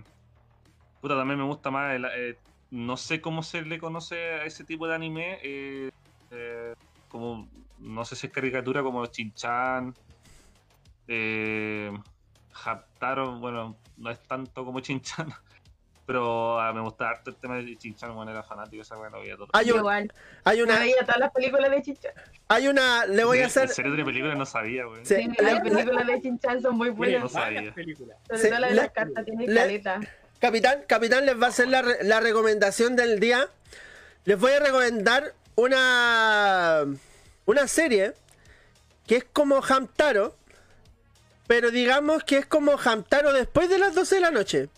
puta, 0.99 1.15
también 1.15 1.39
me 1.39 1.45
gusta 1.45 1.71
más. 1.71 1.95
el- 1.95 2.05
eh, 2.05 2.43
no 2.71 2.97
sé 2.97 3.21
cómo 3.21 3.43
se 3.43 3.61
le 3.63 3.79
conoce 3.79 4.15
a 4.33 4.45
ese 4.45 4.65
tipo 4.65 4.87
de 4.87 4.95
anime. 4.95 5.39
eh, 5.43 5.89
eh, 6.31 6.73
como. 7.07 7.49
No 7.77 8.05
sé 8.05 8.15
si 8.15 8.27
es 8.27 8.33
caricatura 8.33 8.83
como 8.83 9.05
Chinchan. 9.07 9.97
Eh, 11.07 11.91
Haptaro, 12.65 13.39
bueno, 13.39 13.81
no 13.95 14.09
es 14.11 14.25
tanto 14.27 14.65
como 14.65 14.79
Chinchan. 14.79 15.29
Pero 16.05 16.59
ah, 16.59 16.73
me 16.73 16.81
gusta 16.81 17.09
harto 17.09 17.29
el 17.29 17.37
tema 17.37 17.55
de 17.55 17.77
Chinchan, 17.77 18.13
bueno, 18.13 18.29
era 18.31 18.43
fanático 18.43 18.81
esa 18.81 18.97
weá, 18.97 19.09
lo 19.09 19.21
veía 19.21 19.37
todo. 19.37 19.47
Hay, 19.53 19.71
un- 19.71 19.77
Igual. 19.77 20.13
hay 20.43 20.61
una, 20.61 20.79
veía 20.79 20.99
todas 21.01 21.17
las 21.17 21.31
películas 21.31 21.71
de 21.71 21.81
Chinchan. 21.81 22.11
hay 22.49 22.67
una, 22.67 23.05
le 23.05 23.23
voy 23.23 23.37
a 23.37 23.41
¿En 23.41 23.47
hacer. 23.47 23.69
serio 23.69 23.91
tiene 23.93 24.03
películas? 24.05 24.37
No 24.37 24.45
sabía, 24.45 24.83
güey. 24.85 25.05
Sí, 25.05 25.15
Las 25.39 25.61
películas 25.61 26.05
de 26.07 26.21
Chinchan 26.21 26.61
son 26.61 26.75
muy 26.75 26.89
No 26.89 26.95
buenas. 26.95 27.31
sabía. 27.31 27.71
Sobre 27.73 27.85
Sí, 27.95 28.49
todo 28.49 28.59
la 28.59 28.67
de 28.67 28.73
le- 28.75 28.81
las 28.81 28.91
cartas, 28.91 29.23
tiene 29.25 29.47
le- 29.47 29.55
caleta. 29.55 29.99
Capitán, 30.39 30.83
Capitán 30.87 31.25
les 31.25 31.41
va 31.41 31.45
a 31.45 31.49
hacer 31.49 31.69
la, 31.69 31.81
re- 31.81 32.03
la 32.03 32.19
recomendación 32.19 32.97
del 32.97 33.21
día. 33.21 33.47
Les 34.25 34.37
voy 34.37 34.51
a 34.51 34.59
recomendar 34.59 35.33
una 35.55 36.85
una 37.45 37.67
serie 37.67 38.13
que 39.07 39.17
es 39.17 39.23
como 39.31 39.61
Hamtaro, 39.63 40.35
pero 41.47 41.71
digamos 41.71 42.23
que 42.23 42.37
es 42.37 42.45
como 42.45 42.77
Hamtaro 42.77 43.31
después 43.33 43.69
de 43.69 43.77
las 43.77 43.95
12 43.95 44.15
de 44.15 44.21
la 44.21 44.31
noche. 44.31 44.69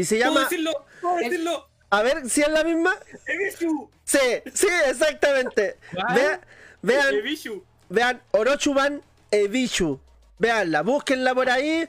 Y 0.00 0.04
se 0.04 0.16
¿Puedo 0.16 0.30
llama 0.30 0.40
decirlo? 0.44 0.86
¿Puedo 1.02 1.16
decirlo? 1.16 1.68
A 1.90 2.02
ver 2.02 2.30
si 2.30 2.40
es 2.40 2.48
la 2.48 2.64
misma. 2.64 2.96
Ebisu. 3.26 3.90
Sí, 4.04 4.18
sí, 4.54 4.66
exactamente. 4.86 5.76
Vea- 6.14 6.40
vean, 6.80 7.14
Ebisu. 7.16 7.62
vean 7.90 8.22
Orochuban 8.30 9.02
Ebichu. 9.30 10.00
Veanla, 10.38 10.80
búsquenla 10.80 11.34
por 11.34 11.50
ahí, 11.50 11.86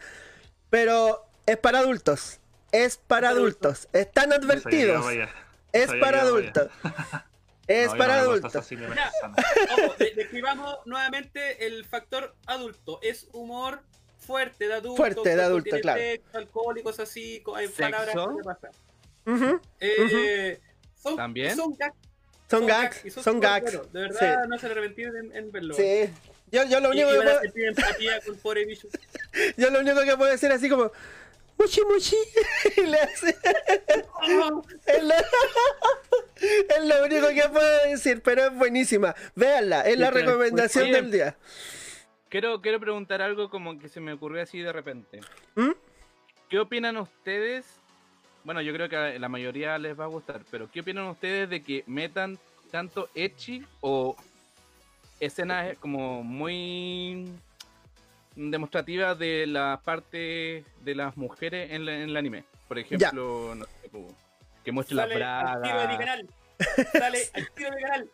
pero 0.70 1.26
es 1.46 1.56
para 1.56 1.80
adultos. 1.80 2.40
Es 2.74 2.98
para 2.98 3.30
adultos. 3.30 3.88
Están 3.94 4.34
advertidos. 4.34 5.06
Es 5.72 5.90
para 6.02 6.22
adultos. 6.22 6.70
Es 7.68 7.94
para 7.94 8.20
adultos. 8.20 8.68
describamos 10.16 10.80
nuevamente 10.86 11.66
el 11.68 11.86
factor 11.86 12.36
adulto. 12.46 13.00
Es 13.02 13.28
humor 13.32 13.82
fuerte 14.26 14.68
de 14.68 14.74
adulto. 14.76 14.96
Fuerte 14.98 15.36
de 15.36 15.42
adulto, 15.42 15.64
tiene 15.64 15.82
claro. 15.82 16.00
sexo, 16.00 16.38
alcohólicos 16.38 17.00
así, 17.00 17.44
hay 17.56 17.68
¿Sexo? 17.68 17.82
palabras 17.82 18.16
que 18.38 18.44
pasan. 18.44 18.72
Ujú, 19.26 19.60
Eh, 19.80 20.60
son, 21.02 21.16
¿También? 21.16 21.56
Son 21.56 21.76
gags. 21.78 21.96
Son 22.50 22.66
gags, 22.66 23.14
son 23.14 23.24
súper 23.24 23.40
gags. 23.42 23.64
buenos. 23.74 23.94
De 23.94 24.02
verdad, 24.02 24.20
Sí. 24.44 24.50
no 24.50 24.60
se 24.60 24.66
arrepentir 24.68 25.08
en, 25.08 25.36
en 25.36 25.52
verlo. 25.52 25.74
Sí. 25.74 26.10
Yo, 26.52 26.66
yo 26.66 26.80
lo 26.82 26.90
único 26.90 27.10
y 27.10 27.14
que 27.18 27.22
puedo, 27.24 27.40
sentir 27.42 27.66
empatía 27.68 28.20
con 28.26 28.36
pobre 28.38 28.66
bicho. 28.66 28.88
yo 29.58 29.70
lo 29.70 29.80
único 29.80 30.02
que 30.02 30.18
puedo 30.18 30.30
decir 30.32 30.52
así 30.52 30.70
como 30.70 30.92
Muchi 31.58 31.82
muchi 31.86 32.16
y 32.78 32.82
le 32.82 32.98
hace 33.00 33.30
es, 34.88 35.04
lo, 35.04 35.14
es 36.42 36.84
lo 36.84 37.06
único 37.06 37.28
que 37.30 37.50
puedo 37.50 37.84
decir, 37.88 38.22
pero 38.24 38.46
es 38.48 38.54
buenísima. 38.56 39.16
Véanla, 39.36 39.82
es 39.82 39.98
la 39.98 40.12
recomendación 40.12 40.86
oye, 40.86 40.94
del 40.94 41.12
día. 41.12 41.38
Quiero, 42.32 42.62
quiero 42.62 42.80
preguntar 42.80 43.22
algo 43.22 43.50
como 43.50 43.78
que 43.78 43.90
se 43.90 44.00
me 44.00 44.14
ocurrió 44.14 44.42
así 44.42 44.60
de 44.60 44.72
repente. 44.72 45.20
¿Mm? 45.56 45.72
¿Qué 46.50 46.60
opinan 46.60 46.96
ustedes? 46.98 47.66
Bueno, 48.46 48.62
yo 48.62 48.74
creo 48.74 48.88
que 48.90 48.96
a 48.96 49.20
la 49.20 49.28
mayoría 49.30 49.78
les 49.78 50.00
va 50.00 50.06
a 50.06 50.08
gustar, 50.08 50.42
pero 50.50 50.72
¿qué 50.72 50.80
opinan 50.80 51.06
ustedes 51.08 51.50
de 51.50 51.62
que 51.62 51.84
metan 51.88 52.40
tanto 52.72 53.10
ecchi 53.16 53.64
o 53.82 54.16
escenas 55.20 55.78
como 55.80 56.24
muy 56.24 57.28
demostrativas 58.36 59.20
de 59.20 59.46
la 59.46 59.82
parte 59.84 60.64
de 60.80 60.96
las 60.96 61.18
mujeres 61.18 61.70
en, 61.72 61.86
la- 61.86 61.96
en 61.96 62.10
el 62.10 62.16
anime? 62.18 62.46
Por 62.70 62.80
ejemplo, 62.80 63.54
no 63.56 63.66
sé, 63.66 63.92
que 64.64 64.72
muestren 64.72 64.98
las 64.98 65.10
Sale 65.10 65.24
al 65.26 65.62
tiro 65.62 65.82
de 65.82 65.88
mi 65.90 65.98
canal. 65.98 66.30
Sale 66.94 67.20
al 67.34 67.52
tiro 67.52 67.70
de 67.72 67.76
mi 67.76 67.82
canal. 67.84 68.10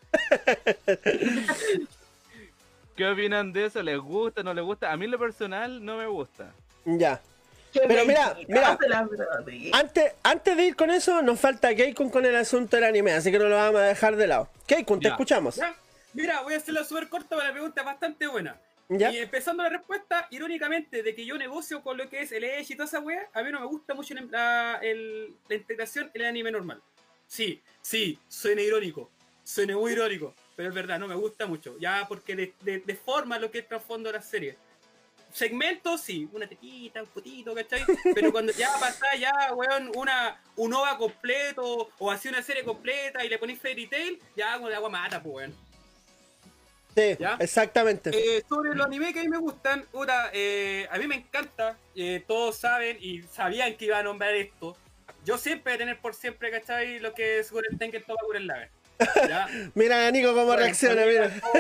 ¿Qué 2.98 3.06
opinan 3.08 3.54
de 3.54 3.66
eso? 3.66 3.82
¿Les 3.84 3.98
gusta? 4.00 4.42
¿No 4.44 4.54
les 4.54 4.64
gusta? 4.66 4.92
A 4.92 4.98
mí 4.98 5.06
en 5.06 5.12
lo 5.12 5.20
personal 5.20 5.86
no 5.86 5.98
me 5.98 6.08
gusta. 6.08 6.52
Ya. 6.86 7.22
Pero 7.72 8.06
mira, 8.06 8.36
mira. 8.48 8.78
Antes, 9.74 10.14
antes 10.24 10.58
de 10.58 10.66
ir 10.66 10.76
con 10.76 10.90
eso, 10.90 11.22
nos 11.22 11.40
falta 11.40 11.76
Keikun 11.76 12.10
con 12.10 12.26
el 12.26 12.36
asunto 12.36 12.76
del 12.76 12.86
anime, 12.86 13.12
así 13.14 13.32
que 13.32 13.38
no 13.38 13.46
lo 13.50 13.56
vamos 13.56 13.80
a 13.82 13.84
dejar 13.86 14.16
de 14.16 14.26
lado. 14.26 14.50
Keikun, 14.66 15.00
te 15.00 15.06
Ya. 15.06 15.12
escuchamos. 15.12 15.56
Ya, 15.58 15.76
Mira, 16.14 16.42
voy 16.42 16.56
a 16.56 16.58
hacerlo 16.58 16.84
súper 16.84 17.08
corto, 17.10 17.28
pero 17.30 17.44
la 17.44 17.52
pregunta 17.52 17.82
es 17.82 17.86
bastante 17.86 18.26
buena. 18.26 18.60
¿Ya? 18.90 19.12
Y 19.12 19.18
empezando 19.20 19.62
la 19.62 19.70
respuesta, 19.70 20.28
irónicamente, 20.32 21.04
de 21.04 21.14
que 21.14 21.24
yo 21.26 21.38
negocio 21.38 21.84
con 21.84 21.98
lo 21.98 22.10
que 22.10 22.22
es 22.22 22.32
el 22.32 22.46
Edge 22.46 22.72
y 22.74 22.76
toda 22.76 22.86
esa 22.86 23.00
wea, 23.02 23.30
a 23.34 23.44
mí 23.44 23.52
no 23.52 23.60
me 23.60 23.66
gusta 23.68 23.94
mucho 23.94 24.16
la, 24.16 24.22
la- 24.32 24.80
el- 24.82 25.36
la 25.50 25.56
integración 25.56 26.10
en 26.16 26.22
el 26.22 26.28
anime 26.28 26.50
normal. 26.52 26.82
Sí, 27.28 27.62
sí, 27.82 28.18
suena 28.30 28.62
irónico, 28.62 29.12
suena 29.44 29.76
muy 29.76 29.92
irónico, 29.92 30.34
pero 30.58 30.68
es 30.70 30.76
verdad, 30.76 31.00
no 31.00 31.08
me 31.08 31.16
gusta 31.16 31.46
mucho, 31.46 31.78
ya 31.80 32.06
porque 32.10 32.36
de- 32.36 32.54
de- 32.62 32.80
deforma 32.80 33.40
lo 33.40 33.50
que 33.50 33.60
es 33.60 33.68
trasfondo 33.68 34.10
de 34.12 34.18
la 34.18 34.22
serie. 34.24 34.58
Segmentos, 35.32 36.02
sí, 36.02 36.28
una 36.34 36.48
tetita, 36.48 37.02
un 37.04 37.10
putito, 37.10 37.54
¿cachai? 37.54 37.84
Pero 38.16 38.32
cuando 38.32 38.52
ya 38.54 38.72
pasa 38.80 39.16
ya, 39.20 39.54
weón, 39.54 39.92
una, 39.96 40.42
un 40.56 40.74
OVA 40.74 40.98
completo, 40.98 41.90
o 42.00 42.12
así 42.12 42.28
una 42.28 42.42
serie 42.42 42.64
completa 42.64 43.24
y 43.24 43.30
le 43.30 43.38
ponéis 43.38 43.60
Fairy 43.62 43.88
Tail, 43.88 44.20
ya 44.36 44.58
con 44.60 44.68
el 44.68 44.74
agua 44.76 44.90
mata, 44.90 45.22
pues, 45.22 45.36
weón. 45.36 45.56
Sí, 46.96 47.16
¿Ya? 47.20 47.38
exactamente. 47.40 48.10
Eh, 48.12 48.44
sobre 48.50 48.74
los 48.74 48.88
animes 48.88 49.14
que 49.14 49.20
a 49.20 49.24
mí 49.24 49.30
me 49.30 49.38
gustan, 49.38 49.86
eh, 50.34 50.88
a 50.90 50.98
mí 50.98 51.06
me 51.06 51.16
encanta, 51.18 51.78
eh, 51.96 52.24
todos 52.28 52.58
saben 52.58 52.98
y 53.00 53.22
sabían 53.22 53.78
que 53.78 53.86
iba 53.86 54.00
a 54.00 54.04
nombrar 54.04 54.34
esto. 54.34 54.76
Yo 55.24 55.38
siempre 55.38 55.74
voy 55.74 55.76
a 55.76 55.78
tener 55.78 56.00
por 56.02 56.16
siempre, 56.16 56.50
¿cachai? 56.50 56.98
Lo 57.00 57.14
que 57.14 57.38
es 57.40 57.52
Gurren 57.52 57.78
Tengen 57.78 58.04
Toba 58.04 58.18
Gurren 58.26 58.48
Lagann. 58.48 58.70
¿Ya? 59.28 59.48
Mira 59.76 60.10
Nico 60.12 60.30
cómo 60.30 60.46
Bueno, 60.46 60.62
reacciona, 60.62 61.06
mira. 61.06 61.30
Marcó, 61.30 61.52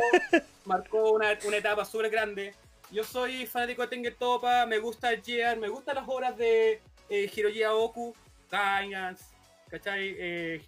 marcó 0.65 1.11
una, 1.13 1.37
una 1.45 1.57
etapa 1.57 1.85
súper 1.85 2.09
grande. 2.09 2.53
Yo 2.91 3.03
soy 3.03 3.45
fanático 3.45 3.81
de 3.81 3.87
Tengen 3.89 4.15
Topa, 4.15 4.65
me 4.65 4.79
gusta 4.79 5.11
el 5.11 5.21
GR, 5.21 5.57
me 5.59 5.67
gustan 5.67 5.95
las 5.95 6.05
obras 6.07 6.37
de 6.37 6.79
eh, 7.09 7.31
Hiroji 7.35 7.63
Aoku, 7.63 8.15
¿cachai? 8.49 10.15
Eh, 10.17 10.61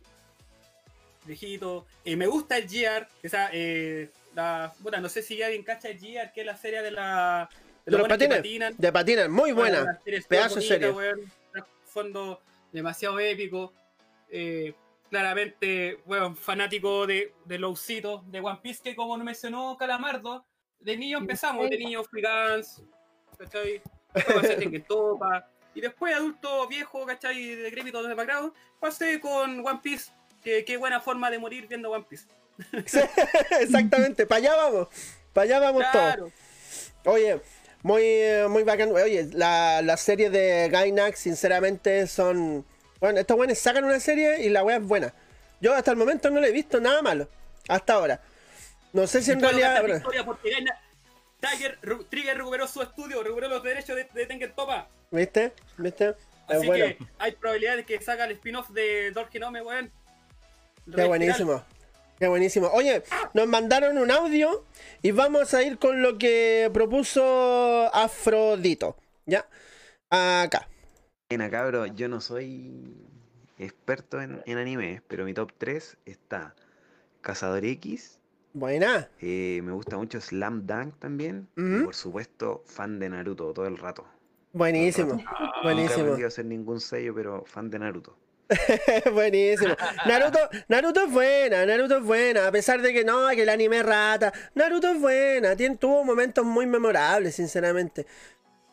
viejito. 1.23 1.85
Eh, 2.03 2.15
me 2.15 2.27
gusta 2.27 2.57
el 2.57 2.67
GR, 2.67 3.07
esa, 3.23 3.49
eh, 3.53 4.09
la, 4.35 4.73
bueno, 4.79 4.99
no 4.99 5.09
sé 5.09 5.21
si 5.21 5.41
alguien 5.41 5.63
cacha 5.63 5.89
el 5.89 5.97
GR, 5.97 6.31
que 6.33 6.41
es 6.41 6.45
la 6.45 6.57
serie 6.57 6.81
de 6.81 6.91
la... 6.91 7.49
De 7.85 7.91
los 7.93 8.01
buenos 8.01 8.17
que 8.17 8.25
patines. 8.27 8.37
patinan. 8.37 8.75
De 8.77 8.91
patinan, 8.91 9.31
muy 9.31 9.51
Bueno, 9.53 9.77
buena. 9.83 9.99
súper 9.99 10.23
Pedazo 10.27 10.55
de 10.55 10.61
serie. 10.61 10.89
un 10.91 11.31
fondo 11.85 12.41
demasiado 12.71 13.19
épico. 13.19 13.73
Eh, 14.29 14.73
claramente, 15.09 15.99
bueno, 16.05 16.35
fanático 16.35 17.05
de, 17.07 17.33
de 17.45 17.57
Lowcito, 17.59 18.23
de 18.27 18.39
One 18.39 18.59
Piece, 18.61 18.81
que 18.83 18.95
como 18.95 19.17
mencionó 19.17 19.75
Calamardo, 19.77 20.45
de 20.79 20.95
niño 20.97 21.17
empezamos, 21.17 21.69
de 21.69 21.77
niño 21.77 22.03
Free 22.03 22.23
Guns, 22.23 22.83
¿cachai? 23.37 23.81
Topa, 24.87 25.47
y 25.75 25.81
después 25.81 26.15
adulto 26.15 26.67
viejo, 26.67 27.05
¿cachai? 27.05 27.55
De 27.55 27.69
Grépito 27.69 28.01
de 28.03 28.15
Macrado, 28.15 28.53
pasé 28.79 29.19
con 29.19 29.65
One 29.65 29.79
Piece, 29.81 30.11
que 30.43 30.63
qué 30.65 30.77
buena 30.77 30.99
forma 31.01 31.29
de 31.29 31.39
morir 31.39 31.67
viendo 31.67 31.91
One 31.91 32.05
Piece. 32.09 32.25
Exactamente, 33.61 34.25
para 34.25 34.39
allá 34.39 34.55
vamos. 34.55 34.87
Para 35.33 35.43
allá 35.45 35.59
vamos 35.59 35.83
Claro. 35.91 36.23
todos. 36.23 36.33
Oye, 37.05 37.41
muy, 37.81 38.01
eh, 38.03 38.47
muy 38.49 38.63
bacán. 38.63 38.91
Oye, 38.91 39.29
la, 39.33 39.81
la 39.81 39.95
serie 39.97 40.29
de 40.29 40.69
Gainax, 40.69 41.19
sinceramente, 41.19 42.07
son 42.07 42.65
Bueno, 42.99 43.19
estos 43.19 43.37
buenos 43.37 43.57
sacan 43.57 43.83
una 43.83 43.99
serie 43.99 44.41
y 44.43 44.49
la 44.49 44.63
weá 44.63 44.77
es 44.77 44.83
buena. 44.83 45.13
Yo 45.61 45.73
hasta 45.73 45.91
el 45.91 45.97
momento 45.97 46.29
no 46.29 46.39
le 46.39 46.49
he 46.49 46.51
visto 46.51 46.79
nada 46.79 47.01
malo. 47.01 47.29
Hasta 47.67 47.93
ahora. 47.93 48.21
No 48.93 49.07
sé 49.07 49.21
si 49.21 49.31
en 49.31 49.41
realidad. 49.41 49.83
Tiger, 51.39 51.79
Trigger 52.09 52.37
recuperó 52.37 52.67
su 52.67 52.81
estudio, 52.81 53.23
recuperó 53.23 53.47
los 53.47 53.63
derechos 53.63 53.95
de, 53.95 54.09
de 54.13 54.25
Tengen 54.25 54.53
Topa. 54.53 54.89
¿Viste? 55.09 55.53
¿Viste? 55.77 56.09
Es 56.49 56.57
Así 56.57 56.67
bueno. 56.67 56.85
que 56.85 56.97
hay 57.19 57.31
probabilidades 57.33 57.85
de 57.85 57.85
que 57.85 58.03
saca 58.03 58.25
el 58.25 58.31
spin-off 58.31 58.69
de 58.71 59.11
Dorgenome, 59.11 59.61
weón. 59.61 59.91
Qué 60.93 61.05
buenísimo. 61.05 61.63
Qué 62.17 62.27
buenísimo. 62.27 62.67
Oye, 62.73 63.03
nos 63.33 63.47
mandaron 63.47 63.97
un 63.97 64.11
audio 64.11 64.65
y 65.01 65.11
vamos 65.11 65.53
a 65.53 65.63
ir 65.63 65.77
con 65.77 66.01
lo 66.01 66.17
que 66.17 66.69
propuso 66.73 67.89
Afrodito. 67.93 68.97
¿Ya? 69.25 69.47
Acá. 70.09 70.67
Buena, 71.31 71.51
cabro, 71.51 71.85
yo 71.85 72.09
no 72.09 72.21
soy 72.21 72.71
experto 73.59 74.19
en, 74.19 74.41
en 74.47 74.57
anime, 74.57 75.03
pero 75.07 75.25
mi 75.25 75.33
top 75.35 75.51
3 75.59 75.97
está 76.07 76.55
Cazador 77.21 77.63
X. 77.65 78.17
Buena. 78.53 79.07
eh, 79.21 79.61
me 79.63 79.71
gusta 79.71 79.95
mucho 79.97 80.19
Slam 80.19 80.65
Dunk 80.65 80.97
también. 80.97 81.47
Y 81.55 81.83
por 81.83 81.93
supuesto, 81.93 82.63
fan 82.65 82.97
de 82.97 83.09
Naruto 83.09 83.53
todo 83.53 83.67
el 83.67 83.77
rato. 83.77 84.07
Buenísimo. 84.53 85.19
He 85.19 85.61
Buenísimo. 85.61 85.99
aprendido 86.01 86.25
a 86.25 86.29
hacer 86.29 86.45
ningún 86.45 86.79
sello, 86.81 87.13
pero 87.13 87.45
fan 87.45 87.69
de 87.69 87.77
Naruto. 87.77 88.17
Buenísimo. 89.13 89.75
Naruto, 90.07 90.39
Naruto 90.67 91.03
es 91.05 91.11
buena, 91.11 91.63
Naruto 91.63 91.97
es 91.97 92.03
buena, 92.03 92.47
a 92.47 92.51
pesar 92.51 92.81
de 92.81 92.91
que 92.91 93.03
no, 93.05 93.29
que 93.29 93.43
el 93.43 93.49
anime 93.49 93.77
es 93.81 93.85
rata. 93.85 94.33
Naruto 94.55 94.87
es 94.87 94.99
buena, 94.99 95.55
tiene, 95.55 95.77
tuvo 95.77 96.03
momentos 96.03 96.43
muy 96.43 96.65
memorables, 96.65 97.35
sinceramente. 97.35 98.07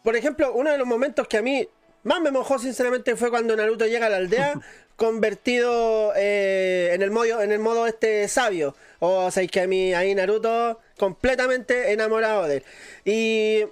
Por 0.02 0.16
ejemplo, 0.16 0.54
uno 0.54 0.70
de 0.70 0.78
los 0.78 0.86
momentos 0.86 1.28
que 1.28 1.36
a 1.36 1.42
mí 1.42 1.68
más 2.06 2.20
me 2.20 2.30
mojó, 2.30 2.58
sinceramente, 2.58 3.16
fue 3.16 3.30
cuando 3.30 3.56
Naruto 3.56 3.86
llega 3.86 4.06
a 4.06 4.10
la 4.10 4.16
aldea 4.18 4.54
convertido 4.96 6.12
eh, 6.16 6.90
en, 6.92 7.02
el 7.02 7.10
modo, 7.10 7.42
en 7.42 7.52
el 7.52 7.58
modo 7.58 7.86
este 7.86 8.28
sabio. 8.28 8.74
O 9.00 9.30
sea, 9.30 9.42
es 9.42 9.50
que 9.50 9.60
a 9.60 9.66
mí 9.66 9.92
ahí 9.92 10.14
Naruto 10.14 10.80
completamente 10.98 11.92
enamorado 11.92 12.46
de 12.46 12.56
él. 12.58 12.62
Y 13.04 13.64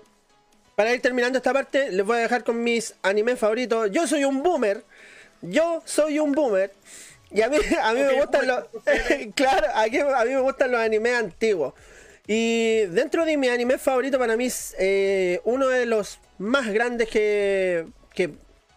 para 0.74 0.92
ir 0.92 1.00
terminando 1.00 1.38
esta 1.38 1.52
parte, 1.52 1.90
les 1.92 2.04
voy 2.04 2.18
a 2.18 2.20
dejar 2.20 2.44
con 2.44 2.62
mis 2.62 2.94
animes 3.02 3.38
favoritos. 3.38 3.90
Yo 3.92 4.06
soy 4.06 4.24
un 4.24 4.42
boomer. 4.42 4.82
Yo 5.40 5.82
soy 5.84 6.18
un 6.18 6.32
boomer. 6.32 6.72
Y 7.30 7.40
a 7.42 7.48
mí, 7.48 7.56
a 7.82 7.92
mí 7.94 8.00
me 8.02 8.14
gustan 8.20 8.46
los. 8.46 8.64
claro, 9.34 9.68
aquí- 9.74 10.00
a 10.00 10.24
mí 10.24 10.30
me 10.30 10.40
gustan 10.40 10.72
los 10.72 10.80
animes 10.80 11.14
antiguos. 11.14 11.72
Y 12.26 12.86
dentro 12.86 13.24
de 13.24 13.36
mi 13.36 13.48
anime 13.48 13.78
favorito, 13.78 14.18
para 14.18 14.36
mí 14.36 14.46
es 14.46 14.74
eh, 14.78 15.40
uno 15.44 15.68
de 15.68 15.86
los 15.86 16.18
más 16.38 16.72
grandes 16.72 17.08
que, 17.08 17.86
que 18.14 18.34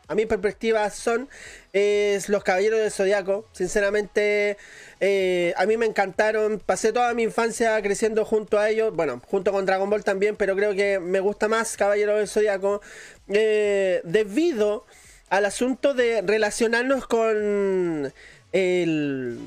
a 0.10 0.16
mi 0.16 0.26
perspectiva 0.26 0.90
son 0.90 1.28
es 1.74 2.30
Los 2.30 2.44
Caballeros 2.44 2.80
del 2.80 2.92
Zodiaco. 2.92 3.46
Sinceramente, 3.52 4.58
eh, 5.02 5.54
a 5.58 5.66
mí 5.66 5.76
me 5.76 5.86
encantaron. 5.86 6.60
Pasé 6.66 6.94
toda 6.94 7.14
mi 7.14 7.24
infancia 7.24 7.82
creciendo 7.82 8.24
junto 8.24 8.58
a 8.58 8.70
ellos. 8.70 8.96
Bueno, 8.96 9.22
junto 9.28 9.52
con 9.52 9.66
Dragon 9.66 9.90
Ball 9.90 10.04
también, 10.04 10.38
pero 10.38 10.56
creo 10.56 10.74
que 10.74 11.00
me 11.00 11.20
gusta 11.20 11.48
más 11.50 11.76
Caballeros 11.76 12.18
del 12.20 12.28
Zodiaco. 12.28 12.82
eh, 13.30 14.02
debido 14.06 14.86
al 15.30 15.46
asunto 15.46 15.94
de 15.94 16.22
relacionarnos 16.22 17.06
con 17.06 18.14
el 18.54 19.40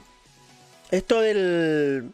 esto 0.90 1.20
del 1.22 2.10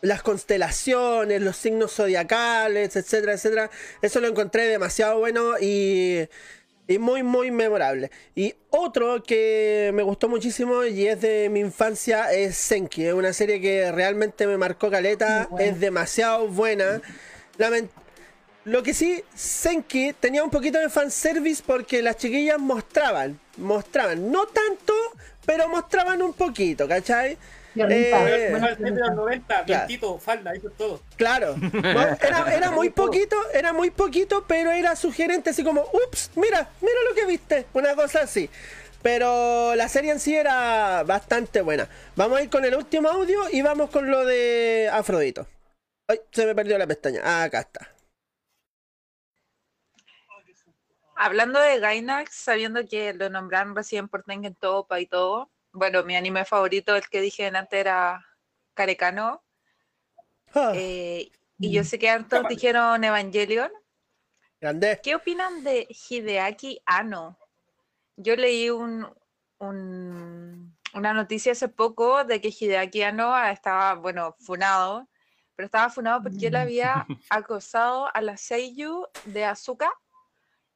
las 0.00 0.22
constelaciones, 0.22 1.40
los 1.40 1.56
signos 1.56 1.94
zodiacales, 1.94 2.94
etcétera, 2.96 3.32
etcétera. 3.34 3.70
Eso 4.02 4.20
lo 4.20 4.28
encontré 4.28 4.64
demasiado 4.68 5.18
bueno 5.18 5.54
y, 5.60 6.28
y 6.86 6.98
muy, 6.98 7.22
muy 7.22 7.50
memorable. 7.50 8.10
Y 8.34 8.54
otro 8.70 9.22
que 9.22 9.90
me 9.94 10.02
gustó 10.02 10.28
muchísimo 10.28 10.84
y 10.84 11.06
es 11.06 11.20
de 11.20 11.48
mi 11.48 11.60
infancia 11.60 12.32
es 12.32 12.56
Senki. 12.56 13.06
Es 13.06 13.14
una 13.14 13.32
serie 13.32 13.60
que 13.60 13.90
realmente 13.90 14.46
me 14.46 14.56
marcó 14.56 14.90
caleta. 14.90 15.48
Es 15.58 15.80
demasiado 15.80 16.48
buena. 16.48 17.00
Lament- 17.58 17.88
lo 18.64 18.82
que 18.82 18.94
sí, 18.94 19.22
Senki 19.34 20.14
tenía 20.18 20.42
un 20.42 20.50
poquito 20.50 20.78
de 20.78 20.88
fanservice 20.88 21.62
porque 21.64 22.00
las 22.00 22.16
chiquillas 22.16 22.58
mostraban, 22.58 23.38
mostraban, 23.58 24.30
no 24.32 24.46
tanto, 24.46 24.94
pero 25.44 25.68
mostraban 25.68 26.22
un 26.22 26.32
poquito, 26.32 26.88
¿cachai? 26.88 27.36
Eh, 27.76 28.48
Bueno, 28.50 28.68
el 28.68 28.76
de 28.76 28.90
los 29.00 29.14
90, 29.14 29.46
claro. 29.46 29.64
vientito, 29.66 30.18
falda, 30.18 30.52
eso 30.52 30.68
es 30.68 30.76
todo. 30.76 31.00
Claro. 31.16 31.56
No, 31.56 31.70
Era, 32.20 32.54
era 32.54 32.70
muy 32.70 32.90
poquito, 32.90 33.36
era 33.52 33.72
muy 33.72 33.90
poquito, 33.90 34.44
pero 34.46 34.70
era 34.70 34.94
sugerente 34.96 35.50
así 35.50 35.64
como, 35.64 35.82
ups, 36.06 36.30
mira, 36.36 36.68
mira 36.80 36.94
lo 37.08 37.14
que 37.14 37.26
viste. 37.26 37.66
Una 37.72 37.94
cosa 37.94 38.20
así. 38.22 38.48
Pero 39.02 39.74
la 39.74 39.88
serie 39.88 40.12
en 40.12 40.20
sí 40.20 40.34
era 40.34 41.02
bastante 41.04 41.60
buena. 41.60 41.88
Vamos 42.16 42.38
a 42.38 42.42
ir 42.42 42.48
con 42.48 42.64
el 42.64 42.74
último 42.74 43.08
audio 43.08 43.42
y 43.52 43.60
vamos 43.60 43.90
con 43.90 44.10
lo 44.10 44.24
de 44.24 44.88
Afrodito. 44.90 45.46
Ay, 46.08 46.20
se 46.30 46.46
me 46.46 46.54
perdió 46.54 46.78
la 46.78 46.86
pestaña. 46.86 47.20
Ah, 47.22 47.42
acá 47.42 47.60
está. 47.60 47.90
Hablando 51.16 51.60
de 51.60 51.78
Gainax, 51.78 52.34
sabiendo 52.34 52.86
que 52.88 53.12
lo 53.14 53.30
nombraron 53.30 53.76
recién 53.76 54.08
por 54.08 54.24
Tengen 54.24 54.54
Topa 54.54 55.00
y 55.00 55.06
todo, 55.06 55.50
bueno, 55.74 56.02
mi 56.04 56.16
anime 56.16 56.44
favorito, 56.44 56.96
el 56.96 57.06
que 57.08 57.20
dije 57.20 57.46
antes, 57.46 57.78
era 57.78 58.24
Carecano. 58.74 59.42
Eh, 60.74 61.30
y 61.58 61.72
yo 61.72 61.84
sé 61.84 61.98
que 61.98 62.08
hartos 62.08 62.46
dijeron 62.48 63.02
Evangelion. 63.04 63.70
Grande. 64.60 65.00
¿Qué 65.02 65.14
opinan 65.14 65.62
de 65.64 65.86
Hideaki 66.08 66.80
Anno? 66.86 67.36
Yo 68.16 68.36
leí 68.36 68.70
un, 68.70 69.06
un- 69.58 70.76
una 70.94 71.12
noticia 71.12 71.52
hace 71.52 71.68
poco 71.68 72.24
de 72.24 72.40
que 72.40 72.48
Hideaki 72.56 73.02
Anno 73.02 73.36
estaba, 73.46 73.94
bueno, 73.94 74.36
funado, 74.38 75.08
pero 75.56 75.66
estaba 75.66 75.90
funado 75.90 76.22
porque 76.22 76.46
él 76.46 76.56
había 76.56 77.04
acosado 77.30 78.08
a 78.14 78.20
la 78.22 78.36
Seiyu 78.36 79.06
de 79.24 79.44
Asuka 79.44 79.90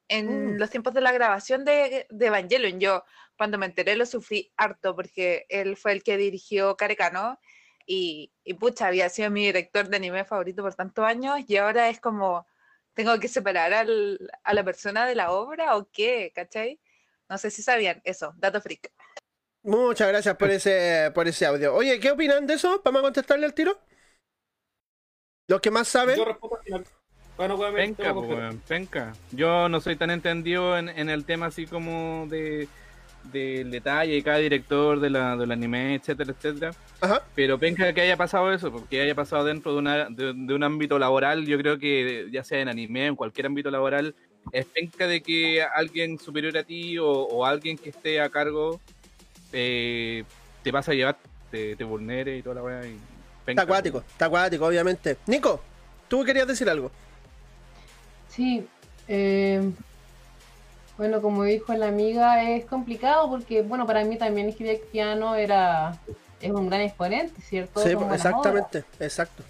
en 0.09 0.57
los 0.59 0.69
tiempos 0.69 0.93
de 0.93 1.01
la 1.01 1.11
grabación 1.13 1.63
de, 1.63 2.05
de 2.09 2.25
Evangelion. 2.27 2.79
Yo, 2.79 3.03
cuando 3.39 3.57
me 3.57 3.65
enteré, 3.67 3.95
lo 3.95 4.05
sufrí 4.05 4.51
harto 4.57 4.93
porque 4.97 5.45
él 5.47 5.77
fue 5.77 5.93
el 5.93 6.03
que 6.03 6.17
dirigió 6.17 6.75
Carecano 6.75 7.39
y, 7.85 8.33
y 8.43 8.53
pucha, 8.55 8.87
había 8.87 9.07
sido 9.07 9.31
mi 9.31 9.45
director 9.45 9.87
de 9.87 9.95
anime 9.95 10.25
favorito 10.25 10.61
por 10.61 10.75
tantos 10.75 11.05
años 11.05 11.39
y 11.47 11.55
ahora 11.55 11.87
es 11.87 12.01
como, 12.01 12.45
¿tengo 12.93 13.17
que 13.17 13.29
separar 13.29 13.73
al- 13.73 14.19
a 14.43 14.53
la 14.53 14.63
persona 14.65 15.05
de 15.05 15.15
la 15.15 15.31
obra 15.31 15.77
o 15.77 15.89
qué? 15.89 16.33
¿Cachai? 16.35 16.81
No 17.29 17.37
sé 17.37 17.49
si 17.49 17.61
sabían 17.63 18.01
eso, 18.03 18.33
dato 18.35 18.59
freak. 18.59 18.91
Muchas 19.63 20.09
gracias 20.09 20.35
por 20.35 20.49
ese, 20.51 21.09
por 21.15 21.25
ese 21.29 21.45
audio. 21.45 21.73
Oye, 21.73 21.97
¿qué 22.01 22.11
opinan 22.11 22.45
de 22.45 22.55
eso? 22.55 22.81
¿Vamos 22.83 22.99
a 22.99 23.03
contestarle 23.03 23.45
al 23.45 23.53
tiro? 23.53 23.79
Los 25.47 25.61
que 25.61 25.71
más 25.71 25.87
saben. 25.87 26.17
Yo 26.17 26.25
respondo 26.25 26.57
al 26.57 26.63
final. 26.63 26.85
Bueno, 27.37 27.55
weón, 27.55 27.73
Penca, 27.75 28.11
weón, 28.11 28.59
penca. 28.67 29.13
Yo 29.31 29.69
no 29.69 29.79
soy 29.79 29.95
tan 29.95 30.11
entendido 30.11 30.77
en, 30.77 30.89
en 30.89 31.09
el 31.09 31.23
tema 31.23 31.45
así 31.45 31.65
como 31.65 32.27
de 32.27 32.67
del 33.23 33.69
detalle 33.71 34.13
de 34.13 34.23
cada 34.23 34.37
director 34.37 34.99
de 34.99 35.09
la, 35.09 35.35
del 35.35 35.51
anime, 35.51 35.95
etcétera, 35.95 36.31
etcétera. 36.31 36.73
Pero 37.35 37.57
penca 37.57 37.93
que 37.93 38.01
haya 38.01 38.17
pasado 38.17 38.51
eso, 38.51 38.71
porque 38.71 39.01
haya 39.01 39.15
pasado 39.15 39.45
dentro 39.45 39.73
de, 39.73 39.79
una, 39.79 40.09
de, 40.09 40.33
de 40.35 40.53
un 40.53 40.63
ámbito 40.63 40.97
laboral, 40.97 41.45
yo 41.45 41.57
creo 41.57 41.77
que 41.77 42.27
ya 42.31 42.43
sea 42.43 42.59
en 42.59 42.69
anime, 42.69 43.07
en 43.07 43.15
cualquier 43.15 43.47
ámbito 43.47 43.69
laboral, 43.71 44.15
es 44.51 44.65
penca 44.65 45.05
de 45.05 45.21
que 45.21 45.61
alguien 45.61 46.17
superior 46.17 46.57
a 46.57 46.63
ti 46.63 46.97
o, 46.97 47.07
o 47.07 47.45
alguien 47.45 47.77
que 47.77 47.89
esté 47.89 48.19
a 48.21 48.29
cargo 48.29 48.79
eh, 49.53 50.23
te 50.63 50.71
pasa 50.71 50.91
a 50.91 50.95
llevar, 50.95 51.17
te, 51.51 51.75
te 51.75 51.83
vulnere 51.83 52.37
y 52.37 52.41
toda 52.41 52.55
la 52.55 52.63
weá. 52.63 52.81
Está 53.45 53.63
acuático, 53.63 53.99
está 53.99 54.25
acuático, 54.25 54.65
obviamente. 54.65 55.17
Nico, 55.27 55.61
tú 56.07 56.23
querías 56.23 56.47
decir 56.47 56.69
algo. 56.69 56.91
Sí, 58.27 58.65
eh, 59.07 59.71
bueno, 60.99 61.21
como 61.21 61.43
dijo 61.45 61.73
la 61.75 61.87
amiga, 61.87 62.43
es 62.43 62.65
complicado 62.65 63.29
porque, 63.29 63.61
bueno, 63.61 63.87
para 63.87 64.03
mí 64.03 64.17
también 64.17 64.49
Hideaki 64.49 64.99
Anno 64.99 65.33
era, 65.33 65.97
es 66.41 66.51
un 66.51 66.67
gran 66.67 66.81
exponente, 66.81 67.41
¿cierto? 67.41 67.79
Sí, 67.79 67.93
Son 67.93 68.13
exactamente, 68.13 68.83
exacto. 68.99 69.41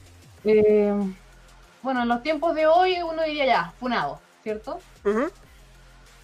Eh, 0.43 0.93
bueno, 1.81 2.03
en 2.03 2.07
los 2.07 2.21
tiempos 2.21 2.53
de 2.53 2.67
hoy 2.67 2.97
uno 3.01 3.23
diría 3.23 3.47
ya, 3.47 3.73
funado, 3.79 4.19
¿cierto? 4.43 4.79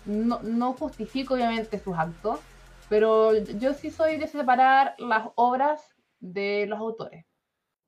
no, 0.06 0.40
no 0.44 0.74
justifico 0.74 1.34
obviamente 1.34 1.80
sus 1.80 1.98
actos, 1.98 2.40
pero 2.88 3.36
yo 3.36 3.74
sí 3.74 3.90
soy 3.90 4.18
de 4.18 4.28
separar 4.28 4.94
las 5.00 5.30
obras 5.34 5.82
de 6.20 6.68
los 6.68 6.78
autores. 6.78 7.26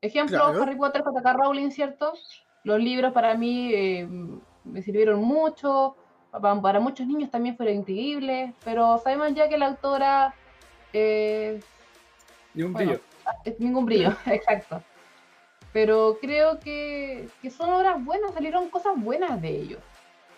Ejemplo, 0.02 0.40
Claro. 0.40 0.64
Harry 0.64 0.76
Potter, 0.76 1.04
J.K. 1.04 1.34
Rowling, 1.34 1.70
¿cierto? 1.70 2.14
Los 2.64 2.80
libros 2.80 3.14
para 3.14 3.36
mí 3.36 3.72
eh, 3.76 4.08
me 4.64 4.82
sirvieron 4.82 5.22
mucho, 5.22 5.96
para 6.32 6.80
muchos 6.80 7.08
niños 7.08 7.32
también 7.32 7.58
fueron 7.58 7.78
increíbles, 7.78 8.54
pero 8.64 8.98
sabemos 9.00 9.34
ya 9.34 9.50
que 9.50 9.58
la 9.58 9.68
autora... 9.68 10.34
eh, 10.94 11.60
Ni 12.54 12.64
un 12.64 12.74
bueno, 12.74 12.92
brillo. 12.92 13.04
es 13.46 13.60
ningún 13.60 13.86
brillo, 13.86 14.14
exacto. 14.26 14.82
Pero 15.74 16.18
creo 16.22 16.60
que, 16.60 17.30
que 17.42 17.52
son 17.52 17.70
obras 17.72 18.04
buenas, 18.04 18.34
salieron 18.34 18.70
cosas 18.70 18.94
buenas 18.96 19.42
de 19.42 19.50
ellos, 19.50 19.80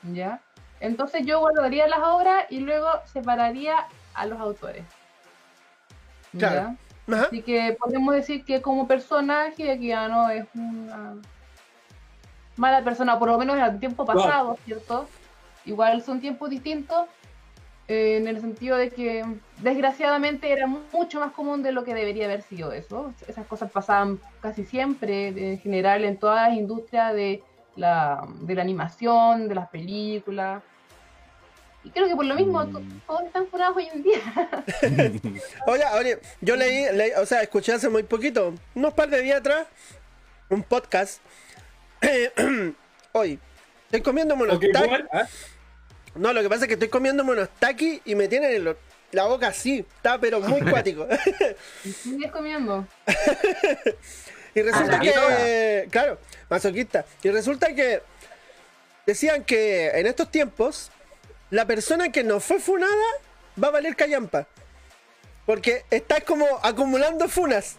¿ya? 0.04 0.42
Entonces 0.80 1.26
yo 1.26 1.40
guardaría 1.40 1.88
las 1.88 2.00
obras 2.00 2.46
y 2.50 2.60
luego 2.60 2.88
separaría 3.06 3.88
a 4.14 4.26
los 4.26 4.40
autores. 4.40 4.84
Claro. 6.38 6.76
Así 7.12 7.42
que 7.42 7.76
podemos 7.80 8.14
decir 8.14 8.46
que 8.46 8.62
como 8.62 8.88
personaje 8.88 9.72
Akiano 9.72 10.30
es 10.30 10.46
una 10.54 11.16
mala 12.56 12.84
persona, 12.84 13.18
por 13.18 13.30
lo 13.30 13.38
menos 13.38 13.58
en 13.58 13.64
el 13.64 13.80
tiempo 13.80 14.06
pasado, 14.06 14.58
¿cierto? 14.66 15.08
Igual 15.66 16.02
son 16.04 16.22
tiempos 16.22 16.50
distintos, 16.50 17.08
eh, 17.88 18.18
en 18.18 18.28
el 18.28 18.40
sentido 18.40 18.78
de 18.78 18.90
que 18.92 19.26
desgraciadamente 19.58 20.52
era 20.52 20.68
mu- 20.68 20.80
mucho 20.94 21.20
más 21.20 21.32
común 21.32 21.64
de 21.64 21.72
lo 21.72 21.84
que 21.84 21.94
debería 21.94 22.26
haber 22.26 22.44
sido 22.44 22.72
eso. 22.72 23.14
Esas 23.28 23.46
cosas 23.48 23.72
pasaban 23.72 24.20
casi 24.42 24.64
siempre, 24.66 25.28
en 25.54 25.60
general 25.60 26.04
en 26.06 26.18
todas 26.18 26.50
las 26.50 26.58
industrias 26.58 27.14
de 27.14 27.42
la, 27.76 28.28
de 28.42 28.56
la 28.56 28.62
animación, 28.62 29.48
de 29.48 29.56
las 29.56 29.70
películas. 29.70 30.62
Y 31.84 31.92
creo 31.92 32.08
que 32.08 32.16
por 32.16 32.26
lo 32.26 32.36
mismo 32.36 32.66
to- 32.68 32.82
todos 33.08 33.22
están 33.24 33.48
funados 33.48 33.78
hoy 33.78 33.88
en 33.94 34.04
día. 34.04 34.20
Oye, 35.66 35.84
oye, 35.98 36.20
yo 36.42 36.56
leí, 36.58 36.86
leí- 36.94 37.14
o 37.18 37.26
sea, 37.26 37.42
escuché 37.42 37.72
hace 37.74 37.88
muy 37.90 38.04
poquito, 38.04 38.54
unos 38.76 38.94
par 38.94 39.10
de 39.10 39.22
días 39.22 39.40
atrás, 39.40 39.66
un 40.50 40.62
podcast. 40.62 41.22
Hoy, 43.14 43.40
estoy 43.90 44.02
comiéndome 44.02 44.44
unos 44.44 44.58
Ok, 44.58 44.66
taquis. 44.72 44.90
bueno, 44.90 45.10
¿ah? 45.12 45.28
No, 46.16 46.34
lo 46.34 46.42
que 46.42 46.50
pasa 46.50 46.64
es 46.64 46.68
que 46.68 46.74
estoy 46.76 46.90
comiéndome 46.90 47.32
unos 47.32 47.50
taquis 47.60 48.02
y 48.06 48.16
me 48.16 48.28
tienen 48.28 48.52
el- 48.54 48.76
la 49.12 49.26
boca 49.26 49.48
así, 49.48 49.80
está 49.98 50.20
pero 50.20 50.40
muy 50.40 50.62
cuático. 50.70 51.08
Y 51.84 51.92
sigues 51.92 52.32
comiendo. 52.32 52.88
Y 54.56 54.64
resulta 54.64 55.00
que, 55.00 55.88
claro, 55.92 56.18
masoquista. 56.50 57.06
Y 57.22 57.30
resulta 57.30 57.74
que 57.76 58.02
decían 59.06 59.44
que 59.44 59.90
en 59.90 60.08
estos 60.08 60.32
tiempos 60.32 60.90
la 61.52 61.66
persona 61.66 62.12
que 62.12 62.24
no 62.24 62.40
fue 62.40 62.60
funada 62.60 62.92
va 63.64 63.68
a 63.68 63.72
valer 63.72 63.96
callampa. 63.96 64.48
Porque 65.46 65.86
estás 65.92 66.24
como 66.24 66.46
acumulando 66.64 67.30
funas. 67.30 67.76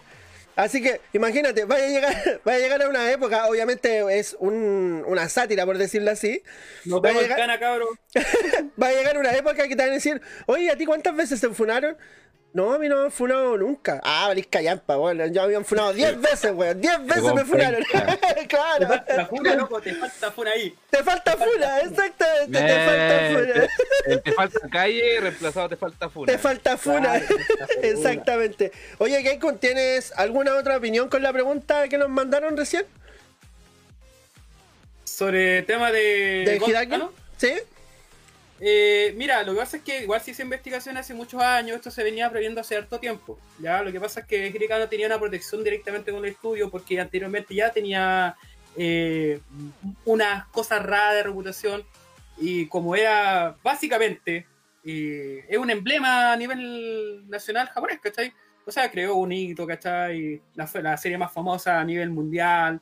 Así 0.56 0.82
que 0.82 1.00
imagínate, 1.12 1.64
vaya 1.64 1.84
a 1.84 1.88
llegar, 1.88 2.40
vaya 2.44 2.58
a, 2.58 2.60
llegar 2.60 2.82
a 2.82 2.88
una 2.88 3.10
época, 3.10 3.46
obviamente 3.46 4.18
es 4.18 4.36
un- 4.40 5.04
una 5.06 5.28
sátira 5.28 5.64
por 5.64 5.78
decirlo 5.78 6.10
así. 6.10 6.42
Nos 6.84 7.00
Va 7.02 7.10
a 7.10 7.12
llegar- 7.12 7.38
cana, 7.38 7.58
cabrón. 7.58 7.88
va 8.82 8.88
a 8.88 8.92
llegar 8.92 9.16
una 9.18 9.32
época 9.34 9.62
que 9.68 9.76
te 9.76 9.82
van 9.82 9.90
a 9.90 9.94
decir, 9.94 10.20
oye, 10.46 10.70
¿a 10.70 10.76
ti 10.76 10.84
cuántas 10.86 11.16
veces 11.16 11.40
te 11.40 11.48
funaron? 11.50 11.96
No, 12.52 12.74
a 12.74 12.78
mí 12.78 12.88
no 12.88 12.96
me 12.96 13.04
han 13.04 13.12
funado 13.12 13.56
nunca. 13.56 14.00
Ah, 14.02 14.26
valís 14.26 14.48
callampa, 14.48 14.96
bueno, 14.96 15.24
ya 15.26 15.42
me 15.42 15.46
habían 15.46 15.64
funado 15.64 15.92
10 15.92 16.20
veces, 16.20 16.52
weón. 16.52 16.80
10 16.80 17.06
veces 17.06 17.34
me 17.34 17.44
funaron. 17.44 17.82
Te 18.34 18.46
claro. 18.48 18.88
falta 18.88 19.16
la 19.16 19.26
funa, 19.26 19.54
loco, 19.54 19.80
te 19.80 19.94
falta 19.94 20.32
funa 20.32 20.50
ahí. 20.50 20.74
Te 20.90 21.04
falta 21.04 21.36
funa, 21.36 21.80
exactamente, 21.80 22.58
te 22.60 22.86
falta 22.86 23.30
funa. 23.30 23.68
te, 24.04 24.16
te 24.18 24.32
falta 24.32 24.68
calle, 24.68 25.20
reemplazado 25.20 25.68
te 25.68 25.76
falta 25.76 26.08
funa. 26.08 26.32
Te 26.32 26.38
falta 26.38 26.76
funa. 26.76 27.22
Exactamente. 27.82 28.72
Oye, 28.98 29.22
Keikun, 29.22 29.58
¿tienes 29.58 30.12
alguna 30.16 30.56
otra 30.56 30.76
opinión 30.76 31.08
con 31.08 31.22
la 31.22 31.32
pregunta 31.32 31.88
que 31.88 31.98
nos 31.98 32.08
mandaron 32.08 32.56
recién? 32.56 32.84
Sobre 35.04 35.58
el 35.58 35.66
tema 35.66 35.92
de. 35.92 36.60
¿De 36.60 36.86
no? 36.98 37.12
¿Sí? 37.36 37.52
Eh, 38.62 39.14
mira, 39.16 39.42
lo 39.42 39.54
que 39.54 39.58
pasa 39.58 39.78
es 39.78 39.82
que 39.82 40.02
igual 40.02 40.20
se 40.20 40.32
hizo 40.32 40.42
investigación 40.42 40.98
hace 40.98 41.14
muchos 41.14 41.42
años, 41.42 41.76
esto 41.76 41.90
se 41.90 42.04
venía 42.04 42.28
previendo 42.28 42.60
hace 42.60 42.76
harto 42.76 43.00
tiempo. 43.00 43.38
Ya, 43.58 43.82
lo 43.82 43.90
que 43.90 43.98
pasa 43.98 44.20
es 44.20 44.26
que 44.26 44.48
Hirika 44.48 44.78
no 44.78 44.88
tenía 44.88 45.06
una 45.06 45.18
protección 45.18 45.64
directamente 45.64 46.12
con 46.12 46.22
el 46.24 46.32
estudio 46.32 46.70
porque 46.70 47.00
anteriormente 47.00 47.54
ya 47.54 47.70
tenía 47.70 48.36
eh, 48.76 49.40
unas 50.04 50.46
cosas 50.48 50.84
raras 50.84 51.14
de 51.14 51.22
reputación 51.22 51.82
y 52.36 52.66
como 52.66 52.94
era 52.94 53.56
básicamente 53.62 54.46
eh, 54.84 55.44
es 55.48 55.58
un 55.58 55.70
emblema 55.70 56.32
a 56.32 56.36
nivel 56.36 57.28
nacional 57.30 57.68
japonés, 57.68 57.98
¿cachai? 58.00 58.32
O 58.66 58.70
sea, 58.70 58.90
creó 58.90 59.16
un 59.16 59.32
hito, 59.32 59.66
¿cachai? 59.66 60.42
La, 60.54 60.68
la 60.82 60.96
serie 60.98 61.16
más 61.16 61.32
famosa 61.32 61.80
a 61.80 61.84
nivel 61.84 62.10
mundial. 62.10 62.80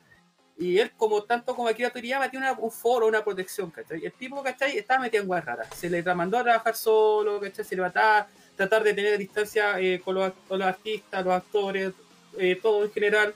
Y 0.61 0.77
él, 0.77 0.91
como 0.97 1.23
tanto 1.23 1.55
como 1.55 1.69
Akira 1.69 1.89
Toriyama, 1.89 2.29
tiene 2.29 2.51
una- 2.51 2.59
un 2.59 2.69
foro, 2.69 3.07
una 3.07 3.23
protección, 3.23 3.71
¿cachai? 3.71 4.03
El 4.05 4.11
tipo, 4.11 4.43
¿cachai? 4.43 4.77
Estaba 4.77 4.99
metido 4.99 5.21
en 5.23 5.27
guas 5.27 5.45
raras. 5.45 5.69
Se 5.73 5.89
le 5.89 6.03
mandó 6.13 6.37
a 6.37 6.43
trabajar 6.43 6.75
solo, 6.75 7.39
¿cachai? 7.39 7.63
Se 7.63 7.75
le 7.77 7.81
mataba, 7.81 8.27
tratar 8.57 8.83
de 8.83 8.93
tener 8.93 9.17
distancia 9.17 9.79
eh, 9.79 10.01
con, 10.03 10.15
los, 10.15 10.33
con 10.49 10.59
los 10.59 10.67
artistas, 10.67 11.23
los 11.23 11.33
actores, 11.33 11.93
eh, 12.37 12.59
todo 12.61 12.83
en 12.83 12.91
general. 12.91 13.33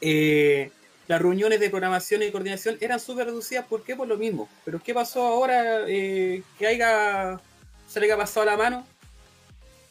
Eh, 0.00 0.72
las 1.06 1.22
reuniones 1.22 1.60
de 1.60 1.70
programación 1.70 2.22
y 2.24 2.30
coordinación 2.32 2.76
eran 2.80 2.98
súper 2.98 3.26
reducidas. 3.26 3.64
¿Por 3.66 3.84
qué? 3.84 3.94
Por 3.94 4.08
lo 4.08 4.16
mismo. 4.16 4.48
Pero 4.64 4.80
¿qué 4.82 4.92
pasó 4.92 5.22
ahora? 5.24 5.86
Que 5.86 6.42
haya, 6.66 7.40
se 7.88 8.00
le 8.00 8.06
haya 8.06 8.16
pasado 8.16 8.46
la 8.46 8.56
mano. 8.56 8.84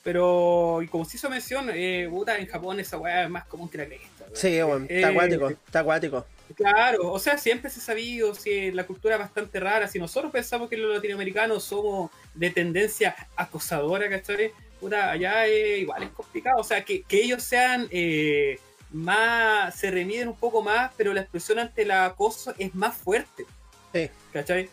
Pero, 0.04 0.82
y 0.82 0.88
como 0.88 1.06
se 1.06 1.18
hizo 1.18 1.30
mención, 1.30 1.70
eh, 1.74 2.08
puta, 2.10 2.38
en 2.38 2.48
Japón 2.48 2.80
esa 2.80 2.98
weá 2.98 3.24
es 3.26 3.30
más 3.30 3.46
común 3.46 3.70
que 3.70 3.78
la 3.78 3.86
cresta. 3.86 4.26
Sí, 4.34 4.62
weón, 4.64 4.88
está 4.90 5.10
acuático, 5.10 5.50
está 5.50 5.80
acuático. 5.80 6.26
Claro, 6.56 7.12
o 7.12 7.20
sea, 7.20 7.38
siempre 7.38 7.70
se 7.70 7.80
ha 7.80 7.84
sabido, 7.84 8.34
si 8.34 8.72
la 8.72 8.86
cultura 8.86 9.16
es 9.16 9.22
bastante 9.22 9.60
rara, 9.60 9.88
si 9.88 10.00
nosotros 10.00 10.32
pensamos 10.32 10.70
que 10.70 10.78
los 10.78 10.94
latinoamericanos 10.96 11.64
somos 11.64 12.12
de 12.34 12.50
tendencia 12.50 13.16
acosadora, 13.36 14.10
¿cachai? 14.10 14.52
Puta, 14.80 15.12
allá 15.12 15.46
eh, 15.48 15.80
igual 15.80 16.04
es 16.04 16.10
complicado, 16.12 16.60
o 16.60 16.64
sea, 16.64 16.84
que, 16.84 17.04
que 17.04 17.22
ellos 17.24 17.44
sean 17.44 17.88
eh, 17.92 18.60
más, 18.92 19.76
se 19.78 19.92
remiden 19.92 20.30
un 20.30 20.38
poco 20.38 20.62
más, 20.62 20.92
pero 20.98 21.14
la 21.14 21.22
expresión 21.22 21.60
ante 21.60 21.84
el 21.84 21.92
acoso 21.92 22.54
es 22.58 22.74
más 22.76 22.96
fuerte, 22.96 23.46
Sí. 23.94 24.10
¿cachai? 24.32 24.70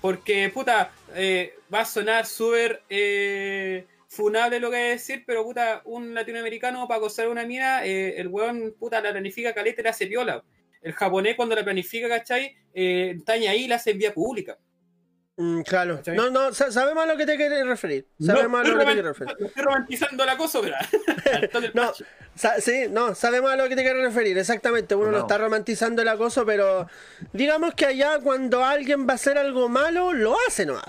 Porque, 0.00 0.50
puta, 0.52 0.90
eh, 1.14 1.54
va 1.72 1.80
a 1.80 1.84
sonar 1.84 2.26
súper 2.26 2.82
eh, 2.90 3.86
funable 4.08 4.58
lo 4.58 4.70
que 4.70 4.76
voy 4.76 4.86
a 4.86 4.90
decir, 4.90 5.22
pero, 5.26 5.44
puta, 5.44 5.80
un 5.84 6.12
latinoamericano 6.14 6.86
para 6.88 6.98
acosar 6.98 7.26
a 7.26 7.30
una 7.30 7.44
mina, 7.46 7.84
eh, 7.84 8.18
el 8.18 8.28
weón, 8.28 8.74
puta, 8.78 9.00
la 9.00 9.12
planifica 9.12 9.54
caleta 9.54 9.80
y 9.80 9.84
la 9.84 9.90
hace 9.90 10.06
piola. 10.06 10.42
El 10.82 10.92
japonés 10.92 11.36
cuando 11.36 11.54
la 11.54 11.64
planifica, 11.64 12.08
¿cachai? 12.08 12.56
Eh, 12.74 13.14
está 13.16 13.34
ahí 13.34 13.46
y 13.64 13.68
la 13.68 13.76
hace 13.76 13.92
en 13.92 13.98
vía 13.98 14.12
pública. 14.12 14.58
Mm, 15.36 15.62
claro. 15.62 16.00
No, 16.14 16.28
no, 16.28 16.52
sa- 16.52 16.70
sabemos 16.70 17.04
a 17.04 17.06
lo 17.06 17.16
que 17.16 17.24
te 17.24 17.36
quieres 17.36 17.64
referir. 17.66 18.06
Sabemos 18.20 18.60
a 18.60 18.62
estoy 18.62 18.72
lo 18.74 18.78
que 18.80 18.84
te 18.84 18.92
quieres 18.92 19.04
referir. 19.18 19.36
no 19.40 19.46
estoy 19.46 19.62
romantizando 19.62 20.22
el 20.24 20.28
acoso, 20.28 20.60
pero... 20.62 20.76
No, 21.74 21.92
sa- 22.34 22.60
sí, 22.60 22.84
no, 22.90 23.14
sabemos 23.14 23.50
a 23.52 23.56
lo 23.56 23.68
que 23.68 23.76
te 23.76 23.82
quieres 23.82 24.02
referir, 24.02 24.36
exactamente. 24.36 24.94
Uno 24.94 25.06
no 25.06 25.12
No. 25.12 25.18
está 25.20 25.38
romantizando 25.38 26.02
el 26.02 26.08
acoso, 26.08 26.44
pero 26.44 26.86
digamos 27.32 27.74
que 27.74 27.86
allá 27.86 28.18
cuando 28.22 28.62
alguien 28.64 29.06
va 29.06 29.12
a 29.12 29.14
hacer 29.14 29.38
algo 29.38 29.68
malo, 29.68 30.12
lo 30.12 30.36
hace 30.48 30.66
nomás. 30.66 30.84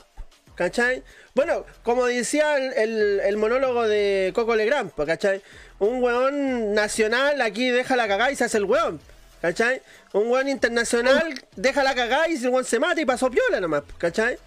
¿Cachai? 0.55 1.03
Bueno, 1.33 1.65
como 1.81 2.05
decía 2.05 2.57
el, 2.57 2.73
el- 2.73 3.19
el 3.21 3.37
monólogo 3.37 3.87
de 3.87 4.31
Coco 4.35 4.55
Legrand, 4.55 4.91
pues, 4.91 5.07
¿cachai? 5.07 5.41
Un 5.79 6.03
weón 6.03 6.73
nacional 6.75 7.41
aquí 7.41 7.69
deja 7.69 7.95
la 7.95 8.07
cagada 8.07 8.31
y 8.31 8.35
se 8.35 8.43
hace 8.43 8.57
el 8.57 8.65
weón. 8.65 8.99
¿Cachai? 9.43 9.81
Un 10.13 10.31
weón 10.31 10.47
internacional 10.47 11.33
deja 11.57 11.83
la 11.83 11.93
cagada 11.93 12.29
y 12.29 12.35
el 12.35 12.47
weón 12.47 12.63
se 12.63 12.79
mata 12.79 13.01
y 13.01 13.05
pasó 13.05 13.29
piola 13.29 13.59
nomás, 13.59 13.83
¿cachai? 13.97 14.37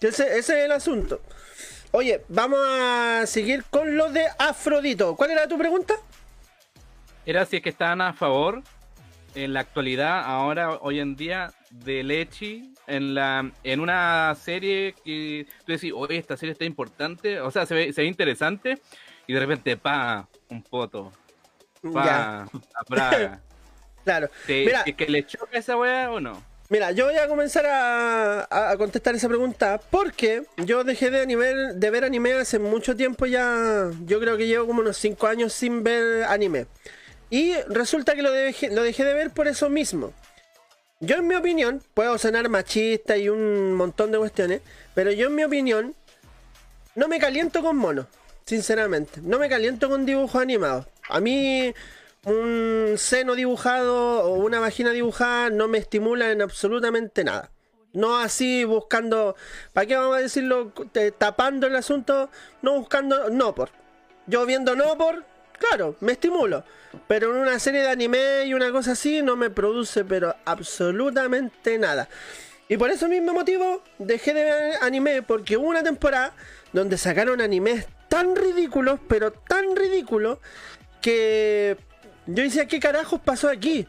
Ese, 0.00 0.38
ese 0.38 0.38
es 0.38 0.64
el 0.64 0.72
asunto. 0.72 1.20
Oye, 1.90 2.24
vamos 2.30 2.58
a 2.66 3.24
seguir 3.26 3.64
con 3.64 3.98
lo 3.98 4.10
de 4.10 4.24
Afrodito. 4.38 5.14
¿Cuál 5.14 5.32
era 5.32 5.46
tu 5.46 5.58
pregunta? 5.58 5.96
Era 7.26 7.44
si 7.44 7.56
es 7.56 7.62
que 7.62 7.68
estaban 7.68 8.00
a 8.00 8.14
favor 8.14 8.62
en 9.34 9.52
la 9.52 9.60
actualidad, 9.60 10.24
ahora, 10.24 10.78
hoy 10.80 11.00
en 11.00 11.16
día, 11.16 11.52
de 11.70 12.02
Lechi 12.02 12.72
en 12.86 13.14
la 13.14 13.52
en 13.62 13.80
una 13.80 14.34
serie 14.36 14.94
que 15.04 15.46
tú 15.66 15.72
decís, 15.72 15.92
oye, 15.94 16.16
esta 16.16 16.38
serie 16.38 16.54
está 16.54 16.64
importante, 16.64 17.42
o 17.42 17.50
sea, 17.50 17.66
se 17.66 17.74
ve, 17.74 17.92
se 17.92 18.00
ve 18.00 18.08
interesante, 18.08 18.80
y 19.26 19.34
de 19.34 19.40
repente, 19.40 19.76
pa, 19.76 20.26
un 20.48 20.62
poto, 20.62 21.12
pa, 21.92 22.44
a 22.44 22.84
Praga. 22.86 23.42
Claro. 24.06 24.30
¿Te, 24.46 24.64
Mira, 24.64 24.84
¿Es 24.86 24.94
que 24.94 25.06
le 25.08 25.26
choca 25.26 25.58
esa 25.58 25.76
weá 25.76 26.12
o 26.12 26.20
no? 26.20 26.40
Mira, 26.68 26.92
yo 26.92 27.06
voy 27.06 27.16
a 27.16 27.26
comenzar 27.26 27.66
a 27.66 28.74
contestar 28.78 29.16
esa 29.16 29.26
pregunta 29.26 29.80
porque 29.90 30.44
yo 30.58 30.84
dejé 30.84 31.10
de, 31.10 31.22
anime, 31.22 31.46
de 31.74 31.90
ver 31.90 32.04
anime 32.04 32.34
hace 32.34 32.60
mucho 32.60 32.94
tiempo 32.94 33.26
ya. 33.26 33.90
Yo 34.04 34.20
creo 34.20 34.36
que 34.36 34.46
llevo 34.46 34.68
como 34.68 34.80
unos 34.80 34.96
5 34.96 35.26
años 35.26 35.52
sin 35.52 35.82
ver 35.82 36.22
anime. 36.22 36.66
Y 37.30 37.54
resulta 37.68 38.14
que 38.14 38.22
lo 38.22 38.30
dejé, 38.30 38.70
lo 38.70 38.84
dejé 38.84 39.04
de 39.04 39.14
ver 39.14 39.30
por 39.30 39.48
eso 39.48 39.68
mismo. 39.68 40.12
Yo 41.00 41.16
en 41.16 41.26
mi 41.26 41.34
opinión, 41.34 41.82
puedo 41.92 42.16
sonar 42.16 42.48
machista 42.48 43.16
y 43.16 43.28
un 43.28 43.74
montón 43.74 44.12
de 44.12 44.18
cuestiones, 44.18 44.60
pero 44.94 45.10
yo 45.10 45.26
en 45.26 45.34
mi 45.34 45.42
opinión 45.42 45.96
no 46.94 47.08
me 47.08 47.18
caliento 47.18 47.60
con 47.60 47.76
monos, 47.76 48.06
sinceramente. 48.44 49.20
No 49.20 49.40
me 49.40 49.48
caliento 49.48 49.88
con 49.88 50.06
dibujos 50.06 50.40
animados. 50.40 50.86
A 51.08 51.18
mí 51.18 51.74
un 52.26 52.94
seno 52.98 53.36
dibujado 53.36 54.24
o 54.24 54.34
una 54.34 54.58
vagina 54.58 54.90
dibujada 54.90 55.48
no 55.48 55.68
me 55.68 55.78
estimula 55.78 56.32
en 56.32 56.42
absolutamente 56.42 57.22
nada. 57.22 57.52
No 57.92 58.18
así 58.18 58.64
buscando, 58.64 59.36
¿para 59.72 59.86
qué 59.86 59.96
vamos 59.96 60.16
a 60.16 60.20
decirlo? 60.20 60.72
Tapando 61.18 61.68
el 61.68 61.76
asunto, 61.76 62.28
no 62.62 62.74
buscando 62.74 63.30
no 63.30 63.54
por. 63.54 63.70
Yo 64.26 64.44
viendo 64.44 64.74
no 64.74 64.98
por, 64.98 65.24
claro, 65.58 65.94
me 66.00 66.12
estimulo. 66.12 66.64
Pero 67.06 67.30
en 67.30 67.42
una 67.42 67.60
serie 67.60 67.82
de 67.82 67.90
anime 67.90 68.44
y 68.44 68.54
una 68.54 68.72
cosa 68.72 68.92
así 68.92 69.22
no 69.22 69.36
me 69.36 69.48
produce 69.48 70.04
pero 70.04 70.34
absolutamente 70.44 71.78
nada. 71.78 72.08
Y 72.68 72.76
por 72.76 72.90
ese 72.90 73.06
mismo 73.06 73.34
motivo 73.34 73.82
dejé 73.98 74.34
de 74.34 74.42
ver 74.42 74.74
anime 74.82 75.22
porque 75.22 75.56
hubo 75.56 75.68
una 75.68 75.84
temporada 75.84 76.34
donde 76.72 76.98
sacaron 76.98 77.40
animes 77.40 77.86
tan 78.08 78.34
ridículos, 78.34 78.98
pero 79.06 79.30
tan 79.30 79.76
ridículos, 79.76 80.38
que 81.00 81.76
yo 82.26 82.42
decía, 82.42 82.66
¿qué 82.66 82.80
carajos 82.80 83.20
pasó 83.20 83.48
aquí? 83.48 83.86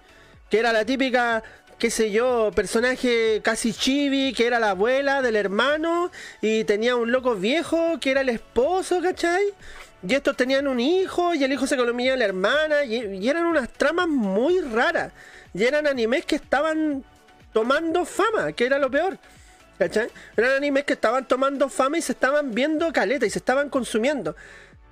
Que 0.49 0.59
era 0.59 0.71
la 0.71 0.85
típica, 0.85 1.43
qué 1.77 1.89
sé 1.89 2.11
yo, 2.11 2.51
personaje 2.55 3.41
casi 3.43 3.73
chibi, 3.73 4.33
que 4.33 4.45
era 4.45 4.59
la 4.59 4.71
abuela 4.71 5.21
del 5.21 5.35
hermano, 5.35 6.11
y 6.41 6.63
tenía 6.63 6.95
un 6.95 7.11
loco 7.11 7.35
viejo, 7.35 7.99
que 7.99 8.11
era 8.11 8.21
el 8.21 8.29
esposo, 8.29 9.01
¿cachai? 9.01 9.43
Y 10.07 10.13
estos 10.13 10.37
tenían 10.37 10.67
un 10.67 10.79
hijo, 10.79 11.33
y 11.33 11.43
el 11.43 11.51
hijo 11.51 11.65
se 11.65 11.75
comía 11.75 12.13
a 12.13 12.17
la 12.17 12.25
hermana, 12.25 12.83
y, 12.83 13.27
eran 13.27 13.45
unas 13.45 13.69
tramas 13.69 14.07
muy 14.07 14.61
raras. 14.61 15.11
Y 15.53 15.63
eran 15.63 15.87
animes 15.87 16.25
que 16.25 16.35
estaban 16.35 17.03
tomando 17.51 18.05
fama, 18.05 18.51
que 18.53 18.65
era 18.65 18.77
lo 18.77 18.91
peor. 18.91 19.17
¿Cachai? 19.79 20.09
Eran 20.35 20.51
animes 20.51 20.85
que 20.85 20.93
estaban 20.93 21.27
tomando 21.27 21.69
fama 21.69 21.97
y 21.99 22.01
se 22.01 22.11
estaban 22.11 22.53
viendo 22.53 22.91
caleta 22.91 23.25
y 23.25 23.29
se 23.29 23.39
estaban 23.39 23.69
consumiendo. 23.69 24.35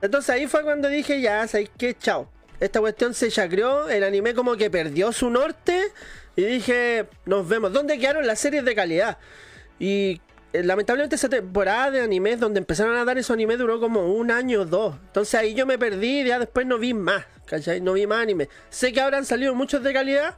Entonces 0.01 0.29
ahí 0.29 0.47
fue 0.47 0.63
cuando 0.63 0.87
dije, 0.89 1.21
ya, 1.21 1.47
¿sabes 1.47 1.69
qué? 1.77 1.95
Chao. 1.95 2.29
Esta 2.59 2.79
cuestión 2.79 3.13
se 3.13 3.29
chacreó, 3.29 3.89
el 3.89 4.03
anime 4.03 4.33
como 4.33 4.55
que 4.55 4.69
perdió 4.69 5.11
su 5.11 5.29
norte 5.29 5.91
y 6.35 6.43
dije, 6.43 7.07
nos 7.25 7.47
vemos. 7.47 7.73
¿Dónde 7.73 7.97
quedaron 7.97 8.25
las 8.25 8.39
series 8.39 8.63
de 8.63 8.75
calidad? 8.75 9.17
Y 9.79 10.21
eh, 10.53 10.63
lamentablemente 10.63 11.15
esa 11.15 11.27
temporada 11.27 11.91
de 11.91 12.01
animes 12.01 12.39
donde 12.39 12.59
empezaron 12.59 12.95
a 12.95 13.03
dar 13.03 13.17
esos 13.17 13.33
animes 13.33 13.57
duró 13.57 13.79
como 13.79 14.13
un 14.13 14.31
año 14.31 14.61
o 14.61 14.65
dos. 14.65 14.95
Entonces 15.07 15.35
ahí 15.35 15.53
yo 15.53 15.65
me 15.65 15.77
perdí 15.77 16.21
y 16.21 16.23
ya 16.25 16.39
después 16.39 16.65
no 16.65 16.77
vi 16.77 16.93
más, 16.93 17.25
¿cachai? 17.45 17.81
No 17.81 17.93
vi 17.93 18.07
más 18.07 18.19
anime. 18.19 18.47
Sé 18.69 18.93
que 18.93 19.01
ahora 19.01 19.17
han 19.17 19.25
salido 19.25 19.53
muchos 19.53 19.83
de 19.83 19.91
calidad, 19.91 20.35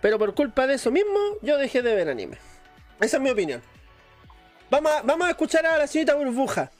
pero 0.00 0.18
por 0.18 0.34
culpa 0.34 0.66
de 0.66 0.74
eso 0.74 0.90
mismo 0.90 1.18
yo 1.42 1.58
dejé 1.58 1.82
de 1.82 1.94
ver 1.94 2.08
anime. 2.08 2.38
Esa 3.00 3.18
es 3.18 3.22
mi 3.22 3.30
opinión. 3.30 3.62
Vamos 4.68 4.90
a, 4.90 5.02
vamos 5.02 5.28
a 5.28 5.30
escuchar 5.30 5.64
a 5.66 5.78
la 5.78 5.86
señorita 5.86 6.14
Burbuja. 6.14 6.70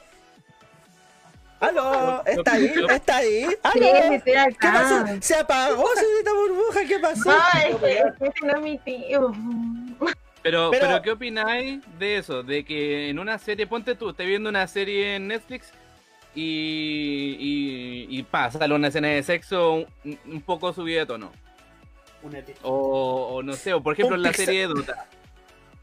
¡Aló! 1.63 2.23
¿Está 2.27 2.53
ahí? 2.55 2.73
¿Está 2.91 3.17
ahí? 3.19 3.45
¡Aló! 3.63 3.73
Sí, 3.75 4.15
estoy 4.15 4.33
acá. 4.35 4.51
¿Qué 4.61 4.69
pasó? 4.69 5.07
¿Se 5.21 5.35
apagó, 5.37 5.85
señorita 5.95 6.33
Burbuja? 6.35 6.81
¿Qué 6.87 6.99
pasó? 6.99 7.31
Ay, 7.53 7.75
que 7.81 7.99
ese 8.27 8.47
no 8.47 8.57
es 8.57 8.63
mi 8.63 8.79
tío. 8.79 9.33
Pero, 10.43 10.71
Pero- 10.71 10.71
pero, 10.73 11.03
¿qué 11.03 11.11
opináis 11.13 11.81
de 11.99 12.17
eso? 12.19 12.43
De 12.43 12.65
que 12.65 13.09
en 13.11 13.19
una 13.21 13.39
serie, 13.39 13.67
ponte 13.69 13.95
tú, 13.95 14.11
estés 14.11 14.27
viendo 14.27 14.49
una 14.51 14.67
serie 14.67 15.15
en 15.17 15.29
Netflix 15.29 15.71
y, 16.35 17.37
y, 18.11 18.19
y 18.19 18.23
pa, 18.25 18.51
sale 18.51 18.75
una 18.75 18.89
escena 18.89 19.09
de 19.09 19.23
sexo 19.23 19.73
un, 20.05 20.19
un 20.27 20.41
poco 20.43 20.73
subida 20.73 21.01
de 21.01 21.07
tono. 21.07 21.31
O, 22.63 23.35
o 23.37 23.43
no 23.43 23.53
sé, 23.55 23.73
o 23.75 23.83
por 23.83 23.95
ejemplo 23.95 24.17
Un 24.17 24.23
la 24.23 24.33
serie 24.33 24.61
de 24.61 24.67
Dota. 24.75 25.07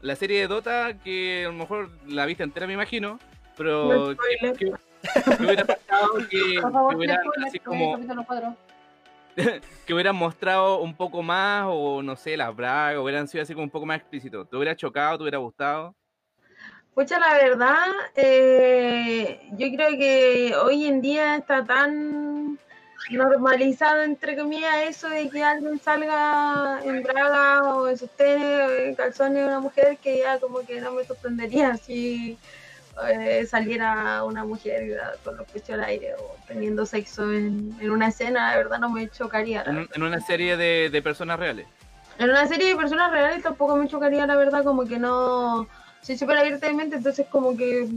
La 0.02 0.16
serie 0.16 0.40
de 0.40 0.46
Dota, 0.46 0.94
que 1.02 1.44
a 1.46 1.48
lo 1.48 1.54
mejor 1.54 1.90
la 2.06 2.24
viste 2.26 2.42
entera, 2.42 2.66
me 2.66 2.72
imagino, 2.74 3.18
pero 3.56 4.12
No 4.12 4.16
que, 4.16 4.52
que- 4.58 4.72
que 5.02 5.42
hubiera 5.44 5.64
pasado 5.64 6.08
que, 6.28 6.58
Por 6.60 6.72
favor, 6.72 6.90
que 6.90 6.96
hubieran 6.96 7.18
así 7.18 7.58
después, 7.58 7.62
como 7.64 7.98
que 9.86 9.94
hubieran 9.94 10.16
mostrado 10.16 10.80
un 10.80 10.94
poco 10.94 11.22
más, 11.22 11.66
o 11.68 12.02
no 12.02 12.16
sé, 12.16 12.36
las 12.36 12.54
bragas, 12.54 13.00
hubieran 13.00 13.28
sido 13.28 13.42
así 13.42 13.54
como 13.54 13.64
un 13.64 13.70
poco 13.70 13.86
más 13.86 13.98
explícito. 13.98 14.44
¿Te 14.44 14.56
hubiera 14.56 14.76
chocado, 14.76 15.16
te 15.16 15.22
hubiera 15.22 15.38
gustado? 15.38 15.94
Pucha, 16.94 17.18
la 17.18 17.34
verdad, 17.34 17.86
eh, 18.16 19.40
yo 19.52 19.68
creo 19.74 19.90
que 19.90 20.54
hoy 20.56 20.86
en 20.86 21.00
día 21.00 21.36
está 21.36 21.64
tan 21.64 22.58
normalizado, 23.10 24.02
entre 24.02 24.36
comillas, 24.36 24.82
eso 24.88 25.08
de 25.08 25.30
que 25.30 25.42
alguien 25.42 25.80
salga 25.80 26.80
en 26.84 27.02
braga 27.02 27.74
o 27.74 27.88
en 27.88 27.96
sostén 27.96 28.42
o 28.42 28.70
en 28.70 28.94
calzones 28.94 29.38
de 29.38 29.44
una 29.46 29.60
mujer 29.60 29.98
que 29.98 30.18
ya 30.18 30.38
como 30.38 30.60
que 30.60 30.80
no 30.80 30.92
me 30.92 31.04
sorprendería 31.04 31.76
si 31.76 32.36
eh, 33.12 33.46
saliera 33.46 34.22
una 34.24 34.44
mujer 34.44 35.00
con 35.24 35.36
los 35.36 35.46
pechos 35.50 35.70
al 35.70 35.84
aire 35.84 36.14
o 36.14 36.36
teniendo 36.46 36.84
sexo 36.86 37.24
en, 37.32 37.74
en 37.80 37.90
una 37.90 38.08
escena, 38.08 38.50
la 38.50 38.56
verdad 38.58 38.78
no 38.78 38.90
me 38.90 39.08
chocaría. 39.08 39.62
En, 39.66 39.78
un- 39.78 39.88
en 39.92 40.02
una 40.02 40.20
serie 40.20 40.56
de, 40.56 40.90
de 40.90 41.02
personas 41.02 41.38
reales. 41.38 41.66
en 42.18 42.30
una 42.30 42.46
serie 42.46 42.68
de 42.70 42.76
personas 42.76 43.10
reales 43.10 43.42
tampoco 43.42 43.76
me 43.76 43.88
chocaría, 43.88 44.26
la 44.26 44.36
verdad, 44.36 44.62
como 44.64 44.84
que 44.86 44.98
no. 44.98 45.66
Soy 46.02 46.16
súper 46.18 46.38
abierta 46.38 46.66
de 46.66 46.72
mente, 46.74 46.96
entonces, 46.96 47.26
como 47.30 47.56
que 47.56 47.88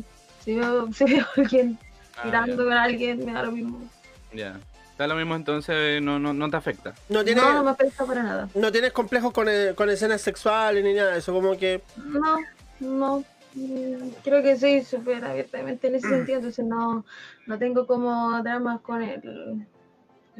si 0.43 0.55
veo, 0.55 0.87
si 0.93 1.05
veo 1.05 1.23
a 1.25 1.29
alguien 1.41 1.77
Ah, 2.15 2.21
tirando 2.23 2.63
con 2.63 2.73
alguien, 2.73 3.25
me 3.25 3.33
da 3.33 3.41
lo 3.43 3.51
mismo. 3.51 3.81
Ya. 4.33 4.59
Está 4.91 5.07
lo 5.07 5.15
mismo 5.15 5.35
entonces, 5.35 5.99
no, 6.03 6.19
no, 6.19 6.31
no 6.33 6.49
te 6.51 6.55
afecta. 6.57 6.93
No 7.09 7.23
tienes, 7.23 7.43
No, 7.43 7.51
no 7.53 7.63
me 7.63 7.71
afecta 7.71 8.05
para 8.05 8.21
nada. 8.21 8.47
no 8.53 8.71
tienes 8.71 8.91
complejos 8.93 9.33
con, 9.33 9.49
eh, 9.49 9.73
con 9.75 9.89
escenas 9.89 10.21
sexuales 10.21 10.83
ni 10.83 10.93
nada 10.93 11.15
eso, 11.17 11.33
como 11.33 11.57
que... 11.57 11.81
No, 11.97 12.37
no. 12.79 13.23
Mm, 13.55 14.09
Creo 14.23 14.41
que 14.43 14.57
soy 14.57 14.83
súper 14.83 15.23
abierta 15.23 15.57
de 15.57 15.63
mente 15.63 15.87
en 15.87 15.95
ese 15.95 16.09
sentido, 16.09 16.37
entonces 16.39 16.65
no, 16.65 17.05
no 17.45 17.57
tengo 17.57 17.85
como 17.87 18.41
dramas 18.43 18.81
con 18.81 19.01
el, 19.01 19.65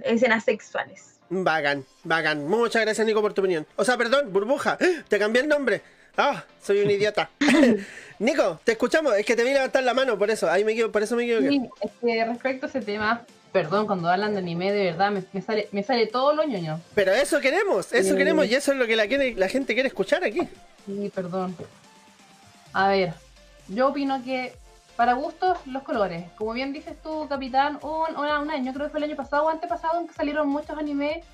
escenas 0.03 0.44
sexuales. 0.44 1.19
Bacán, 1.30 1.84
bacán. 2.03 2.48
Muchas 2.48 2.84
gracias, 2.84 3.06
Nico, 3.07 3.22
por 3.22 3.34
tu 3.34 3.41
opinión. 3.41 3.65
O 3.76 3.84
sea, 3.85 3.98
perdón, 3.98 4.31
burbuja. 4.31 4.77
Te 5.07 5.18
cambié 5.18 5.41
el 5.41 5.48
nombre. 5.48 5.81
Ah, 6.15 6.44
soy 6.61 6.81
un 6.81 6.91
idiota. 6.91 7.30
Nico, 8.19 8.60
te 8.64 8.73
escuchamos. 8.73 9.15
Es 9.15 9.26
que 9.26 9.35
te 9.35 9.44
vi 9.44 9.52
levantar 9.52 9.84
la 9.84 9.94
mano, 9.94 10.18
por 10.18 10.30
eso. 10.30 10.49
Ahí 10.49 10.64
me 10.64 10.73
equivo- 10.73 10.91
por 10.91 11.02
eso 11.02 11.15
me 11.15 11.23
equivoqué. 11.23 11.49
Sí, 11.49 11.69
es 11.81 11.91
que 12.02 12.26
respecto 12.26 12.65
a 12.68 12.69
ese 12.69 12.81
tema, 12.81 13.26
perdón, 13.52 13.88
cuando 13.88 14.10
hablan 14.10 14.34
de 14.34 14.40
anime, 14.40 14.72
de 14.72 14.84
verdad, 14.91 15.11
me, 15.11 15.23
me 15.34 15.41
sale, 15.41 15.69
me 15.72 15.81
sale 15.81 16.06
todo 16.07 16.35
lo 16.35 16.44
ñoño. 16.44 16.80
Pero 16.94 17.14
eso 17.14 17.40
queremos, 17.40 17.91
eso 17.94 18.11
Sí. 18.11 18.18
queremos 18.18 18.45
y 18.45 18.53
eso 18.53 18.73
es 18.73 18.77
lo 18.77 18.85
que 18.85 18.95
la, 18.95 19.07
quiere- 19.07 19.34
la 19.35 19.48
gente 19.48 19.73
quiere 19.73 19.88
escuchar 19.88 20.23
aquí. 20.23 20.48
Sí, 20.85 21.11
perdón. 21.15 21.56
A 22.74 22.88
ver, 22.88 23.14
yo 23.68 23.90
opino 23.90 24.24
que 24.24 24.54
para 24.95 25.14
gustos 25.14 25.58
los 25.66 25.84
colores. 25.84 26.26
Como 26.38 26.54
bien 26.54 26.74
dices 26.74 26.95
tú, 27.02 27.28
Capitán, 27.28 27.80
un, 27.82 28.16
un 28.16 28.52
año, 28.52 28.74
creo 28.74 28.88
que 28.88 28.91
fue 28.91 29.00
el 29.00 29.06
año 29.06 29.16
pasado 29.16 29.45
o 29.45 29.50
antepasado, 29.50 30.00
en 30.00 30.08
que 30.08 30.14
salieron 30.14 30.50
muchos 30.50 30.78
animes 30.78 31.26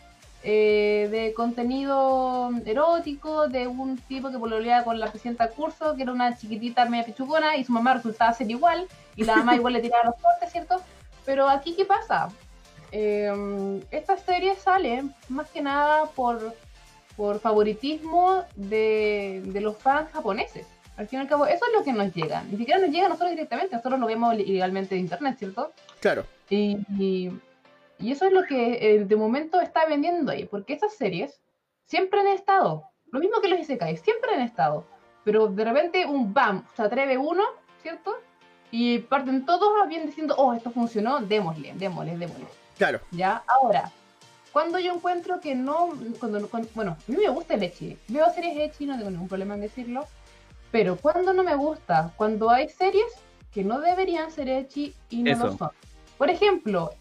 eh, 0.43 1.07
de 1.11 1.33
contenido 1.33 2.49
erótico, 2.65 3.47
de 3.47 3.67
un 3.67 3.97
tipo 3.97 4.31
que 4.31 4.39
pololeaba 4.39 4.85
con 4.85 4.99
la 4.99 5.11
presidenta 5.11 5.49
curso, 5.49 5.95
que 5.95 6.03
era 6.03 6.11
una 6.11 6.37
chiquitita 6.37 6.85
media 6.85 7.05
pichugona, 7.05 7.57
y 7.57 7.63
su 7.63 7.71
mamá 7.71 7.95
resultaba 7.95 8.33
ser 8.33 8.49
igual, 8.49 8.87
y 9.15 9.23
la 9.23 9.37
mamá 9.37 9.55
igual 9.57 9.73
le 9.73 9.81
tiraba 9.81 10.05
los 10.05 10.15
cortes, 10.15 10.51
¿cierto? 10.51 10.81
Pero 11.25 11.49
aquí, 11.49 11.73
¿qué 11.75 11.85
pasa? 11.85 12.29
Eh, 12.91 13.81
estas 13.91 14.21
series 14.21 14.57
salen 14.59 15.13
más 15.27 15.49
que 15.49 15.61
nada 15.61 16.05
por 16.15 16.55
por 17.15 17.41
favoritismo 17.41 18.45
de, 18.55 19.41
de 19.43 19.59
los 19.59 19.75
fans 19.77 20.09
japoneses. 20.13 20.65
Al 20.99 21.07
fin 21.07 21.19
y 21.19 21.21
al 21.21 21.29
cabo, 21.29 21.45
eso 21.45 21.65
es 21.65 21.73
lo 21.77 21.83
que 21.85 21.93
nos 21.93 22.13
llega. 22.13 22.43
Ni 22.43 22.57
siquiera 22.57 22.77
nos 22.81 22.89
llega 22.89 23.05
a 23.05 23.09
nosotros 23.09 23.31
directamente, 23.31 23.73
nosotros 23.73 23.97
lo 24.01 24.05
vemos 24.05 24.33
ilegalmente 24.35 24.95
de 24.95 25.01
internet, 25.01 25.37
¿cierto? 25.39 25.71
Claro. 26.01 26.25
Y, 26.49 26.77
y, 26.99 27.31
y 27.99 28.11
eso 28.11 28.25
es 28.25 28.33
lo 28.33 28.43
que 28.43 28.79
eh, 28.95 29.05
de 29.05 29.15
momento 29.15 29.61
está 29.61 29.85
vendiendo 29.85 30.29
ahí, 30.33 30.43
porque 30.43 30.73
esas 30.73 30.93
series 30.93 31.39
siempre 31.85 32.19
han 32.19 32.27
estado, 32.27 32.83
lo 33.11 33.19
mismo 33.21 33.39
que 33.39 33.47
los 33.47 33.59
Isekai, 33.61 33.95
siempre 33.95 34.33
han 34.33 34.41
estado, 34.41 34.85
pero 35.23 35.47
de 35.47 35.63
repente 35.63 36.05
un 36.05 36.33
BAM, 36.33 36.65
se 36.75 36.81
atreve 36.83 37.17
uno, 37.17 37.43
¿cierto? 37.81 38.15
Y 38.69 38.99
parten 38.99 39.45
todos 39.45 39.87
bien 39.87 40.05
diciendo, 40.05 40.35
oh, 40.37 40.53
esto 40.53 40.69
funcionó, 40.69 41.21
démosle, 41.21 41.71
démosle, 41.75 42.17
démosle. 42.17 42.45
Claro. 42.77 42.99
Ya, 43.11 43.41
ahora, 43.47 43.89
cuando 44.51 44.79
yo 44.79 44.93
encuentro 44.93 45.39
que 45.39 45.55
no, 45.55 45.91
cuando, 46.19 46.45
cuando- 46.49 46.67
bueno, 46.75 46.91
a 46.91 47.11
mí 47.11 47.17
me 47.17 47.29
gusta 47.29 47.53
el 47.53 47.63
Echi, 47.63 47.97
veo 48.09 48.29
series 48.33 48.57
Echi, 48.57 48.85
no 48.85 48.97
tengo 48.97 49.09
ningún 49.11 49.29
problema 49.29 49.53
en 49.55 49.61
decirlo, 49.61 50.05
pero 50.71 50.97
cuando 50.97 51.33
no 51.33 51.43
me 51.43 51.55
gusta, 51.55 52.11
cuando 52.15 52.49
hay 52.49 52.69
series 52.69 53.11
que 53.51 53.63
no 53.63 53.79
deberían 53.79 54.31
ser 54.31 54.49
Echi 54.49 54.93
y 55.09 55.23
no 55.23 55.35
lo 55.35 55.57
son. 55.57 55.71
Por 56.17 56.29
ejemplo, 56.29 56.93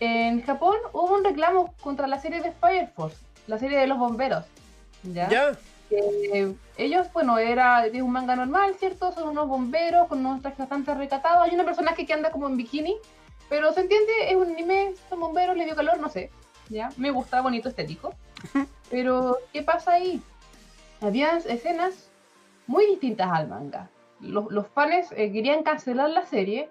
en 0.00 0.42
Japón 0.42 0.76
hubo 0.92 1.14
un 1.14 1.24
reclamo 1.24 1.74
contra 1.80 2.06
la 2.06 2.20
serie 2.20 2.40
de 2.40 2.52
Fire 2.52 2.88
Force, 2.94 3.16
la 3.46 3.58
serie 3.58 3.78
de 3.78 3.86
los 3.86 3.98
bomberos, 3.98 4.44
¿ya? 5.02 5.28
Ya. 5.28 5.52
Eh, 5.90 6.52
ellos, 6.76 7.06
bueno, 7.12 7.38
era 7.38 7.86
es 7.86 8.02
un 8.02 8.10
manga 8.10 8.34
normal, 8.34 8.74
¿cierto? 8.78 9.12
Son 9.12 9.28
unos 9.28 9.46
bomberos 9.46 10.08
con 10.08 10.24
unos 10.24 10.40
trajes 10.40 10.58
bastante 10.58 10.94
recatados. 10.94 11.44
Hay 11.44 11.54
una 11.54 11.64
personaje 11.64 12.04
que 12.06 12.12
anda 12.12 12.32
como 12.32 12.48
en 12.48 12.56
bikini, 12.56 12.96
pero 13.48 13.72
se 13.72 13.82
entiende, 13.82 14.12
es 14.28 14.34
un 14.34 14.50
anime, 14.50 14.94
son 15.08 15.20
bomberos, 15.20 15.56
le 15.56 15.66
dio 15.66 15.76
calor, 15.76 16.00
no 16.00 16.08
sé. 16.08 16.30
¿ya? 16.68 16.90
Me 16.96 17.10
gusta, 17.10 17.40
bonito, 17.40 17.68
estético. 17.68 18.14
Pero, 18.90 19.38
¿qué 19.52 19.62
pasa 19.62 19.92
ahí? 19.92 20.22
Había 21.00 21.38
escenas 21.38 22.10
muy 22.66 22.86
distintas 22.86 23.30
al 23.30 23.48
manga. 23.48 23.90
Los, 24.20 24.50
los 24.50 24.66
fans 24.68 25.12
eh, 25.12 25.32
querían 25.32 25.62
cancelar 25.62 26.10
la 26.10 26.24
serie 26.26 26.68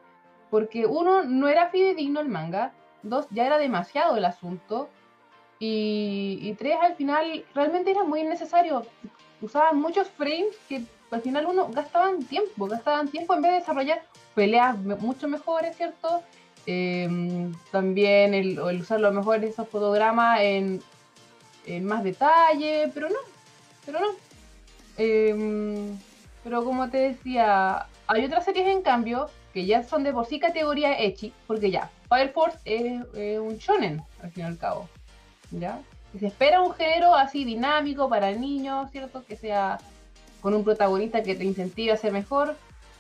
porque, 0.50 0.86
uno, 0.86 1.24
no 1.24 1.48
era 1.48 1.70
fidedigno 1.70 2.20
el 2.20 2.30
manga, 2.30 2.74
dos, 3.02 3.26
ya 3.32 3.46
era 3.46 3.58
demasiado 3.58 4.18
el 4.18 4.26
asunto, 4.26 4.90
y, 5.66 6.54
tres, 6.60 6.76
al 6.82 6.96
final, 6.96 7.46
realmente 7.56 7.92
era 7.92 8.04
muy 8.04 8.20
innecesario. 8.20 8.86
Usaban 9.42 9.80
muchos 9.80 10.10
frames 10.10 10.58
que 10.68 10.84
al 11.10 11.22
final 11.22 11.46
uno 11.46 11.70
gastaban 11.70 12.24
tiempo, 12.26 12.68
gastaban 12.68 13.08
tiempo 13.08 13.34
en 13.34 13.44
vez 13.44 13.52
de 13.54 13.60
desarrollar 13.60 14.04
peleas 14.36 14.78
mucho 14.78 15.30
mejores, 15.30 15.78
¿cierto? 15.78 16.22
Eh, 16.66 17.50
también 17.72 18.34
el, 18.34 18.60
el 18.60 18.82
usar 18.82 19.00
lo 19.00 19.12
mejor 19.14 19.40
de 19.40 19.48
esos 19.48 19.68
fotogramas 19.70 20.42
en 20.42 20.82
más 21.86 22.04
detalle, 22.04 22.92
pero 22.94 23.08
no, 23.10 23.20
pero 23.86 24.02
no. 24.02 24.33
Eh, 24.98 25.94
pero 26.44 26.64
como 26.64 26.90
te 26.90 26.98
decía, 26.98 27.88
hay 28.08 28.26
otras 28.26 28.46
series 28.46 28.68
en 28.68 28.82
cambio 28.82 29.30
que 29.54 29.66
ya 29.66 29.84
son 29.84 30.04
de 30.04 30.12
por 30.12 30.26
sí 30.26 30.40
categoría 30.40 31.00
Echi, 31.00 31.34
porque 31.48 31.72
ya, 31.72 31.90
Fire 32.10 32.32
Force 32.32 32.58
es 32.66 33.40
un 33.40 33.58
shonen, 33.58 34.02
al 34.22 34.32
fin 34.32 34.44
y 34.44 34.48
al 34.48 34.58
cabo. 34.58 34.90
¿Ya? 35.52 35.80
Y 36.14 36.20
se 36.20 36.28
espera 36.28 36.62
un 36.62 36.74
género 36.74 37.16
así 37.16 37.46
dinámico 37.46 38.10
para 38.10 38.32
niños, 38.32 38.92
¿cierto? 38.92 39.24
Que 39.26 39.36
sea 39.36 39.80
con 40.42 40.54
un 40.54 40.64
protagonista 40.64 41.24
que 41.24 41.36
te 41.36 41.44
incentive 41.44 41.92
a 41.92 41.98
ser 41.98 42.12
mejor. 42.12 42.56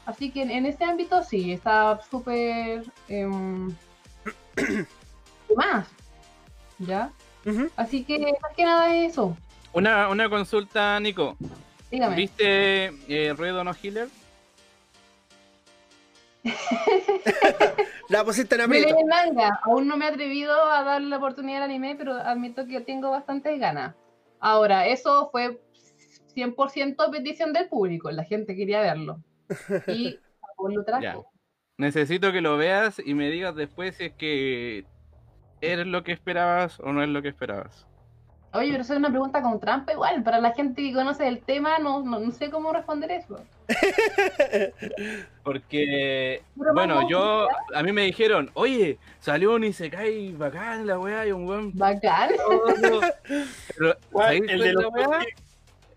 Así 0.06 0.32
que 0.32 0.44
en, 0.44 0.52
en 0.52 0.66
ese 0.66 0.84
ámbito 0.84 1.24
sí, 1.24 1.52
está 1.52 2.00
súper... 2.10 2.86
em, 3.08 3.76
más. 5.56 5.88
¿Ya? 6.80 7.12
Así 7.76 8.04
que 8.04 8.20
más 8.42 8.54
que 8.56 8.64
nada 8.64 8.96
es 8.96 9.12
eso. 9.12 9.36
Una, 9.74 10.10
una 10.10 10.30
consulta, 10.30 11.00
Nico. 11.00 11.36
Dígame. 11.94 12.16
¿Viste 12.16 12.92
eh, 13.08 13.34
Ruedo 13.38 13.64
No 13.64 13.72
Healer? 13.72 14.08
La 18.10 18.26
pusiste 18.26 18.56
en 18.56 18.68
Me 18.68 18.80
leí 18.80 18.90
aprieto. 18.90 19.00
el 19.00 19.06
manga, 19.06 19.60
aún 19.64 19.88
no 19.88 19.96
me 19.96 20.06
he 20.06 20.08
atrevido 20.08 20.56
a 20.72 20.84
darle 20.84 21.10
la 21.10 21.18
oportunidad 21.18 21.62
al 21.62 21.70
anime, 21.70 21.96
pero 21.96 22.14
admito 22.16 22.66
que 22.66 22.82
tengo 22.82 23.12
bastantes 23.12 23.60
ganas. 23.60 23.94
Ahora, 24.40 24.88
eso 24.88 25.30
fue 25.32 25.62
100% 26.36 27.12
petición 27.12 27.54
del 27.54 27.70
público, 27.70 28.10
la 28.10 28.24
gente 28.24 28.56
quería 28.56 28.82
verlo. 28.82 29.20
Y 29.86 30.18
lo 30.68 30.84
trajo. 30.84 31.04
Ya. 31.04 31.18
Necesito 31.78 32.32
que 32.32 32.42
lo 32.42 32.58
veas 32.58 33.00
y 33.06 33.14
me 33.14 33.30
digas 33.30 33.54
después 33.56 33.98
si 33.98 34.06
es 34.06 34.14
que 34.14 34.86
eres 35.62 35.86
lo 35.86 36.04
que 36.04 36.12
esperabas 36.12 36.80
o 36.80 36.92
no 36.92 37.04
es 37.04 37.10
lo 37.10 37.22
que 37.22 37.30
esperabas. 37.30 37.86
Oye, 38.54 38.70
pero 38.70 38.84
eso 38.84 38.94
es 38.94 39.00
una 39.00 39.10
pregunta 39.10 39.42
con 39.42 39.60
trampa 39.60 39.94
igual, 39.94 40.22
para 40.22 40.40
la 40.40 40.52
gente 40.52 40.82
que 40.84 40.94
conoce 40.94 41.28
el 41.28 41.40
tema, 41.42 41.80
no, 41.80 42.04
no, 42.04 42.20
no 42.20 42.32
sé 42.32 42.52
cómo 42.52 42.72
responder 42.72 43.10
eso. 43.12 43.40
Porque, 45.44 46.42
Pero 46.58 46.74
bueno, 46.74 47.10
yo, 47.10 47.48
a 47.74 47.84
mí 47.84 47.92
me 47.92 48.04
dijeron, 48.04 48.52
oye, 48.54 49.00
salió 49.20 49.56
un 49.56 49.64
Isekai 49.64 50.34
bacán 50.34 50.86
la 50.86 51.00
weá 51.00 51.26
y 51.28 51.32
un 51.32 51.48
weón. 51.48 51.72
Bacán. 51.74 52.30
Pero, 53.76 53.98
¿Cuál? 54.12 54.26
¿sabéis 54.26 54.42
¿El 54.44 54.48
cuál 54.48 54.60
de 54.60 54.70
es 54.70 54.76
la 54.76 54.88
weá? 54.90 55.20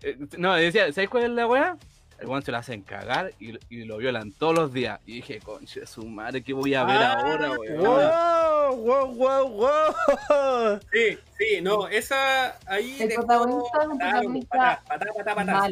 Eh, 0.01 0.17
No, 0.37 0.53
decía, 0.55 0.91
¿sabéis 0.91 1.09
cuál 1.09 1.23
es 1.23 1.29
la 1.29 1.47
weá? 1.47 1.77
El 2.19 2.27
weón 2.27 2.41
se 2.41 2.51
lo 2.51 2.57
hacen 2.57 2.81
cagar 2.81 3.31
y, 3.39 3.57
y 3.69 3.83
lo 3.85 3.97
violan 3.97 4.31
todos 4.31 4.55
los 4.55 4.73
días. 4.73 4.99
Y 5.05 5.15
dije, 5.15 5.39
conche 5.39 5.85
su 5.85 6.03
madre, 6.05 6.41
¿qué 6.43 6.51
voy 6.53 6.73
a 6.73 6.83
ver 6.83 6.97
Ah, 6.97 7.13
ahora, 7.13 7.51
weón? 7.51 7.77
Wow, 7.83 8.75
wow, 8.77 9.13
wow, 9.13 9.49
wow. 9.49 10.79
Sí, 10.91 11.17
sí, 11.37 11.61
no, 11.61 11.87
esa 11.87 12.57
ahí 12.65 12.97
El 12.99 13.09
dejó 13.09 13.25
protagonista 13.25 13.81
es 13.83 13.87
un 13.87 13.97
patá, 13.99 14.11
protagonista 14.11 14.83
patá, 14.87 15.05
patá, 15.15 15.35
patá, 15.35 15.69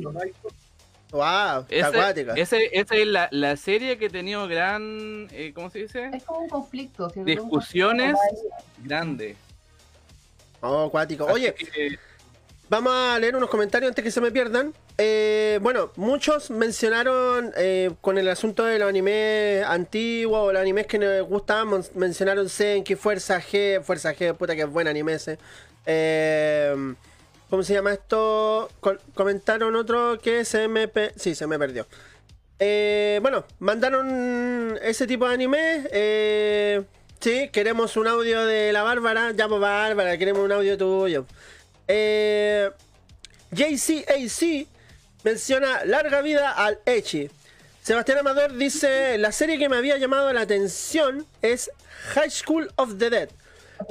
Wow, 1.12 1.66
está 1.70 1.76
Ese- 1.90 1.98
acuática. 2.00 2.34
ese- 2.34 2.70
Esa 2.80 2.96
es 2.96 3.08
la, 3.08 3.28
la 3.32 3.56
serie 3.58 3.98
que 3.98 4.08
ha 4.08 4.10
tenido 4.10 4.48
gran, 4.48 5.28
eh, 5.32 5.52
¿cómo 5.56 5.70
se 5.70 5.80
dice? 5.80 6.10
Es 6.14 6.24
como 6.24 6.40
un 6.42 6.50
conflicto, 6.50 7.10
¿cierto? 7.10 7.30
Discusiones 7.32 8.18
grandes. 8.84 9.38
Oh, 10.62 10.88
acuático. 10.88 11.26
Oye, 11.26 11.54
vamos 12.70 12.94
a 12.94 13.18
leer 13.20 13.36
unos 13.36 13.50
comentarios 13.50 13.90
antes 13.90 14.04
que 14.04 14.12
se 14.12 14.22
me 14.22 14.32
pierdan. 14.32 14.74
Eh, 14.98 15.60
bueno, 15.62 15.92
muchos 15.96 16.50
mencionaron 16.50 17.52
eh, 17.58 17.92
con 18.02 18.18
el 18.18 18.28
asunto 18.30 18.66
de 18.66 18.80
los 18.80 18.88
animes 18.90 19.64
antiguos 19.66 20.40
o 20.40 20.54
los 20.54 20.62
animes 20.62 20.88
que 20.88 21.00
nos 21.00 21.28
gustaban, 21.28 21.84
mencionaron 21.96 22.50
Senki, 22.50 22.96
Fuerza 22.96 23.42
G, 23.42 23.82
Fuerza 23.82 24.14
G, 24.14 24.34
puta 24.36 24.56
que 24.56 24.62
es 24.62 24.70
buen 24.70 24.88
anime 24.88 25.14
ese. 25.14 25.38
Eh, 25.86 26.76
¿Cómo 27.50 27.64
se 27.64 27.74
llama 27.74 27.94
esto? 27.94 28.70
Co- 28.80 28.98
comentaron 29.14 29.76
otro 29.76 30.18
que 30.20 30.46
se 30.46 30.68
me... 30.68 30.90
sí, 31.16 31.36
se 31.36 31.46
me 31.48 31.60
perdió. 31.60 31.86
Eh, 32.58 33.20
bueno, 33.22 33.46
mandaron 33.60 34.80
ese 34.82 35.06
tipo 35.08 35.28
de 35.28 35.34
anime. 35.34 36.86
Sí, 37.20 37.50
queremos 37.52 37.98
un 37.98 38.08
audio 38.08 38.46
de 38.46 38.72
la 38.72 38.84
Bárbara. 38.84 39.32
Ya, 39.32 39.48
pues 39.48 39.60
Bárbara, 39.62 40.18
queremos 40.18 40.44
un 40.44 40.52
audio 40.52 40.78
tuyo. 40.78 41.26
Eh, 41.88 42.70
JCAC 43.52 44.68
menciona 45.24 45.86
larga 45.86 46.22
vida 46.22 46.52
al 46.52 46.80
Echi. 46.86 47.30
Sebastián 47.82 48.20
Amador 48.20 48.54
dice: 48.54 49.18
La 49.18 49.32
serie 49.32 49.58
que 49.58 49.70
me 49.70 49.78
había 49.78 49.98
llamado 49.98 50.32
la 50.34 50.42
atención 50.42 51.26
es 51.42 51.70
High 52.14 52.32
School 52.32 52.72
of 52.76 52.98
the 52.98 53.10
Dead. 53.10 53.30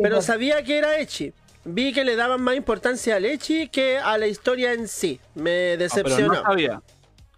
Pero 0.03 0.23
sabía 0.23 0.63
que 0.63 0.79
era 0.79 0.99
Echi. 0.99 1.33
Vi 1.67 1.93
que 1.93 2.05
le 2.05 2.17
daban 2.17 2.41
más 2.43 2.57
importancia 2.57 3.17
al 3.17 3.25
Echi 3.25 3.69
que 3.69 3.99
a 3.99 4.19
la 4.19 4.27
historia 4.27 4.73
en 4.73 4.89
sí. 4.89 5.21
Me 5.35 5.77
decepcionó. 5.77 6.29
pero 6.31 6.43
no 6.43 6.49
sabía. 6.51 6.83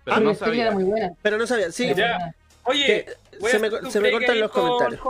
Pero 0.04 0.16
Ah, 0.16 0.20
no 0.20 0.26
la 0.26 0.32
historia 0.32 0.52
sabía. 0.52 0.62
era 0.64 0.74
muy 0.74 0.84
buena. 0.84 1.12
Pero 1.22 1.36
no 1.38 1.46
sabía, 1.46 1.72
sí. 1.72 1.92
Ya. 1.94 2.34
Oye, 2.64 3.06
se 3.50 3.58
me- 3.58 3.70
se 3.90 4.10
cortan 4.10 4.40
los 4.40 4.50
comentarios. 4.50 5.00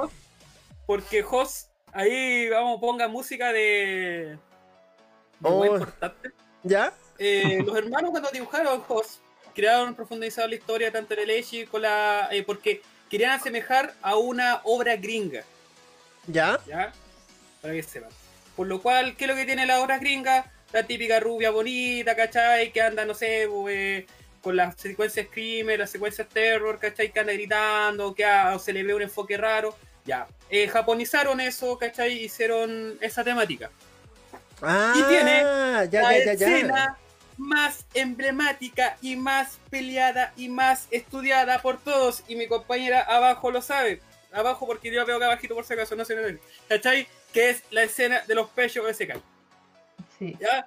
Porque 0.87 1.23
Jos, 1.23 1.69
ahí 1.93 2.49
vamos, 2.51 2.81
ponga 2.81 3.09
música 3.09 3.53
de. 3.53 4.39
Oh. 5.43 5.59
muy 5.59 5.69
importante. 5.69 6.31
¿Ya? 6.63 6.93
Eh, 7.19 7.63
los 7.65 7.77
hermanos 7.77 8.11
cuando 8.11 8.31
dibujaron 8.31 8.81
Jos 8.81 9.21
crearon 9.55 9.95
profundizar 9.95 10.49
la 10.49 10.55
historia 10.55 10.93
tanto 10.93 11.15
en 11.15 11.21
el 11.21 11.31
Echi 11.31 11.65
con 11.67 11.83
la. 11.83 12.29
eh, 12.31 12.43
porque 12.43 12.83
querían 13.09 13.33
asemejar 13.33 13.95
a 14.03 14.17
una 14.17 14.61
obra 14.65 14.97
gringa. 14.97 15.43
¿Ya? 16.27 16.59
¿Ya? 16.67 16.93
Para 17.63 17.75
que 17.75 17.83
sepan. 17.83 18.11
Por 18.55 18.67
lo 18.67 18.81
cual, 18.83 19.17
¿qué 19.17 19.25
es 19.25 19.31
lo 19.31 19.37
que 19.37 19.45
tiene 19.45 19.67
la 19.67 19.81
obra 19.81 19.99
gringa? 19.99 20.51
La 20.73 20.83
típica 20.83 21.21
rubia 21.21 21.51
bonita, 21.51 22.17
¿cachai? 22.17 22.73
Que 22.73 22.83
anda, 22.83 23.05
no 23.05 23.15
sé, 23.15 23.49
eh, 23.69 24.07
con 24.43 24.57
las 24.57 24.75
secuencias 24.77 25.27
screamer, 25.27 25.79
las 25.79 25.91
secuencias 25.91 26.29
terror, 26.29 26.79
¿cachai? 26.79 27.13
Que 27.13 27.21
anda 27.21 27.33
gritando, 27.33 28.15
que 28.15 28.25
se 28.59 28.73
le 28.73 28.83
ve 28.83 28.95
un 28.95 29.03
enfoque 29.03 29.37
raro. 29.37 29.77
Ya. 30.05 30.27
Eh, 30.51 30.69
japonizaron 30.69 31.41
eso, 31.41 31.79
¿cachai? 31.79 32.25
Hicieron 32.25 32.99
esa 33.01 33.23
temática. 33.23 33.71
Ah, 34.63 34.95
y 34.97 35.03
tiene 35.03 35.43
ya, 35.91 36.03
la 36.03 36.19
ya, 36.19 36.25
ya, 36.25 36.25
ya. 36.25 36.33
escena 36.33 36.99
más 37.37 37.85
emblemática 37.95 38.97
y 39.03 39.17
más 39.17 39.59
peleada 39.71 40.33
y 40.37 40.49
más 40.49 40.89
estudiada 40.91 41.61
por 41.61 41.79
todos. 41.79 42.23
Y 42.29 42.37
mi 42.37 42.47
compañera 42.47 43.01
abajo 43.03 43.51
lo 43.51 43.63
sabe. 43.63 44.01
Abajo 44.33 44.67
porque 44.67 44.91
yo 44.91 44.99
la 44.99 45.05
veo 45.05 45.17
acá 45.17 45.27
abajito 45.27 45.55
por 45.55 45.65
si 45.65 45.75
acaso, 45.75 45.97
no 45.97 46.05
se 46.05 46.15
me 46.15 46.23
ve. 46.23 46.41
¿Cachai? 46.69 47.07
Que 47.33 47.51
es 47.51 47.63
la 47.71 47.83
escena 47.83 48.23
de 48.27 48.35
los 48.35 48.49
pechos 48.51 48.85
de 48.85 48.91
ese 48.93 49.09
Sí. 50.19 50.37
¿Ya? 50.41 50.67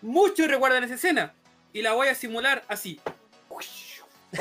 Muchos 0.00 0.48
recuerdan 0.48 0.84
esa 0.84 0.94
escena. 0.94 1.34
Y 1.72 1.82
la 1.82 1.92
voy 1.92 2.08
a 2.08 2.14
simular 2.14 2.64
así. 2.68 3.00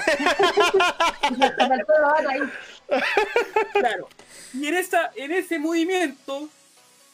Claro. 3.74 4.10
Y 4.54 4.68
en, 4.68 4.76
esa, 4.76 5.12
en 5.16 5.32
ese 5.32 5.60
movimiento 5.60 6.50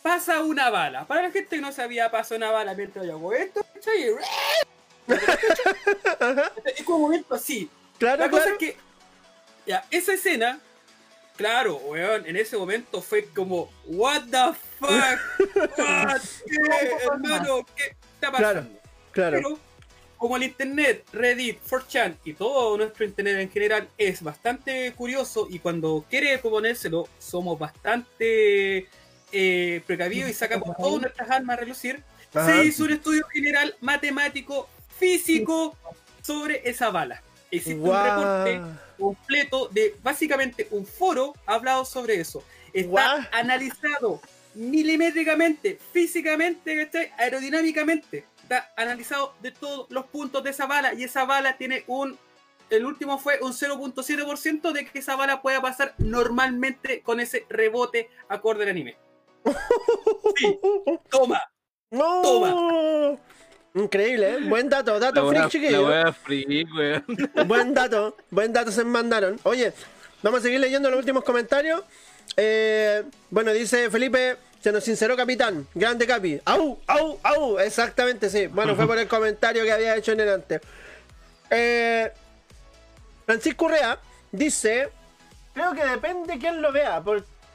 pasa 0.06 0.44
una 0.44 0.70
bala. 0.70 1.08
Para 1.08 1.24
la 1.24 1.32
gente 1.32 1.56
que 1.56 1.62
no 1.64 1.72
sabía, 1.72 2.12
pasa 2.12 2.36
una 2.36 2.52
bala 2.52 2.76
mientras 2.76 3.08
yo 3.08 3.14
hago 3.14 3.34
esto. 3.34 3.66
¿cachai? 3.74 4.12
es 6.78 6.84
como 6.84 6.98
un 6.98 7.02
movimiento 7.06 7.34
así. 7.34 7.68
Claro, 7.98 8.22
la 8.22 8.30
cosa 8.30 8.44
claro. 8.44 8.58
es 8.60 8.60
que 8.60 8.78
ya, 9.66 9.84
esa 9.90 10.14
escena, 10.14 10.60
claro, 11.36 11.78
weón, 11.78 12.24
en 12.28 12.36
ese 12.36 12.56
momento 12.56 13.02
fue 13.02 13.26
como, 13.26 13.74
what 13.86 14.22
the 14.30 14.54
fuck, 14.80 15.70
what, 15.80 16.22
¿Qué, 16.46 17.06
hermano, 17.12 17.66
¿qué 17.76 17.96
está 18.14 18.32
pasando? 18.32 18.62
Claro, 18.62 18.78
claro. 19.12 19.38
Pero 19.38 19.60
como 20.18 20.38
el 20.38 20.44
internet, 20.44 21.04
Reddit, 21.14 21.60
4chan 21.68 22.18
y 22.24 22.34
todo 22.34 22.78
nuestro 22.78 23.06
internet 23.06 23.40
en 23.40 23.50
general 23.50 23.90
es 23.98 24.22
bastante 24.22 24.94
curioso 24.96 25.48
y 25.50 25.58
cuando 25.58 26.06
quiere 26.08 26.38
proponérselo 26.38 27.10
somos 27.18 27.58
bastante 27.58 28.88
eh, 29.38 29.82
precavidos 29.86 30.30
y 30.30 30.34
sacamos 30.34 30.78
todas 30.78 31.02
nuestras 31.02 31.30
almas 31.30 31.58
a 31.58 31.60
relucir, 31.60 32.02
Ajá. 32.34 32.46
se 32.46 32.66
hizo 32.66 32.86
un 32.86 32.94
estudio 32.94 33.26
general 33.34 33.76
matemático, 33.82 34.70
físico 34.98 35.78
sobre 36.22 36.62
esa 36.64 36.90
bala. 36.90 37.22
Existe 37.52 37.76
un 37.76 37.82
Guau. 37.82 38.46
reporte 38.46 38.62
completo 38.98 39.68
de 39.74 39.94
básicamente 40.02 40.70
un 40.72 40.86
foro 40.86 41.34
hablado 41.46 41.84
sobre 41.84 42.16
eso. 42.18 42.46
Está 42.72 43.30
analizado 43.34 44.22
milimétricamente, 44.54 45.80
físicamente, 45.92 47.12
aerodinámicamente. 47.18 48.24
Está 48.42 48.72
analizado 48.78 49.36
de 49.42 49.52
todos 49.52 49.88
los 49.90 50.06
puntos 50.06 50.46
de 50.46 50.52
esa 50.52 50.66
bala 50.66 50.94
y 50.94 51.04
esa 51.04 51.26
bala 51.26 51.58
tiene 51.58 51.84
un... 51.88 52.18
El 52.70 52.86
último 52.86 53.20
fue 53.20 53.40
un 53.42 53.52
0.7% 53.52 54.72
de 54.72 54.86
que 54.86 55.00
esa 55.00 55.18
bala 55.18 55.42
pueda 55.42 55.62
pasar 55.62 55.94
normalmente 55.98 57.02
con 57.02 57.20
ese 57.20 57.46
rebote 57.50 58.10
acorde 58.30 58.64
al 58.64 58.70
anime. 58.70 58.96
Sí, 60.38 60.60
toma. 61.10 61.42
No. 61.92 62.22
Toma. 62.22 63.18
Increíble, 63.76 64.34
¿eh? 64.36 64.38
Buen 64.48 64.70
dato, 64.70 64.94
La 64.94 65.00
dato 65.00 65.30
freak, 65.30 65.50
chiquillo. 65.50 66.14
freak, 66.14 66.68
weón. 66.74 67.06
Buen 67.46 67.74
dato, 67.74 68.16
buen 68.32 68.54
dato 68.54 68.72
se 68.72 68.84
mandaron. 68.86 69.40
Oye, 69.44 69.74
vamos 70.24 70.40
a 70.40 70.44
seguir 70.44 70.60
leyendo 70.60 70.90
los 70.90 71.00
últimos 71.00 71.24
comentarios. 71.24 71.82
Eh, 72.38 73.04
bueno, 73.30 73.52
dice 73.52 73.90
Felipe, 73.90 74.38
se 74.62 74.72
nos 74.72 74.84
sinceró 74.84 75.16
capitán. 75.18 75.68
Grande 75.74 76.08
capi. 76.08 76.40
¡Au! 76.46 76.80
¡Au! 76.88 77.20
¡Au! 77.22 77.60
Exactamente, 77.60 78.30
sí. 78.30 78.48
Bueno, 78.48 78.76
fue 78.76 78.88
por 78.88 78.98
el 78.98 79.08
comentario 79.08 79.64
que 79.64 79.72
había 79.72 79.96
hecho 79.96 80.14
en 80.14 80.20
el 80.22 80.30
antes. 80.30 80.62
Eh, 81.50 82.12
Francisco 83.26 83.66
Urrea 83.66 84.00
dice 84.32 84.90
creo 85.54 85.74
que 85.74 85.86
depende 85.86 86.38
quién 86.40 86.62
lo 86.62 86.72
vea. 86.72 87.02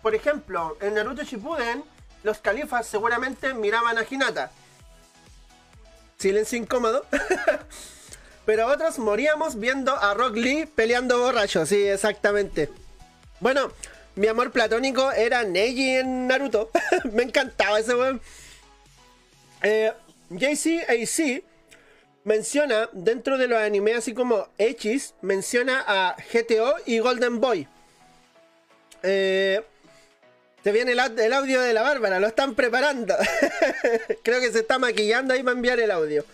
Por 0.03 0.15
ejemplo, 0.15 0.77
en 0.81 0.95
Naruto 0.95 1.23
Shippuden, 1.23 1.85
los 2.23 2.39
califas 2.39 2.87
seguramente 2.87 3.55
miraban 3.55 3.99
a 3.99 4.07
Hinata. 4.09 4.51
Silencio 6.19 6.59
incómodo. 6.59 7.07
Pero 8.47 8.67
otros 8.67 8.99
moríamos 8.99 9.59
viendo 9.59 9.95
a 9.95 10.15
Rock 10.15 10.37
Lee 10.37 10.67
peleando 10.67 11.19
borracho, 11.19 11.67
sí, 11.67 11.83
exactamente. 11.87 12.71
Bueno, 13.39 13.73
mi 14.17 14.27
amor 14.27 14.51
platónico 14.51 15.13
era 15.13 15.45
Neji 15.45 15.97
en 15.97 16.27
Naruto. 16.27 16.71
Me 17.13 17.23
encantaba 17.23 17.79
ese 17.79 17.95
weón. 17.95 18.21
Eh, 19.63 19.93
JCAC 20.31 21.45
menciona 22.25 22.89
dentro 22.93 23.39
de 23.39 23.49
los 23.49 23.59
animes 23.59 23.97
así 23.97 24.15
como 24.15 24.49
H's, 24.59 25.15
menciona 25.23 25.85
a 25.87 26.17
GTO 26.33 26.75
y 26.87 26.99
Golden 26.99 27.41
Boy. 27.41 27.67
Eh, 29.03 29.63
se 30.62 30.73
viene 30.73 30.93
el, 30.93 30.99
au- 31.01 31.19
el 31.19 31.32
audio 31.32 31.61
de 31.61 31.73
la 31.73 31.82
Bárbara, 31.82 32.20
lo 32.20 32.27
están 32.27 32.55
preparando. 32.55 33.15
Creo 34.23 34.41
que 34.41 34.53
se 34.53 34.61
está 34.61 34.78
maquillando 34.78 35.35
ahí 35.35 35.43
para 35.43 35.57
enviar 35.57 35.81
el 35.81 35.91
audio. 35.91 36.24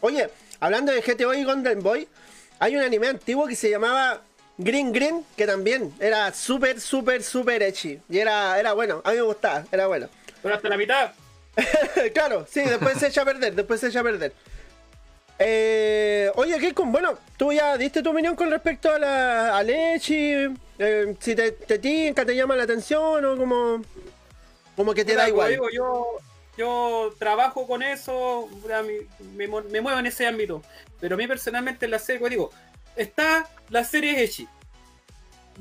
Oye, 0.00 0.28
hablando 0.60 0.92
de 0.92 1.00
GTO 1.00 1.34
y 1.34 1.44
Golden 1.44 1.82
Boy, 1.82 2.08
hay 2.58 2.76
un 2.76 2.82
anime 2.82 3.08
antiguo 3.08 3.46
que 3.46 3.56
se 3.56 3.70
llamaba 3.70 4.22
Green 4.58 4.92
Green, 4.92 5.24
que 5.36 5.46
también 5.46 5.92
era 6.00 6.32
súper, 6.32 6.80
súper, 6.80 7.22
súper 7.22 7.62
ecchi. 7.62 8.00
Y 8.08 8.18
era, 8.18 8.58
era 8.58 8.72
bueno, 8.72 9.02
a 9.04 9.10
mí 9.10 9.16
me 9.16 9.22
gustaba, 9.22 9.64
era 9.70 9.86
bueno. 9.86 10.08
Pero 10.42 10.54
hasta 10.54 10.68
la 10.68 10.76
mitad. 10.76 11.12
claro, 12.14 12.46
sí, 12.50 12.60
después 12.60 12.98
se 12.98 13.06
echa 13.08 13.22
a 13.22 13.24
perder, 13.24 13.54
después 13.54 13.80
se 13.80 13.88
echa 13.88 14.00
a 14.00 14.04
perder. 14.04 14.32
Eh, 15.38 16.30
oye, 16.36 16.58
Keikun, 16.58 16.90
bueno, 16.90 17.18
tú 17.36 17.52
ya 17.52 17.76
diste 17.76 18.02
tu 18.02 18.10
opinión 18.10 18.34
con 18.34 18.50
respecto 18.50 18.90
a 18.90 18.98
la 18.98 19.56
a 19.58 19.62
Lechi. 19.62 20.32
eh, 20.78 21.14
si 21.20 21.34
te, 21.34 21.52
te 21.52 21.78
tinca, 21.78 22.24
te 22.24 22.34
llama 22.34 22.56
la 22.56 22.62
atención 22.62 23.24
o 23.24 23.36
como, 23.36 23.82
como 24.74 24.94
que 24.94 25.04
te 25.04 25.14
da 25.14 25.28
igual. 25.28 25.50
digo, 25.50 25.68
yo, 25.70 26.16
yo 26.56 27.14
trabajo 27.18 27.66
con 27.66 27.82
eso, 27.82 28.48
me 29.34 29.46
muevo 29.48 29.98
en 29.98 30.06
ese 30.06 30.26
ámbito. 30.26 30.62
Pero 31.00 31.14
a 31.14 31.18
mí 31.18 31.26
personalmente 31.26 31.84
en 31.84 31.90
la 31.90 31.98
serie, 31.98 32.18
como 32.18 32.30
digo, 32.30 32.50
está 32.96 33.48
la 33.68 33.84
serie 33.84 34.22
Echi. 34.22 34.48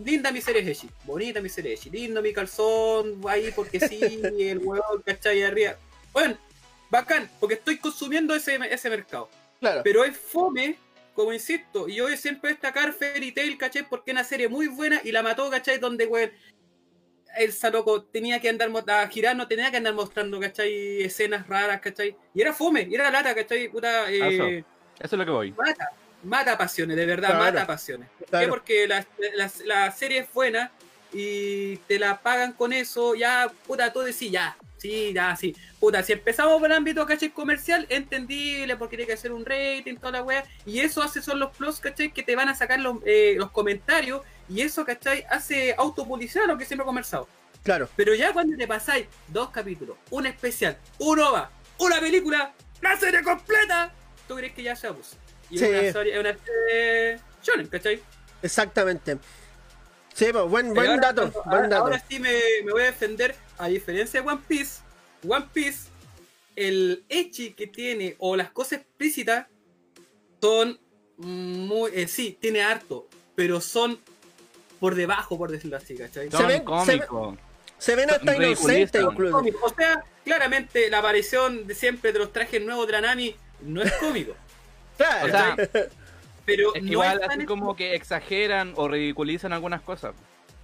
Linda 0.03 0.31
mi 0.31 0.41
serie 0.41 0.69
Echi, 0.69 0.89
bonita 1.03 1.41
mi 1.41 1.49
serie 1.49 1.73
Echi, 1.73 1.89
lindo 1.89 2.21
mi 2.21 2.33
calzón, 2.33 3.21
ahí 3.27 3.51
porque 3.55 3.79
sí, 3.79 4.21
el 4.39 4.59
huevón, 4.59 5.01
¿cachai? 5.05 5.43
Arriba. 5.43 5.75
Bueno, 6.13 6.37
bacán, 6.89 7.29
porque 7.39 7.55
estoy 7.55 7.77
consumiendo 7.77 8.33
ese, 8.35 8.57
ese 8.69 8.89
mercado. 8.89 9.29
Claro. 9.59 9.81
Pero 9.83 10.03
es 10.03 10.17
fome, 10.17 10.77
como 11.13 11.31
insisto, 11.33 11.87
y 11.87 11.95
yo 11.95 12.07
siempre 12.17 12.51
destacar 12.51 12.91
Fairy 12.93 13.31
Tail, 13.31 13.57
¿cachai? 13.57 13.87
Porque 13.87 14.11
es 14.11 14.15
una 14.15 14.23
serie 14.23 14.47
muy 14.49 14.67
buena 14.67 15.01
y 15.03 15.11
la 15.11 15.23
mató, 15.23 15.49
¿cachai? 15.49 15.77
Donde, 15.79 16.05
weón, 16.05 16.31
Elsa, 17.37 17.69
loco, 17.69 18.03
tenía 18.03 18.39
que 18.39 18.49
andar, 18.49 18.69
a 18.87 19.07
girar, 19.07 19.35
no 19.35 19.47
tenía 19.47 19.69
que 19.71 19.77
andar 19.77 19.93
mostrando, 19.93 20.39
¿cachai? 20.39 21.01
Escenas 21.03 21.47
raras, 21.47 21.81
¿cachai? 21.81 22.15
Y 22.33 22.41
era 22.41 22.53
fome, 22.53 22.87
y 22.89 22.95
era 22.95 23.11
lata, 23.11 23.33
¿cachai? 23.35 23.69
Puta, 23.69 24.09
eh, 24.11 24.35
Eso. 24.35 24.47
Eso 24.47 24.65
es 24.99 25.11
lo 25.13 25.25
que 25.25 25.31
voy. 25.31 25.51
mata, 25.51 25.89
mata 26.23 26.57
pasiones, 26.57 26.95
de 26.95 27.05
verdad, 27.05 27.29
Claro. 27.31 27.43
mata 27.43 27.67
pasiones. 27.67 28.07
¿Por 28.29 28.39
qué? 28.39 28.47
Porque 28.47 28.87
la, 28.87 29.05
la, 29.35 29.51
la 29.65 29.91
serie 29.91 30.19
es 30.19 30.33
buena 30.33 30.71
y 31.11 31.77
te 31.87 31.99
la 31.99 32.21
pagan 32.21 32.53
con 32.53 32.71
eso, 32.73 33.15
ya, 33.15 33.51
puta, 33.67 33.91
tú 33.91 33.99
decís, 34.01 34.31
ya, 34.31 34.57
sí, 34.85 35.13
ya, 35.13 35.35
sí. 35.35 35.55
Puta, 35.79 36.03
si 36.03 36.13
empezamos 36.13 36.59
por 36.59 36.67
el 36.69 36.77
ámbito, 36.77 37.05
¿cachai? 37.05 37.29
Comercial, 37.31 37.85
entendible, 37.89 38.75
porque 38.77 38.95
tiene 38.97 39.07
que 39.07 39.13
hacer 39.13 39.31
un 39.31 39.45
rating, 39.45 39.95
toda 39.95 40.11
la 40.11 40.23
wea, 40.23 40.45
y 40.65 40.79
eso 40.79 41.01
hace 41.01 41.21
son 41.21 41.39
los 41.39 41.55
plus, 41.55 41.79
¿cachai? 41.79 42.11
Que 42.11 42.23
te 42.23 42.35
van 42.35 42.49
a 42.49 42.55
sacar 42.55 42.79
los, 42.79 42.97
eh, 43.05 43.35
los 43.37 43.51
comentarios, 43.51 44.21
y 44.47 44.61
eso, 44.61 44.85
¿cachai? 44.85 45.25
Hace 45.29 45.73
autopublicidad 45.77 46.45
lo 46.45 46.57
que 46.57 46.65
siempre 46.65 46.83
he 46.83 46.85
conversado. 46.85 47.27
Claro. 47.63 47.89
Pero 47.95 48.13
ya 48.13 48.31
cuando 48.31 48.55
te 48.55 48.67
pasáis 48.67 49.07
dos 49.27 49.49
capítulos, 49.49 49.97
un 50.11 50.27
especial, 50.27 50.77
un 50.99 51.19
OVA, 51.19 51.49
una 51.79 51.99
película, 51.99 52.53
la 52.81 52.95
serie 52.97 53.23
completa, 53.23 53.91
tú 54.27 54.35
crees 54.35 54.53
que 54.53 54.61
ya 54.63 54.75
se 54.75 54.85
abusa. 54.87 55.17
Y 55.49 55.57
Sí. 55.57 55.65
es 55.65 55.71
una 55.71 55.91
serie, 55.93 56.19
una 56.19 56.33
serie 56.37 57.19
shonen, 57.43 57.67
¿cachai? 57.67 57.99
Exactamente. 58.43 59.17
Sí, 60.13 60.27
pues, 60.31 60.45
buen, 60.45 60.73
buen 60.73 60.87
ahora, 60.91 61.11
dato, 61.11 61.21
cuando- 61.31 61.43
buen 61.43 61.55
ahora, 61.55 61.67
dato. 61.69 61.83
ahora 61.83 62.03
sí 62.07 62.19
me, 62.19 62.31
me 62.63 62.71
voy 62.71 62.83
a 62.83 62.85
defender, 62.85 63.35
a 63.57 63.67
diferencia 63.67 64.21
de 64.21 64.27
One 64.27 64.41
Piece, 64.47 64.81
One 65.27 65.45
Piece, 65.53 65.89
el 66.55 67.03
echi 67.09 67.51
que 67.53 67.67
tiene 67.67 68.15
o 68.19 68.35
las 68.35 68.51
cosas 68.51 68.79
explícitas 68.79 69.47
son 70.41 70.79
muy, 71.17 71.91
eh, 71.93 72.07
sí, 72.07 72.37
tiene 72.39 72.61
harto, 72.61 73.07
pero 73.35 73.61
son 73.61 73.99
por 74.79 74.95
debajo, 74.95 75.37
por 75.37 75.51
decirlo 75.51 75.77
así, 75.77 75.95
¿cachai? 75.95 76.29
Se 76.29 76.43
ven- 76.43 76.63
se 76.85 76.91
ven- 76.97 77.39
Se 77.77 77.95
ven 77.95 78.09
hasta 78.09 78.35
inocentes 78.35 79.01
incluso. 79.03 79.43
O 79.61 79.69
sea, 79.75 80.03
claramente 80.23 80.89
la 80.89 80.99
aparición 80.99 81.67
de 81.67 81.75
siempre 81.75 82.13
de 82.13 82.19
los 82.19 82.31
trajes 82.31 82.61
nuevos 82.63 82.85
de 82.87 82.93
la 82.93 83.01
Nami 83.01 83.35
no 83.61 83.81
es 83.81 83.91
cómico. 83.93 84.33
Claro. 84.97 85.25
O 85.25 85.29
sea, 85.29 85.57
pero 86.45 86.69
es 86.69 86.73
que 86.75 86.81
no 86.83 86.91
igual 86.93 87.21
así 87.29 87.45
como 87.45 87.75
que 87.75 87.95
exageran 87.95 88.71
o 88.77 88.87
ridiculizan 88.87 89.51
algunas 89.51 89.81
cosas. 89.81 90.15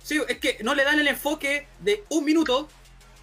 Sí, 0.02 0.22
es 0.30 0.40
que 0.40 0.58
no 0.64 0.74
le 0.74 0.86
dan 0.86 1.00
el 1.00 1.08
enfoque 1.10 1.68
de 1.80 2.06
un 2.08 2.24
minuto, 2.24 2.70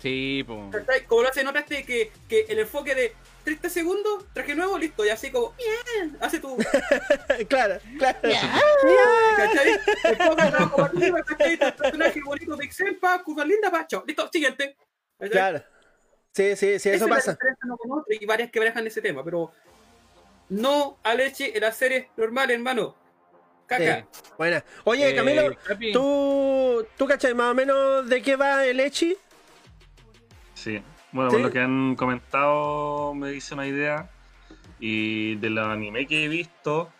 Sí, 0.00 0.44
pues. 0.46 0.60
como 1.08 1.22
lo 1.22 1.28
hacen 1.28 1.46
otras 1.48 1.64
que, 1.64 1.84
que, 1.84 2.12
que 2.28 2.46
el 2.48 2.60
enfoque 2.60 2.94
de 2.94 3.14
30 3.44 3.68
segundos, 3.68 4.24
traje 4.32 4.54
nuevo, 4.54 4.78
listo, 4.78 5.04
y 5.04 5.08
así 5.08 5.30
como, 5.30 5.54
hace 6.20 6.38
tu. 6.38 6.56
claro, 7.48 7.80
claro. 7.98 8.18
arriba, 8.22 9.64
¿cachai? 11.24 11.58
Tu 11.58 11.76
personaje 11.76 12.20
bonito, 12.24 12.56
pixel, 12.56 12.96
pa, 12.96 13.22
curva 13.22 13.44
linda, 13.44 13.70
pa, 13.70 13.86
chao, 13.86 14.04
listo, 14.06 14.28
siguiente. 14.32 14.76
¿cachai? 15.18 15.30
Claro. 15.32 15.62
Sí, 16.32 16.56
sí, 16.56 16.78
sí, 16.78 16.90
Esa 16.90 16.90
eso 16.90 17.04
es 17.04 17.10
la 17.10 17.16
pasa. 17.16 17.38
con 17.78 17.98
otro, 17.98 18.14
y 18.14 18.24
varias 18.24 18.50
que 18.50 18.60
manejan 18.60 18.86
ese 18.86 19.02
tema, 19.02 19.24
pero 19.24 19.50
no 20.50 20.98
a 21.02 21.14
leche 21.14 21.54
en 21.56 21.62
la 21.62 21.72
serie 21.72 22.10
normal, 22.16 22.50
hermano. 22.50 22.94
Caca. 23.66 24.06
Sí. 24.12 24.20
Buena. 24.38 24.64
Oye, 24.84 25.10
Eh, 25.10 25.14
Camilo. 25.14 25.56
¿tú, 25.92 26.86
¿tú 26.96 27.06
cachai 27.06 27.34
más 27.34 27.50
o 27.50 27.54
menos 27.54 28.08
de 28.08 28.22
qué 28.22 28.36
va 28.36 28.64
el 28.64 28.80
Echi? 28.80 29.16
Sí. 30.58 30.82
Bueno, 31.12 31.30
¿Sí? 31.30 31.36
por 31.36 31.44
lo 31.46 31.52
que 31.52 31.60
han 31.60 31.94
comentado 31.94 33.14
me 33.14 33.30
dice 33.30 33.54
una 33.54 33.66
idea. 33.66 34.10
Y 34.80 35.36
de 35.36 35.50
los 35.50 35.66
anime 35.66 36.06
que 36.06 36.24
he 36.24 36.28
visto, 36.28 36.90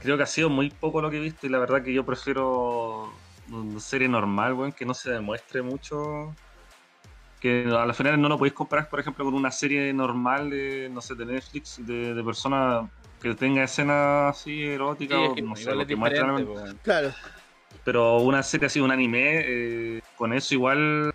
creo 0.00 0.16
que 0.16 0.22
ha 0.22 0.26
sido 0.26 0.48
muy 0.50 0.70
poco 0.70 1.00
lo 1.00 1.10
que 1.10 1.16
he 1.18 1.20
visto. 1.20 1.46
Y 1.46 1.50
la 1.50 1.58
verdad 1.58 1.82
que 1.82 1.92
yo 1.92 2.04
prefiero 2.04 3.12
una 3.50 3.80
serie 3.80 4.08
normal, 4.08 4.54
weón, 4.54 4.72
que 4.72 4.84
no 4.84 4.94
se 4.94 5.10
demuestre 5.10 5.62
mucho. 5.62 6.34
Que 7.40 7.66
a 7.72 7.86
la 7.86 7.94
final 7.94 8.20
no 8.20 8.28
lo 8.28 8.36
podéis 8.36 8.54
comparar, 8.54 8.88
por 8.88 8.98
ejemplo, 9.00 9.24
con 9.24 9.34
una 9.34 9.50
serie 9.52 9.92
normal 9.92 10.50
de, 10.50 10.90
no 10.92 11.00
sé, 11.00 11.14
de 11.14 11.24
Netflix, 11.24 11.84
de, 11.86 12.14
de 12.14 12.24
personas 12.24 12.88
que 13.20 13.34
tenga 13.34 13.62
escenas 13.64 14.36
así 14.36 14.64
eróticas 14.64 15.18
Sí, 15.18 15.24
es 15.24 15.30
o 15.30 15.34
que 15.34 15.42
no 15.42 15.56
sé, 15.56 15.74
lo 15.74 15.86
que 15.86 15.96
muestran. 15.96 16.46
pues. 16.46 16.74
Claro. 16.82 17.12
Pero 17.84 18.18
una 18.18 18.42
serie 18.42 18.66
así, 18.66 18.80
un 18.80 18.90
anime, 18.90 19.42
eh, 19.44 20.00
con 20.16 20.32
eso 20.32 20.54
igual. 20.54 21.14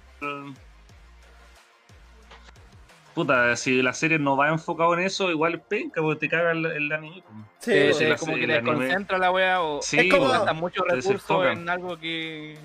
Puta, 3.14 3.56
si 3.56 3.82
la 3.82 3.94
serie 3.94 4.18
no 4.20 4.36
va 4.36 4.50
enfocado 4.50 4.94
en 4.96 5.02
eso, 5.02 5.30
igual 5.30 5.56
es 5.56 5.62
penca, 5.62 6.02
porque 6.02 6.20
te 6.22 6.30
caga 6.30 6.52
el, 6.52 6.66
el 6.66 6.92
anime. 6.92 7.24
Sí, 7.60 7.72
Pero 7.72 7.94
sí, 7.94 8.00
si 8.04 8.10
la 8.10 8.16
como 8.18 8.34
que 8.36 8.42
anime- 8.44 8.54
desconcentra 8.64 9.18
la 9.20 9.32
wea 9.32 9.62
o 9.62 9.82
Sí, 9.82 10.00
es 10.00 10.12
como 10.14 10.28
gastan 10.30 10.56
muchos 10.58 10.84
recursos 10.88 11.46
en 11.46 11.70
algo 11.70 12.00
que 12.00 12.58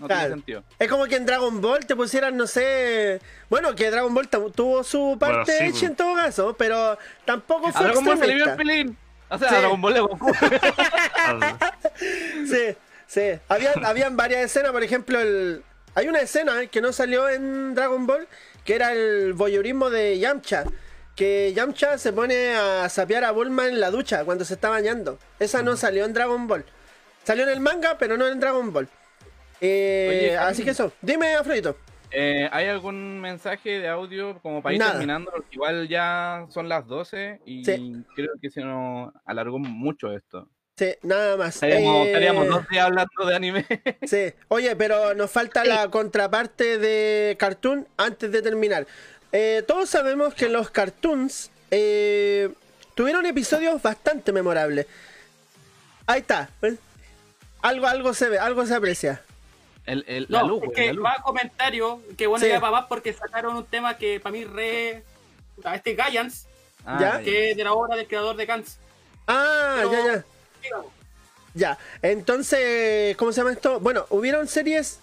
no 0.00 0.06
Claro. 0.06 0.20
tiene 0.22 0.34
sentido. 0.34 0.64
Es 0.78 0.88
como 0.88 1.06
que 1.06 1.16
en 1.16 1.26
Dragon 1.26 1.60
Ball 1.60 1.86
te 1.86 1.94
pusieran, 1.96 2.36
no 2.36 2.46
sé. 2.48 3.20
Bueno, 3.48 3.74
que 3.74 3.90
Dragon 3.90 4.12
Ball 4.12 4.28
tu- 4.28 4.50
tuvo 4.50 4.82
su 4.84 5.16
parte 5.18 5.52
sí, 5.52 5.64
Echi 5.64 5.70
pues. 5.70 5.82
en 5.84 5.96
todo 5.96 6.14
caso, 6.16 6.54
pero 6.58 6.98
tampoco 7.24 7.68
A 7.68 7.72
fue 7.72 7.84
Dragon 7.86 8.04
Ball 8.04 8.18
se 8.18 8.26
le 8.26 8.34
vio 8.34 8.44
el 8.46 8.56
pelín. 8.56 8.96
O 9.30 9.38
sea, 9.38 9.48
Sí. 9.48 9.54
a 9.54 9.58
Dragon 9.60 9.80
Ball 9.80 9.94
de 9.94 10.00
Goku. 10.00 10.32
Sí, 12.46 12.76
sí. 13.06 13.22
Habían, 13.48 13.84
habían 13.84 14.16
varias 14.16 14.42
escenas, 14.44 14.72
por 14.72 14.82
ejemplo, 14.82 15.18
el... 15.20 15.62
hay 15.94 16.08
una 16.08 16.20
escena 16.20 16.66
que 16.66 16.80
no 16.80 16.92
salió 16.92 17.28
en 17.28 17.74
Dragon 17.74 18.06
Ball, 18.06 18.26
que 18.68 18.74
era 18.74 18.92
el 18.92 19.32
voyeurismo 19.32 19.88
de 19.88 20.18
Yamcha. 20.18 20.64
Que 21.16 21.54
Yamcha 21.54 21.96
se 21.96 22.12
pone 22.12 22.54
a 22.54 22.86
sapear 22.90 23.24
a 23.24 23.30
Bulma 23.30 23.66
en 23.66 23.80
la 23.80 23.90
ducha 23.90 24.26
cuando 24.26 24.44
se 24.44 24.52
está 24.52 24.68
bañando. 24.68 25.18
Esa 25.40 25.62
no 25.62 25.74
salió 25.74 26.04
en 26.04 26.12
Dragon 26.12 26.46
Ball. 26.46 26.66
Salió 27.24 27.44
en 27.44 27.48
el 27.48 27.60
manga, 27.60 27.96
pero 27.98 28.18
no 28.18 28.26
en 28.28 28.38
Dragon 28.38 28.70
Ball. 28.70 28.86
Eh, 29.62 30.08
Oye, 30.10 30.36
así 30.36 30.64
que 30.64 30.72
eso. 30.72 30.92
Dime, 31.00 31.34
Afrodito. 31.34 31.78
Eh, 32.10 32.46
¿Hay 32.52 32.66
algún 32.66 33.22
mensaje 33.22 33.80
de 33.80 33.88
audio 33.88 34.38
como 34.42 34.62
para 34.62 34.74
ir 34.74 34.80
Nada. 34.80 34.92
terminando? 34.92 35.30
Porque 35.30 35.48
igual 35.52 35.88
ya 35.88 36.44
son 36.50 36.68
las 36.68 36.86
12 36.86 37.40
y 37.46 37.64
Sí. 37.64 37.96
creo 38.14 38.32
que 38.42 38.50
se 38.50 38.60
nos 38.60 39.14
alargó 39.24 39.58
mucho 39.58 40.12
esto. 40.12 40.46
Sí, 40.78 40.94
nada 41.02 41.36
más. 41.36 41.56
Estaríamos, 41.56 41.96
Eh, 41.96 42.06
estaríamos 42.06 42.48
dos 42.48 42.68
días 42.68 42.84
hablando 42.86 43.26
de 43.26 43.34
anime. 43.34 43.66
Sí, 44.06 44.32
oye, 44.46 44.76
pero 44.76 45.12
nos 45.14 45.28
falta 45.30 45.64
la 45.64 45.90
contraparte 45.90 46.78
de 46.78 47.36
cartoon 47.38 47.88
antes 47.96 48.30
de 48.30 48.42
terminar. 48.42 48.86
Eh, 49.32 49.64
todos 49.66 49.90
sabemos 49.90 50.34
que 50.34 50.48
los 50.48 50.70
cartoons 50.70 51.50
eh, 51.72 52.50
tuvieron 52.94 53.26
episodios 53.26 53.82
bastante 53.82 54.30
memorables. 54.32 54.86
Ahí 56.06 56.20
está. 56.20 56.48
Algo, 57.60 57.86
algo 57.88 58.14
se 58.14 58.28
ve, 58.28 58.38
algo 58.38 58.64
se 58.64 58.74
aprecia. 58.74 59.20
El, 59.84 60.04
el- 60.06 60.26
la 60.28 60.42
No, 60.42 60.48
luz, 60.48 60.62
es 60.64 60.70
que 60.74 60.86
la 60.86 60.92
luz. 60.92 61.04
va 61.04 61.12
a 61.18 61.22
comentario 61.22 62.00
que 62.16 62.26
bueno 62.28 62.44
Sí. 62.44 62.50
ya 62.52 62.60
para 62.60 62.70
más 62.72 62.84
porque 62.86 63.12
sacaron 63.12 63.56
un 63.56 63.64
tema 63.66 63.96
que 63.96 64.20
para 64.20 64.32
mí 64.32 64.44
re. 64.44 65.02
Este 65.74 65.96
Giants, 65.96 66.46
Ah, 66.86 66.98
¿Ya? 67.00 67.20
que 67.20 67.50
es 67.50 67.56
de 67.56 67.64
la 67.64 67.72
obra 67.72 67.96
del 67.96 68.06
creador 68.06 68.36
de 68.36 68.46
Gantz. 68.46 68.76
Ah, 69.26 69.74
Pero- 69.78 69.92
ya, 69.92 70.06
ya. 70.14 70.24
Ya, 71.54 71.78
entonces, 72.02 73.16
¿cómo 73.16 73.32
se 73.32 73.40
llama 73.40 73.52
esto? 73.52 73.80
Bueno, 73.80 74.06
hubieron 74.10 74.46
series, 74.46 75.00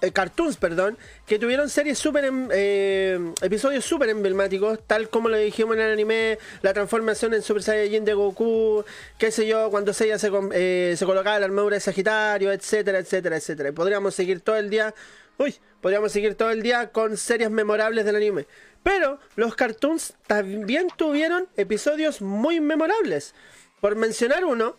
eh, 0.00 0.12
cartoons, 0.12 0.56
perdón, 0.56 0.96
que 1.26 1.38
tuvieron 1.38 1.68
series 1.68 1.98
súper, 1.98 2.26
em- 2.26 2.48
eh, 2.52 3.18
episodios 3.42 3.84
súper 3.84 4.10
emblemáticos, 4.10 4.78
tal 4.86 5.08
como 5.08 5.28
lo 5.28 5.36
dijimos 5.36 5.76
en 5.76 5.82
el 5.82 5.92
anime, 5.92 6.38
la 6.62 6.72
transformación 6.72 7.34
en 7.34 7.42
Super 7.42 7.62
Saiyajin 7.62 8.04
de 8.04 8.14
Goku, 8.14 8.84
qué 9.18 9.32
sé 9.32 9.46
yo, 9.46 9.70
cuando 9.70 9.92
Seiya 9.92 10.18
se, 10.18 10.30
eh, 10.52 10.94
se 10.96 11.04
colocaba 11.06 11.38
la 11.40 11.46
armadura 11.46 11.74
de 11.74 11.80
Sagitario, 11.80 12.52
etcétera, 12.52 12.98
etcétera, 12.98 13.36
etcétera. 13.38 13.68
Y 13.70 13.72
podríamos 13.72 14.14
seguir 14.14 14.40
todo 14.40 14.56
el 14.56 14.70
día, 14.70 14.94
uy, 15.38 15.56
podríamos 15.80 16.12
seguir 16.12 16.36
todo 16.36 16.50
el 16.50 16.62
día 16.62 16.90
con 16.90 17.16
series 17.16 17.50
memorables 17.50 18.04
del 18.04 18.14
anime. 18.16 18.46
Pero 18.84 19.18
los 19.34 19.56
cartoons 19.56 20.14
también 20.28 20.86
tuvieron 20.96 21.48
episodios 21.56 22.20
muy 22.22 22.60
memorables. 22.60 23.34
Por 23.80 23.96
mencionar 23.96 24.44
uno, 24.44 24.76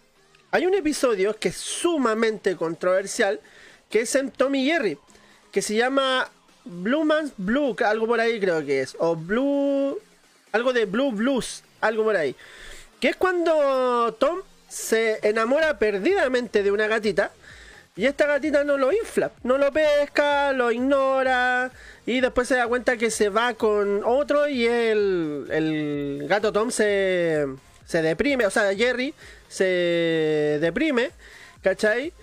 hay 0.51 0.65
un 0.65 0.73
episodio 0.73 1.35
que 1.35 1.49
es 1.49 1.57
sumamente 1.57 2.55
controversial, 2.55 3.39
que 3.89 4.01
es 4.01 4.15
en 4.15 4.31
Tommy 4.31 4.65
Jerry, 4.65 4.97
que 5.51 5.61
se 5.61 5.75
llama 5.75 6.29
Blue 6.65 7.05
Man's 7.05 7.33
Blue, 7.37 7.75
algo 7.85 8.07
por 8.07 8.19
ahí 8.19 8.39
creo 8.39 8.65
que 8.65 8.81
es, 8.81 8.95
o 8.99 9.15
Blue, 9.15 9.99
algo 10.51 10.73
de 10.73 10.85
Blue 10.85 11.11
Blues, 11.11 11.63
algo 11.81 12.03
por 12.03 12.15
ahí. 12.15 12.35
Que 12.99 13.09
es 13.09 13.15
cuando 13.15 14.15
Tom 14.19 14.39
se 14.67 15.19
enamora 15.27 15.79
perdidamente 15.79 16.63
de 16.63 16.71
una 16.71 16.87
gatita 16.87 17.31
y 17.95 18.05
esta 18.05 18.25
gatita 18.25 18.63
no 18.63 18.77
lo 18.77 18.91
infla, 18.91 19.31
no 19.43 19.57
lo 19.57 19.71
pesca, 19.71 20.51
lo 20.53 20.71
ignora 20.71 21.71
y 22.05 22.21
después 22.21 22.47
se 22.47 22.55
da 22.55 22.67
cuenta 22.67 22.97
que 22.97 23.11
se 23.11 23.29
va 23.29 23.53
con 23.53 24.03
otro 24.03 24.47
y 24.47 24.65
el, 24.65 25.47
el 25.51 26.25
gato 26.27 26.51
Tom 26.51 26.71
se, 26.71 27.45
se 27.85 28.01
deprime, 28.01 28.45
o 28.45 28.51
sea, 28.51 28.73
Jerry 28.75 29.13
se 29.49 30.59
deprime, 30.61 31.11
¿cachai? 31.61 32.13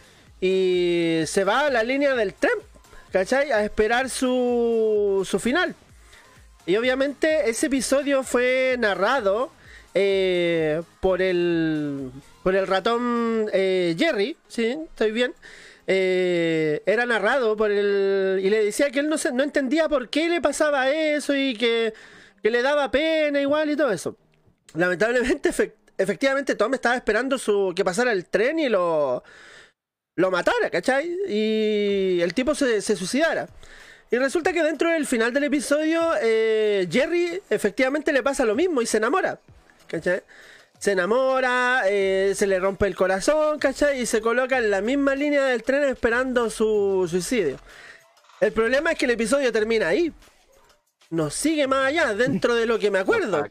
Y 0.40 1.20
se 1.26 1.44
va 1.44 1.66
a 1.66 1.70
la 1.70 1.82
línea 1.82 2.14
del 2.14 2.32
tren, 2.32 2.56
¿cachai? 3.12 3.52
A 3.52 3.62
esperar 3.62 4.08
su, 4.08 5.26
su 5.28 5.38
final. 5.38 5.74
Y 6.64 6.76
obviamente 6.76 7.50
ese 7.50 7.66
episodio 7.66 8.22
fue 8.22 8.76
narrado 8.78 9.50
eh, 9.94 10.82
por 11.00 11.22
el 11.22 12.10
por 12.42 12.54
el 12.54 12.66
ratón 12.66 13.48
eh, 13.52 13.94
Jerry, 13.98 14.36
sí, 14.48 14.76
estoy 14.88 15.10
bien. 15.12 15.34
Eh, 15.88 16.82
era 16.86 17.06
narrado 17.06 17.56
por 17.56 17.70
el 17.70 18.40
y 18.42 18.50
le 18.50 18.64
decía 18.64 18.90
que 18.90 18.98
él 18.98 19.08
no 19.08 19.18
se, 19.18 19.32
no 19.32 19.44
entendía 19.44 19.88
por 19.88 20.08
qué 20.08 20.28
le 20.28 20.40
pasaba 20.40 20.90
eso 20.90 21.34
y 21.36 21.54
que, 21.54 21.94
que 22.42 22.50
le 22.50 22.62
daba 22.62 22.90
pena 22.90 23.40
igual 23.40 23.70
y 23.70 23.76
todo 23.76 23.92
eso. 23.92 24.16
Lamentablemente, 24.74 25.50
efectivamente, 25.98 26.54
Tom 26.54 26.74
estaba 26.74 26.96
esperando 26.96 27.38
su 27.38 27.72
que 27.74 27.84
pasara 27.84 28.12
el 28.12 28.26
tren 28.26 28.58
y 28.58 28.68
lo 28.68 29.22
lo 30.16 30.30
matara, 30.30 30.70
¿cachai? 30.70 31.14
Y 31.28 32.20
el 32.22 32.32
tipo 32.34 32.54
se, 32.54 32.80
se 32.80 32.96
suicidara. 32.96 33.48
Y 34.10 34.16
resulta 34.16 34.52
que 34.52 34.62
dentro 34.62 34.90
del 34.90 35.06
final 35.06 35.32
del 35.32 35.44
episodio, 35.44 36.12
eh, 36.22 36.88
Jerry 36.90 37.42
efectivamente 37.50 38.12
le 38.12 38.22
pasa 38.22 38.44
lo 38.44 38.54
mismo 38.54 38.80
y 38.80 38.86
se 38.86 38.96
enamora. 38.98 39.38
¿Cachai? 39.86 40.22
Se 40.78 40.92
enamora, 40.92 41.82
eh, 41.86 42.32
se 42.34 42.46
le 42.46 42.58
rompe 42.58 42.86
el 42.86 42.94
corazón, 42.94 43.58
¿cachai? 43.58 44.00
Y 44.00 44.06
se 44.06 44.20
coloca 44.20 44.58
en 44.58 44.70
la 44.70 44.80
misma 44.80 45.14
línea 45.14 45.44
del 45.44 45.62
tren 45.62 45.84
esperando 45.84 46.50
su 46.50 47.06
suicidio. 47.10 47.58
El 48.40 48.52
problema 48.52 48.92
es 48.92 48.98
que 48.98 49.06
el 49.06 49.12
episodio 49.12 49.52
termina 49.52 49.88
ahí. 49.88 50.12
No 51.10 51.30
sigue 51.30 51.66
más 51.66 51.86
allá, 51.86 52.14
dentro 52.14 52.54
de 52.54 52.66
lo 52.66 52.78
que 52.78 52.90
me 52.90 52.98
acuerdo. 52.98 53.46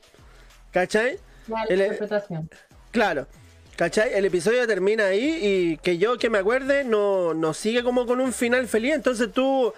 ¿Cachai? 0.72 1.20
Mala 1.48 1.66
El- 1.70 1.82
interpretación. 1.82 2.50
Claro. 2.92 3.28
¿Cachai? 3.76 4.14
El 4.14 4.24
episodio 4.26 4.66
termina 4.68 5.08
ahí 5.08 5.40
y 5.42 5.78
que 5.78 5.98
yo 5.98 6.18
que 6.18 6.30
me 6.30 6.38
acuerde 6.38 6.86
no, 6.86 7.34
no 7.34 7.54
sigue 7.54 7.84
como 7.84 8.06
con 8.06 8.22
un 8.22 8.32
final 8.32 8.68
feliz. 8.70 8.94
Entonces 8.96 9.32
tú, 9.34 9.74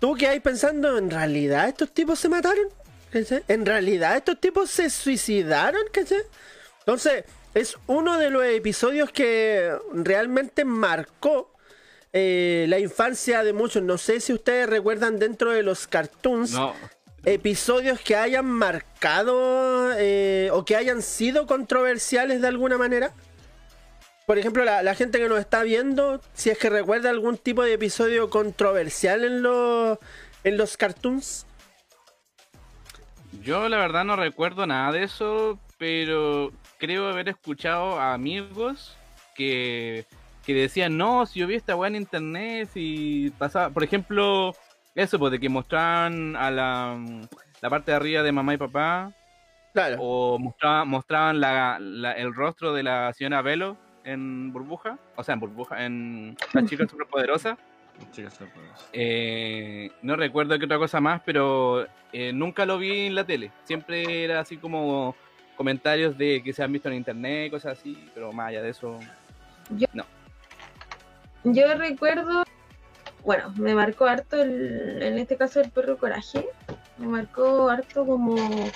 tú 0.00 0.14
que 0.14 0.28
hay 0.28 0.40
pensando, 0.40 0.98
¿en 0.98 1.10
realidad 1.10 1.66
estos 1.68 1.92
tipos 1.92 2.18
se 2.18 2.28
mataron? 2.28 2.66
¿Cachai? 3.10 3.42
¿En 3.48 3.64
realidad 3.64 4.16
estos 4.18 4.38
tipos 4.38 4.70
se 4.70 4.90
suicidaron? 4.90 5.80
¿Cachai? 5.92 6.18
Entonces, 6.80 7.24
es 7.54 7.76
uno 7.86 8.18
de 8.18 8.28
los 8.28 8.44
episodios 8.44 9.10
que 9.10 9.72
realmente 9.94 10.66
marcó 10.66 11.54
eh, 12.12 12.66
la 12.68 12.78
infancia 12.78 13.42
de 13.44 13.54
muchos. 13.54 13.82
No 13.82 13.96
sé 13.96 14.20
si 14.20 14.34
ustedes 14.34 14.68
recuerdan 14.68 15.18
dentro 15.18 15.52
de 15.52 15.62
los 15.62 15.86
cartoons 15.86 16.52
No, 16.52 16.74
episodios 17.26 18.00
que 18.00 18.14
hayan 18.14 18.46
marcado 18.46 19.92
eh, 19.98 20.48
o 20.52 20.64
que 20.64 20.76
hayan 20.76 21.02
sido 21.02 21.46
controversiales 21.46 22.40
de 22.40 22.48
alguna 22.48 22.78
manera. 22.78 23.12
Por 24.26 24.38
ejemplo, 24.38 24.64
la, 24.64 24.94
gente 24.94 25.18
que 25.18 25.28
nos 25.28 25.40
está 25.40 25.62
viendo, 25.62 26.20
si 26.34 26.50
es 26.50 26.58
que 26.58 26.70
recuerda 26.70 27.10
algún 27.10 27.36
tipo 27.36 27.62
de 27.62 27.74
episodio 27.74 28.30
controversial 28.30 29.24
en 29.24 29.42
los, 29.42 29.98
en 30.42 30.56
los 30.56 30.76
cartoons. 30.76 31.46
yo 33.42 33.68
la 33.68 33.76
verdad 33.76 34.04
no 34.04 34.16
recuerdo 34.16 34.66
nada 34.66 34.92
de 34.92 35.04
eso, 35.04 35.58
pero 35.78 36.52
creo 36.78 37.08
haber 37.08 37.28
escuchado 37.28 38.00
a 38.00 38.14
amigos 38.14 38.96
que, 39.36 40.06
que 40.44 40.54
decían, 40.54 40.96
no, 40.96 41.26
si 41.26 41.40
yo 41.40 41.46
vi 41.46 41.56
esta 41.56 41.76
weá 41.76 41.88
en 41.88 41.96
internet 41.96 42.68
y 42.74 43.30
pasaba, 43.30 43.70
por 43.70 43.84
ejemplo, 43.84 44.56
eso, 44.96 45.18
pues 45.18 45.30
de 45.32 45.38
que 45.38 45.48
mostraban 45.48 46.34
a 46.36 46.50
la, 46.50 46.98
la 47.60 47.70
parte 47.70 47.90
de 47.92 47.96
arriba 47.96 48.22
de 48.22 48.32
mamá 48.32 48.54
y 48.54 48.56
papá, 48.56 49.12
Claro. 49.72 49.96
o 50.00 50.38
mostraban, 50.38 50.88
mostraban 50.88 51.38
la, 51.40 51.78
la- 51.78 52.12
el 52.12 52.34
rostro 52.34 52.72
de 52.72 52.82
la 52.82 53.12
señora 53.12 53.42
Velo 53.42 53.76
en 54.04 54.52
burbuja, 54.52 54.98
o 55.16 55.22
sea, 55.22 55.34
en 55.34 55.40
burbuja, 55.40 55.84
en 55.84 56.36
la 56.54 56.64
chica 56.64 56.86
superpoderosa. 56.88 57.58
Chicas 58.12 58.34
superpoderosas. 58.34 58.88
Eh, 58.92 59.90
no 60.02 60.16
recuerdo 60.16 60.58
qué 60.58 60.64
otra 60.64 60.78
cosa 60.78 61.00
más, 61.00 61.20
pero 61.24 61.86
eh, 62.12 62.32
nunca 62.32 62.64
lo 62.66 62.78
vi 62.78 63.06
en 63.06 63.14
la 63.14 63.24
tele. 63.24 63.50
Siempre 63.64 64.24
era 64.24 64.40
así 64.40 64.56
como 64.56 65.14
comentarios 65.56 66.16
de 66.16 66.42
que 66.42 66.52
se 66.52 66.62
han 66.62 66.72
visto 66.72 66.88
en 66.88 66.94
internet, 66.96 67.50
cosas 67.50 67.78
así, 67.78 68.08
pero 68.14 68.32
más 68.32 68.48
allá 68.48 68.62
de 68.62 68.70
eso. 68.70 68.98
Yo- 69.70 69.86
No. 69.92 70.04
Yo 71.44 71.74
recuerdo, 71.74 72.44
bueno, 73.26 73.52
me 73.56 73.74
marcó 73.74 74.06
harto 74.06 74.40
el- 74.40 75.02
en 75.02 75.18
este 75.18 75.36
caso 75.36 75.60
el 75.60 75.68
perro 75.70 75.98
coraje, 75.98 76.46
me 76.96 77.08
marcó 77.08 77.68
harto 77.68 78.06
como 78.06 78.72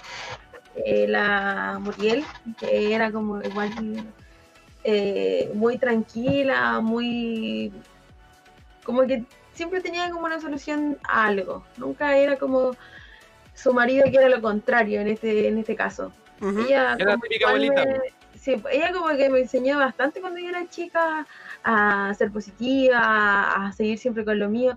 eh, 0.84 1.06
la 1.08 1.78
Muriel, 1.80 2.26
que 2.58 2.92
era 2.92 3.12
como 3.12 3.40
igual 3.42 3.70
eh, 4.82 5.50
muy 5.54 5.78
tranquila, 5.78 6.80
muy 6.80 7.72
como 8.82 9.06
que 9.06 9.24
siempre 9.54 9.80
tenía 9.80 10.10
como 10.10 10.26
una 10.26 10.40
solución 10.40 10.98
a 11.08 11.26
algo, 11.26 11.62
nunca 11.76 12.16
era 12.16 12.36
como 12.36 12.76
su 13.54 13.72
marido 13.72 14.04
que 14.10 14.16
era 14.16 14.28
lo 14.28 14.40
contrario 14.42 15.00
en 15.00 15.08
este, 15.08 15.46
en 15.46 15.58
este 15.58 15.76
caso. 15.76 16.12
Ella 16.42 16.94
Era 16.94 17.04
la 17.04 17.12
como 17.12 17.22
típica 17.22 17.48
abuelita, 17.48 17.84
me- 17.84 18.38
sí, 18.38 18.60
ella 18.72 18.92
como 18.92 19.08
que 19.16 19.28
me 19.30 19.40
enseñó 19.40 19.78
bastante 19.78 20.20
cuando 20.20 20.40
yo 20.40 20.48
era 20.48 20.66
chica 20.68 21.26
a 21.64 22.12
ser 22.14 22.30
positiva, 22.30 23.66
a 23.66 23.72
seguir 23.72 23.98
siempre 23.98 24.24
con 24.24 24.38
lo 24.38 24.48
mío. 24.48 24.76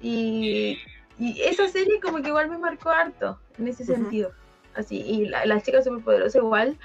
Y, 0.00 0.78
y 1.18 1.40
esa 1.42 1.68
serie 1.68 2.00
como 2.00 2.20
que 2.22 2.28
igual 2.28 2.48
me 2.50 2.58
marcó 2.58 2.90
harto 2.90 3.38
en 3.58 3.68
ese 3.68 3.84
sentido. 3.84 4.32
Así, 4.74 4.96
y 5.00 5.26
la- 5.26 5.44
las 5.46 5.62
chicas 5.64 5.84
superpoderosas 5.84 6.36
igual 6.36 6.76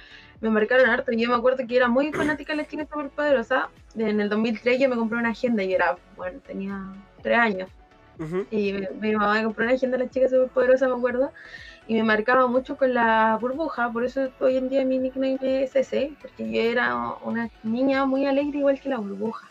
me 0.42 0.50
marcaron 0.50 0.90
harto. 0.90 1.12
Yo 1.14 1.30
me 1.30 1.36
acuerdo 1.36 1.66
que 1.66 1.76
era 1.78 1.88
muy 1.88 2.12
fanática 2.12 2.54
de 2.54 2.58
las 2.58 2.68
chicas 2.68 2.88
superpoderosas. 2.92 3.66
En 3.96 4.20
el 4.20 4.30
2003 4.30 4.80
yo 4.80 4.90
me 4.90 4.96
compré 4.98 5.18
una 5.18 5.30
agenda 5.30 5.64
y 5.64 5.74
era, 5.74 5.98
bueno, 6.16 6.40
tenía 6.46 6.84
tres 7.24 7.38
años. 7.40 7.70
Y 8.52 8.74
mi, 8.74 8.88
mi 9.00 9.12
mamá 9.16 9.36
me 9.36 9.44
compró 9.46 9.64
una 9.66 9.74
agenda 9.74 9.98
de 9.98 10.04
las 10.04 10.14
chicas 10.14 10.30
superpoderosas, 10.32 10.90
me 10.90 10.96
acuerdo. 10.96 11.32
Y 11.88 11.94
me 11.96 12.04
marcaba 12.04 12.48
mucho 12.48 12.76
con 12.76 12.94
la 12.94 13.38
burbuja, 13.40 13.90
por 13.92 14.04
eso 14.04 14.30
hoy 14.40 14.58
en 14.58 14.68
día 14.68 14.84
mi 14.84 14.98
nickname 14.98 15.38
es 15.42 15.76
ese, 15.76 16.12
porque 16.22 16.52
yo 16.52 16.62
era 16.62 16.96
una 17.24 17.50
niña 17.64 18.06
muy 18.06 18.26
alegre 18.26 18.60
igual 18.60 18.80
que 18.80 18.90
la 18.90 18.98
burbuja. 18.98 19.48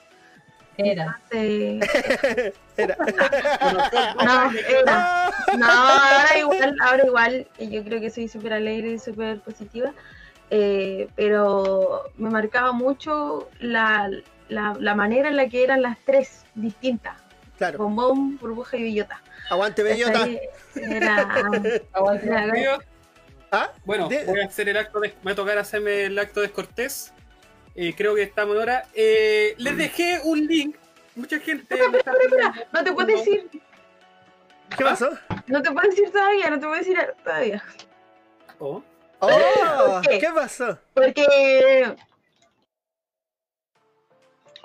Era. 0.76 1.18
Entonces, 1.30 2.52
Era. 2.76 2.96
no, 4.22 4.50
era. 4.52 5.30
No, 5.56 5.66
ahora 5.66 6.38
igual, 6.38 6.76
ahora 6.82 7.06
igual, 7.06 7.46
y 7.58 7.70
yo 7.70 7.82
creo 7.82 8.00
que 8.00 8.10
soy 8.10 8.28
súper 8.28 8.52
alegre 8.52 8.92
y 8.92 8.98
súper 8.98 9.40
positiva, 9.40 9.92
eh, 10.50 11.08
pero 11.16 12.02
me 12.18 12.28
marcaba 12.28 12.72
mucho 12.72 13.48
la, 13.60 14.10
la, 14.48 14.76
la 14.78 14.94
manera 14.94 15.30
en 15.30 15.36
la 15.36 15.48
que 15.48 15.64
eran 15.64 15.80
las 15.80 15.96
tres 16.04 16.44
distintas. 16.54 17.26
Claro. 17.59 17.78
Bombón, 17.78 18.37
burbuja 18.39 18.77
y 18.77 18.83
bellota. 18.85 19.23
Aguante, 19.51 19.83
bellota. 19.83 20.27
Era, 20.74 21.51
era- 22.23 22.62
Yo- 22.62 22.78
¿Ah? 23.53 23.70
Bueno, 23.85 24.09
voy 24.27 24.41
a 24.41 24.47
hacer 24.47 24.69
el 24.69 24.77
acto 24.77 25.01
de, 25.01 25.09
me 25.23 25.27
va 25.27 25.33
a 25.33 25.35
tocar 25.37 25.57
hacerme 25.59 26.05
el 26.05 26.19
acto 26.19 26.41
descortés. 26.41 27.12
Eh, 27.74 27.95
creo 27.97 28.15
que 28.15 28.23
estamos 28.23 28.57
en 28.57 28.62
hora. 28.62 28.85
Eh, 28.95 29.55
les 29.59 29.77
dejé 29.77 30.20
un 30.24 30.47
link 30.47 30.77
mucha 31.15 31.39
gente. 31.39 31.62
Espera, 31.74 31.89
me 31.91 31.99
está 31.99 32.12
espera, 32.12 32.49
espera, 32.49 32.69
no 32.73 32.85
te 32.85 32.93
puedo 32.93 33.07
decir, 33.07 33.49
¿Qué 34.77 34.85
pasó? 34.85 35.11
no 35.47 35.62
te 35.62 35.70
puedo 35.70 35.89
decir 35.89 36.11
todavía, 36.11 36.51
no 36.51 36.57
te 36.59 36.66
puedo 36.66 36.78
decir 36.78 36.99
todavía. 37.23 37.62
Oh. 38.59 38.83
¡Oh! 39.20 40.01
¿Qué? 40.07 40.19
¿Qué 40.19 40.28
pasó? 40.35 40.78
Porque 40.93 41.95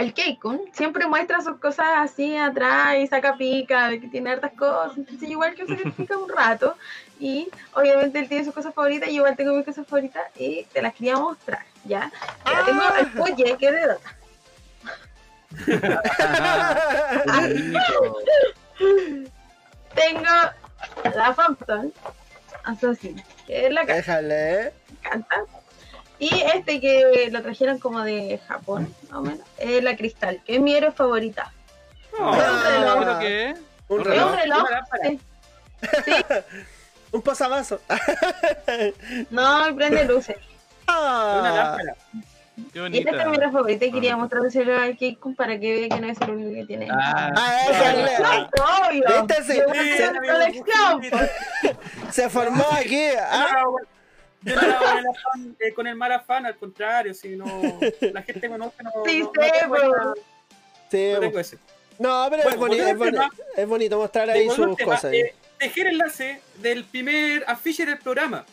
el 0.02 0.14
Keikun 0.14 0.62
siempre 0.74 1.08
muestra 1.08 1.42
sus 1.42 1.58
cosas 1.58 1.88
así 1.98 2.36
atrás 2.36 2.96
y 2.98 3.08
saca 3.08 3.38
pica, 3.38 3.90
de 3.90 4.02
que 4.02 4.08
tiene 4.08 4.32
hartas 4.32 4.54
cosas. 4.54 4.98
Entonces, 4.98 5.30
igual 5.30 5.54
que 5.56 5.66
saca 5.68 5.90
pica 5.92 6.18
un 6.18 6.30
rato. 6.30 6.76
Y 7.20 7.50
obviamente 7.74 8.20
él 8.20 8.28
tiene 8.28 8.44
sus 8.44 8.54
cosas 8.54 8.74
favoritas, 8.74 9.10
y 9.10 9.14
yo 9.14 9.18
igual 9.18 9.36
tengo 9.36 9.54
mis 9.54 9.66
cosas 9.66 9.86
favoritas 9.86 10.24
y 10.38 10.64
te 10.74 10.82
las 10.82 10.94
quería 10.96 11.18
mostrar, 11.18 11.64
¿ya? 11.86 12.12
Mira, 12.46 12.66
tengo 12.66 12.82
el 13.00 13.08
Poye, 13.12 13.58
que 13.58 13.68
es 13.68 13.74
de 13.74 13.88
Dota. 13.88 14.16
Tengo 19.94 21.14
la 21.14 21.34
Phantom 21.36 21.92
Assassin, 22.64 23.22
que 23.46 23.68
es 23.68 23.74
la 23.74 23.86
que 23.86 23.94
Déjale. 23.94 24.74
me 24.90 24.98
encanta. 24.98 25.44
Y 26.22 26.30
este 26.56 26.80
que 26.80 27.30
lo 27.32 27.42
trajeron 27.42 27.80
como 27.80 28.02
de 28.04 28.40
Japón, 28.48 28.94
más 29.10 29.18
o 29.20 29.22
menos, 29.24 29.40
es 29.58 29.84
la 29.84 29.98
Cristal, 29.98 30.40
que 30.46 30.56
es 30.58 30.62
mi 30.62 30.74
héroe 30.76 30.92
favorita. 30.92 31.52
Oh, 32.20 32.34
Es 32.36 32.44
un 32.48 32.64
reloj. 32.64 33.00
¿Creo 33.04 33.20
que? 33.20 33.56
Un 33.92 34.00
Es 34.02 34.06
reloj. 34.08 34.30
un 34.32 34.38
reloj. 34.38 35.20
sí. 36.06 36.12
Un 37.12 37.22
posavasos. 37.24 37.82
No, 39.32 39.76
prende 39.76 40.06
luces. 40.06 40.38
Ah. 40.88 41.76
Qué 42.72 42.88
Y 42.92 42.98
esta 43.00 43.22
es 43.24 43.28
mi 43.28 43.36
héroe 43.38 43.52
favorita 43.52 43.86
y 43.86 43.92
quería 43.92 44.16
mostrárselo 44.16 44.78
al 44.80 44.96
Keikun 44.96 45.36
para 45.36 45.60
que 45.60 45.74
vea 45.74 45.90
que 45.90 46.00
no 46.00 46.08
es 46.08 46.22
el 46.22 46.30
único 46.30 46.54
que 46.54 46.66
tiene. 46.66 46.88
Ah, 46.92 47.32
déjale. 47.68 48.18
obvio. 48.88 49.04
¿Viste? 49.26 49.44
Se, 49.44 49.58
Yo 49.58 49.68
voy 49.68 49.78
a 49.80 49.98
se- 49.98 50.14
la 50.14 52.12
se 52.12 52.30
formó 52.30 52.64
aquí. 52.72 53.08
¿ah? 53.20 53.64
Yo 54.44 54.56
no 54.56 54.62
la 54.62 54.74
hago 54.78 54.86
con 54.90 54.98
el 55.00 55.06
afán- 55.08 55.56
eh, 55.60 55.74
con 55.74 55.88
el 55.88 55.96
mal 55.96 56.12
afán, 56.12 56.46
al 56.46 56.56
contrario, 56.58 57.14
si 57.14 57.36
no, 57.36 57.46
la 58.02 58.22
gente 58.24 58.50
conoce, 58.50 58.84
no, 58.84 58.92
Sí, 59.06 59.20
no, 59.20 59.26
no 59.28 60.14
Sí, 60.90 61.12
no 61.14 61.20
tengo 61.20 61.40
ese. 61.40 61.58
No, 62.00 62.28
pero 62.30 62.44
Bueno, 62.44 62.50
es, 62.74 62.98
bonito, 62.98 63.22
es, 63.56 63.68
bonito 63.68 63.98
mostrar 63.98 64.30
ahí 64.32 64.50
sus 64.50 64.76
tema, 64.76 64.94
cosas. 64.96 65.14
eh, 65.14 65.36
dejé 65.60 65.82
el 65.82 65.88
enlace 65.88 66.42
del 66.56 66.84
primer 66.86 67.44
afiche 67.48 67.86
del 67.86 68.00
programa. 68.00 68.44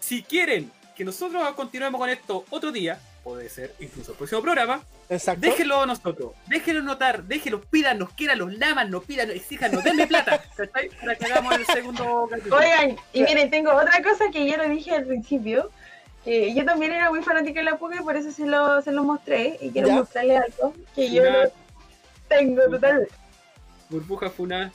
Si 0.00 0.22
quieren 0.22 0.72
que 0.96 1.04
nosotros 1.04 1.42
continuemos 1.54 1.98
con 2.00 2.08
esto 2.08 2.44
otro 2.50 2.72
día, 2.72 2.98
puede 3.22 3.48
ser 3.48 3.74
incluso 3.78 4.12
el 4.12 4.18
próximo 4.18 4.42
programa, 4.42 4.82
Exacto. 5.08 5.40
déjenlo 5.40 5.82
a 5.82 5.86
nosotros, 5.86 6.32
déjenlo 6.46 6.82
notar, 6.82 7.22
déjenlo, 7.24 7.60
pídanos, 7.60 8.10
quieran, 8.14 8.58
laman, 8.58 8.90
nos 8.90 9.04
pidan, 9.04 9.30
exíjanos, 9.30 9.84
denme 9.84 10.06
plata. 10.06 10.42
Para 11.00 11.14
que 11.16 11.24
hagamos 11.26 11.54
el 11.54 11.66
segundo 11.66 12.26
capítulo. 12.28 12.56
Oigan, 12.56 12.96
y 13.12 13.22
miren, 13.22 13.50
tengo 13.50 13.72
otra 13.72 14.02
cosa 14.02 14.24
que 14.32 14.46
ya 14.46 14.56
lo 14.56 14.68
dije 14.68 14.94
al 14.94 15.04
principio. 15.06 15.70
que 16.24 16.54
yo 16.54 16.64
también 16.64 16.92
era 16.92 17.10
muy 17.10 17.22
fanática 17.22 17.60
de 17.60 17.64
la 17.64 17.76
Poké, 17.78 18.00
por 18.02 18.16
eso 18.16 18.30
se 18.32 18.46
lo, 18.46 18.80
se 18.82 18.92
lo 18.92 19.04
mostré. 19.04 19.58
Y 19.60 19.70
quiero 19.70 19.88
¿Ya? 19.88 19.94
mostrarle 19.94 20.38
algo 20.38 20.74
que 20.94 21.10
yo 21.10 21.22
Ya. 21.24 21.30
lo 21.30 21.52
tengo 22.28 22.62
totalmente. 22.70 23.12
Burbuja 23.90 24.30
Funa. 24.30 24.72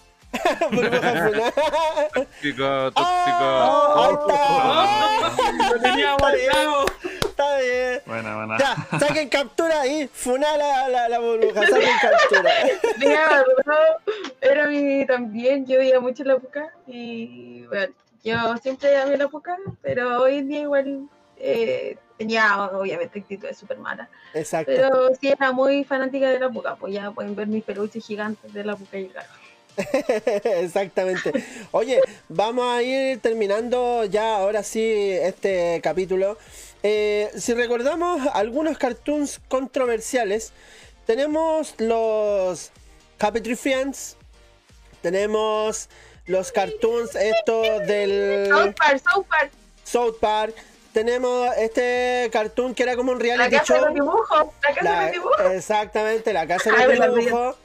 Tóxico, 2.14 2.14
tóxico. 2.94 2.96
Ah, 2.98 5.32
Lo 5.74 5.82
tenía 5.82 6.14
guardado. 6.16 6.86
Está 7.38 7.58
bien. 7.60 8.02
Buena, 8.08 8.36
buena. 8.36 8.58
Ya, 8.58 8.98
saquen 8.98 9.30
captura 9.30 9.82
ahí. 9.82 10.10
Funá 10.12 10.58
la, 10.58 10.90
la, 10.90 11.08
la 11.08 11.20
burbuja. 11.20 11.68
Saquen 11.68 11.90
captura. 12.02 12.52
Mira, 12.98 13.46
era 14.42 14.66
mi 14.66 15.06
también, 15.06 15.64
yo 15.68 15.78
veía 15.78 16.00
mucho 16.00 16.24
la 16.24 16.40
Poké 16.40 16.64
y 16.88 17.64
bueno, 17.68 17.94
yo 18.24 18.58
siempre 18.58 18.98
amé 18.98 19.18
la 19.18 19.28
Poké, 19.28 19.52
pero 19.84 20.24
hoy 20.24 20.38
en 20.38 20.48
día 20.48 20.60
igual 20.62 21.08
eh, 21.38 22.00
tenía 22.18 22.64
obviamente 22.72 23.20
actitudes 23.20 23.56
súper 23.56 23.78
malas. 23.78 24.10
Exacto. 24.34 24.72
Pero 24.76 25.14
sí 25.22 25.28
era 25.28 25.52
muy 25.52 25.84
fanática 25.84 26.30
de 26.30 26.40
la 26.40 26.50
Poké, 26.50 26.70
pues 26.80 26.92
ya 26.92 27.12
pueden 27.12 27.36
ver 27.36 27.46
mis 27.46 27.64
peluches 27.64 28.04
gigantes 28.04 28.52
de 28.52 28.64
la 28.64 28.76
Poké 28.76 29.04
llegar. 29.04 29.28
Exactamente. 30.44 31.32
Oye, 31.72 32.02
vamos 32.30 32.66
a 32.76 32.82
ir 32.82 33.20
terminando 33.20 34.06
ya 34.06 34.38
ahora 34.38 34.64
sí 34.64 35.12
este 35.12 35.80
capítulo. 35.84 36.38
Eh, 36.84 37.30
si 37.38 37.54
recordamos 37.54 38.22
algunos 38.34 38.78
cartoons 38.78 39.40
controversiales, 39.48 40.52
tenemos 41.06 41.76
los 41.78 42.72
Friends, 43.58 44.16
tenemos 45.02 45.90
los 46.26 46.52
cartoons 46.52 47.16
estos 47.16 47.66
del 47.88 48.48
South 48.50 48.74
Park, 48.78 49.02
South 49.14 49.26
Park, 49.28 49.52
South 49.84 50.16
Park, 50.20 50.56
tenemos 50.94 51.50
este 51.58 52.30
cartoon 52.32 52.76
que 52.76 52.84
era 52.84 52.96
como 52.96 53.12
un 53.12 53.18
la 53.20 53.24
reality 53.24 53.56
casa 53.58 53.74
de 53.74 53.80
show. 53.80 53.86
los 53.88 53.94
dibujos, 53.96 54.46
la 54.62 54.74
casa 54.76 54.82
de 54.82 54.84
La- 54.84 55.02
los 55.04 55.12
dibujos. 55.14 55.52
exactamente, 55.54 56.34
la 56.34 56.48
casa 56.48 56.72
de 56.72 56.78
la 56.78 57.08
los 57.08 57.16
dibujos. 57.16 57.56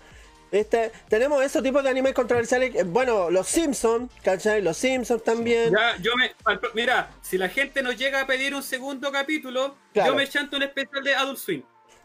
¿Viste? 0.53 0.93
Tenemos 1.09 1.43
esos 1.43 1.63
tipos 1.63 1.83
de 1.83 1.89
animes 1.89 2.13
controversiales. 2.13 2.85
Bueno, 2.87 3.31
los 3.31 3.49
Simpsons, 3.49 4.13
¿cachai? 4.23 4.61
Los 4.61 4.77
Simpsons 4.77 5.25
también. 5.25 5.73
Ya, 5.73 5.97
yo 5.97 6.13
me, 6.15 6.31
mira, 6.75 7.11
si 7.23 7.39
la 7.39 7.49
gente 7.49 7.83
nos 7.83 7.97
llega 7.97 8.21
a 8.21 8.27
pedir 8.27 8.55
un 8.55 8.63
segundo 8.63 9.11
capítulo, 9.11 9.75
Claro. 9.95 10.11
yo 10.13 10.17
me 10.17 10.29
chanto 10.29 10.59
un 10.59 10.63
especial 10.65 11.03
de 11.03 11.15
Adult 11.15 11.39
Swim. 11.39 11.63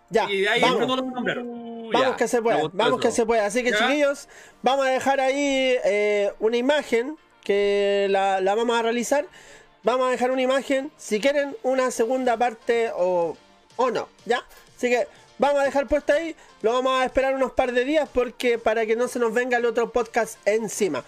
Ya, 0.09 0.29
y 0.31 0.41
de 0.41 0.49
ahí 0.49 0.61
vamos. 0.61 0.87
no 0.87 0.95
lo 0.95 1.01
nombraron. 1.01 1.89
Vamos 1.91 2.15
que 2.15 2.29
se 2.29 2.41
puede, 2.41 2.61
vamos 2.71 3.01
que 3.01 3.11
se 3.11 3.25
puede. 3.25 3.41
Así 3.41 3.61
que 3.63 3.71
¿Ya? 3.71 3.77
chiquillos, 3.79 4.29
vamos 4.61 4.85
a 4.85 4.89
dejar 4.91 5.19
ahí 5.19 5.75
eh, 5.83 6.31
una 6.39 6.55
imagen 6.55 7.17
que 7.43 8.07
la, 8.09 8.39
la 8.39 8.55
vamos 8.55 8.79
a 8.79 8.81
realizar. 8.81 9.25
Vamos 9.83 10.07
a 10.07 10.11
dejar 10.11 10.31
una 10.31 10.41
imagen, 10.41 10.89
si 10.97 11.19
quieren 11.19 11.55
una 11.63 11.91
segunda 11.91 12.35
parte 12.37 12.91
o, 12.95 13.37
o 13.75 13.91
no, 13.91 14.07
¿ya? 14.25 14.43
Así 14.77 14.89
que 14.89 15.07
vamos 15.37 15.61
a 15.61 15.65
dejar 15.65 15.87
puesta 15.87 16.13
ahí, 16.13 16.35
lo 16.61 16.73
vamos 16.73 16.99
a 16.99 17.05
esperar 17.05 17.35
unos 17.35 17.51
par 17.51 17.71
de 17.71 17.85
días 17.85 18.09
porque 18.13 18.57
para 18.57 18.85
que 18.85 18.95
no 18.95 19.07
se 19.07 19.19
nos 19.19 19.33
venga 19.33 19.57
el 19.57 19.65
otro 19.65 19.91
podcast 19.91 20.37
encima. 20.47 21.03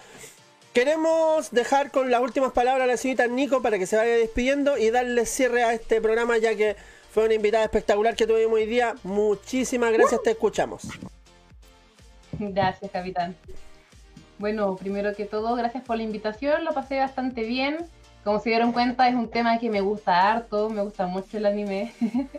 Queremos 0.72 1.50
dejar 1.50 1.90
con 1.90 2.10
las 2.10 2.20
últimas 2.20 2.52
palabras 2.52 2.84
a 2.84 2.86
la 2.86 2.96
señorita 2.96 3.26
Nico 3.26 3.60
para 3.60 3.78
que 3.78 3.86
se 3.86 3.96
vaya 3.96 4.12
despidiendo 4.12 4.78
y 4.78 4.90
darle 4.90 5.26
cierre 5.26 5.64
a 5.64 5.74
este 5.74 6.00
programa 6.00 6.38
ya 6.38 6.54
que 6.54 6.76
fue 7.10 7.24
una 7.24 7.34
invitada 7.34 7.64
espectacular 7.64 8.14
que 8.14 8.26
tuvimos 8.26 8.54
hoy 8.54 8.66
día. 8.66 8.94
Muchísimas 9.02 9.92
gracias, 9.92 10.22
te 10.22 10.30
escuchamos. 10.30 10.82
Gracias, 12.38 12.88
capitán. 12.90 13.34
Bueno, 14.38 14.76
primero 14.76 15.14
que 15.14 15.24
todo, 15.24 15.56
gracias 15.56 15.82
por 15.82 15.96
la 15.96 16.04
invitación, 16.04 16.64
lo 16.64 16.72
pasé 16.72 16.98
bastante 16.98 17.42
bien. 17.42 17.78
Como 18.22 18.38
se 18.38 18.50
dieron 18.50 18.72
cuenta, 18.72 19.08
es 19.08 19.14
un 19.14 19.28
tema 19.28 19.58
que 19.58 19.70
me 19.70 19.80
gusta 19.80 20.30
harto, 20.30 20.70
me 20.70 20.82
gusta 20.82 21.06
mucho 21.06 21.36
el 21.36 21.46
anime. 21.46 21.92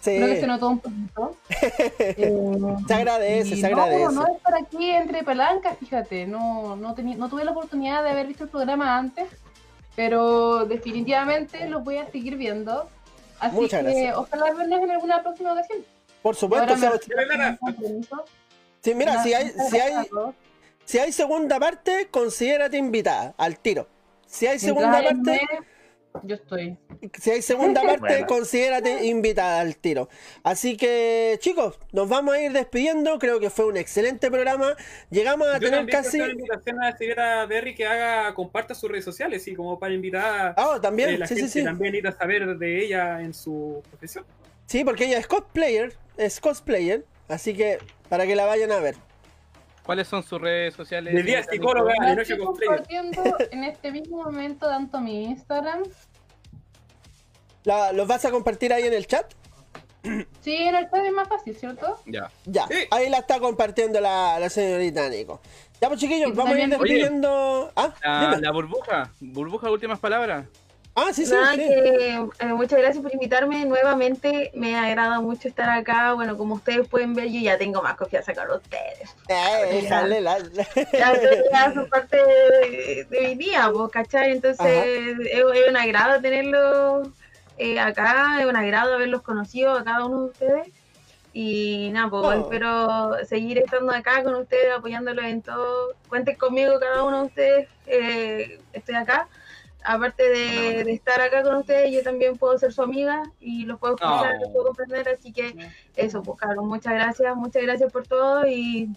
Sí. 0.00 0.16
Creo 0.16 0.28
que 0.28 0.40
se 0.40 0.46
notó 0.46 0.68
un 0.70 0.78
poquito. 0.78 1.36
Eh, 1.98 2.76
Se 2.86 2.94
agradece, 2.94 3.56
se 3.56 3.62
no, 3.62 3.82
agradece. 3.82 4.14
No, 4.14 4.26
estar 4.34 4.54
aquí 4.54 4.90
entre 4.90 5.22
palancas, 5.22 5.76
fíjate, 5.78 6.26
no, 6.26 6.74
no, 6.76 6.94
no 6.96 7.28
tuve 7.28 7.44
la 7.44 7.50
oportunidad 7.50 8.02
de 8.02 8.10
haber 8.10 8.26
visto 8.26 8.44
el 8.44 8.50
programa 8.50 8.96
antes, 8.96 9.28
pero 9.94 10.64
definitivamente 10.64 11.68
lo 11.68 11.80
voy 11.80 11.98
a 11.98 12.10
seguir 12.10 12.36
viendo. 12.36 12.88
Así 13.38 13.54
Muchas 13.56 13.80
que 13.84 13.90
gracias. 13.90 14.16
ojalá 14.16 14.52
vernos 14.54 14.80
en 14.82 14.90
alguna 14.90 15.22
próxima 15.22 15.52
ocasión. 15.52 15.78
Por 16.22 16.36
supuesto, 16.36 16.74
compromiso. 17.60 18.24
Sí, 18.82 18.94
mira, 18.94 19.22
si 19.22 19.34
hay, 19.34 19.52
si 19.70 19.78
hay, 19.78 19.94
si 20.84 20.98
hay 20.98 21.12
segunda 21.12 21.58
parte, 21.60 22.08
considérate 22.10 22.76
invitada, 22.78 23.34
al 23.36 23.58
tiro. 23.58 23.86
Si 24.26 24.46
hay 24.46 24.58
segunda 24.58 25.02
parte, 25.02 25.40
yo 26.24 26.34
estoy. 26.36 26.76
si 27.20 27.30
hay 27.30 27.42
segunda 27.42 27.82
parte, 27.86 28.00
Bueno. 28.00 28.26
considérate 28.26 29.06
invitada 29.06 29.60
al 29.60 29.76
tiro. 29.76 30.08
Así 30.42 30.76
que, 30.76 31.36
chicos, 31.40 31.78
nos 31.92 32.08
vamos 32.08 32.34
a 32.34 32.40
ir 32.42 32.52
despidiendo. 32.52 33.18
Creo 33.18 33.40
que 33.40 33.50
fue 33.50 33.66
un 33.66 33.76
excelente 33.76 34.30
programa. 34.30 34.74
Llegamos 35.10 35.48
a 35.48 35.54
Yo 35.54 35.70
tener 35.70 35.78
también 35.80 36.02
casi. 36.02 36.20
una 36.20 36.32
invitación 36.32 36.82
a 36.82 36.90
la 36.90 36.96
señora 36.96 37.46
Berry 37.46 37.74
que 37.74 37.86
haga, 37.86 38.34
comparta 38.34 38.74
sus 38.74 38.90
redes 38.90 39.04
sociales, 39.04 39.46
y 39.48 39.54
como 39.54 39.78
para 39.78 39.94
invitar 39.94 40.54
Ah, 40.56 40.78
también, 40.82 41.10
eh, 41.10 41.18
la 41.18 41.26
sí, 41.26 41.34
sí, 41.34 41.40
gente 41.42 41.58
sí. 41.60 41.64
también 41.64 41.92
necesita 41.92 42.18
saber 42.18 42.58
de 42.58 42.84
ella 42.84 43.20
en 43.20 43.32
su 43.34 43.82
profesión. 43.88 44.24
Sí, 44.66 44.84
porque 44.84 45.04
ella 45.06 45.18
es 45.18 45.26
cosplayer, 45.26 45.94
es 46.16 46.40
cosplayer, 46.40 47.04
así 47.28 47.54
que 47.54 47.78
para 48.08 48.26
que 48.26 48.36
la 48.36 48.46
vayan 48.46 48.72
a 48.72 48.78
ver. 48.80 48.94
¿Cuáles 49.84 50.08
son 50.08 50.22
sus 50.22 50.40
redes 50.40 50.74
sociales? 50.74 51.14
De 51.14 51.22
día 51.22 51.42
psicóloga, 51.42 51.92
de 52.06 52.16
noche 52.16 52.38
compartiendo 52.38 53.22
en 53.50 53.64
este 53.64 53.90
mismo 53.90 54.22
momento 54.22 54.66
tanto 54.66 55.00
mi 55.00 55.24
Instagram. 55.24 55.82
La- 57.64 57.92
¿Los 57.92 58.06
vas 58.06 58.24
a 58.24 58.30
compartir 58.30 58.72
ahí 58.72 58.84
en 58.84 58.92
el 58.94 59.06
chat? 59.06 59.32
Sí, 60.40 60.54
en 60.56 60.74
el 60.76 60.88
chat 60.90 61.04
es 61.04 61.12
más 61.12 61.28
fácil, 61.28 61.56
¿cierto? 61.56 61.98
Ya. 62.06 62.30
Ya, 62.46 62.66
ahí 62.90 63.10
la 63.10 63.18
está 63.18 63.38
compartiendo 63.38 64.00
la, 64.00 64.38
la 64.38 64.48
señorita 64.48 65.08
Nico. 65.08 65.40
Ya, 65.80 65.88
pues 65.88 66.00
chiquillos, 66.00 66.34
vamos 66.34 66.54
a 66.54 66.60
ir 66.60 66.68
despidiendo. 66.68 67.72
Ah, 67.76 68.36
la 68.40 68.50
burbuja, 68.52 69.10
burbuja, 69.20 69.70
últimas 69.70 69.98
palabras. 69.98 70.46
Ah, 71.02 71.12
sí, 71.14 71.24
sí, 71.24 71.32
Nada, 71.32 71.52
sí. 71.52 71.58
que, 71.58 72.14
eh, 72.40 72.44
muchas 72.54 72.78
gracias 72.78 73.02
por 73.02 73.12
invitarme 73.14 73.64
nuevamente. 73.64 74.50
Me 74.54 74.76
agrada 74.76 75.18
mucho 75.20 75.48
estar 75.48 75.70
acá. 75.70 76.12
Bueno, 76.12 76.36
como 76.36 76.54
ustedes 76.56 76.86
pueden 76.88 77.14
ver, 77.14 77.28
yo 77.30 77.40
ya 77.40 77.56
tengo 77.56 77.80
más 77.82 77.96
confianza 77.96 78.34
con 78.34 78.50
ustedes. 78.50 79.16
Eh, 79.28 79.68
déjale 79.82 80.20
la- 80.20 80.38
Ya 81.52 81.72
son 81.72 81.88
parte 81.88 82.16
de, 82.18 83.06
de 83.08 83.20
mi 83.28 83.34
día, 83.36 83.70
pues, 83.72 83.90
¿cachai? 83.90 84.32
Entonces, 84.32 84.66
es, 84.66 85.16
es 85.32 85.68
un 85.68 85.76
agrado 85.76 86.20
tenerlos 86.20 87.08
eh, 87.56 87.78
acá, 87.80 88.36
es 88.40 88.46
un 88.46 88.56
agrado 88.56 88.94
haberlos 88.94 89.22
conocido 89.22 89.72
a 89.72 89.84
cada 89.84 90.04
uno 90.04 90.24
de 90.24 90.30
ustedes. 90.30 90.68
Y 91.32 91.90
nada, 91.92 92.10
pues 92.10 92.24
Oh. 92.24 92.32
espero 92.42 93.24
seguir 93.26 93.58
estando 93.58 93.92
acá 93.92 94.22
con 94.24 94.34
ustedes, 94.34 94.74
apoyándolos 94.76 95.24
en 95.24 95.40
todo. 95.42 95.94
Cuenten 96.08 96.36
conmigo, 96.36 96.78
cada 96.80 97.04
uno 97.04 97.20
de 97.20 97.26
ustedes. 97.26 97.68
eh, 97.86 98.60
estoy 98.72 98.96
acá. 98.96 99.28
Aparte 99.82 100.22
de, 100.28 100.84
de 100.84 100.92
estar 100.92 101.20
acá 101.20 101.42
con 101.42 101.54
ustedes, 101.56 101.90
yo 101.92 102.02
también 102.02 102.36
puedo 102.36 102.58
ser 102.58 102.72
su 102.72 102.82
amiga 102.82 103.22
y 103.40 103.64
los 103.64 103.78
puedo 103.78 103.94
escuchar, 103.94 104.36
Oh. 104.36 104.42
los 104.42 104.52
puedo 104.52 104.64
comprender. 104.66 105.08
Así 105.08 105.32
que 105.32 105.54
eso, 105.96 106.22
pues, 106.22 106.38
cabrón, 106.38 106.68
muchas 106.68 106.92
gracias, 106.94 107.34
muchas 107.36 107.62
gracias 107.62 107.90
por 107.92 108.06
todo. 108.06 108.46
Y 108.46 108.88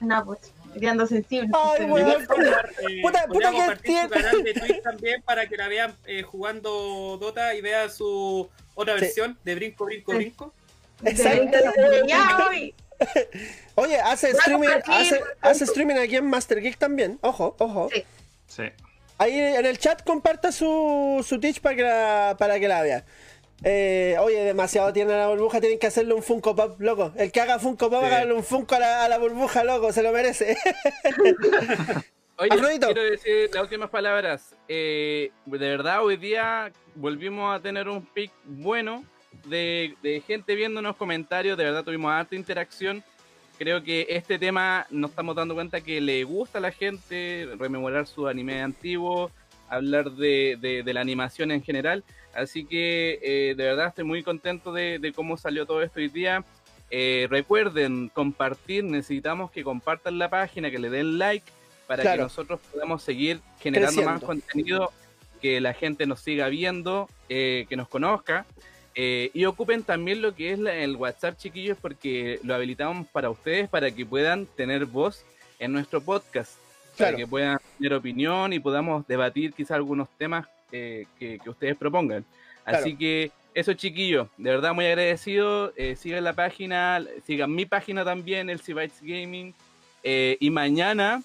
nada, 0.00 0.24
pues, 0.24 0.52
ando 0.88 1.06
sensible. 1.06 1.50
Ay, 1.52 1.84
weón. 1.84 2.10
Eh, 2.10 3.02
Puta- 3.02 3.26
puta 3.26 3.50
que 3.50 3.56
compartir 3.56 3.76
su 3.76 3.82
tiene- 3.92 4.08
canal 4.08 4.42
de 4.44 4.54
Twitch 4.54 4.82
también 4.82 5.22
para 5.22 5.46
que 5.48 5.56
la 5.56 5.68
vean 5.68 5.96
eh, 6.06 6.22
jugando 6.22 7.18
Dota 7.20 7.54
y 7.54 7.60
vean 7.60 7.90
su 7.90 8.48
otra 8.74 8.94
Sí. 8.94 9.00
versión 9.02 9.38
de 9.44 9.54
Brinco, 9.54 9.84
Brinco, 9.84 10.12
Sí. 10.12 10.18
Brinco. 10.18 10.52
Exacto. 11.04 11.58
Ya, 12.06 12.46
hoy. 12.48 12.74
Oye, 13.74 13.96
hace 14.00 14.30
streaming, 14.30 14.68
hace, 14.86 15.18
vamos. 15.18 15.28
hace 15.42 15.64
streaming 15.64 15.96
aquí 15.96 16.16
en 16.16 16.26
Master 16.30 16.60
Geek 16.60 16.78
también. 16.78 17.18
Ojo, 17.22 17.56
ojo. 17.58 17.88
Sí. 17.92 18.04
Sí. 18.46 18.62
Ahí 19.18 19.38
en 19.38 19.64
el 19.64 19.78
chat 19.78 20.02
comparta 20.04 20.50
su, 20.52 21.24
su 21.26 21.38
Twitch 21.40 21.60
para 21.60 21.76
que 21.76 21.82
la, 21.82 22.36
para 22.38 22.58
que 22.58 22.68
la 22.68 22.82
vea. 22.82 23.04
Eh, 23.62 24.16
oye, 24.20 24.44
demasiado 24.44 24.92
tiene 24.92 25.16
la 25.16 25.28
burbuja, 25.28 25.60
tienen 25.60 25.78
que 25.78 25.86
hacerle 25.86 26.12
un 26.14 26.22
Funko 26.22 26.54
Pop, 26.56 26.80
loco. 26.80 27.12
El 27.16 27.30
que 27.32 27.40
haga 27.40 27.58
Funko 27.58 27.88
Pop, 27.88 28.00
Sí. 28.00 28.06
hágale 28.06 28.34
un 28.34 28.42
Funko 28.44 28.74
a 28.74 28.78
la, 28.80 29.04
a 29.04 29.08
la 29.08 29.18
burbuja, 29.18 29.62
loco, 29.64 29.92
se 29.92 30.02
lo 30.02 30.12
merece. 30.12 30.56
Oye, 32.36 32.48
quiero 32.80 33.02
decir 33.02 33.48
las 33.54 33.62
últimas 33.62 33.90
palabras. 33.90 34.54
Eh, 34.66 35.30
de 35.46 35.58
verdad, 35.68 36.02
hoy 36.04 36.16
día 36.16 36.72
volvimos 36.96 37.54
a 37.56 37.62
tener 37.62 37.88
un 37.88 38.04
pic 38.04 38.32
bueno 38.44 39.04
de, 39.44 39.94
de 40.02 40.20
gente 40.20 40.56
viéndonos 40.56 40.96
comentarios. 40.96 41.56
De 41.56 41.62
verdad, 41.64 41.84
tuvimos 41.84 42.10
harta 42.12 42.34
interacción. 42.34 43.04
Creo 43.58 43.82
que 43.84 44.06
este 44.10 44.38
tema 44.38 44.86
nos 44.90 45.10
estamos 45.10 45.36
dando 45.36 45.54
cuenta 45.54 45.80
que 45.80 46.00
le 46.00 46.24
gusta 46.24 46.58
a 46.58 46.60
la 46.60 46.72
gente 46.72 47.48
rememorar 47.58 48.06
su 48.06 48.26
anime 48.26 48.60
antiguo, 48.62 49.30
hablar 49.68 50.10
de, 50.10 50.58
de- 50.60 50.82
de 50.82 50.94
la 50.94 51.00
animación 51.00 51.50
en 51.52 51.62
general. 51.62 52.02
Así 52.34 52.64
que 52.64 53.20
eh, 53.22 53.54
de 53.56 53.64
verdad 53.64 53.88
estoy 53.88 54.04
muy 54.04 54.22
contento 54.24 54.72
de, 54.72 54.98
de 54.98 55.12
cómo 55.12 55.36
salió 55.36 55.66
todo 55.66 55.82
esto 55.82 56.00
hoy 56.00 56.08
día. 56.08 56.44
Eh, 56.90 57.28
recuerden 57.30 58.08
compartir, 58.08 58.82
necesitamos 58.84 59.50
que 59.52 59.62
compartan 59.62 60.18
la 60.18 60.28
página, 60.28 60.70
que 60.70 60.78
le 60.80 60.90
den 60.90 61.18
like 61.18 61.46
para 61.86 62.02
Claro. 62.02 62.16
que 62.18 62.22
nosotros 62.24 62.60
podamos 62.72 63.02
seguir 63.02 63.40
generando 63.60 64.02
más 64.02 64.20
contenido, 64.22 64.90
que 65.40 65.60
la 65.60 65.74
gente 65.74 66.06
nos 66.06 66.20
siga 66.20 66.48
viendo, 66.48 67.08
eh, 67.28 67.66
que 67.68 67.76
nos 67.76 67.88
conozca. 67.88 68.46
Eh, 68.94 69.30
y 69.34 69.44
ocupen 69.44 69.82
también 69.82 70.22
lo 70.22 70.34
que 70.34 70.52
es 70.52 70.58
la- 70.58 70.74
el 70.74 70.96
WhatsApp, 70.96 71.36
chiquillos, 71.36 71.76
porque 71.80 72.38
lo 72.42 72.54
habilitamos 72.54 73.06
para 73.08 73.30
ustedes, 73.30 73.68
para 73.68 73.90
que 73.90 74.06
puedan 74.06 74.46
tener 74.46 74.86
voz 74.86 75.24
en 75.58 75.72
nuestro 75.72 76.00
podcast, 76.00 76.52
para 76.96 77.10
que 77.16 77.26
puedan 77.26 77.58
tener 77.78 77.94
opinión 77.94 78.52
y 78.52 78.60
podamos 78.60 79.06
debatir 79.06 79.52
quizá 79.52 79.74
algunos 79.76 80.08
temas 80.18 80.46
eh, 80.72 81.06
que, 81.18 81.38
que 81.38 81.50
ustedes 81.50 81.76
propongan. 81.76 82.24
Así 82.64 82.96
que 82.96 83.30
eso, 83.54 83.74
chiquillos, 83.74 84.28
de 84.36 84.50
verdad 84.50 84.74
muy 84.74 84.86
agradecido. 84.86 85.72
eh, 85.76 85.94
sigan 85.96 86.24
la 86.24 86.32
página, 86.32 87.04
sigan 87.26 87.54
mi 87.54 87.64
página 87.66 88.04
también, 88.04 88.50
el 88.50 88.58
Bytes 88.58 89.00
Gaming. 89.02 89.54
eh, 90.02 90.36
y 90.40 90.50
mañana, 90.50 91.22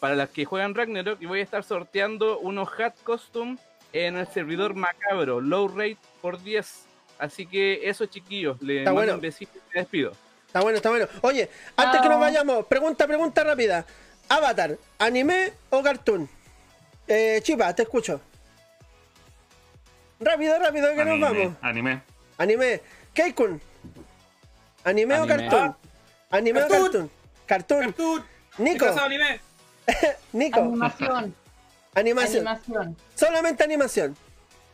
para 0.00 0.14
las 0.16 0.30
que 0.30 0.44
juegan 0.44 0.74
Ragnarok, 0.74 1.20
voy 1.26 1.40
a 1.40 1.42
estar 1.42 1.62
sorteando 1.64 2.38
unos 2.38 2.68
hat 2.78 2.94
custom 3.04 3.58
en 3.92 4.16
el 4.16 4.26
servidor 4.28 4.74
macabro, 4.74 5.40
low 5.40 5.68
rate 5.68 5.98
por 6.22 6.42
10. 6.42 6.85
Así 7.18 7.46
que 7.46 7.88
eso, 7.88 8.06
chiquillos, 8.06 8.60
les 8.62 8.78
Está 8.78 8.90
mando 8.90 9.00
bueno. 9.00 9.14
un 9.14 9.20
besito 9.20 9.58
y 9.58 9.60
me 9.74 9.80
despido. 9.80 10.12
Está 10.46 10.60
bueno, 10.60 10.76
está 10.76 10.90
bueno. 10.90 11.06
Oye, 11.22 11.48
antes 11.76 12.00
que 12.00 12.08
nos 12.08 12.20
vayamos, 12.20 12.66
pregunta, 12.66 13.06
pregunta 13.06 13.44
rápida. 13.44 13.84
Avatar, 14.28 14.76
¿anime 14.98 15.52
o 15.70 15.82
cartoon? 15.82 16.28
Eh, 17.06 17.40
Chipa, 17.42 17.74
te 17.74 17.82
escucho. 17.82 18.20
Rápido, 20.18 20.58
rápido, 20.58 20.94
que 20.94 21.04
nos 21.04 21.20
vamos. 21.20 21.54
Anime. 21.60 22.02
Anime. 22.38 22.80
Keikun. 23.12 23.60
¿Anime, 24.84 25.14
o 25.18 25.22
Anime. 25.24 25.36
cartoon? 25.48 25.76
¿Anime 26.30 26.62
o 26.64 26.68
Cartoon. 26.68 27.10
cartoon? 27.46 27.80
Cartoon. 27.82 28.24
Nico, 28.58 28.86
anime. 28.86 29.40
Nico. 30.32 30.60
Animación. 30.60 31.34
Animación. 31.94 32.48
Animación. 32.48 32.96
Solamente 33.14 33.62
animación. 33.64 34.12
Es 34.12 34.18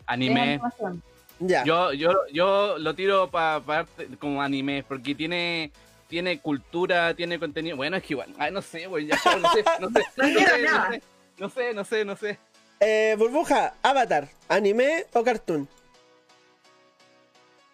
Anime. 0.06 0.40
animación. 0.40 1.02
Ya. 1.44 1.64
Yo, 1.64 1.92
yo, 1.92 2.12
yo 2.32 2.78
lo 2.78 2.94
tiro 2.94 3.28
para 3.30 3.84
como 4.20 4.40
anime, 4.40 4.84
porque 4.86 5.14
tiene, 5.14 5.72
tiene 6.08 6.38
cultura, 6.40 7.14
tiene 7.14 7.38
contenido. 7.38 7.76
Bueno, 7.76 7.96
es 7.96 8.04
que 8.04 8.14
igual, 8.14 8.32
ay, 8.38 8.52
no 8.52 8.62
sé, 8.62 8.86
güey, 8.86 9.06
ya, 9.06 9.16
no 9.40 9.52
sé, 9.52 9.64
no 9.80 9.90
sé, 9.90 10.04
no 10.16 10.24
sé, 10.28 10.38
no 10.38 10.40
sé, 10.88 11.02
no 11.38 11.48
sé, 11.48 11.74
no 11.74 11.84
sé, 11.84 12.04
no 12.04 12.16
sé. 12.16 12.38
Eh, 12.80 13.16
burbuja, 13.18 13.74
Avatar, 13.82 14.28
¿anime 14.48 15.06
o 15.12 15.24
cartoon? 15.24 15.68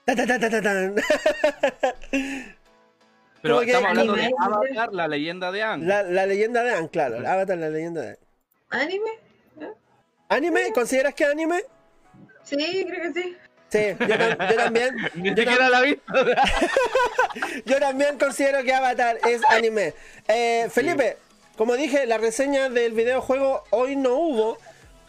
Ta, 0.07 0.17
ta, 0.17 0.27
ta, 0.27 0.39
ta. 0.39 0.51
Pero 3.43 3.61
estamos 3.61 3.91
hablando 3.91 4.15
de. 4.15 4.33
Avatar, 4.39 4.95
la 4.95 5.09
leyenda 5.09 5.53
de 5.53 5.63
Aang. 5.63 5.87
La, 5.87 6.03
la 6.03 6.25
leyenda 6.27 6.63
de 6.63 6.73
Aang, 6.73 6.89
claro. 6.89 7.19
Avatar, 7.19 7.59
la 7.59 7.69
leyenda 7.69 8.01
de 8.01 8.09
Aang. 8.09 8.19
¿Anime? 8.71 9.11
¿Anime? 10.31 10.73
¿Consideras 10.73 11.15
que 11.15 11.25
es 11.25 11.31
anime? 11.31 11.63
Sí, 12.43 12.87
creo 12.89 13.03
que 13.03 13.13
sí. 13.21 13.37
Sí, 13.71 13.79
yo, 14.01 14.07
tam- 14.07 14.51
yo 14.51 14.57
también. 14.57 14.97
Ni 15.15 15.29
Yo, 15.31 15.37
siquiera 15.37 15.69
la 15.69 15.81
vi. 15.83 15.97
tam- 16.07 16.35
yo 17.67 17.79
también 17.79 18.19
considero 18.19 18.63
que 18.65 18.73
Avatar 18.73 19.19
es 19.29 19.43
anime. 19.51 19.95
Eh, 20.27 20.69
Felipe, 20.71 21.19
como 21.57 21.75
dije, 21.77 22.07
la 22.07 22.19
reseña 22.19 22.71
del 22.71 22.93
videojuego 22.93 23.65
hoy 23.71 23.97
no 23.97 24.15
hubo 24.15 24.59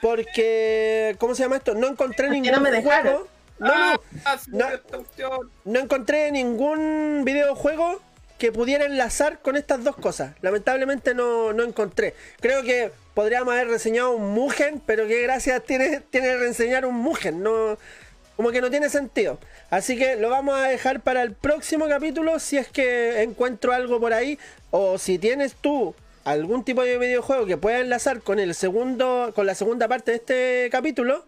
porque, 0.01 1.15
¿cómo 1.19 1.35
se 1.35 1.43
llama 1.43 1.57
esto? 1.57 1.73
No 1.75 1.87
encontré 1.87 2.29
ningún 2.29 2.51
no 2.51 2.59
me 2.61 2.71
dejaron. 2.71 3.13
juego. 3.13 3.27
No, 3.59 3.67
no, 3.93 4.01
Ah, 4.25 4.37
No. 4.47 4.67
no 5.65 5.79
encontré 5.79 6.31
ningún 6.31 7.23
videojuego 7.25 8.01
que 8.37 8.51
pudiera 8.53 8.85
enlazar 8.85 9.39
con 9.39 9.57
estas 9.57 9.83
dos 9.83 9.97
cosas. 9.97 10.33
Lamentablemente 10.41 11.13
no, 11.13 11.51
no 11.51 11.63
encontré. 11.63 12.13
Creo 12.39 12.63
que 12.63 12.91
podríamos 13.13 13.53
haber 13.53 13.67
reseñado 13.67 14.11
un 14.11 14.29
Mugen, 14.33 14.81
pero 14.85 15.07
qué 15.07 15.21
gracia 15.21 15.59
tiene, 15.59 15.99
tiene 16.09 16.37
reseñar 16.37 16.85
un 16.85 16.95
Mugen. 16.95 17.43
No, 17.43 17.77
como 18.39 18.53
que 18.53 18.61
no 18.61 18.71
tiene 18.71 18.87
sentido. 18.87 19.37
Así 19.69 19.97
que 19.97 20.15
lo 20.15 20.29
vamos 20.29 20.55
a 20.55 20.69
dejar 20.69 21.01
para 21.01 21.23
el 21.23 21.33
próximo 21.33 21.89
capítulo 21.89 22.39
si 22.39 22.57
es 22.57 22.69
que 22.69 23.21
encuentro 23.21 23.73
algo 23.73 23.99
por 23.99 24.13
ahí. 24.13 24.39
O 24.71 24.97
si 24.97 25.19
tienes 25.19 25.55
tú 25.55 25.93
algún 26.23 26.63
tipo 26.63 26.81
de 26.83 26.97
videojuego 26.97 27.45
que 27.45 27.57
pueda 27.57 27.81
enlazar 27.81 28.21
con 28.21 28.39
el 28.39 28.55
segundo, 28.55 29.33
con 29.35 29.45
la 29.45 29.55
segunda 29.55 29.89
parte 29.89 30.11
de 30.11 30.17
este 30.19 30.69
capítulo, 30.71 31.25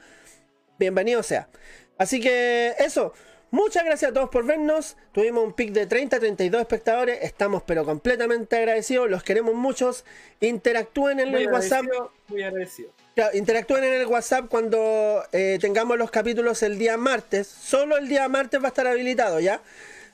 bienvenido 0.79 1.21
sea. 1.21 1.49
Así 1.97 2.21
que 2.21 2.75
eso. 2.79 3.13
Muchas 3.49 3.83
gracias 3.83 4.11
a 4.11 4.13
todos 4.13 4.29
por 4.29 4.45
vernos. 4.45 4.95
Tuvimos 5.11 5.43
un 5.43 5.51
pic 5.51 5.73
de 5.73 5.87
30, 5.87 6.17
32 6.17 6.61
espectadores. 6.61 7.19
Estamos 7.23 7.61
pero 7.63 7.83
completamente 7.83 8.55
agradecidos. 8.55 9.09
Los 9.09 9.21
queremos 9.21 9.53
muchos. 9.53 10.05
Interactúen 10.39 11.19
en 11.19 11.31
Muy 11.31 11.41
el 11.41 11.51
WhatsApp. 11.51 11.83
Muy 12.29 12.41
agradecido. 12.41 12.93
Interactúen 13.33 13.83
en 13.83 13.93
el 13.93 14.07
WhatsApp 14.07 14.45
cuando 14.47 15.23
eh, 15.33 15.57
tengamos 15.59 15.97
los 15.97 16.09
capítulos 16.09 16.63
el 16.63 16.77
día 16.77 16.95
martes. 16.95 17.45
Solo 17.45 17.97
el 17.97 18.07
día 18.07 18.29
martes 18.29 18.61
va 18.61 18.65
a 18.65 18.69
estar 18.69 18.87
habilitado, 18.87 19.41
¿ya? 19.41 19.59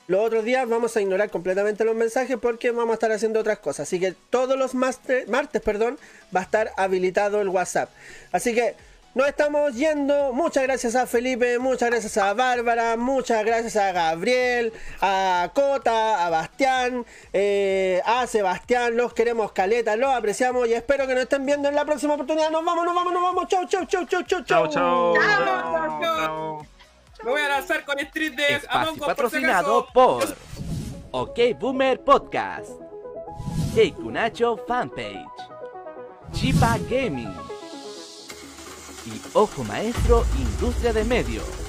Los 0.08 0.26
otros 0.26 0.44
días 0.44 0.68
vamos 0.68 0.96
a 0.96 1.00
ignorar 1.00 1.30
completamente 1.30 1.84
los 1.84 1.94
mensajes 1.94 2.38
porque 2.40 2.72
vamos 2.72 2.90
a 2.90 2.94
estar 2.94 3.12
haciendo 3.12 3.38
otras 3.38 3.60
cosas. 3.60 3.86
Así 3.86 4.00
que 4.00 4.14
todos 4.30 4.58
los 4.58 4.74
martes, 4.74 5.26
perdón, 5.62 5.96
va 6.34 6.40
a 6.40 6.42
estar 6.42 6.72
habilitado 6.76 7.40
el 7.40 7.48
WhatsApp. 7.50 7.88
Así 8.32 8.52
que 8.52 8.74
nos 9.18 9.26
estamos 9.26 9.74
yendo. 9.74 10.32
Muchas 10.32 10.62
gracias 10.62 10.94
a 10.94 11.04
Felipe, 11.04 11.58
muchas 11.58 11.90
gracias 11.90 12.16
a 12.18 12.34
Bárbara, 12.34 12.96
muchas 12.96 13.44
gracias 13.44 13.74
a 13.74 13.90
Gabriel, 13.90 14.72
a 15.00 15.50
Cota, 15.52 16.24
a 16.24 16.30
Bastián, 16.30 17.04
eh, 17.32 18.00
a 18.06 18.28
Sebastián. 18.28 18.96
Los 18.96 19.12
queremos 19.14 19.50
caleta, 19.50 19.96
los 19.96 20.14
apreciamos 20.14 20.68
y 20.68 20.74
espero 20.74 21.08
que 21.08 21.14
nos 21.14 21.24
estén 21.24 21.44
viendo 21.44 21.68
en 21.68 21.74
la 21.74 21.84
próxima 21.84 22.14
oportunidad. 22.14 22.50
Nos 22.50 22.64
vamos, 22.64 22.84
nos 22.84 22.94
vamos, 22.94 23.12
nos 23.12 23.22
vamos. 23.22 23.48
Chau, 23.48 23.66
chau, 23.66 23.84
chau, 23.86 24.04
chau, 24.06 24.22
chau, 24.22 24.44
Chao, 24.44 24.68
chao. 24.68 25.14
Chao. 25.16 26.00
Chao. 26.00 26.66
Me 27.24 27.30
voy 27.32 27.40
a 27.40 27.48
lanzar 27.48 27.84
con 27.84 27.98
Street 27.98 28.34
de 28.34 28.54
Espacio 28.54 28.80
Among 28.80 28.98
por 28.98 29.04
si 29.04 29.08
patrocinado 29.08 29.78
acaso. 29.80 29.92
por 29.92 30.36
OK 31.10 31.38
Boomer 31.58 32.00
Podcast, 32.04 32.70
Kunacho 33.96 34.56
Fanpage, 34.68 35.26
Chipa 36.30 36.78
Gaming, 36.88 37.34
y 39.08 39.20
Ojo 39.32 39.64
Maestro 39.64 40.24
Industria 40.38 40.92
de 40.92 41.04
Medios. 41.04 41.67